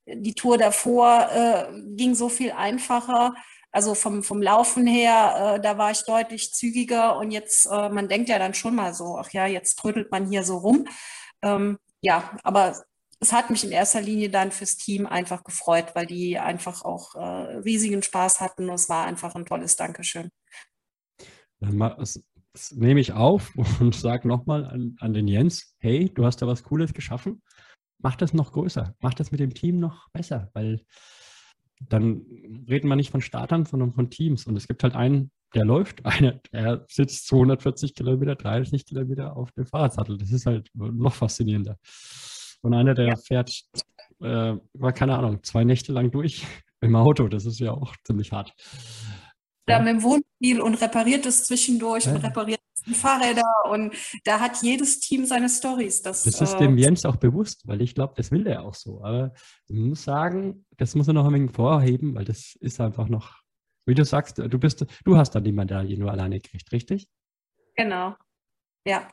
Die 0.06 0.34
Tour 0.36 0.58
davor 0.58 1.30
äh, 1.32 1.66
ging 1.96 2.16
so 2.16 2.30
viel 2.30 2.52
einfacher. 2.52 3.34
Also 3.72 3.96
vom, 3.96 4.24
vom 4.24 4.42
Laufen 4.42 4.88
her, 4.88 5.56
äh, 5.58 5.62
da 5.62 5.78
war 5.78 5.92
ich 5.92 6.04
deutlich 6.06 6.54
zügiger 6.54 7.18
und 7.18 7.32
jetzt, 7.32 7.66
äh, 7.68 7.90
man 7.90 8.08
denkt 8.08 8.30
ja 8.30 8.40
dann 8.40 8.54
schon 8.54 8.76
mal 8.76 8.94
so, 8.94 9.18
ach 9.18 9.32
ja, 9.32 9.46
jetzt 9.46 9.76
trödelt 9.76 10.12
man 10.12 10.30
hier 10.30 10.44
so 10.44 10.58
rum. 10.58 10.88
Ähm, 11.44 11.78
ja, 12.02 12.38
aber 12.44 12.76
es 13.20 13.34
hat 13.34 13.50
mich 13.50 13.64
in 13.64 13.72
erster 13.72 14.02
Linie 14.02 14.30
dann 14.30 14.52
fürs 14.52 14.78
Team 14.78 15.08
einfach 15.08 15.44
gefreut, 15.44 15.96
weil 15.96 16.06
die 16.06 16.38
einfach 16.38 16.84
auch 16.84 17.16
äh, 17.16 17.58
riesigen 17.58 18.04
Spaß 18.04 18.42
hatten. 18.42 18.70
Es 18.70 18.90
war 18.90 19.06
einfach 19.06 19.34
ein 19.36 19.46
tolles 19.46 19.76
Dankeschön. 19.76 20.30
Das, 21.60 22.20
das 22.54 22.72
nehme 22.74 23.00
ich 23.00 23.14
auf 23.14 23.52
und 23.80 23.96
sage 23.96 24.28
nochmal 24.28 24.66
an, 24.66 24.96
an 25.00 25.14
den 25.14 25.28
Jens, 25.28 25.76
hey, 25.80 26.12
du 26.14 26.26
hast 26.26 26.42
da 26.42 26.48
was 26.48 26.64
Cooles 26.64 26.94
geschaffen. 26.94 27.42
Mach 28.00 28.16
das 28.16 28.34
noch 28.34 28.52
größer, 28.52 28.96
mach 29.00 29.16
das 29.16 29.32
mit 29.32 29.40
dem 29.40 29.56
Team 29.56 29.80
noch 29.80 30.10
besser, 30.12 30.52
weil 30.54 30.86
dann 31.80 32.24
reden 32.70 32.88
wir 32.88 32.96
nicht 32.96 33.12
von 33.12 33.22
Startern, 33.22 33.66
sondern 33.66 33.94
von 33.94 34.12
Teams. 34.12 34.46
Und 34.46 34.56
es 34.56 34.68
gibt 34.68 34.84
halt 34.84 34.96
einen, 34.96 35.32
der 35.56 35.66
läuft, 35.66 36.06
einer, 36.06 36.34
der 36.52 36.86
sitzt 36.88 37.28
240 37.28 37.96
Kilometer, 37.96 38.36
30 38.36 38.86
Kilometer 38.86 39.36
auf 39.36 39.52
dem 39.54 39.66
Fahrradsattel. 39.66 40.20
Das 40.20 40.32
ist 40.32 40.46
halt 40.46 40.70
noch 40.76 41.16
faszinierender. 41.16 41.80
Und 42.62 42.74
einer, 42.74 42.94
der 42.94 43.08
ja. 43.08 43.16
fährt, 43.16 43.64
äh, 44.22 44.56
war 44.74 44.94
keine 44.94 45.18
Ahnung, 45.18 45.44
zwei 45.44 45.64
Nächte 45.64 45.94
lang 45.94 46.12
durch 46.12 46.46
im 46.82 46.96
Auto. 46.96 47.28
Das 47.28 47.46
ist 47.46 47.60
ja 47.60 47.72
auch 47.72 47.96
ziemlich 48.04 48.32
hart. 48.32 48.54
Ja, 49.70 49.80
mit 49.80 49.90
dem 49.90 50.04
Wohnmobil 50.04 50.62
und 50.62 50.76
repariert 50.76 51.26
es 51.26 51.46
zwischendurch 51.46 52.06
ja. 52.06 52.14
und 52.14 52.24
repariert 52.24 52.60
Fahrräder 52.94 53.44
und 53.70 53.94
da 54.24 54.40
hat 54.40 54.62
jedes 54.62 55.00
Team 55.00 55.26
seine 55.26 55.50
Stories. 55.50 56.02
Das, 56.02 56.24
das 56.24 56.42
ist 56.42 56.54
äh, 56.54 56.60
dem 56.60 56.78
Jens 56.78 57.06
auch 57.06 57.18
bewusst, 57.18 57.68
weil 57.68 57.82
ich 57.82 57.96
glaube, 57.96 58.14
das 58.16 58.32
will 58.32 58.48
er 58.48 58.64
auch 58.64 58.74
so. 58.74 59.04
Aber 59.04 59.34
ich 59.68 59.76
muss 59.76 60.04
sagen, 60.04 60.66
das 60.78 60.96
muss 60.96 61.08
er 61.08 61.14
noch 61.14 61.26
ein 61.26 61.34
wenig 61.34 61.52
vorheben, 61.52 62.16
weil 62.16 62.26
das 62.26 62.56
ist 62.60 62.80
einfach 62.80 63.10
noch, 63.10 63.42
wie 63.86 63.96
du 63.96 64.06
sagst, 64.06 64.38
du 64.38 64.60
bist, 64.60 64.86
du 65.04 65.18
hast 65.18 65.32
dann 65.32 65.44
die 65.44 65.52
Medaille 65.52 65.98
nur 65.98 66.12
alleine 66.12 66.40
gekriegt, 66.40 66.72
richtig? 66.72 67.08
Genau. 67.76 68.16
Ja. 68.86 69.10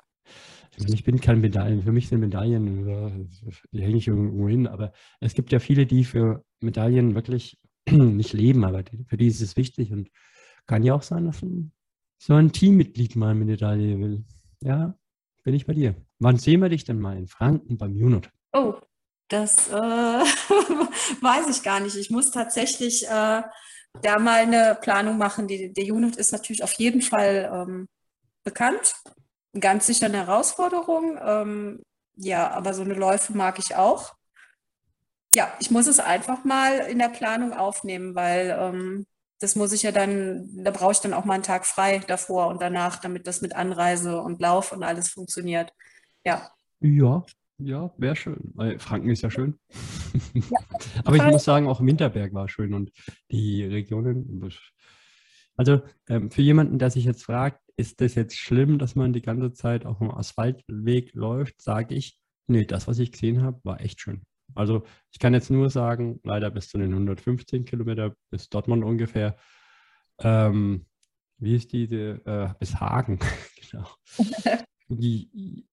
Ich 0.76 1.04
bin 1.04 1.20
kein 1.20 1.40
Medaillen. 1.40 1.82
Für 1.82 1.92
mich 1.92 2.08
sind 2.08 2.20
Medaillen, 2.20 3.30
die 3.72 3.82
hänge 3.82 3.96
ich 3.96 4.08
irgendwo 4.08 4.48
hin. 4.48 4.66
Aber 4.66 4.92
es 5.20 5.34
gibt 5.34 5.52
ja 5.52 5.58
viele, 5.58 5.86
die 5.86 6.04
für 6.04 6.44
Medaillen 6.60 7.14
wirklich 7.14 7.58
nicht 7.90 8.32
leben, 8.32 8.64
aber 8.64 8.82
für 9.06 9.16
die 9.16 9.28
ist 9.28 9.40
es 9.40 9.56
wichtig 9.56 9.92
und 9.92 10.10
kann 10.66 10.82
ja 10.82 10.94
auch 10.94 11.02
sein, 11.02 11.26
dass 11.26 11.44
so 12.18 12.34
ein 12.34 12.52
Teammitglied 12.52 13.16
mal 13.16 13.30
eine 13.30 13.44
Medaille 13.44 13.98
will. 13.98 14.24
Ja, 14.62 14.98
bin 15.42 15.54
ich 15.54 15.66
bei 15.66 15.74
dir. 15.74 15.94
Wann 16.18 16.38
sehen 16.38 16.62
wir 16.62 16.70
dich 16.70 16.84
denn 16.84 16.98
mal 16.98 17.16
in 17.16 17.26
Franken 17.26 17.76
beim 17.76 17.92
Unit? 17.92 18.30
Oh, 18.52 18.74
das 19.28 19.68
äh, 19.68 19.72
weiß 21.20 21.56
ich 21.56 21.62
gar 21.62 21.80
nicht. 21.80 21.96
Ich 21.96 22.10
muss 22.10 22.30
tatsächlich 22.30 23.04
äh, 23.04 23.42
da 24.02 24.18
mal 24.18 24.40
eine 24.40 24.78
Planung 24.80 25.18
machen. 25.18 25.46
Die, 25.46 25.72
der 25.72 25.84
Unit 25.92 26.16
ist 26.16 26.32
natürlich 26.32 26.64
auf 26.64 26.72
jeden 26.74 27.02
Fall 27.02 27.50
ähm, 27.52 27.88
bekannt 28.42 28.94
ganz 29.60 29.86
sicher 29.86 30.06
eine 30.06 30.26
Herausforderung. 30.26 31.18
Ähm, 31.22 31.82
ja, 32.16 32.50
aber 32.50 32.74
so 32.74 32.82
eine 32.82 32.94
Läufe 32.94 33.36
mag 33.36 33.58
ich 33.58 33.76
auch. 33.76 34.14
Ja, 35.32 35.52
ich 35.60 35.70
muss 35.70 35.86
es 35.86 35.98
einfach 35.98 36.44
mal 36.44 36.78
in 36.78 36.98
der 36.98 37.08
Planung 37.08 37.52
aufnehmen, 37.52 38.14
weil 38.14 38.56
ähm, 38.58 39.06
das 39.40 39.56
muss 39.56 39.72
ich 39.72 39.82
ja 39.82 39.92
dann, 39.92 40.48
da 40.64 40.70
brauche 40.70 40.92
ich 40.92 41.00
dann 41.00 41.12
auch 41.12 41.24
mal 41.24 41.34
einen 41.34 41.42
Tag 41.42 41.66
frei 41.66 41.98
davor 42.06 42.48
und 42.48 42.62
danach, 42.62 43.00
damit 43.00 43.26
das 43.26 43.42
mit 43.42 43.54
Anreise 43.54 44.20
und 44.20 44.40
Lauf 44.40 44.72
und 44.72 44.82
alles 44.82 45.10
funktioniert. 45.10 45.72
Ja. 46.24 46.50
Ja, 46.80 47.24
ja, 47.58 47.92
wäre 47.98 48.16
schön. 48.16 48.52
Weil 48.54 48.78
Franken 48.78 49.10
ist 49.10 49.22
ja 49.22 49.30
schön. 49.30 49.58
Ja, 50.34 50.58
Aber 51.04 51.16
ich 51.16 51.22
muss 51.24 51.44
sagen, 51.44 51.66
auch 51.66 51.80
Winterberg 51.80 52.32
war 52.32 52.48
schön 52.48 52.74
und 52.74 52.92
die 53.30 53.64
Regionen. 53.64 54.50
Also 55.56 55.82
ähm, 56.08 56.30
für 56.30 56.42
jemanden, 56.42 56.78
der 56.78 56.90
sich 56.90 57.04
jetzt 57.04 57.24
fragt, 57.24 57.60
ist 57.76 58.00
das 58.00 58.14
jetzt 58.14 58.36
schlimm, 58.36 58.78
dass 58.78 58.94
man 58.94 59.12
die 59.12 59.22
ganze 59.22 59.52
Zeit 59.52 59.86
auf 59.86 59.98
dem 59.98 60.10
Asphaltweg 60.10 61.14
läuft, 61.14 61.60
sage 61.60 61.94
ich, 61.94 62.18
nee, 62.46 62.64
das, 62.64 62.86
was 62.86 62.98
ich 62.98 63.12
gesehen 63.12 63.42
habe, 63.42 63.60
war 63.64 63.80
echt 63.80 64.00
schön. 64.00 64.22
Also 64.54 64.84
ich 65.10 65.18
kann 65.18 65.34
jetzt 65.34 65.50
nur 65.50 65.70
sagen, 65.70 66.20
leider 66.22 66.50
bis 66.50 66.68
zu 66.68 66.78
den 66.78 66.92
115 66.92 67.64
Kilometer, 67.64 68.14
bis 68.30 68.48
Dortmund 68.48 68.84
ungefähr. 68.84 69.36
Ähm, 70.20 70.86
wie 71.38 71.56
ist 71.56 71.72
diese, 71.72 72.24
äh, 72.24 72.54
bis 72.58 72.76
Hagen, 72.76 73.18
genau. 73.70 73.88
Die, 74.88 75.30
die, 75.32 75.66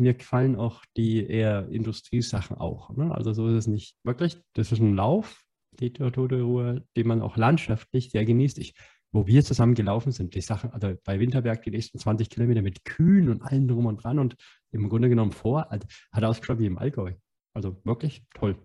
mir 0.00 0.14
gefallen 0.14 0.54
auch 0.54 0.84
die 0.96 1.26
eher 1.26 1.68
Industriesachen 1.68 2.56
auch. 2.58 2.96
Ne? 2.96 3.12
Also 3.12 3.32
so 3.32 3.48
ist 3.48 3.54
es 3.54 3.66
nicht. 3.66 3.96
Wirklich, 4.04 4.38
das 4.52 4.70
ist 4.70 4.78
ein 4.78 4.94
Lauf, 4.94 5.42
die 5.80 5.92
Tote 5.92 6.40
Ruhe, 6.40 6.86
den 6.96 7.08
man 7.08 7.22
auch 7.22 7.36
landschaftlich 7.36 8.10
sehr 8.10 8.24
genießt. 8.24 8.58
Ich 8.58 8.74
wo 9.12 9.26
wir 9.26 9.44
zusammen 9.44 9.74
gelaufen 9.74 10.10
sind, 10.10 10.34
die 10.34 10.40
Sache, 10.40 10.72
also 10.72 10.94
bei 11.04 11.20
Winterberg 11.20 11.62
die 11.62 11.70
nächsten 11.70 11.98
20 11.98 12.30
Kilometer 12.30 12.62
mit 12.62 12.84
Kühen 12.84 13.28
und 13.28 13.42
allem 13.42 13.68
drum 13.68 13.86
und 13.86 14.02
dran 14.02 14.18
und 14.18 14.36
im 14.72 14.88
Grunde 14.88 15.10
genommen 15.10 15.32
vor, 15.32 15.68
hat 15.70 16.24
ausgeschaut 16.24 16.58
wie 16.58 16.66
im 16.66 16.78
Allgäu. 16.78 17.12
Also 17.54 17.76
wirklich 17.84 18.24
toll, 18.34 18.56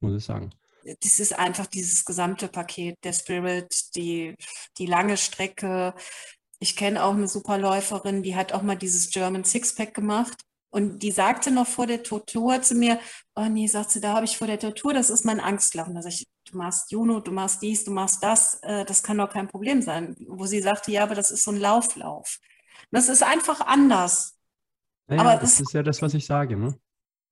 muss 0.00 0.16
ich 0.16 0.24
sagen. 0.24 0.50
Das 1.00 1.18
ist 1.18 1.36
einfach 1.36 1.66
dieses 1.66 2.04
gesamte 2.04 2.48
Paket, 2.48 2.96
der 3.02 3.12
Spirit, 3.12 3.94
die, 3.96 4.36
die 4.78 4.86
lange 4.86 5.16
Strecke. 5.16 5.94
Ich 6.60 6.76
kenne 6.76 7.02
auch 7.02 7.14
eine 7.14 7.28
Superläuferin, 7.28 8.22
die 8.22 8.36
hat 8.36 8.52
auch 8.52 8.62
mal 8.62 8.76
dieses 8.76 9.10
German 9.10 9.44
Sixpack 9.44 9.94
gemacht. 9.94 10.40
Und 10.70 11.02
die 11.02 11.10
sagte 11.10 11.50
noch 11.50 11.66
vor 11.66 11.86
der 11.86 12.02
Tortur 12.02 12.60
zu 12.62 12.74
mir, 12.74 13.00
oh 13.34 13.46
nee, 13.46 13.66
sagt 13.66 13.90
sie, 13.90 14.00
da 14.00 14.14
habe 14.14 14.26
ich 14.26 14.36
vor 14.36 14.46
der 14.46 14.58
Tortur, 14.58 14.92
das 14.92 15.10
ist 15.10 15.24
mein 15.24 15.40
Angstlaufen. 15.40 15.94
Da 15.94 16.02
sage 16.02 16.16
ich, 16.16 16.26
du 16.50 16.58
machst 16.58 16.90
Juno, 16.90 17.20
du 17.20 17.32
machst 17.32 17.62
dies, 17.62 17.84
du 17.84 17.90
machst 17.90 18.22
das, 18.22 18.60
äh, 18.62 18.84
das 18.84 19.02
kann 19.02 19.18
doch 19.18 19.30
kein 19.30 19.48
Problem 19.48 19.82
sein. 19.82 20.16
Wo 20.28 20.46
sie 20.46 20.60
sagte, 20.60 20.90
ja, 20.90 21.02
aber 21.02 21.14
das 21.14 21.30
ist 21.30 21.44
so 21.44 21.50
ein 21.50 21.58
Lauflauf. 21.58 22.38
Das 22.90 23.08
ist 23.08 23.22
einfach 23.22 23.60
anders. 23.60 24.38
Naja, 25.06 25.20
aber 25.22 25.36
das 25.36 25.60
ist 25.60 25.72
ja 25.72 25.82
das, 25.82 26.02
was 26.02 26.14
ich 26.14 26.26
sage, 26.26 26.56
ne? 26.56 26.78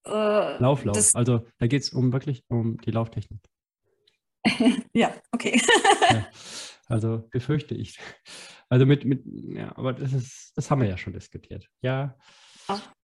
Äh, 0.04 0.58
Lauflauf. 0.58 0.96
Das, 0.96 1.14
also 1.14 1.46
da 1.58 1.66
geht 1.66 1.82
es 1.82 1.90
um 1.90 2.12
wirklich 2.12 2.44
um 2.48 2.78
die 2.78 2.90
Lauftechnik. 2.90 3.42
ja, 4.92 5.14
okay. 5.32 5.60
ja, 6.10 6.26
also 6.86 7.26
befürchte 7.30 7.74
ich. 7.74 7.98
Also 8.68 8.86
mit, 8.86 9.04
mit, 9.04 9.22
ja, 9.24 9.76
aber 9.76 9.92
das 9.92 10.12
ist, 10.12 10.52
das 10.56 10.70
haben 10.70 10.80
wir 10.80 10.88
ja 10.88 10.96
schon 10.96 11.12
diskutiert. 11.12 11.68
Ja. 11.82 12.16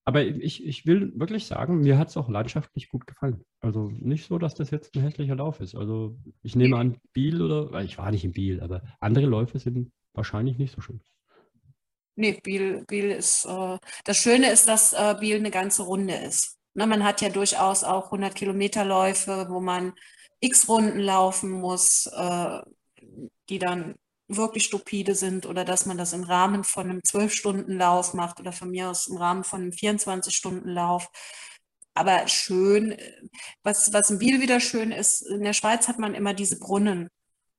Aber 0.04 0.24
ich, 0.24 0.64
ich 0.64 0.84
will 0.84 1.12
wirklich 1.14 1.46
sagen, 1.46 1.80
mir 1.80 1.96
hat 1.96 2.08
es 2.08 2.16
auch 2.16 2.28
landschaftlich 2.28 2.88
gut 2.88 3.06
gefallen. 3.06 3.44
Also 3.60 3.90
nicht 4.00 4.26
so, 4.26 4.38
dass 4.38 4.54
das 4.54 4.70
jetzt 4.70 4.96
ein 4.96 5.02
hässlicher 5.02 5.36
Lauf 5.36 5.60
ist. 5.60 5.76
Also 5.76 6.16
ich 6.42 6.56
nehme 6.56 6.76
an, 6.76 6.98
Biel 7.12 7.40
oder, 7.40 7.82
ich 7.82 7.98
war 7.98 8.10
nicht 8.10 8.24
in 8.24 8.32
Biel, 8.32 8.60
aber 8.60 8.82
andere 8.98 9.26
Läufe 9.26 9.58
sind 9.60 9.92
wahrscheinlich 10.12 10.58
nicht 10.58 10.74
so 10.74 10.80
schön. 10.80 11.00
Nee, 12.16 12.40
Biel, 12.42 12.84
Biel 12.86 13.10
ist, 13.10 13.46
äh, 13.46 13.78
das 14.04 14.16
Schöne 14.16 14.50
ist, 14.50 14.66
dass 14.68 14.92
äh, 14.92 15.14
Biel 15.18 15.36
eine 15.36 15.50
ganze 15.50 15.82
Runde 15.84 16.14
ist. 16.14 16.58
Ne, 16.74 16.86
man 16.86 17.04
hat 17.04 17.20
ja 17.20 17.28
durchaus 17.28 17.84
auch 17.84 18.06
100 18.06 18.34
Kilometer 18.34 18.84
Läufe, 18.84 19.46
wo 19.48 19.60
man 19.60 19.92
x 20.40 20.68
Runden 20.68 20.98
laufen 20.98 21.50
muss, 21.50 22.06
äh, 22.06 22.60
die 23.48 23.58
dann 23.58 23.94
wirklich 24.36 24.64
stupide 24.64 25.14
sind 25.14 25.46
oder 25.46 25.64
dass 25.64 25.86
man 25.86 25.98
das 25.98 26.12
im 26.12 26.24
Rahmen 26.24 26.64
von 26.64 26.90
einem 26.90 27.04
Zwölf-Stunden-Lauf 27.04 28.14
macht 28.14 28.40
oder 28.40 28.52
von 28.52 28.70
mir 28.70 28.90
aus 28.90 29.06
im 29.06 29.16
Rahmen 29.16 29.44
von 29.44 29.62
einem 29.62 29.70
24-Stunden-Lauf. 29.70 31.08
Aber 31.94 32.26
schön, 32.28 32.96
was, 33.62 33.92
was 33.92 34.10
in 34.10 34.18
Biel 34.18 34.40
wieder 34.40 34.60
schön 34.60 34.92
ist, 34.92 35.22
in 35.22 35.42
der 35.42 35.52
Schweiz 35.52 35.88
hat 35.88 35.98
man 35.98 36.14
immer 36.14 36.34
diese 36.34 36.58
Brunnen 36.58 37.08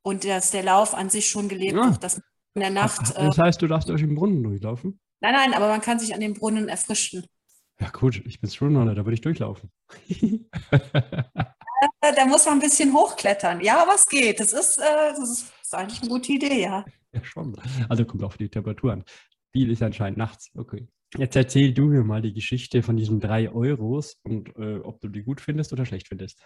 und 0.04 0.26
dass 0.26 0.52
der 0.52 0.64
Lauf 0.64 0.94
an 0.96 1.10
sich 1.10 1.30
schon 1.30 1.50
gelebt 1.50 1.78
ja. 1.78 1.92
wird, 1.92 2.04
dass 2.04 2.22
in 2.56 2.62
der 2.62 2.70
Nacht. 2.70 3.16
Das 3.16 3.38
heißt, 3.38 3.62
du 3.62 3.68
darfst 3.68 3.90
durch 3.90 4.02
den 4.02 4.16
Brunnen 4.16 4.44
durchlaufen? 4.44 5.00
Nein, 5.22 5.34
nein, 5.34 5.54
aber 5.54 5.70
man 5.70 5.82
kann 5.82 6.00
sich 6.00 6.14
an 6.14 6.20
den 6.20 6.34
Brunnen 6.34 6.68
erfrischen. 6.68 7.26
Ja, 7.80 7.90
gut, 7.90 8.22
ich 8.26 8.40
bin 8.40 8.50
schon 8.50 8.74
da 8.74 8.96
würde 8.96 9.14
ich 9.14 9.22
durchlaufen. 9.22 9.72
da 12.02 12.26
muss 12.26 12.46
man 12.46 12.56
ein 12.56 12.60
bisschen 12.60 12.94
hochklettern. 12.94 13.62
Ja, 13.62 13.82
aber 13.82 13.96
es 13.96 14.06
geht. 14.06 14.40
Das 14.40 14.54
ist, 14.54 14.78
äh, 14.78 15.14
das 15.16 15.30
ist, 15.30 15.54
ist 15.62 15.76
eigentlich 15.76 16.02
eine 16.02 16.10
gute 16.10 16.32
Idee, 16.32 16.62
ja. 16.62 16.86
Ja, 17.12 17.24
schon. 17.24 17.56
Also 17.90 18.06
kommt 18.06 18.24
auf 18.24 18.38
die 18.38 18.50
Temperatur 18.50 18.94
an. 18.94 19.04
Viel 19.52 19.72
ist 19.72 19.84
anscheinend 19.84 20.18
nachts. 20.18 20.50
Okay. 20.56 20.88
Jetzt 21.16 21.36
erzähl 21.36 21.74
du 21.74 21.86
mir 21.86 22.04
mal 22.04 22.22
die 22.22 22.34
Geschichte 22.34 22.82
von 22.82 22.98
diesen 22.98 23.20
drei 23.20 23.52
Euros 23.52 24.18
und 24.24 24.50
äh, 24.58 24.80
ob 24.80 25.00
du 25.00 25.10
die 25.10 25.22
gut 25.22 25.42
findest 25.42 25.72
oder 25.72 25.86
schlecht 25.86 26.08
findest. 26.08 26.44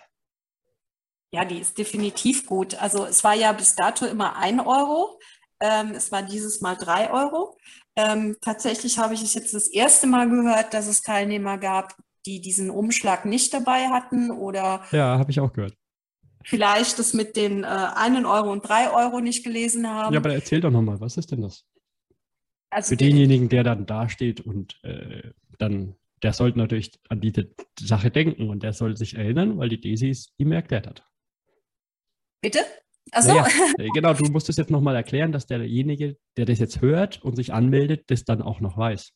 Ja, 1.31 1.45
die 1.45 1.59
ist 1.59 1.77
definitiv 1.77 2.45
gut. 2.45 2.75
Also 2.81 3.05
es 3.05 3.23
war 3.23 3.33
ja 3.33 3.51
bis 3.53 3.75
dato 3.75 4.05
immer 4.05 4.35
ein 4.37 4.59
Euro. 4.59 5.19
Ähm, 5.59 5.91
es 5.91 6.11
war 6.11 6.21
dieses 6.21 6.61
Mal 6.61 6.75
drei 6.75 7.11
Euro. 7.11 7.57
Ähm, 7.95 8.37
tatsächlich 8.41 8.97
habe 8.97 9.13
ich 9.13 9.23
es 9.23 9.33
jetzt 9.33 9.53
das 9.53 9.67
erste 9.67 10.07
Mal 10.07 10.29
gehört, 10.29 10.73
dass 10.73 10.87
es 10.87 11.01
Teilnehmer 11.01 11.57
gab, 11.57 11.95
die 12.27 12.41
diesen 12.41 12.69
Umschlag 12.69 13.25
nicht 13.25 13.53
dabei 13.53 13.87
hatten 13.87 14.29
oder. 14.29 14.83
Ja, 14.91 15.17
habe 15.17 15.31
ich 15.31 15.39
auch 15.39 15.53
gehört. 15.53 15.73
Vielleicht 16.43 16.99
das 16.99 17.13
mit 17.13 17.35
den 17.35 17.63
äh, 17.63 17.67
einen 17.67 18.25
Euro 18.25 18.51
und 18.51 18.67
drei 18.67 18.91
Euro 18.91 19.19
nicht 19.19 19.43
gelesen 19.43 19.87
haben. 19.87 20.13
Ja, 20.13 20.19
aber 20.19 20.33
erzähl 20.33 20.61
doch 20.61 20.71
nochmal, 20.71 20.99
was 20.99 21.17
ist 21.17 21.31
denn 21.31 21.41
das? 21.41 21.65
Also 22.69 22.89
Für 22.89 22.97
denjenigen, 22.97 23.49
der 23.49 23.63
dann 23.63 23.85
dasteht 23.85 24.41
und 24.41 24.81
äh, 24.83 25.31
dann, 25.57 25.95
der 26.21 26.33
sollte 26.33 26.57
natürlich 26.57 26.91
an 27.09 27.21
diese 27.21 27.49
Sache 27.79 28.11
denken 28.11 28.49
und 28.49 28.63
der 28.63 28.73
soll 28.73 28.97
sich 28.97 29.15
erinnern, 29.15 29.57
weil 29.57 29.69
die 29.69 29.79
Daisy 29.79 30.09
es 30.09 30.33
ihm 30.37 30.51
erklärt 30.51 30.87
hat. 30.87 31.03
Bitte? 32.41 32.59
Achso. 33.11 33.29
Naja, 33.29 33.47
äh, 33.77 33.89
genau, 33.93 34.13
du 34.13 34.25
musst 34.31 34.49
es 34.49 34.57
jetzt 34.57 34.69
nochmal 34.69 34.95
erklären, 34.95 35.31
dass 35.31 35.47
derjenige, 35.47 36.17
der 36.35 36.45
das 36.45 36.59
jetzt 36.59 36.81
hört 36.81 37.23
und 37.23 37.35
sich 37.35 37.53
anmeldet, 37.53 38.05
das 38.07 38.25
dann 38.25 38.41
auch 38.41 38.59
noch 38.59 38.77
weiß. 38.77 39.11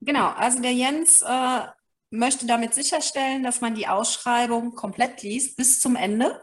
Genau, 0.00 0.28
also 0.30 0.60
der 0.60 0.72
Jens 0.72 1.22
äh, 1.22 1.60
möchte 2.10 2.46
damit 2.46 2.74
sicherstellen, 2.74 3.42
dass 3.42 3.60
man 3.60 3.74
die 3.74 3.88
Ausschreibung 3.88 4.74
komplett 4.74 5.22
liest 5.22 5.56
bis 5.56 5.80
zum 5.80 5.96
Ende. 5.96 6.42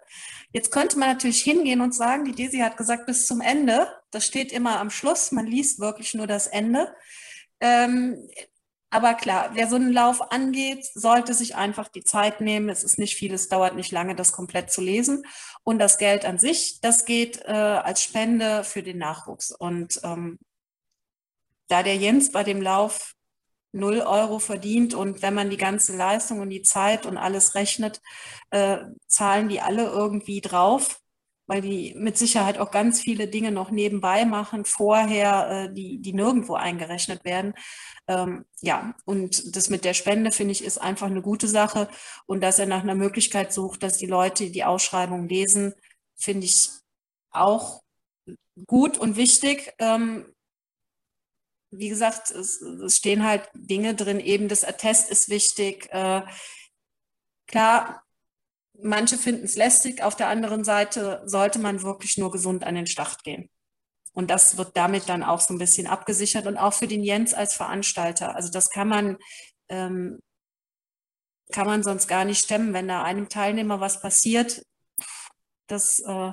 Jetzt 0.51 0.71
könnte 0.71 0.99
man 0.99 1.09
natürlich 1.09 1.41
hingehen 1.41 1.81
und 1.81 1.95
sagen, 1.95 2.25
die 2.25 2.33
Desi 2.33 2.59
hat 2.59 2.77
gesagt 2.77 3.05
bis 3.05 3.25
zum 3.25 3.41
Ende. 3.41 3.87
Das 4.11 4.25
steht 4.25 4.51
immer 4.51 4.79
am 4.79 4.89
Schluss. 4.89 5.31
Man 5.31 5.47
liest 5.47 5.79
wirklich 5.79 6.13
nur 6.13 6.27
das 6.27 6.47
Ende. 6.47 6.93
Ähm, 7.59 8.29
aber 8.91 9.15
klar, 9.15 9.49
wer 9.53 9.67
so 9.67 9.75
einen 9.75 9.91
Lauf 9.91 10.31
angeht, 10.31 10.85
sollte 10.93 11.33
sich 11.33 11.55
einfach 11.55 11.87
die 11.87 12.03
Zeit 12.03 12.41
nehmen. 12.41 12.69
Es 12.69 12.83
ist 12.83 12.99
nicht 12.99 13.15
viel, 13.15 13.33
es 13.33 13.49
dauert 13.49 13.75
nicht 13.75 13.91
lange, 13.91 14.13
das 14.13 14.31
komplett 14.31 14.71
zu 14.71 14.81
lesen. 14.81 15.25
Und 15.63 15.79
das 15.79 15.97
Geld 15.97 16.25
an 16.25 16.37
sich, 16.37 16.79
das 16.81 17.05
geht 17.05 17.41
äh, 17.45 17.51
als 17.51 18.03
Spende 18.03 18.63
für 18.63 18.83
den 18.83 18.99
Nachwuchs. 18.99 19.49
Und 19.49 19.99
ähm, 20.03 20.37
da 21.69 21.81
der 21.81 21.95
Jens 21.95 22.31
bei 22.31 22.43
dem 22.43 22.61
Lauf 22.61 23.15
0 23.73 24.01
Euro 24.01 24.39
verdient 24.39 24.93
und 24.93 25.21
wenn 25.21 25.33
man 25.33 25.49
die 25.49 25.57
ganze 25.57 25.95
Leistung 25.97 26.39
und 26.39 26.49
die 26.49 26.61
Zeit 26.61 27.05
und 27.05 27.17
alles 27.17 27.55
rechnet, 27.55 28.01
äh, 28.51 28.77
zahlen 29.07 29.49
die 29.49 29.61
alle 29.61 29.85
irgendwie 29.85 30.41
drauf, 30.41 30.99
weil 31.47 31.61
die 31.61 31.93
mit 31.97 32.17
Sicherheit 32.17 32.57
auch 32.57 32.71
ganz 32.71 33.01
viele 33.01 33.27
Dinge 33.27 33.51
noch 33.51 33.69
nebenbei 33.69 34.25
machen, 34.25 34.63
vorher, 34.65 35.49
äh, 35.69 35.73
die, 35.73 35.99
die 35.99 36.13
nirgendwo 36.13 36.53
eingerechnet 36.53 37.25
werden. 37.25 37.53
Ähm, 38.07 38.45
ja, 38.61 38.95
und 39.05 39.55
das 39.55 39.69
mit 39.69 39.83
der 39.85 39.93
Spende, 39.93 40.31
finde 40.31 40.53
ich, 40.53 40.63
ist 40.63 40.77
einfach 40.77 41.07
eine 41.07 41.21
gute 41.21 41.47
Sache. 41.47 41.89
Und 42.25 42.41
dass 42.41 42.59
er 42.59 42.65
nach 42.65 42.83
einer 42.83 42.95
Möglichkeit 42.95 43.51
sucht, 43.51 43.83
dass 43.83 43.97
die 43.97 44.05
Leute 44.05 44.51
die 44.51 44.63
Ausschreibung 44.63 45.27
lesen, 45.27 45.73
finde 46.15 46.45
ich 46.45 46.69
auch 47.31 47.81
gut 48.67 48.97
und 48.97 49.17
wichtig. 49.17 49.73
Ähm, 49.79 50.32
wie 51.77 51.89
gesagt, 51.89 52.31
es, 52.31 52.61
es, 52.61 52.97
stehen 52.97 53.23
halt 53.23 53.49
Dinge 53.53 53.95
drin, 53.95 54.19
eben 54.19 54.47
das 54.47 54.63
Attest 54.63 55.09
ist 55.09 55.29
wichtig. 55.29 55.89
Äh, 55.91 56.21
klar, 57.47 58.03
manche 58.81 59.17
finden 59.17 59.45
es 59.45 59.55
lästig, 59.55 60.01
auf 60.01 60.15
der 60.15 60.27
anderen 60.27 60.63
Seite 60.63 61.21
sollte 61.25 61.59
man 61.59 61.81
wirklich 61.81 62.17
nur 62.17 62.31
gesund 62.31 62.63
an 62.63 62.75
den 62.75 62.87
Start 62.87 63.23
gehen. 63.23 63.49
Und 64.13 64.29
das 64.29 64.57
wird 64.57 64.77
damit 64.77 65.09
dann 65.09 65.23
auch 65.23 65.39
so 65.39 65.53
ein 65.53 65.59
bisschen 65.59 65.87
abgesichert 65.87 66.45
und 66.45 66.57
auch 66.57 66.73
für 66.73 66.87
den 66.87 67.03
Jens 67.03 67.33
als 67.33 67.55
Veranstalter. 67.55 68.35
Also 68.35 68.51
das 68.51 68.69
kann 68.69 68.87
man, 68.87 69.17
ähm, 69.69 70.19
kann 71.51 71.65
man 71.65 71.83
sonst 71.83 72.07
gar 72.07 72.23
nicht 72.23 72.43
stemmen, 72.43 72.73
wenn 72.73 72.87
da 72.87 73.03
einem 73.03 73.27
Teilnehmer 73.27 73.79
was 73.79 74.01
passiert. 74.01 74.63
Das 75.67 75.99
äh, 75.99 76.31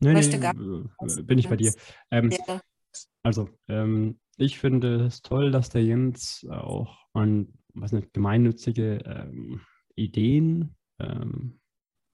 nee, 0.00 0.12
möchte 0.12 0.38
nee, 0.38 0.42
gar 0.42 0.54
nicht. 0.54 1.18
Äh, 1.18 1.22
bin 1.22 1.38
ich 1.38 1.48
bei 1.48 1.56
dir. 1.56 1.72
Ähm, 2.10 2.36
also, 3.22 3.48
ähm, 3.68 4.18
ich 4.40 4.58
finde 4.58 5.04
es 5.04 5.22
toll, 5.22 5.50
dass 5.50 5.68
der 5.68 5.84
Jens 5.84 6.46
auch 6.50 6.98
an 7.12 7.52
was 7.74 7.92
nicht, 7.92 8.12
gemeinnützige 8.12 8.98
ähm, 9.04 9.60
Ideen 9.94 10.76
ähm, 10.98 11.60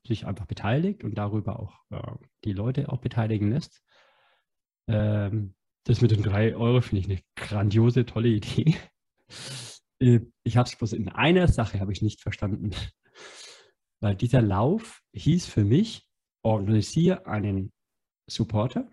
sich 0.07 0.27
einfach 0.27 0.47
beteiligt 0.47 1.05
und 1.05 1.17
darüber 1.17 1.61
auch 1.61 1.81
äh, 1.91 2.27
die 2.45 2.53
Leute 2.53 2.91
auch 2.91 2.99
beteiligen 2.99 3.51
lässt. 3.51 3.83
Ähm, 4.89 5.55
das 5.85 6.01
mit 6.01 6.11
den 6.11 6.23
drei 6.23 6.57
Euro 6.57 6.81
finde 6.81 7.01
ich 7.01 7.11
eine 7.11 7.21
grandiose, 7.37 8.05
tolle 8.05 8.29
Idee. 8.29 8.77
Äh, 9.99 10.21
ich 10.45 10.59
habe 10.59 10.69
es 10.69 10.77
bloß 10.77 10.93
in 10.93 11.09
einer 11.09 11.49
Sache 11.49 11.81
habe 11.81 11.91
ich 11.91 12.03
nicht 12.03 12.21
verstanden, 12.21 12.73
weil 14.01 14.15
dieser 14.15 14.43
Lauf 14.43 15.01
hieß 15.15 15.47
für 15.47 15.65
mich 15.65 16.07
organisiere 16.43 17.27
einen 17.27 17.73
Supporter 18.29 18.93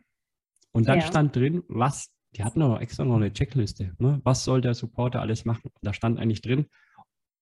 und 0.71 0.87
dann 0.87 0.99
ja. 0.99 1.05
stand 1.05 1.35
drin, 1.35 1.63
was 1.67 2.12
die 2.35 2.43
hatten 2.43 2.61
auch 2.61 2.79
extra 2.79 3.05
noch 3.05 3.15
eine 3.15 3.31
Checkliste. 3.31 3.93
Ne? 3.99 4.21
Was 4.23 4.43
soll 4.43 4.61
der 4.61 4.73
Supporter 4.73 5.21
alles 5.21 5.45
machen? 5.45 5.71
Da 5.81 5.93
stand 5.93 6.19
eigentlich 6.19 6.41
drin, 6.41 6.67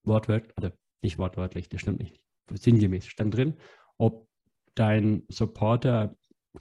wortwörtlich, 0.04 0.54
also 0.58 0.72
nicht 1.02 1.18
wortwörtlich, 1.18 1.70
das 1.70 1.82
stimmt 1.82 2.00
nicht, 2.00 2.22
sinngemäß 2.50 3.08
stand 3.08 3.36
drin, 3.36 3.58
ob 3.98 4.28
dein 4.76 5.24
Supporter, 5.30 6.16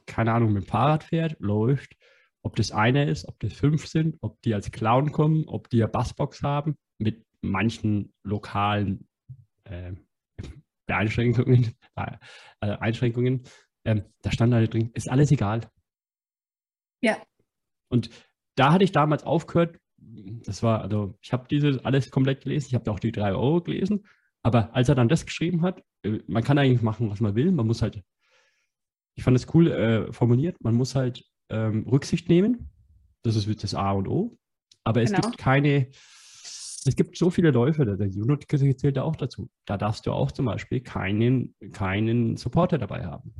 keine 0.06 0.32
Ahnung, 0.32 0.52
mit 0.52 0.64
dem 0.64 0.68
Fahrrad 0.68 1.04
fährt, 1.04 1.36
läuft, 1.40 1.96
ob 2.42 2.56
das 2.56 2.72
einer 2.72 3.06
ist, 3.06 3.28
ob 3.28 3.38
das 3.40 3.52
fünf 3.52 3.86
sind, 3.86 4.16
ob 4.20 4.40
die 4.42 4.54
als 4.54 4.70
Clown 4.70 5.12
kommen, 5.12 5.44
ob 5.46 5.68
die 5.68 5.82
eine 5.82 5.90
Bassbox 5.90 6.42
haben, 6.42 6.76
mit 6.98 7.24
manchen 7.42 8.12
lokalen 8.22 9.08
äh, 9.64 9.92
Beeinschränkungen, 10.86 11.76
äh, 11.96 12.16
Einschränkungen. 12.60 13.42
Ähm, 13.84 14.04
da 14.22 14.32
stand 14.32 14.52
halt 14.52 14.74
drin, 14.74 14.90
ist 14.94 15.08
alles 15.08 15.30
egal. 15.30 15.70
Ja. 17.02 17.16
Und 17.90 18.08
da 18.54 18.72
hatte 18.72 18.84
ich 18.84 18.92
damals 18.92 19.24
aufgehört, 19.24 19.78
das 19.98 20.62
war, 20.62 20.80
also 20.80 21.18
ich 21.20 21.32
habe 21.32 21.46
dieses 21.48 21.84
alles 21.84 22.10
komplett 22.10 22.42
gelesen, 22.42 22.68
ich 22.68 22.74
habe 22.74 22.90
auch 22.90 23.00
die 23.00 23.12
drei 23.12 23.32
Euro 23.32 23.60
gelesen, 23.60 24.06
aber 24.42 24.74
als 24.74 24.88
er 24.88 24.94
dann 24.94 25.08
das 25.08 25.26
geschrieben 25.26 25.62
hat, 25.62 25.82
äh, 26.02 26.20
man 26.26 26.42
kann 26.42 26.58
eigentlich 26.58 26.82
machen, 26.82 27.10
was 27.10 27.20
man 27.20 27.34
will, 27.34 27.52
man 27.52 27.66
muss 27.66 27.82
halt, 27.82 28.02
ich 29.16 29.24
fand 29.24 29.36
es 29.36 29.52
cool 29.54 29.70
äh, 29.70 30.12
formuliert, 30.12 30.56
man 30.62 30.74
muss 30.74 30.94
halt 30.94 31.24
ähm, 31.50 31.86
Rücksicht 31.86 32.28
nehmen, 32.28 32.70
das 33.22 33.36
ist 33.36 33.62
das 33.62 33.74
A 33.74 33.92
und 33.92 34.08
O, 34.08 34.38
aber 34.84 35.02
es 35.02 35.10
genau. 35.10 35.28
gibt 35.28 35.38
keine, 35.38 35.88
es 36.86 36.96
gibt 36.96 37.16
so 37.18 37.28
viele 37.28 37.50
Läufe, 37.50 37.84
der 37.84 37.98
Unit 38.06 38.46
zählt 38.78 38.96
da 38.96 39.02
auch 39.02 39.16
dazu, 39.16 39.50
da 39.66 39.76
darfst 39.76 40.06
du 40.06 40.12
auch 40.12 40.32
zum 40.32 40.46
Beispiel 40.46 40.80
keinen, 40.80 41.54
keinen 41.72 42.36
Supporter 42.36 42.78
dabei 42.78 43.04
haben. 43.04 43.34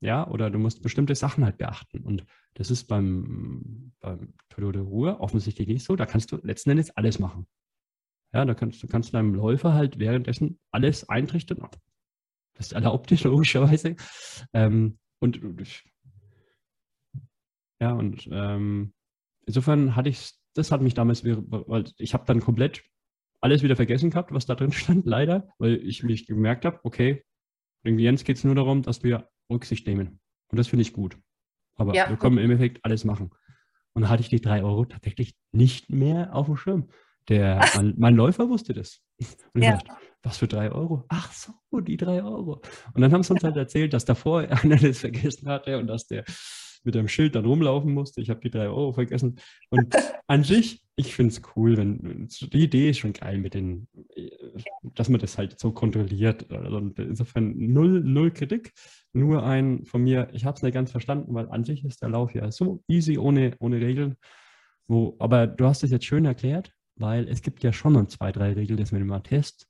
Ja, 0.00 0.28
oder 0.28 0.50
du 0.50 0.58
musst 0.58 0.82
bestimmte 0.82 1.14
Sachen 1.14 1.44
halt 1.44 1.58
beachten. 1.58 2.00
Und 2.02 2.26
das 2.54 2.70
ist 2.70 2.84
beim, 2.84 3.92
beim 4.00 4.34
Tour 4.50 4.72
de 4.72 4.82
Ruhe 4.82 5.20
offensichtlich 5.20 5.68
nicht 5.68 5.84
so. 5.84 5.96
Da 5.96 6.06
kannst 6.06 6.32
du 6.32 6.36
letzten 6.42 6.70
Endes 6.70 6.90
alles 6.96 7.18
machen. 7.18 7.46
Ja, 8.34 8.44
da 8.44 8.54
kannst 8.54 8.82
du 8.82 8.88
kannst 8.88 9.14
deinem 9.14 9.34
Läufer 9.34 9.72
halt 9.72 9.98
währenddessen 9.98 10.58
alles 10.70 11.08
eintrichten. 11.08 11.58
Das 12.54 12.66
ist 12.66 12.72
erlaubt, 12.72 13.10
logischerweise. 13.22 13.96
Ähm, 14.52 14.98
und 15.18 15.40
ja, 17.80 17.92
und 17.92 18.28
ähm, 18.30 18.92
insofern 19.46 19.96
hatte 19.96 20.10
ich 20.10 20.32
das 20.56 20.72
hat 20.72 20.80
mich 20.80 20.94
damals, 20.94 21.24
weil 21.24 21.84
ich 21.98 22.14
habe 22.14 22.24
dann 22.26 22.40
komplett 22.40 22.82
alles 23.40 23.62
wieder 23.62 23.76
vergessen 23.76 24.10
gehabt, 24.10 24.32
was 24.32 24.46
da 24.46 24.54
drin 24.54 24.72
stand, 24.72 25.06
leider, 25.06 25.48
weil 25.58 25.74
ich 25.76 26.02
mich 26.02 26.26
gemerkt 26.26 26.64
habe, 26.64 26.80
okay, 26.82 27.24
wegen 27.82 27.98
Jens 27.98 28.24
geht 28.24 28.38
es 28.38 28.44
nur 28.44 28.54
darum, 28.54 28.82
dass 28.82 29.02
wir 29.02 29.28
Rücksicht 29.50 29.86
nehmen. 29.86 30.20
Und 30.48 30.58
das 30.58 30.68
finde 30.68 30.82
ich 30.82 30.92
gut. 30.92 31.18
Aber 31.76 31.94
ja. 31.94 32.08
wir 32.08 32.16
können 32.16 32.38
im 32.38 32.44
Endeffekt 32.50 32.84
alles 32.84 33.04
machen. 33.04 33.30
Und 33.92 34.02
da 34.02 34.08
hatte 34.08 34.22
ich 34.22 34.28
die 34.28 34.40
drei 34.40 34.62
Euro 34.62 34.84
tatsächlich 34.84 35.34
nicht 35.52 35.90
mehr 35.90 36.34
auf 36.34 36.46
dem 36.46 36.56
Schirm. 36.56 36.88
Der, 37.28 37.64
mein, 37.74 37.94
mein, 37.96 38.14
Läufer 38.14 38.48
wusste 38.48 38.72
das. 38.72 39.00
Und 39.18 39.62
ich 39.62 39.64
ja. 39.64 39.72
dachte, 39.72 39.92
was 40.22 40.38
für 40.38 40.46
drei 40.46 40.70
Euro? 40.70 41.04
Ach 41.08 41.32
so, 41.32 41.80
die 41.80 41.96
drei 41.96 42.22
Euro. 42.22 42.62
Und 42.94 43.00
dann 43.00 43.12
haben 43.12 43.22
sie 43.22 43.32
uns 43.32 43.42
halt 43.42 43.56
erzählt, 43.56 43.92
dass 43.92 44.04
davor 44.04 44.40
einer 44.62 44.76
das 44.76 44.98
vergessen 44.98 45.48
hatte 45.48 45.78
und 45.78 45.86
dass 45.86 46.06
der 46.06 46.24
mit 46.84 46.94
dem 46.94 47.08
Schild 47.08 47.34
dann 47.34 47.44
rumlaufen 47.44 47.92
musste. 47.92 48.20
Ich 48.20 48.30
habe 48.30 48.40
die 48.40 48.50
drei 48.50 48.68
Euro 48.68 48.92
vergessen. 48.92 49.40
Und 49.70 49.94
an 50.28 50.44
sich, 50.44 50.82
ich 50.94 51.14
finde 51.14 51.32
es 51.32 51.42
cool, 51.56 51.76
wenn 51.76 52.28
die 52.28 52.62
Idee 52.62 52.90
ist 52.90 52.98
schon 52.98 53.12
geil 53.12 53.38
mit 53.38 53.54
den, 53.54 53.88
dass 54.94 55.08
man 55.08 55.20
das 55.20 55.36
halt 55.36 55.58
so 55.58 55.72
kontrolliert. 55.72 56.50
Also 56.50 56.78
insofern 56.78 57.54
null, 57.56 58.00
null 58.00 58.30
Kritik, 58.30 58.72
nur 59.16 59.44
ein 59.44 59.84
von 59.84 60.02
mir, 60.02 60.28
ich 60.32 60.44
habe 60.44 60.56
es 60.56 60.62
nicht 60.62 60.74
ganz 60.74 60.90
verstanden, 60.90 61.34
weil 61.34 61.48
an 61.50 61.64
sich 61.64 61.84
ist 61.84 62.02
der 62.02 62.10
Lauf 62.10 62.34
ja 62.34 62.50
so 62.50 62.82
easy, 62.88 63.18
ohne, 63.18 63.56
ohne 63.58 63.80
Regeln. 63.80 64.16
Wo, 64.86 65.16
aber 65.18 65.46
du 65.46 65.66
hast 65.66 65.82
es 65.82 65.90
jetzt 65.90 66.04
schön 66.04 66.24
erklärt, 66.24 66.72
weil 66.96 67.28
es 67.28 67.42
gibt 67.42 67.62
ja 67.64 67.72
schon 67.72 67.94
noch 67.94 68.06
zwei, 68.06 68.30
drei 68.30 68.52
Regeln, 68.52 68.78
das 68.78 68.92
mit 68.92 69.00
dem 69.00 69.12
Attest 69.12 69.68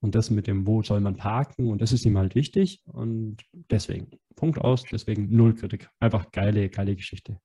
und 0.00 0.14
das 0.14 0.30
mit 0.30 0.46
dem, 0.46 0.66
wo 0.66 0.82
soll 0.82 1.00
man 1.00 1.16
parken 1.16 1.70
und 1.70 1.80
das 1.80 1.92
ist 1.92 2.04
ihm 2.04 2.18
halt 2.18 2.34
wichtig 2.34 2.82
und 2.84 3.38
deswegen, 3.52 4.10
Punkt 4.36 4.58
aus, 4.60 4.84
deswegen 4.84 5.34
null 5.34 5.54
Kritik. 5.54 5.88
Einfach 5.98 6.30
geile, 6.30 6.68
geile 6.68 6.94
Geschichte. 6.94 7.40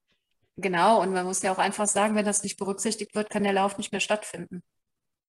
Genau, 0.58 1.02
und 1.02 1.14
man 1.14 1.26
muss 1.26 1.42
ja 1.42 1.54
auch 1.54 1.58
einfach 1.58 1.88
sagen, 1.88 2.16
wenn 2.16 2.26
das 2.26 2.44
nicht 2.44 2.58
berücksichtigt 2.58 3.16
wird, 3.16 3.30
kann 3.30 3.44
der 3.44 3.54
Lauf 3.54 3.78
nicht 3.78 3.92
mehr 3.92 4.02
stattfinden. 4.02 4.62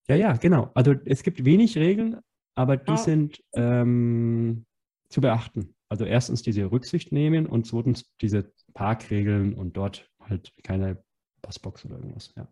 Ja, 0.09 0.16
ja, 0.16 0.32
genau. 0.32 0.70
Also 0.74 0.95
es 1.05 1.23
gibt 1.23 1.45
wenig 1.45 1.78
Regeln, 1.78 2.19
aber 2.57 2.77
die 2.77 2.93
oh. 2.93 2.97
sind 2.97 3.41
ähm, 3.55 4.66
zu 5.09 5.20
beachten. 5.20 5.74
Also 5.90 6.04
erstens 6.04 6.42
diese 6.42 6.70
Rücksicht 6.70 7.10
nehmen 7.10 7.46
und 7.46 7.66
zweitens 7.66 8.04
diese 8.20 8.52
Parkregeln 8.74 9.54
und 9.54 9.76
dort 9.76 10.08
halt 10.20 10.52
keine 10.62 11.02
Passbox 11.42 11.84
oder 11.84 11.96
irgendwas. 11.96 12.32
Ja. 12.36 12.46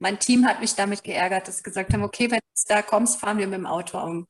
Mein 0.00 0.18
Team 0.18 0.44
hat 0.44 0.60
mich 0.60 0.74
damit 0.74 1.04
geärgert, 1.04 1.46
dass 1.46 1.58
sie 1.58 1.62
gesagt 1.62 1.92
haben, 1.92 2.02
okay, 2.02 2.30
wenn 2.30 2.40
du 2.40 2.62
da 2.68 2.82
kommst, 2.82 3.20
fahren 3.20 3.38
wir 3.38 3.46
mit 3.46 3.54
dem 3.54 3.66
Auto 3.66 3.98
um, 3.98 4.26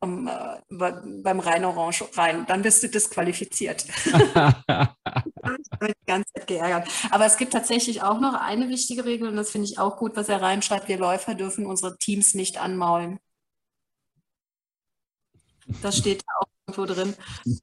um, 0.00 0.26
äh, 0.26 0.60
beim 0.70 1.40
Rhein-Orange 1.40 2.08
rein. 2.14 2.46
Dann 2.46 2.62
bist 2.62 2.82
du 2.82 2.88
disqualifiziert. 2.88 3.84
die 5.88 6.06
ganze 6.06 6.32
Zeit 6.32 6.46
geärgert. 6.46 6.88
Aber 7.10 7.26
es 7.26 7.36
gibt 7.36 7.52
tatsächlich 7.52 8.02
auch 8.02 8.18
noch 8.18 8.34
eine 8.34 8.70
wichtige 8.70 9.04
Regel 9.04 9.28
und 9.28 9.36
das 9.36 9.50
finde 9.50 9.68
ich 9.68 9.78
auch 9.78 9.98
gut, 9.98 10.16
was 10.16 10.30
er 10.30 10.40
reinschreibt. 10.40 10.88
Wir 10.88 10.98
Läufer 10.98 11.34
dürfen 11.34 11.66
unsere 11.66 11.98
Teams 11.98 12.32
nicht 12.34 12.58
anmaulen. 12.58 13.18
Das 15.82 15.96
steht 15.98 16.22
auch 16.40 16.51
irgendwo 16.76 16.92
drin. 16.92 17.14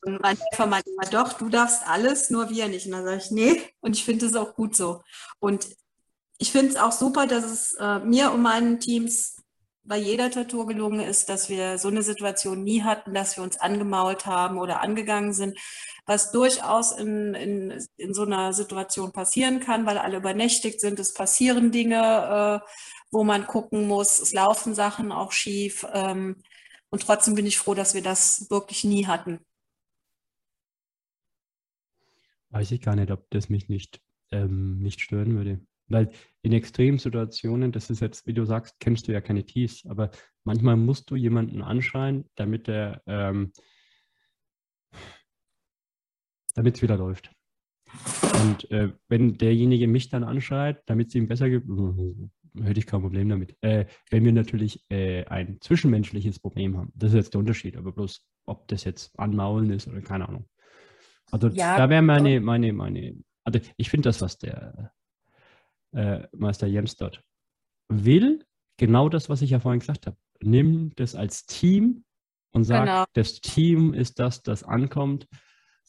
Und 0.03 0.21
mein 0.21 0.37
Helfer 0.37 0.67
meinte 0.67 0.89
immer, 0.89 1.09
doch, 1.09 1.33
du 1.33 1.49
darfst 1.49 1.87
alles, 1.87 2.29
nur 2.29 2.49
wir 2.49 2.67
nicht. 2.67 2.85
Und 2.85 2.93
dann 2.93 3.05
sage 3.05 3.17
ich, 3.17 3.31
nee, 3.31 3.61
und 3.81 3.95
ich 3.95 4.05
finde 4.05 4.25
es 4.25 4.35
auch 4.35 4.55
gut 4.55 4.75
so. 4.75 5.01
Und 5.39 5.67
ich 6.37 6.51
finde 6.51 6.69
es 6.69 6.75
auch 6.77 6.91
super, 6.91 7.27
dass 7.27 7.43
es 7.43 7.75
äh, 7.79 7.99
mir 7.99 8.31
und 8.31 8.41
meinen 8.41 8.79
Teams 8.79 9.35
bei 9.83 9.97
jeder 9.97 10.29
Tattoo 10.29 10.65
gelungen 10.65 10.99
ist, 10.99 11.29
dass 11.29 11.49
wir 11.49 11.79
so 11.79 11.87
eine 11.87 12.03
Situation 12.03 12.63
nie 12.63 12.83
hatten, 12.83 13.13
dass 13.13 13.37
wir 13.37 13.43
uns 13.43 13.59
angemault 13.59 14.27
haben 14.27 14.59
oder 14.59 14.81
angegangen 14.81 15.33
sind, 15.33 15.57
was 16.05 16.31
durchaus 16.31 16.91
in, 16.91 17.33
in, 17.33 17.87
in 17.97 18.13
so 18.13 18.21
einer 18.21 18.53
Situation 18.53 19.11
passieren 19.11 19.59
kann, 19.59 19.85
weil 19.85 19.97
alle 19.97 20.17
übernächtigt 20.17 20.79
sind. 20.79 20.99
Es 20.99 21.13
passieren 21.13 21.71
Dinge, 21.71 22.61
äh, 22.63 22.69
wo 23.11 23.23
man 23.23 23.47
gucken 23.47 23.87
muss. 23.87 24.19
Es 24.19 24.31
laufen 24.31 24.75
Sachen 24.75 25.11
auch 25.11 25.31
schief. 25.31 25.85
Ähm, 25.91 26.43
und 26.89 27.01
trotzdem 27.03 27.35
bin 27.35 27.45
ich 27.45 27.57
froh, 27.57 27.73
dass 27.73 27.93
wir 27.93 28.01
das 28.01 28.49
wirklich 28.49 28.83
nie 28.83 29.05
hatten. 29.05 29.39
Weiß 32.49 32.71
ich 32.71 32.81
gar 32.81 32.95
nicht, 32.95 33.11
ob 33.11 33.29
das 33.29 33.49
mich 33.49 33.69
nicht, 33.69 34.01
ähm, 34.31 34.79
nicht 34.79 35.01
stören 35.01 35.35
würde. 35.35 35.59
Weil 35.87 36.11
in 36.41 36.53
Extremsituationen, 36.53 37.71
das 37.71 37.89
ist 37.89 37.99
jetzt, 37.99 38.25
wie 38.27 38.33
du 38.33 38.45
sagst, 38.45 38.79
kennst 38.79 39.07
du 39.07 39.11
ja 39.11 39.21
keine 39.21 39.45
Tees, 39.45 39.85
aber 39.87 40.11
manchmal 40.43 40.77
musst 40.77 41.09
du 41.09 41.15
jemanden 41.15 41.61
anschreien, 41.61 42.29
damit 42.35 42.67
er, 42.67 43.01
ähm, 43.07 43.51
damit 46.55 46.75
es 46.75 46.81
wieder 46.81 46.97
läuft. 46.97 47.31
Und 48.43 48.69
äh, 48.71 48.93
wenn 49.07 49.37
derjenige 49.37 49.87
mich 49.87 50.09
dann 50.09 50.23
anschreit, 50.23 50.83
damit 50.85 51.09
es 51.09 51.15
ihm 51.15 51.27
besser 51.27 51.49
geht, 51.49 51.63
hätte 52.63 52.79
ich 52.79 52.85
kein 52.85 53.01
Problem 53.01 53.29
damit. 53.29 53.55
Äh, 53.61 53.85
wenn 54.09 54.23
wir 54.25 54.33
natürlich 54.33 54.83
äh, 54.89 55.25
ein 55.25 55.59
zwischenmenschliches 55.61 56.39
Problem 56.39 56.77
haben, 56.77 56.91
das 56.95 57.11
ist 57.11 57.15
jetzt 57.15 57.33
der 57.33 57.39
Unterschied, 57.39 57.77
aber 57.77 57.91
bloß, 57.91 58.25
ob 58.45 58.67
das 58.67 58.83
jetzt 58.83 59.17
anmaulen 59.19 59.69
ist 59.71 59.87
oder 59.87 60.01
keine 60.01 60.27
Ahnung. 60.27 60.45
Also 61.31 61.47
ja, 61.49 61.77
da 61.77 61.89
wäre 61.89 62.01
meine, 62.01 62.41
meine, 62.41 62.73
meine, 62.73 63.15
also 63.43 63.59
ich 63.77 63.89
finde 63.89 64.09
das, 64.09 64.21
was 64.21 64.37
der 64.37 64.91
äh, 65.91 66.27
Meister 66.35 66.67
Jens 66.67 66.95
dort 66.95 67.23
will, 67.87 68.45
genau 68.77 69.09
das, 69.09 69.29
was 69.29 69.41
ich 69.41 69.51
ja 69.51 69.59
vorhin 69.59 69.79
gesagt 69.79 70.07
habe. 70.07 70.17
Nimm 70.41 70.93
das 70.95 71.15
als 71.15 71.45
Team 71.45 72.03
und 72.51 72.63
sag, 72.63 72.85
genau. 72.85 73.05
das 73.13 73.41
Team 73.41 73.93
ist 73.93 74.19
das, 74.19 74.41
das 74.41 74.63
ankommt. 74.63 75.27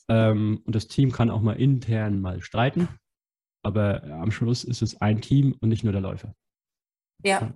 Ähm, 0.08 0.60
und 0.64 0.74
das 0.74 0.88
Team 0.88 1.12
kann 1.12 1.30
auch 1.30 1.40
mal 1.40 1.60
intern 1.60 2.20
mal 2.20 2.42
streiten, 2.42 2.88
aber 3.62 4.02
am 4.04 4.30
Schluss 4.30 4.64
ist 4.64 4.82
es 4.82 5.00
ein 5.00 5.20
Team 5.20 5.54
und 5.60 5.68
nicht 5.68 5.84
nur 5.84 5.92
der 5.92 6.02
Läufer. 6.02 6.34
Ja. 7.24 7.52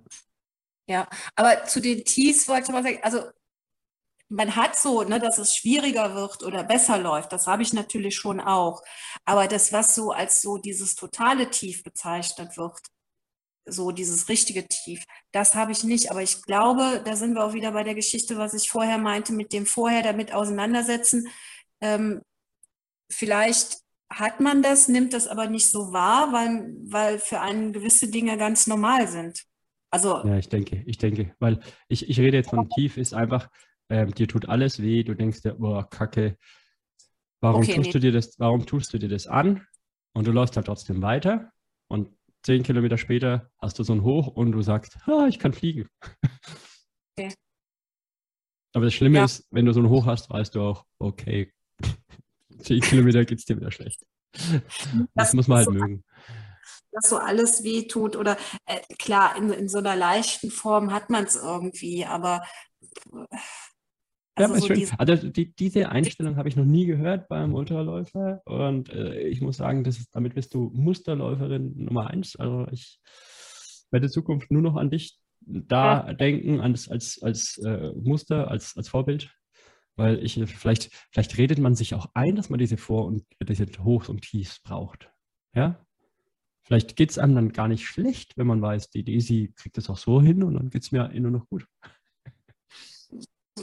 Ja, 0.87 1.07
aber 1.35 1.65
zu 1.65 1.81
den 1.81 2.05
Tees 2.05 2.47
wollte 2.47 2.65
ich 2.65 2.69
mal 2.69 2.83
sagen, 2.83 2.99
also 3.01 3.23
man 4.29 4.55
hat 4.55 4.75
so, 4.77 5.03
ne, 5.03 5.19
dass 5.19 5.37
es 5.37 5.55
schwieriger 5.55 6.15
wird 6.15 6.43
oder 6.43 6.63
besser 6.63 6.97
läuft, 6.97 7.31
das 7.31 7.47
habe 7.47 7.63
ich 7.63 7.73
natürlich 7.73 8.15
schon 8.15 8.39
auch. 8.39 8.81
Aber 9.25 9.47
das, 9.47 9.71
was 9.71 9.95
so 9.95 10.11
als 10.11 10.41
so 10.41 10.57
dieses 10.57 10.95
totale 10.95 11.49
Tief 11.49 11.83
bezeichnet 11.83 12.57
wird, 12.57 12.79
so 13.65 13.91
dieses 13.91 14.29
richtige 14.29 14.67
Tief, 14.67 15.03
das 15.31 15.55
habe 15.55 15.71
ich 15.71 15.83
nicht. 15.83 16.11
Aber 16.11 16.21
ich 16.21 16.43
glaube, 16.43 17.01
da 17.05 17.15
sind 17.15 17.35
wir 17.35 17.43
auch 17.43 17.53
wieder 17.53 17.71
bei 17.71 17.83
der 17.83 17.95
Geschichte, 17.95 18.37
was 18.37 18.53
ich 18.53 18.69
vorher 18.69 18.97
meinte, 18.97 19.33
mit 19.33 19.53
dem 19.53 19.65
vorher 19.65 20.03
damit 20.03 20.33
auseinandersetzen. 20.33 21.27
Ähm, 21.81 22.21
vielleicht 23.11 23.79
hat 24.09 24.39
man 24.39 24.61
das, 24.61 24.87
nimmt 24.87 25.13
das 25.13 25.27
aber 25.27 25.47
nicht 25.47 25.69
so 25.69 25.93
wahr, 25.93 26.31
weil, 26.31 26.75
weil 26.83 27.19
für 27.19 27.41
einen 27.41 27.73
gewisse 27.73 28.09
Dinge 28.09 28.37
ganz 28.37 28.67
normal 28.67 29.07
sind. 29.07 29.45
Also, 29.95 30.21
ja, 30.25 30.37
ich 30.37 30.49
denke, 30.49 30.83
ich 30.85 30.97
denke, 30.97 31.33
weil 31.39 31.61
ich, 31.87 32.09
ich 32.09 32.19
rede 32.19 32.35
jetzt 32.35 32.49
von 32.49 32.67
tief, 32.69 32.97
ist 32.97 33.13
einfach, 33.13 33.49
ähm, 33.89 34.13
dir 34.13 34.27
tut 34.27 34.49
alles 34.49 34.81
weh, 34.81 35.03
du 35.03 35.13
denkst 35.13 35.43
dir, 35.43 35.57
oh, 35.57 35.81
Kacke, 35.83 36.37
warum 37.39 37.61
okay, 37.61 37.75
tust 37.75 37.87
nee. 37.87 37.91
du 37.93 37.99
dir 38.01 38.11
das, 38.11 38.37
warum 38.37 38.65
tust 38.65 38.93
du 38.93 38.97
dir 38.97 39.07
das 39.07 39.25
an? 39.25 39.65
Und 40.13 40.27
du 40.27 40.33
läufst 40.33 40.57
halt 40.57 40.65
trotzdem 40.65 41.01
weiter 41.01 41.53
und 41.87 42.09
zehn 42.43 42.61
Kilometer 42.63 42.97
später 42.97 43.49
hast 43.61 43.79
du 43.79 43.83
so 43.83 43.93
ein 43.93 44.03
Hoch 44.03 44.27
und 44.27 44.51
du 44.51 44.61
sagst, 44.61 44.97
ah, 45.07 45.27
ich 45.29 45.39
kann 45.39 45.53
fliegen. 45.53 45.87
Okay. 47.17 47.33
Aber 48.73 48.83
das 48.83 48.93
Schlimme 48.93 49.19
ja. 49.19 49.23
ist, 49.23 49.47
wenn 49.49 49.65
du 49.65 49.71
so 49.71 49.79
ein 49.79 49.87
Hoch 49.87 50.07
hast, 50.07 50.29
weißt 50.29 50.55
du 50.55 50.61
auch, 50.61 50.85
okay, 50.99 51.53
zehn 52.59 52.81
Kilometer 52.81 53.23
geht 53.23 53.39
es 53.39 53.45
dir 53.45 53.55
wieder 53.55 53.71
schlecht. 53.71 54.05
Das, 54.33 54.49
das 55.13 55.33
muss 55.35 55.47
man 55.47 55.59
halt 55.59 55.67
so, 55.67 55.71
mögen. 55.71 56.03
Dass 56.91 57.09
so 57.09 57.17
alles 57.17 57.63
weh 57.63 57.87
tut 57.87 58.15
oder 58.15 58.37
äh, 58.65 58.79
klar, 58.97 59.35
in, 59.37 59.51
in 59.51 59.67
so 59.67 59.79
einer 59.79 59.95
leichten 59.95 60.51
Form 60.51 60.93
hat 60.93 61.09
man 61.09 61.25
es 61.25 61.35
irgendwie, 61.35 62.05
aber 62.05 62.43
also, 64.37 64.53
ja, 64.53 64.59
so 64.59 64.73
diese, 64.73 64.99
also 64.99 65.29
die, 65.29 65.55
diese 65.55 65.89
Einstellung 65.89 66.35
habe 66.35 66.49
ich 66.49 66.57
noch 66.57 66.65
nie 66.65 66.85
gehört 66.85 67.29
beim 67.29 67.53
Ultraläufer 67.53 68.41
und 68.45 68.89
äh, 68.89 69.21
ich 69.21 69.39
muss 69.39 69.57
sagen, 69.57 69.83
das 69.85 69.97
ist, 69.97 70.13
damit 70.13 70.35
bist 70.35 70.53
du 70.53 70.71
Musterläuferin 70.73 71.85
Nummer 71.85 72.07
eins. 72.07 72.35
Also 72.35 72.67
ich 72.71 72.99
werde 73.91 74.07
in 74.07 74.11
Zukunft 74.11 74.51
nur 74.51 74.61
noch 74.61 74.75
an 74.75 74.89
dich 74.89 75.17
da 75.39 76.07
ja. 76.07 76.13
denken, 76.13 76.59
als, 76.59 76.89
als, 76.89 77.21
als 77.21 77.57
äh, 77.59 77.93
Muster, 77.95 78.51
als, 78.51 78.75
als 78.75 78.89
Vorbild, 78.89 79.33
weil 79.95 80.21
ich 80.21 80.33
vielleicht, 80.33 80.89
vielleicht 81.11 81.37
redet 81.37 81.59
man 81.59 81.75
sich 81.75 81.93
auch 81.93 82.09
ein, 82.13 82.35
dass 82.35 82.49
man 82.49 82.59
diese 82.59 82.77
Vor- 82.77 83.05
und 83.05 83.25
diese 83.41 83.67
Hochs 83.83 84.09
und 84.09 84.21
Tiefs 84.21 84.59
braucht. 84.61 85.11
Ja? 85.53 85.84
Vielleicht 86.65 86.95
geht 86.95 87.11
es 87.11 87.17
einem 87.17 87.35
dann 87.35 87.53
gar 87.53 87.67
nicht 87.67 87.85
schlecht, 87.85 88.37
wenn 88.37 88.47
man 88.47 88.61
weiß, 88.61 88.89
die 88.89 89.03
Daisy 89.03 89.53
kriegt 89.55 89.77
es 89.77 89.89
auch 89.89 89.97
so 89.97 90.21
hin 90.21 90.43
und 90.43 90.55
dann 90.55 90.69
geht 90.69 90.83
es 90.83 90.91
mir 90.91 91.07
nur 91.09 91.31
noch 91.31 91.47
gut 91.47 91.67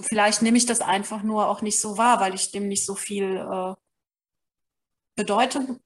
vielleicht 0.00 0.42
nehme 0.42 0.56
ich 0.56 0.66
das 0.66 0.80
einfach 0.80 1.22
nur 1.22 1.48
auch 1.48 1.62
nicht 1.62 1.78
so 1.78 1.98
wahr, 1.98 2.20
weil 2.20 2.34
ich 2.34 2.50
dem 2.50 2.68
nicht 2.68 2.86
so 2.86 2.94
viel 2.94 3.36
äh, 3.36 3.74
Bedeutung 5.16 5.80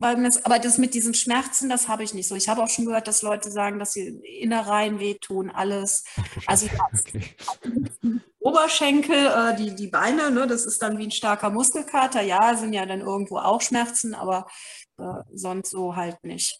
das, 0.00 0.44
aber 0.44 0.58
das 0.58 0.78
mit 0.78 0.94
diesen 0.94 1.12
Schmerzen, 1.12 1.68
das 1.68 1.88
habe 1.88 2.04
ich 2.04 2.14
nicht 2.14 2.28
so. 2.28 2.36
Ich 2.36 2.48
habe 2.48 2.62
auch 2.62 2.68
schon 2.68 2.86
gehört, 2.86 3.08
dass 3.08 3.22
Leute 3.22 3.50
sagen, 3.50 3.78
dass 3.78 3.92
sie 3.92 4.20
Innereien 4.40 5.00
wehtun, 5.00 5.50
alles. 5.50 6.04
Also 6.46 6.68
okay. 6.92 7.34
Oberschenkel, 8.38 9.26
äh, 9.26 9.56
die, 9.56 9.74
die 9.74 9.88
Beine, 9.88 10.30
ne, 10.30 10.46
das 10.46 10.64
ist 10.64 10.80
dann 10.82 10.98
wie 10.98 11.04
ein 11.04 11.10
starker 11.10 11.50
Muskelkater. 11.50 12.22
Ja, 12.22 12.56
sind 12.56 12.72
ja 12.72 12.86
dann 12.86 13.00
irgendwo 13.00 13.38
auch 13.38 13.60
Schmerzen, 13.60 14.14
aber 14.14 14.46
äh, 14.98 15.22
sonst 15.32 15.70
so 15.70 15.96
halt 15.96 16.22
nicht. 16.24 16.58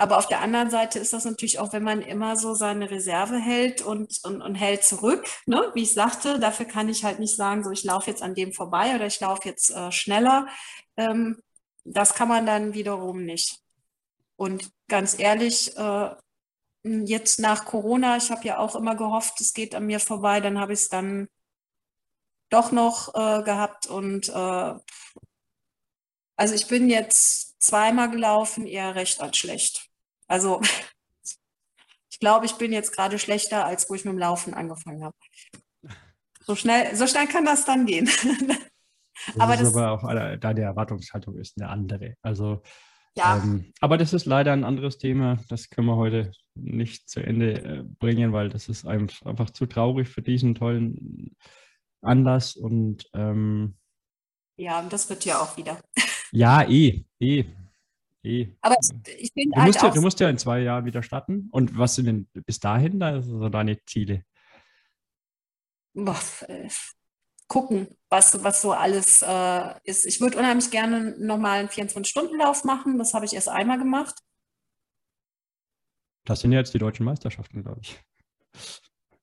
Aber 0.00 0.16
auf 0.18 0.28
der 0.28 0.40
anderen 0.40 0.70
Seite 0.70 1.00
ist 1.00 1.12
das 1.12 1.24
natürlich 1.24 1.58
auch, 1.58 1.72
wenn 1.72 1.82
man 1.82 2.02
immer 2.02 2.36
so 2.36 2.54
seine 2.54 2.88
Reserve 2.88 3.36
hält 3.36 3.82
und, 3.82 4.20
und, 4.22 4.40
und 4.40 4.54
hält 4.54 4.84
zurück, 4.84 5.26
ne? 5.46 5.72
wie 5.74 5.82
ich 5.82 5.92
sagte, 5.92 6.38
dafür 6.38 6.66
kann 6.66 6.88
ich 6.88 7.04
halt 7.04 7.18
nicht 7.18 7.34
sagen, 7.34 7.64
so 7.64 7.72
ich 7.72 7.82
laufe 7.82 8.08
jetzt 8.08 8.22
an 8.22 8.34
dem 8.36 8.52
vorbei 8.52 8.94
oder 8.94 9.06
ich 9.06 9.18
laufe 9.18 9.48
jetzt 9.48 9.70
äh, 9.70 9.90
schneller. 9.90 10.46
Ähm, 10.96 11.42
das 11.84 12.14
kann 12.14 12.28
man 12.28 12.46
dann 12.46 12.74
wiederum 12.74 13.24
nicht. 13.24 13.58
Und 14.36 14.70
ganz 14.86 15.18
ehrlich, 15.18 15.76
äh, 15.76 16.10
jetzt 16.84 17.40
nach 17.40 17.64
Corona, 17.64 18.16
ich 18.16 18.30
habe 18.30 18.46
ja 18.46 18.58
auch 18.58 18.76
immer 18.76 18.94
gehofft, 18.94 19.40
es 19.40 19.52
geht 19.52 19.74
an 19.74 19.86
mir 19.86 19.98
vorbei, 19.98 20.40
dann 20.40 20.60
habe 20.60 20.74
ich 20.74 20.80
es 20.80 20.88
dann 20.88 21.28
doch 22.50 22.70
noch 22.70 23.14
äh, 23.14 23.42
gehabt 23.42 23.86
und 23.88 24.28
äh, 24.28 24.74
also 26.38 26.54
ich 26.54 26.68
bin 26.68 26.88
jetzt 26.88 27.60
zweimal 27.60 28.10
gelaufen, 28.10 28.66
eher 28.66 28.94
recht 28.94 29.20
als 29.20 29.36
schlecht. 29.36 29.88
Also 30.28 30.60
ich 32.10 32.18
glaube, 32.20 32.46
ich 32.46 32.54
bin 32.54 32.72
jetzt 32.72 32.92
gerade 32.92 33.18
schlechter, 33.18 33.66
als 33.66 33.90
wo 33.90 33.94
ich 33.94 34.04
mit 34.04 34.12
dem 34.12 34.18
Laufen 34.18 34.54
angefangen 34.54 35.04
habe. 35.04 35.16
So 36.46 36.54
schnell, 36.54 36.94
so 36.96 37.06
schnell 37.06 37.26
kann 37.26 37.44
das 37.44 37.66
dann 37.66 37.84
gehen. 37.84 38.08
Das 39.26 39.40
aber 39.40 39.56
das 39.56 39.74
aber 39.74 39.90
auch 39.90 40.38
deine 40.38 40.60
Erwartungshaltung 40.60 41.36
ist 41.38 41.60
eine 41.60 41.68
andere. 41.68 42.14
Also 42.22 42.62
ja. 43.16 43.36
Ähm, 43.42 43.72
aber 43.80 43.98
das 43.98 44.12
ist 44.12 44.26
leider 44.26 44.52
ein 44.52 44.62
anderes 44.62 44.96
Thema. 44.96 45.38
Das 45.48 45.70
können 45.70 45.88
wir 45.88 45.96
heute 45.96 46.30
nicht 46.54 47.08
zu 47.10 47.18
Ende 47.20 47.54
äh, 47.54 47.82
bringen, 47.98 48.32
weil 48.32 48.48
das 48.48 48.68
ist 48.68 48.86
einfach 48.86 49.50
zu 49.50 49.66
traurig 49.66 50.08
für 50.08 50.22
diesen 50.22 50.54
tollen 50.54 51.36
Anlass. 52.00 52.54
Und 52.54 53.10
ähm, 53.12 53.76
ja, 54.56 54.80
das 54.82 55.10
wird 55.10 55.24
ja 55.24 55.40
auch 55.40 55.56
wieder. 55.56 55.80
Ja, 56.32 56.62
eh, 56.68 57.04
eh. 57.20 57.44
eh. 58.22 58.48
Aber 58.60 58.76
ich 59.18 59.32
bin 59.34 59.50
du, 59.50 59.56
halt 59.56 59.66
musst 59.68 59.82
ja, 59.82 59.90
du 59.90 60.00
musst 60.00 60.20
ja 60.20 60.28
in 60.28 60.38
zwei 60.38 60.60
Jahren 60.60 60.84
wieder 60.84 61.02
starten. 61.02 61.48
Und 61.50 61.76
was 61.76 61.94
sind 61.94 62.06
denn 62.06 62.28
bis 62.32 62.60
dahin 62.60 63.00
da 63.00 63.22
so 63.22 63.48
deine 63.48 63.84
Ziele? 63.84 64.24
Boah, 65.94 66.20
äh, 66.46 66.68
gucken, 67.48 67.88
was, 68.08 68.42
was 68.44 68.62
so 68.62 68.72
alles 68.72 69.22
äh, 69.22 69.74
ist. 69.84 70.06
Ich 70.06 70.20
würde 70.20 70.38
unheimlich 70.38 70.70
gerne 70.70 71.16
nochmal 71.18 71.60
einen 71.60 71.68
24-Stunden-Lauf 71.68 72.64
machen. 72.64 72.98
Das 72.98 73.14
habe 73.14 73.24
ich 73.24 73.34
erst 73.34 73.48
einmal 73.48 73.78
gemacht. 73.78 74.22
Das 76.24 76.40
sind 76.40 76.52
ja 76.52 76.58
jetzt 76.58 76.74
die 76.74 76.78
deutschen 76.78 77.06
Meisterschaften, 77.06 77.62
glaube 77.62 77.80
ich. 77.82 77.98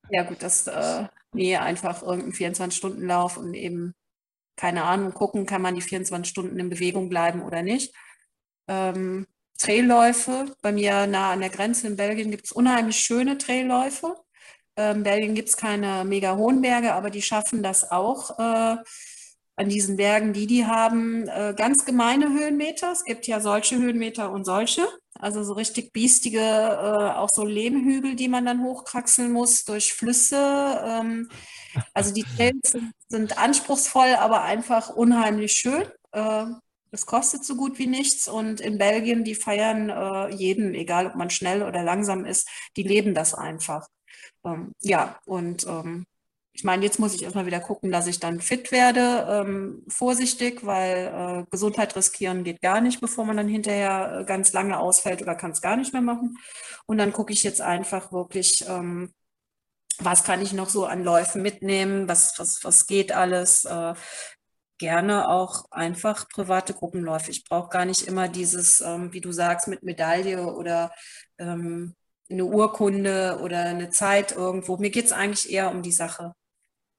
Ja, 0.10 0.24
gut, 0.24 0.42
das, 0.42 0.68
äh, 0.68 1.08
nee, 1.34 1.56
einfach 1.56 2.02
irgendein 2.02 2.34
24-Stunden-Lauf 2.34 3.38
und 3.38 3.54
eben, 3.54 3.94
keine 4.56 4.84
Ahnung, 4.84 5.14
gucken, 5.14 5.46
kann 5.46 5.62
man 5.62 5.76
die 5.76 5.82
24 5.82 6.30
Stunden 6.30 6.60
in 6.60 6.70
Bewegung 6.70 7.10
bleiben 7.10 7.42
oder 7.42 7.62
nicht. 7.62 7.94
Ähm, 8.68 9.28
Trailläufe, 9.58 10.56
bei 10.62 10.72
mir 10.72 11.08
nah 11.08 11.32
an 11.32 11.40
der 11.40 11.50
Grenze 11.50 11.88
in 11.88 11.96
Belgien 11.96 12.32
gibt 12.32 12.46
es 12.46 12.52
unheimlich 12.52 12.98
schöne 12.98 13.38
Trailläufe. 13.38 14.16
Ähm, 14.78 15.04
Belgien 15.04 15.36
gibt 15.36 15.50
es 15.50 15.58
keine 15.58 16.04
mega 16.04 16.36
hohen 16.36 16.62
Berge, 16.62 16.94
aber 16.94 17.10
die 17.10 17.22
schaffen 17.22 17.64
das 17.64 17.92
auch. 17.92 18.38
Äh, 18.40 18.78
an 19.58 19.70
diesen 19.70 19.96
Bergen, 19.96 20.34
die 20.34 20.48
die 20.48 20.66
haben, 20.66 21.28
äh, 21.30 21.54
ganz 21.56 21.86
gemeine 21.86 22.28
Höhenmeter. 22.28 22.92
Es 22.92 23.06
gibt 23.06 23.26
ja 23.26 23.40
solche 23.40 23.78
Höhenmeter 23.78 24.32
und 24.32 24.44
solche. 24.46 24.86
Also 25.18 25.44
so 25.44 25.54
richtig 25.54 25.94
biestige, 25.94 26.40
äh, 26.40 27.16
auch 27.16 27.30
so 27.34 27.46
Lehmhügel, 27.46 28.16
die 28.16 28.28
man 28.28 28.46
dann 28.46 28.64
hochkraxeln 28.64 29.32
muss 29.32 29.64
durch 29.64 29.94
Flüsse. 29.94 30.82
Ähm, 30.86 31.30
also 31.94 32.14
die 32.14 32.24
Trails 32.24 32.72
sind, 32.72 32.94
sind, 33.08 33.38
anspruchsvoll, 33.38 34.16
aber 34.16 34.44
einfach 34.44 34.90
unheimlich 34.90 35.54
schön. 35.54 35.86
Äh, 36.12 36.46
es 36.92 37.06
kostet 37.06 37.44
so 37.44 37.56
gut 37.56 37.78
wie 37.80 37.88
nichts. 37.88 38.28
Und 38.28 38.62
in 38.62 38.78
Belgien, 38.78 39.24
die 39.24 39.36
feiern 39.36 39.90
äh, 39.90 40.34
jeden, 40.36 40.74
egal 40.74 41.08
ob 41.08 41.16
man 41.16 41.30
schnell 41.30 41.64
oder 41.64 41.84
langsam 41.84 42.26
ist, 42.26 42.48
die 42.78 42.84
leben 42.84 43.14
das 43.14 43.34
einfach. 43.34 43.88
Ähm, 44.46 44.74
ja, 44.82 45.20
und 45.26 45.66
ähm, 45.68 46.06
ich 46.56 46.64
meine, 46.64 46.86
jetzt 46.86 47.00
muss 47.00 47.14
ich 47.14 47.24
erstmal 47.24 47.46
wieder 47.46 47.60
gucken, 47.60 47.92
dass 47.92 48.08
ich 48.08 48.22
dann 48.22 48.40
fit 48.40 48.72
werde. 48.72 49.28
Ähm, 49.30 49.84
vorsichtig, 49.90 50.66
weil 50.66 51.44
äh, 51.44 51.46
Gesundheit 51.52 51.94
riskieren 51.98 52.46
geht 52.46 52.62
gar 52.62 52.80
nicht, 52.80 53.02
bevor 53.02 53.26
man 53.26 53.36
dann 53.36 53.50
hinterher 53.50 54.22
äh, 54.22 54.26
ganz 54.26 54.54
lange 54.54 54.80
ausfällt 54.80 55.22
oder 55.22 55.36
kann 55.36 55.52
es 55.52 55.62
gar 55.62 55.76
nicht 55.76 55.92
mehr 55.92 56.02
machen. 56.02 56.38
Und 56.86 56.98
dann 56.98 57.12
gucke 57.12 57.34
ich 57.34 57.44
jetzt 57.44 57.60
einfach 57.60 58.14
wirklich, 58.14 58.64
ähm, 58.70 59.12
was 60.00 60.24
kann 60.24 60.42
ich 60.42 60.54
noch 60.54 60.70
so 60.70 60.86
an 60.86 61.04
Läufen 61.04 61.42
mitnehmen, 61.42 62.08
was, 62.08 62.38
was, 62.38 62.64
was 62.64 62.88
geht 62.88 63.12
alles. 63.12 63.66
Äh, 63.66 63.94
gerne 64.78 65.30
auch 65.30 65.66
einfach 65.72 66.28
private 66.30 66.74
Gruppenläufe. 66.74 67.32
Ich 67.32 67.46
brauche 67.46 67.70
gar 67.70 67.86
nicht 67.86 68.04
immer 68.04 68.28
dieses, 68.28 68.82
ähm, 68.82 69.14
wie 69.14 69.22
du 69.22 69.32
sagst, 69.32 69.68
mit 69.68 69.84
Medaille 69.84 70.54
oder 70.54 70.92
ähm, 71.38 71.96
eine 72.30 72.46
Urkunde 72.46 73.40
oder 73.42 73.62
eine 73.66 73.90
Zeit 73.90 74.32
irgendwo. 74.34 74.78
Mir 74.78 74.90
geht 74.90 75.06
es 75.06 75.12
eigentlich 75.12 75.52
eher 75.52 75.72
um 75.72 75.82
die 75.82 75.92
Sache. 75.92 76.34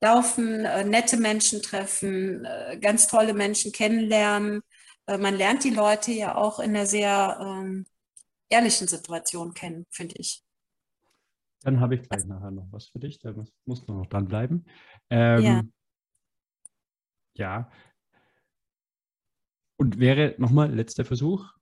Laufen, 0.01 0.65
äh, 0.65 0.85
nette 0.85 1.17
Menschen 1.17 1.63
treffen, 1.63 2.45
äh, 2.45 2.79
ganz 2.81 3.09
tolle 3.09 3.35
Menschen 3.35 3.73
kennenlernen. 3.73 4.63
Äh, 5.07 5.19
man 5.19 5.37
lernt 5.37 5.65
die 5.65 5.71
Leute 5.71 6.13
ja 6.13 6.37
auch 6.37 6.61
in 6.61 6.77
einer 6.77 6.87
sehr 6.87 7.39
ähm, 7.41 7.87
ehrlichen 8.49 8.89
Situation 8.89 9.55
kennen, 9.55 9.87
finde 9.91 10.17
ich. 10.19 10.46
Dann 11.63 11.81
habe 11.81 11.97
ich 11.97 12.09
gleich 12.09 12.25
nachher 12.27 12.51
noch 12.51 12.71
was 12.71 12.89
für 12.89 12.99
dich. 12.99 13.19
Da 13.19 13.33
muss, 13.33 13.53
muss 13.65 13.87
noch 13.87 14.07
dranbleiben. 14.07 14.67
Ähm, 15.11 15.43
ja. 15.43 15.63
ja. 17.35 17.71
Und 19.79 19.99
wäre 19.99 20.35
nochmal 20.39 20.73
letzter 20.73 21.05
Versuch. 21.05 21.53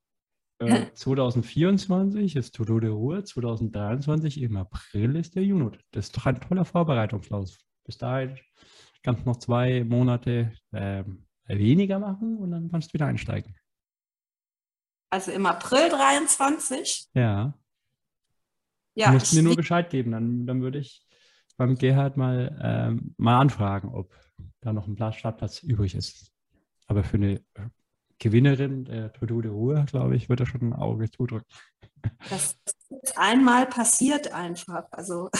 2024 0.60 2.36
äh, 2.36 2.38
ist 2.38 2.54
Toto 2.54 2.78
de 2.78 2.90
Ruhe, 2.90 3.24
2023 3.24 4.40
im 4.40 4.56
April 4.56 5.16
ist 5.16 5.34
der 5.34 5.44
Juno. 5.44 5.72
Das 5.90 6.06
ist 6.06 6.16
doch 6.16 6.26
ein 6.26 6.40
toller 6.40 6.64
Vorbereitungslauf. 6.64 7.56
Bis 7.84 7.98
dahin 7.98 8.38
kannst 9.02 9.22
du 9.22 9.28
noch 9.28 9.38
zwei 9.38 9.84
Monate 9.84 10.52
ähm, 10.72 11.26
weniger 11.46 11.98
machen 11.98 12.38
und 12.38 12.52
dann 12.52 12.70
kannst 12.70 12.90
du 12.90 12.94
wieder 12.94 13.06
einsteigen. 13.06 13.54
Also 15.10 15.32
im 15.32 15.46
April 15.46 15.90
23? 15.90 17.08
Ja. 17.14 17.54
Ja. 18.94 19.08
Du 19.08 19.14
musst 19.14 19.34
mir 19.34 19.42
nur 19.42 19.56
Bescheid 19.56 19.90
geben, 19.90 20.12
dann, 20.12 20.46
dann 20.46 20.62
würde 20.62 20.78
ich 20.78 21.02
beim 21.56 21.76
Gerhard 21.76 22.16
mal, 22.16 22.58
ähm, 22.62 23.14
mal 23.16 23.38
anfragen, 23.40 23.88
ob 23.88 24.14
da 24.60 24.72
noch 24.72 24.86
ein 24.86 24.96
Startplatz 25.12 25.62
übrig 25.62 25.94
ist. 25.94 26.32
Aber 26.86 27.04
für 27.04 27.16
eine 27.16 27.40
Gewinnerin 28.18 28.84
der 28.84 29.12
Tour 29.12 29.42
de 29.42 29.50
Ruhe, 29.50 29.84
glaube 29.88 30.16
ich, 30.16 30.28
wird 30.28 30.40
er 30.40 30.46
schon 30.46 30.62
ein 30.62 30.72
Auge 30.72 31.10
zudrücken. 31.10 31.46
Das 32.30 32.56
ist 33.02 33.18
einmal 33.18 33.66
passiert 33.66 34.32
einfach. 34.32 34.84
Also. 34.90 35.30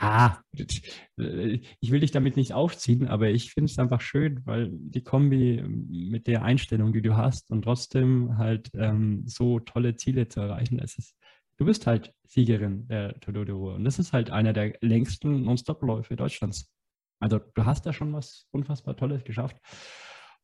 Ja, 0.00 0.42
ich 0.56 1.90
will 1.90 2.00
dich 2.00 2.10
damit 2.10 2.36
nicht 2.36 2.54
aufziehen, 2.54 3.06
aber 3.06 3.30
ich 3.30 3.52
finde 3.52 3.70
es 3.70 3.78
einfach 3.78 4.00
schön, 4.00 4.40
weil 4.44 4.70
die 4.72 5.02
Kombi 5.02 5.62
mit 5.66 6.26
der 6.26 6.42
Einstellung, 6.42 6.92
die 6.92 7.02
du 7.02 7.16
hast 7.16 7.50
und 7.50 7.62
trotzdem 7.62 8.36
halt 8.38 8.70
ähm, 8.74 9.22
so 9.26 9.60
tolle 9.60 9.94
Ziele 9.96 10.28
zu 10.28 10.40
erreichen, 10.40 10.80
es 10.80 10.98
ist, 10.98 11.14
du 11.62 11.66
bist 11.66 11.86
halt 11.86 12.12
Siegerin 12.24 12.86
der 12.88 13.18
Tour 13.20 13.32
de 13.32 13.54
Ruhe 13.54 13.74
und 13.74 13.84
das 13.84 13.98
ist 13.98 14.12
halt 14.12 14.30
einer 14.30 14.52
der 14.52 14.74
längsten 14.80 15.42
Non-Stop-Läufe 15.42 16.16
Deutschlands. 16.16 16.72
Also 17.20 17.38
du 17.38 17.64
hast 17.64 17.86
da 17.86 17.92
schon 17.92 18.12
was 18.12 18.46
unfassbar 18.50 18.96
Tolles 18.96 19.24
geschafft 19.24 19.56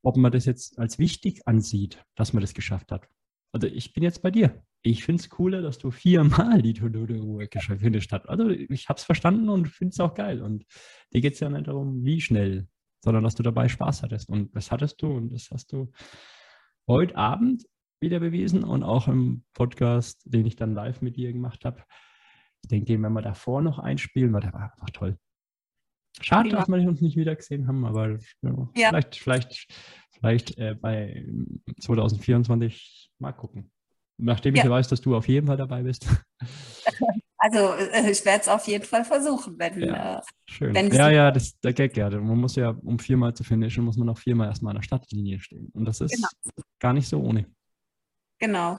ob 0.03 0.17
man 0.17 0.33
das 0.33 0.45
jetzt 0.45 0.79
als 0.79 0.99
wichtig 0.99 1.47
ansieht, 1.47 2.05
dass 2.15 2.33
man 2.33 2.41
das 2.41 2.55
geschafft 2.55 2.93
hat. 2.93 3.09
Also 3.53 3.67
ich 3.67 3.93
bin 3.93 4.03
jetzt 4.03 4.23
bei 4.23 4.31
dir. 4.31 4.63
Ich 4.83 5.05
finde 5.05 5.21
es 5.21 5.29
cooler, 5.29 5.63
dass 5.63 5.79
du 5.79 5.91
viermal 5.91 6.63
die 6.63 6.75
To-Do-Ruhe 6.75 7.49
gefinisht 7.49 8.13
hast. 8.13 8.29
Also 8.29 8.49
ich 8.51 8.89
habe 8.89 8.99
es 8.99 9.05
verstanden 9.05 9.49
und 9.49 9.69
finde 9.69 9.93
es 9.93 10.01
auch 10.01 10.15
geil. 10.15 10.43
Und 10.43 10.65
dir 11.13 11.21
geht 11.21 11.35
es 11.35 11.41
ja 11.41 11.49
nicht 11.49 11.67
darum, 11.67 12.05
wie 12.05 12.21
schnell, 12.21 12.69
sondern 13.03 13.25
dass 13.25 13.35
du 13.35 13.43
dabei 13.43 13.69
Spaß 13.69 14.03
hattest. 14.03 14.29
Und 14.29 14.55
das 14.55 14.71
hattest 14.71 15.03
du 15.03 15.09
und 15.09 15.31
das 15.31 15.51
hast 15.51 15.73
du 15.73 15.91
heute 16.87 17.17
Abend 17.17 17.65
wieder 18.01 18.21
bewiesen 18.21 18.65
und 18.65 18.83
auch 18.83 19.09
im 19.09 19.45
Podcast, 19.55 20.23
den 20.25 20.47
ich 20.47 20.57
dann 20.57 20.75
live 20.75 21.01
mit 21.03 21.17
dir 21.17 21.33
gemacht 21.33 21.65
habe. 21.65 21.83
Ich 22.63 22.69
denke, 22.69 23.01
wenn 23.01 23.13
wir 23.13 23.23
davor 23.23 23.63
noch 23.63 23.79
einspielen, 23.79 24.33
war 24.33 24.41
der 24.41 24.53
war 24.53 24.73
einfach 24.73 24.91
toll. 24.91 25.19
Schade, 26.21 26.51
dass 26.51 26.69
wir 26.69 26.89
uns 26.89 27.01
nicht 27.01 27.17
wieder 27.17 27.37
gesehen 27.37 27.69
haben, 27.69 27.85
aber 27.85 28.19
ja, 28.43 28.69
ja. 28.75 28.89
vielleicht, 28.89 29.17
vielleicht, 29.17 29.67
vielleicht 30.13 30.59
äh, 30.59 30.75
bei 30.75 31.25
2024 31.81 33.13
mal 33.19 33.33
gucken. 33.33 33.71
Nachdem 34.17 34.57
ja. 34.57 34.65
ich 34.65 34.71
weiß, 34.71 34.89
dass 34.89 35.01
du 35.01 35.15
auf 35.15 35.29
jeden 35.29 35.47
Fall 35.47 35.57
dabei 35.57 35.83
bist. 35.83 36.07
Also 37.41 37.73
äh, 37.73 38.11
ich 38.11 38.25
werde 38.25 38.41
es 38.41 38.49
auf 38.49 38.67
jeden 38.67 38.85
Fall 38.85 39.05
versuchen, 39.05 39.57
wenn. 39.59 39.81
Ja, 39.81 40.19
äh, 40.19 40.23
schön. 40.51 40.75
Wenn 40.75 40.93
ja, 40.93 41.09
ja, 41.09 41.31
das 41.31 41.45
ist 41.45 41.65
der 41.65 41.73
Gag 41.73 41.97
ja. 41.97 42.11
Man 42.11 42.37
muss 42.37 42.57
ja, 42.57 42.71
um 42.71 42.99
viermal 42.99 43.33
zu 43.33 43.45
finishen, 43.45 43.85
muss 43.85 43.97
man 43.97 44.09
auch 44.09 44.19
viermal 44.19 44.49
erstmal 44.49 44.73
an 44.73 44.79
der 44.79 44.83
Stadtlinie 44.83 45.39
stehen. 45.39 45.71
Und 45.73 45.85
das 45.85 46.01
ist 46.01 46.17
genau. 46.17 46.29
gar 46.81 46.93
nicht 46.93 47.07
so 47.07 47.21
ohne. 47.21 47.47
Genau. 48.39 48.79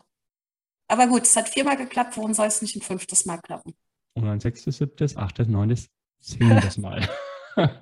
Aber 0.88 1.08
gut, 1.08 1.24
es 1.24 1.36
hat 1.36 1.50
viermal 1.50 1.78
geklappt, 1.78 2.18
warum 2.18 2.34
soll 2.34 2.48
es 2.48 2.62
nicht 2.62 2.76
ein 2.76 2.82
fünftes 2.82 3.26
Mal 3.26 3.38
klappen? 3.38 3.76
Und 4.14 4.28
ein 4.28 4.40
sechstes, 4.40 4.78
siebtes, 4.78 5.16
achtes, 5.18 5.48
neuntes, 5.48 5.90
zehntes 6.20 6.78
Mal. 6.80 7.08
ja, 7.56 7.76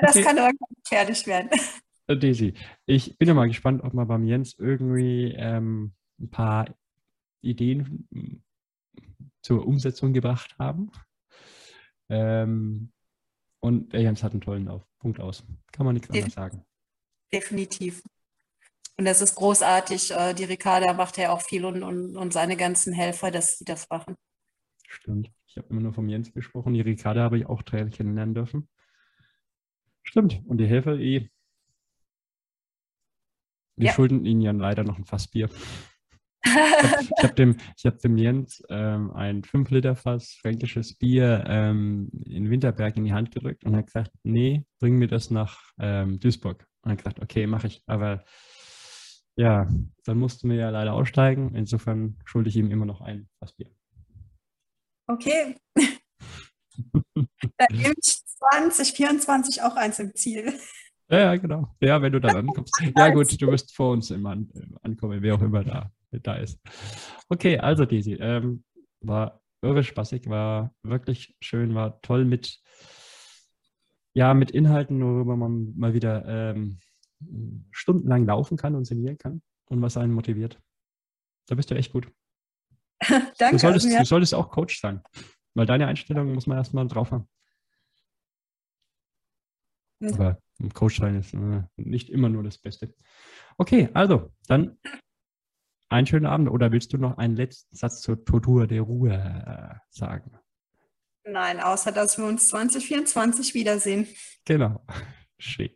das 0.00 0.16
okay. 0.16 0.24
kann 0.24 0.36
irgendwann 0.36 0.76
fertig 0.86 1.26
werden. 1.26 1.50
Äh, 2.06 2.18
Daisy, 2.18 2.52
ich 2.84 3.16
bin 3.16 3.28
ja 3.28 3.32
mal 3.32 3.48
gespannt, 3.48 3.82
ob 3.82 3.94
wir 3.94 4.04
beim 4.04 4.26
Jens 4.26 4.58
irgendwie 4.58 5.32
ähm, 5.38 5.94
ein 6.20 6.28
paar 6.28 6.66
Ideen 7.40 8.06
hm, 8.12 8.42
zur 9.40 9.66
Umsetzung 9.66 10.12
gebracht 10.12 10.54
haben. 10.58 10.92
Ähm, 12.10 12.92
und 13.60 13.94
der 13.94 14.02
Jens 14.02 14.22
hat 14.22 14.32
einen 14.32 14.42
tollen 14.42 14.68
Punkt 14.98 15.18
aus. 15.18 15.44
Kann 15.72 15.86
man 15.86 15.94
nichts 15.94 16.08
Def 16.08 16.16
anderes 16.16 16.34
sagen. 16.34 16.64
Definitiv. 17.32 18.02
Und 18.96 19.06
das 19.06 19.20
ist 19.20 19.34
großartig. 19.34 20.12
Äh, 20.12 20.34
die 20.34 20.44
Ricarda 20.44 20.92
macht 20.92 21.18
ja 21.18 21.32
auch 21.32 21.42
viel 21.42 21.64
und, 21.64 21.82
und, 21.82 22.16
und 22.16 22.32
seine 22.32 22.56
ganzen 22.56 22.92
Helfer, 22.92 23.30
dass 23.30 23.58
sie 23.58 23.64
das 23.64 23.88
machen. 23.90 24.14
Stimmt. 24.86 25.30
Ich 25.46 25.56
habe 25.56 25.68
immer 25.70 25.80
nur 25.80 25.92
vom 25.92 26.08
Jens 26.08 26.32
gesprochen. 26.32 26.74
Die 26.74 26.80
Ricarda 26.80 27.22
habe 27.22 27.38
ich 27.38 27.46
auch 27.46 27.62
Trail 27.62 27.90
kennenlernen 27.90 28.34
dürfen. 28.34 28.68
Stimmt. 30.02 30.42
Und 30.46 30.58
die 30.58 30.66
Helfer 30.66 30.98
eh. 30.98 31.28
Wir 33.76 33.86
ja. 33.86 33.92
schulden 33.92 34.24
ihnen 34.24 34.40
ja 34.40 34.52
leider 34.52 34.84
noch 34.84 34.98
ein 34.98 35.04
Fassbier. 35.04 35.48
ich 36.44 36.52
habe 36.52 37.22
hab 37.22 37.36
dem, 37.36 37.56
hab 37.84 37.98
dem 37.98 38.16
Jens 38.16 38.62
ähm, 38.68 39.10
ein 39.12 39.42
5-Liter-Fass 39.42 40.34
fränkisches 40.34 40.94
Bier 40.94 41.44
ähm, 41.48 42.10
in 42.26 42.50
Winterberg 42.50 42.96
in 42.96 43.04
die 43.04 43.12
Hand 43.12 43.32
gedrückt 43.32 43.64
und 43.64 43.74
hat 43.74 43.86
gesagt, 43.86 44.12
nee, 44.22 44.64
bring 44.78 44.96
mir 44.96 45.08
das 45.08 45.30
nach 45.30 45.60
ähm, 45.80 46.20
Duisburg. 46.20 46.66
Und 46.82 46.92
hat 46.92 46.98
gesagt, 46.98 47.20
okay, 47.20 47.46
mache 47.46 47.66
ich. 47.66 47.82
Aber 47.86 48.24
ja, 49.36 49.68
dann 50.04 50.18
mussten 50.18 50.48
wir 50.48 50.56
ja 50.56 50.70
leider 50.70 50.92
aussteigen. 50.94 51.54
Insofern 51.54 52.16
schulde 52.24 52.50
ich 52.50 52.56
ihm 52.56 52.70
immer 52.70 52.86
noch 52.86 53.00
ein 53.00 53.28
Fassbier. 53.38 53.70
Okay. 55.06 55.56
Dann 57.14 57.68
nehme 57.70 57.94
ich 57.96 58.24
2024 58.24 59.62
auch 59.62 59.76
eins 59.76 59.98
im 59.98 60.14
Ziel. 60.14 60.52
Ja, 61.08 61.36
genau. 61.36 61.68
Ja, 61.80 62.00
wenn 62.00 62.12
du 62.12 62.20
dann 62.20 62.36
ankommst. 62.48 62.82
Ja, 62.96 63.10
gut, 63.10 63.40
du 63.40 63.46
wirst 63.48 63.74
vor 63.74 63.92
uns 63.92 64.10
immer 64.10 64.30
an, 64.30 64.50
ankommen, 64.82 65.22
wer 65.22 65.34
auch 65.34 65.42
immer 65.42 65.62
da, 65.62 65.92
da 66.10 66.34
ist. 66.34 66.58
Okay, 67.28 67.58
also 67.58 67.84
Daisy, 67.84 68.14
ähm, 68.14 68.64
war 69.00 69.40
irre 69.62 69.84
spaßig, 69.84 70.28
war 70.28 70.74
wirklich 70.82 71.36
schön, 71.40 71.74
war 71.74 72.00
toll 72.00 72.24
mit, 72.24 72.60
ja, 74.14 74.34
mit 74.34 74.50
Inhalten, 74.50 75.02
worüber 75.02 75.36
man 75.36 75.74
mal 75.76 75.94
wieder 75.94 76.24
ähm, 76.26 76.78
stundenlang 77.70 78.26
laufen 78.26 78.56
kann 78.56 78.74
und 78.74 78.84
sinnieren 78.84 79.18
kann 79.18 79.42
und 79.66 79.82
was 79.82 79.96
einen 79.96 80.12
motiviert. 80.12 80.60
Da 81.46 81.54
bist 81.54 81.70
du 81.70 81.74
echt 81.74 81.92
gut. 81.92 82.10
Danke. 83.38 83.52
Du 83.52 83.58
solltest, 83.58 83.86
du 83.86 84.04
solltest 84.04 84.34
auch 84.34 84.50
Coach 84.50 84.80
sein, 84.80 85.02
weil 85.54 85.66
deine 85.66 85.86
Einstellung 85.86 86.32
muss 86.32 86.46
man 86.46 86.58
erstmal 86.58 86.86
drauf 86.86 87.10
haben. 87.10 87.28
Mhm. 90.00 90.14
Aber 90.14 90.42
Coach 90.72 90.98
sein 90.98 91.16
ist 91.16 91.34
äh, 91.34 91.62
nicht 91.76 92.10
immer 92.10 92.28
nur 92.28 92.42
das 92.42 92.58
Beste. 92.58 92.94
Okay, 93.56 93.88
also 93.94 94.32
dann 94.46 94.78
einen 95.88 96.06
schönen 96.06 96.26
Abend. 96.26 96.50
Oder 96.50 96.72
willst 96.72 96.92
du 96.92 96.98
noch 96.98 97.18
einen 97.18 97.36
letzten 97.36 97.74
Satz 97.76 98.00
zur 98.00 98.24
Tortur 98.24 98.66
der 98.66 98.82
Ruhe 98.82 99.12
äh, 99.12 99.78
sagen? 99.90 100.38
Nein, 101.24 101.60
außer 101.60 101.92
dass 101.92 102.18
wir 102.18 102.26
uns 102.26 102.48
2024 102.48 103.54
wiedersehen. 103.54 104.06
Genau. 104.44 104.84
Schön. 105.38 105.70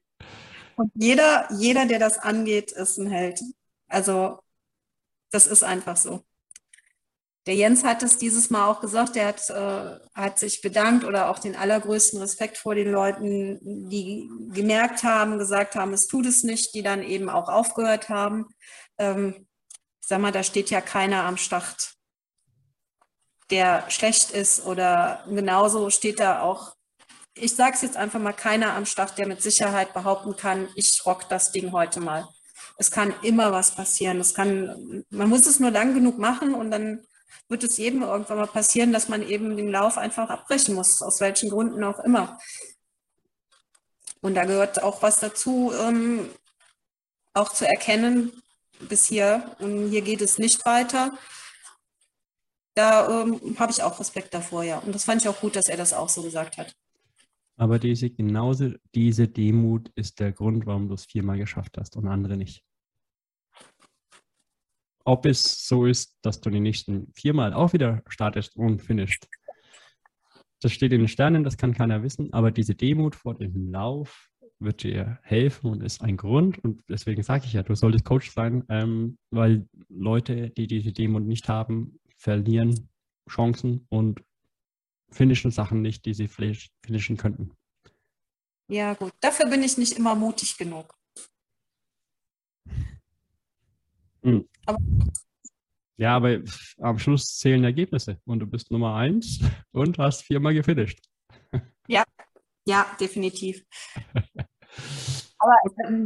Und 0.78 0.92
jeder, 0.94 1.48
jeder, 1.52 1.86
der 1.86 1.98
das 1.98 2.18
angeht, 2.18 2.70
ist 2.70 2.98
ein 2.98 3.10
Held. 3.10 3.42
Also, 3.88 4.38
das 5.32 5.48
ist 5.48 5.64
einfach 5.64 5.96
so. 5.96 6.24
Der 7.46 7.56
Jens 7.56 7.82
hat 7.82 8.04
es 8.04 8.18
dieses 8.18 8.48
Mal 8.50 8.68
auch 8.68 8.80
gesagt, 8.80 9.16
der 9.16 9.26
hat, 9.26 9.50
äh, 9.50 9.98
hat 10.14 10.38
sich 10.38 10.60
bedankt 10.60 11.04
oder 11.04 11.30
auch 11.30 11.40
den 11.40 11.56
allergrößten 11.56 12.20
Respekt 12.20 12.58
vor 12.58 12.76
den 12.76 12.92
Leuten, 12.92 13.58
die 13.88 14.30
gemerkt 14.52 15.02
haben, 15.02 15.38
gesagt 15.38 15.74
haben, 15.74 15.92
es 15.92 16.06
tut 16.06 16.26
es 16.26 16.44
nicht, 16.44 16.74
die 16.74 16.82
dann 16.82 17.02
eben 17.02 17.28
auch 17.28 17.48
aufgehört 17.48 18.08
haben. 18.08 18.46
Ähm, 18.98 19.48
sag 19.98 20.20
mal, 20.20 20.30
da 20.30 20.44
steht 20.44 20.70
ja 20.70 20.80
keiner 20.80 21.24
am 21.24 21.38
Start, 21.38 21.94
der 23.50 23.90
schlecht 23.90 24.30
ist 24.30 24.64
oder 24.64 25.24
genauso 25.26 25.90
steht 25.90 26.20
da 26.20 26.42
auch, 26.42 26.76
ich 27.40 27.54
sage 27.54 27.74
es 27.74 27.82
jetzt 27.82 27.96
einfach 27.96 28.20
mal, 28.20 28.32
keiner 28.32 28.74
am 28.74 28.86
Start, 28.86 29.18
der 29.18 29.26
mit 29.26 29.42
Sicherheit 29.42 29.94
behaupten 29.94 30.36
kann, 30.36 30.68
ich 30.74 31.04
rock 31.06 31.28
das 31.28 31.52
Ding 31.52 31.72
heute 31.72 32.00
mal. 32.00 32.28
Es 32.76 32.90
kann 32.90 33.14
immer 33.22 33.52
was 33.52 33.74
passieren. 33.74 34.20
Es 34.20 34.34
kann, 34.34 35.04
man 35.10 35.28
muss 35.28 35.46
es 35.46 35.60
nur 35.60 35.70
lang 35.70 35.94
genug 35.94 36.18
machen 36.18 36.54
und 36.54 36.70
dann 36.70 37.04
wird 37.48 37.64
es 37.64 37.78
jedem 37.78 38.02
irgendwann 38.02 38.38
mal 38.38 38.46
passieren, 38.46 38.92
dass 38.92 39.08
man 39.08 39.26
eben 39.26 39.56
den 39.56 39.70
Lauf 39.70 39.98
einfach 39.98 40.28
abbrechen 40.28 40.74
muss, 40.74 41.02
aus 41.02 41.20
welchen 41.20 41.50
Gründen 41.50 41.82
auch 41.82 41.98
immer. 42.00 42.38
Und 44.20 44.34
da 44.34 44.44
gehört 44.44 44.82
auch 44.82 45.02
was 45.02 45.20
dazu, 45.20 45.72
ähm, 45.80 46.28
auch 47.34 47.52
zu 47.52 47.66
erkennen, 47.66 48.42
bis 48.80 49.06
hier, 49.06 49.56
und 49.58 49.90
hier 49.90 50.02
geht 50.02 50.20
es 50.20 50.38
nicht 50.38 50.64
weiter. 50.66 51.16
Da 52.74 53.22
ähm, 53.22 53.56
habe 53.58 53.72
ich 53.72 53.82
auch 53.82 53.98
Respekt 53.98 54.34
davor, 54.34 54.62
ja. 54.62 54.78
Und 54.78 54.94
das 54.94 55.04
fand 55.04 55.22
ich 55.22 55.28
auch 55.28 55.40
gut, 55.40 55.56
dass 55.56 55.68
er 55.68 55.76
das 55.76 55.92
auch 55.92 56.08
so 56.08 56.22
gesagt 56.22 56.58
hat. 56.58 56.74
Aber 57.58 57.78
diese, 57.78 58.08
genauso 58.08 58.72
diese 58.94 59.28
Demut 59.28 59.90
ist 59.96 60.20
der 60.20 60.32
Grund, 60.32 60.64
warum 60.64 60.88
du 60.88 60.94
es 60.94 61.04
viermal 61.04 61.38
geschafft 61.38 61.76
hast 61.76 61.96
und 61.96 62.06
andere 62.06 62.36
nicht 62.36 62.64
ob 65.08 65.24
es 65.24 65.66
so 65.66 65.86
ist, 65.86 66.18
dass 66.20 66.38
du 66.42 66.50
die 66.50 66.60
nächsten 66.60 67.10
viermal 67.14 67.54
auch 67.54 67.72
wieder 67.72 68.02
startest 68.08 68.56
und 68.56 68.82
finishst. 68.82 69.26
Das 70.60 70.70
steht 70.72 70.92
in 70.92 70.98
den 70.98 71.08
Sternen, 71.08 71.44
das 71.44 71.56
kann 71.56 71.72
keiner 71.72 72.02
wissen, 72.02 72.30
aber 72.34 72.50
diese 72.50 72.74
Demut 72.74 73.16
vor 73.16 73.34
dem 73.34 73.72
Lauf 73.72 74.28
wird 74.58 74.82
dir 74.82 75.18
helfen 75.22 75.70
und 75.70 75.82
ist 75.82 76.02
ein 76.02 76.18
Grund. 76.18 76.62
Und 76.62 76.82
deswegen 76.90 77.22
sage 77.22 77.46
ich 77.46 77.54
ja, 77.54 77.62
du 77.62 77.74
solltest 77.74 78.04
Coach 78.04 78.30
sein, 78.30 78.64
ähm, 78.68 79.16
weil 79.30 79.66
Leute, 79.88 80.50
die 80.50 80.66
diese 80.66 80.92
Demut 80.92 81.24
nicht 81.24 81.48
haben, 81.48 81.98
verlieren 82.18 82.90
Chancen 83.30 83.86
und 83.88 84.20
finishen 85.10 85.50
Sachen 85.50 85.82
nicht, 85.82 86.04
die 86.04 86.14
sie 86.14 86.28
finishen 86.28 87.16
könnten. 87.16 87.52
Ja, 88.70 88.94
gut. 88.94 89.12
Dafür 89.20 89.46
bin 89.46 89.62
ich 89.62 89.78
nicht 89.78 89.94
immer 89.94 90.14
mutig 90.14 90.56
genug. 90.58 90.94
Mhm. 94.22 94.48
Aber 94.66 94.78
ja, 95.96 96.14
aber 96.14 96.38
am 96.78 96.98
Schluss 96.98 97.38
zählen 97.38 97.64
Ergebnisse 97.64 98.20
und 98.24 98.38
du 98.38 98.46
bist 98.46 98.70
Nummer 98.70 98.94
eins 98.94 99.40
und 99.72 99.98
hast 99.98 100.22
viermal 100.22 100.54
gefinisht. 100.54 101.00
Ja, 101.90 102.04
ja, 102.66 102.86
definitiv. 103.00 103.64
aber 105.38 105.56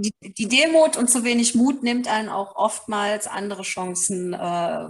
die, 0.00 0.12
die, 0.22 0.46
Demut 0.46 0.96
und 0.96 1.10
zu 1.10 1.24
wenig 1.24 1.56
Mut 1.56 1.82
nimmt 1.82 2.06
einen 2.06 2.28
auch 2.28 2.54
oftmals 2.54 3.26
andere 3.26 3.62
Chancen, 3.62 4.32
äh, 4.32 4.88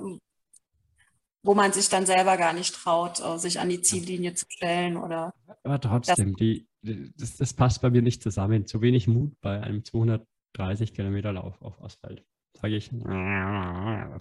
wo 1.43 1.55
man 1.55 1.73
sich 1.73 1.89
dann 1.89 2.07
selber 2.07 2.37
gar 2.37 2.53
nicht 2.53 2.75
traut, 2.75 3.21
äh, 3.21 3.39
sich 3.39 3.61
an 3.61 3.69
die 3.69 3.83
Ziellinie 3.83 4.35
zu 4.35 4.47
stellen 4.49 4.97
oder. 4.97 5.35
Aber 5.65 5.81
trotzdem, 5.81 6.37
die, 6.37 6.67
das, 6.83 7.37
das 7.37 7.53
passt 7.53 7.83
bei 7.83 7.91
mir 7.91 8.03
nicht 8.03 8.23
zusammen. 8.23 8.67
Zu 8.67 8.81
wenig 8.81 9.09
Mut 9.09 9.33
bei 9.41 9.61
einem 9.61 9.85
230 9.85 10.95
Kilometer 10.95 11.33
Lauf 11.33 11.61
auf 11.61 11.83
Asphalt 11.83 12.25
sage 12.63 12.77
ich, 12.77 12.91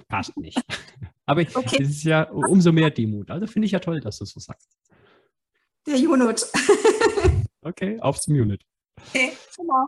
passt 0.07 0.35
nicht. 0.37 0.57
Aber 1.25 1.41
okay. 1.41 1.83
es 1.83 1.89
ist 1.89 2.03
ja 2.03 2.23
umso 2.23 2.71
mehr 2.71 2.89
Demut. 2.89 3.29
Also 3.29 3.47
finde 3.47 3.67
ich 3.67 3.71
ja 3.71 3.79
toll, 3.79 4.01
dass 4.01 4.17
du 4.17 4.25
so 4.25 4.39
sagst. 4.39 4.77
Der 5.87 5.95
Unit. 5.95 6.45
okay, 7.61 7.99
auf 7.99 8.19
zum 8.19 8.35
Unit. 8.35 8.65
Okay, 9.07 9.31
genau. 9.55 9.87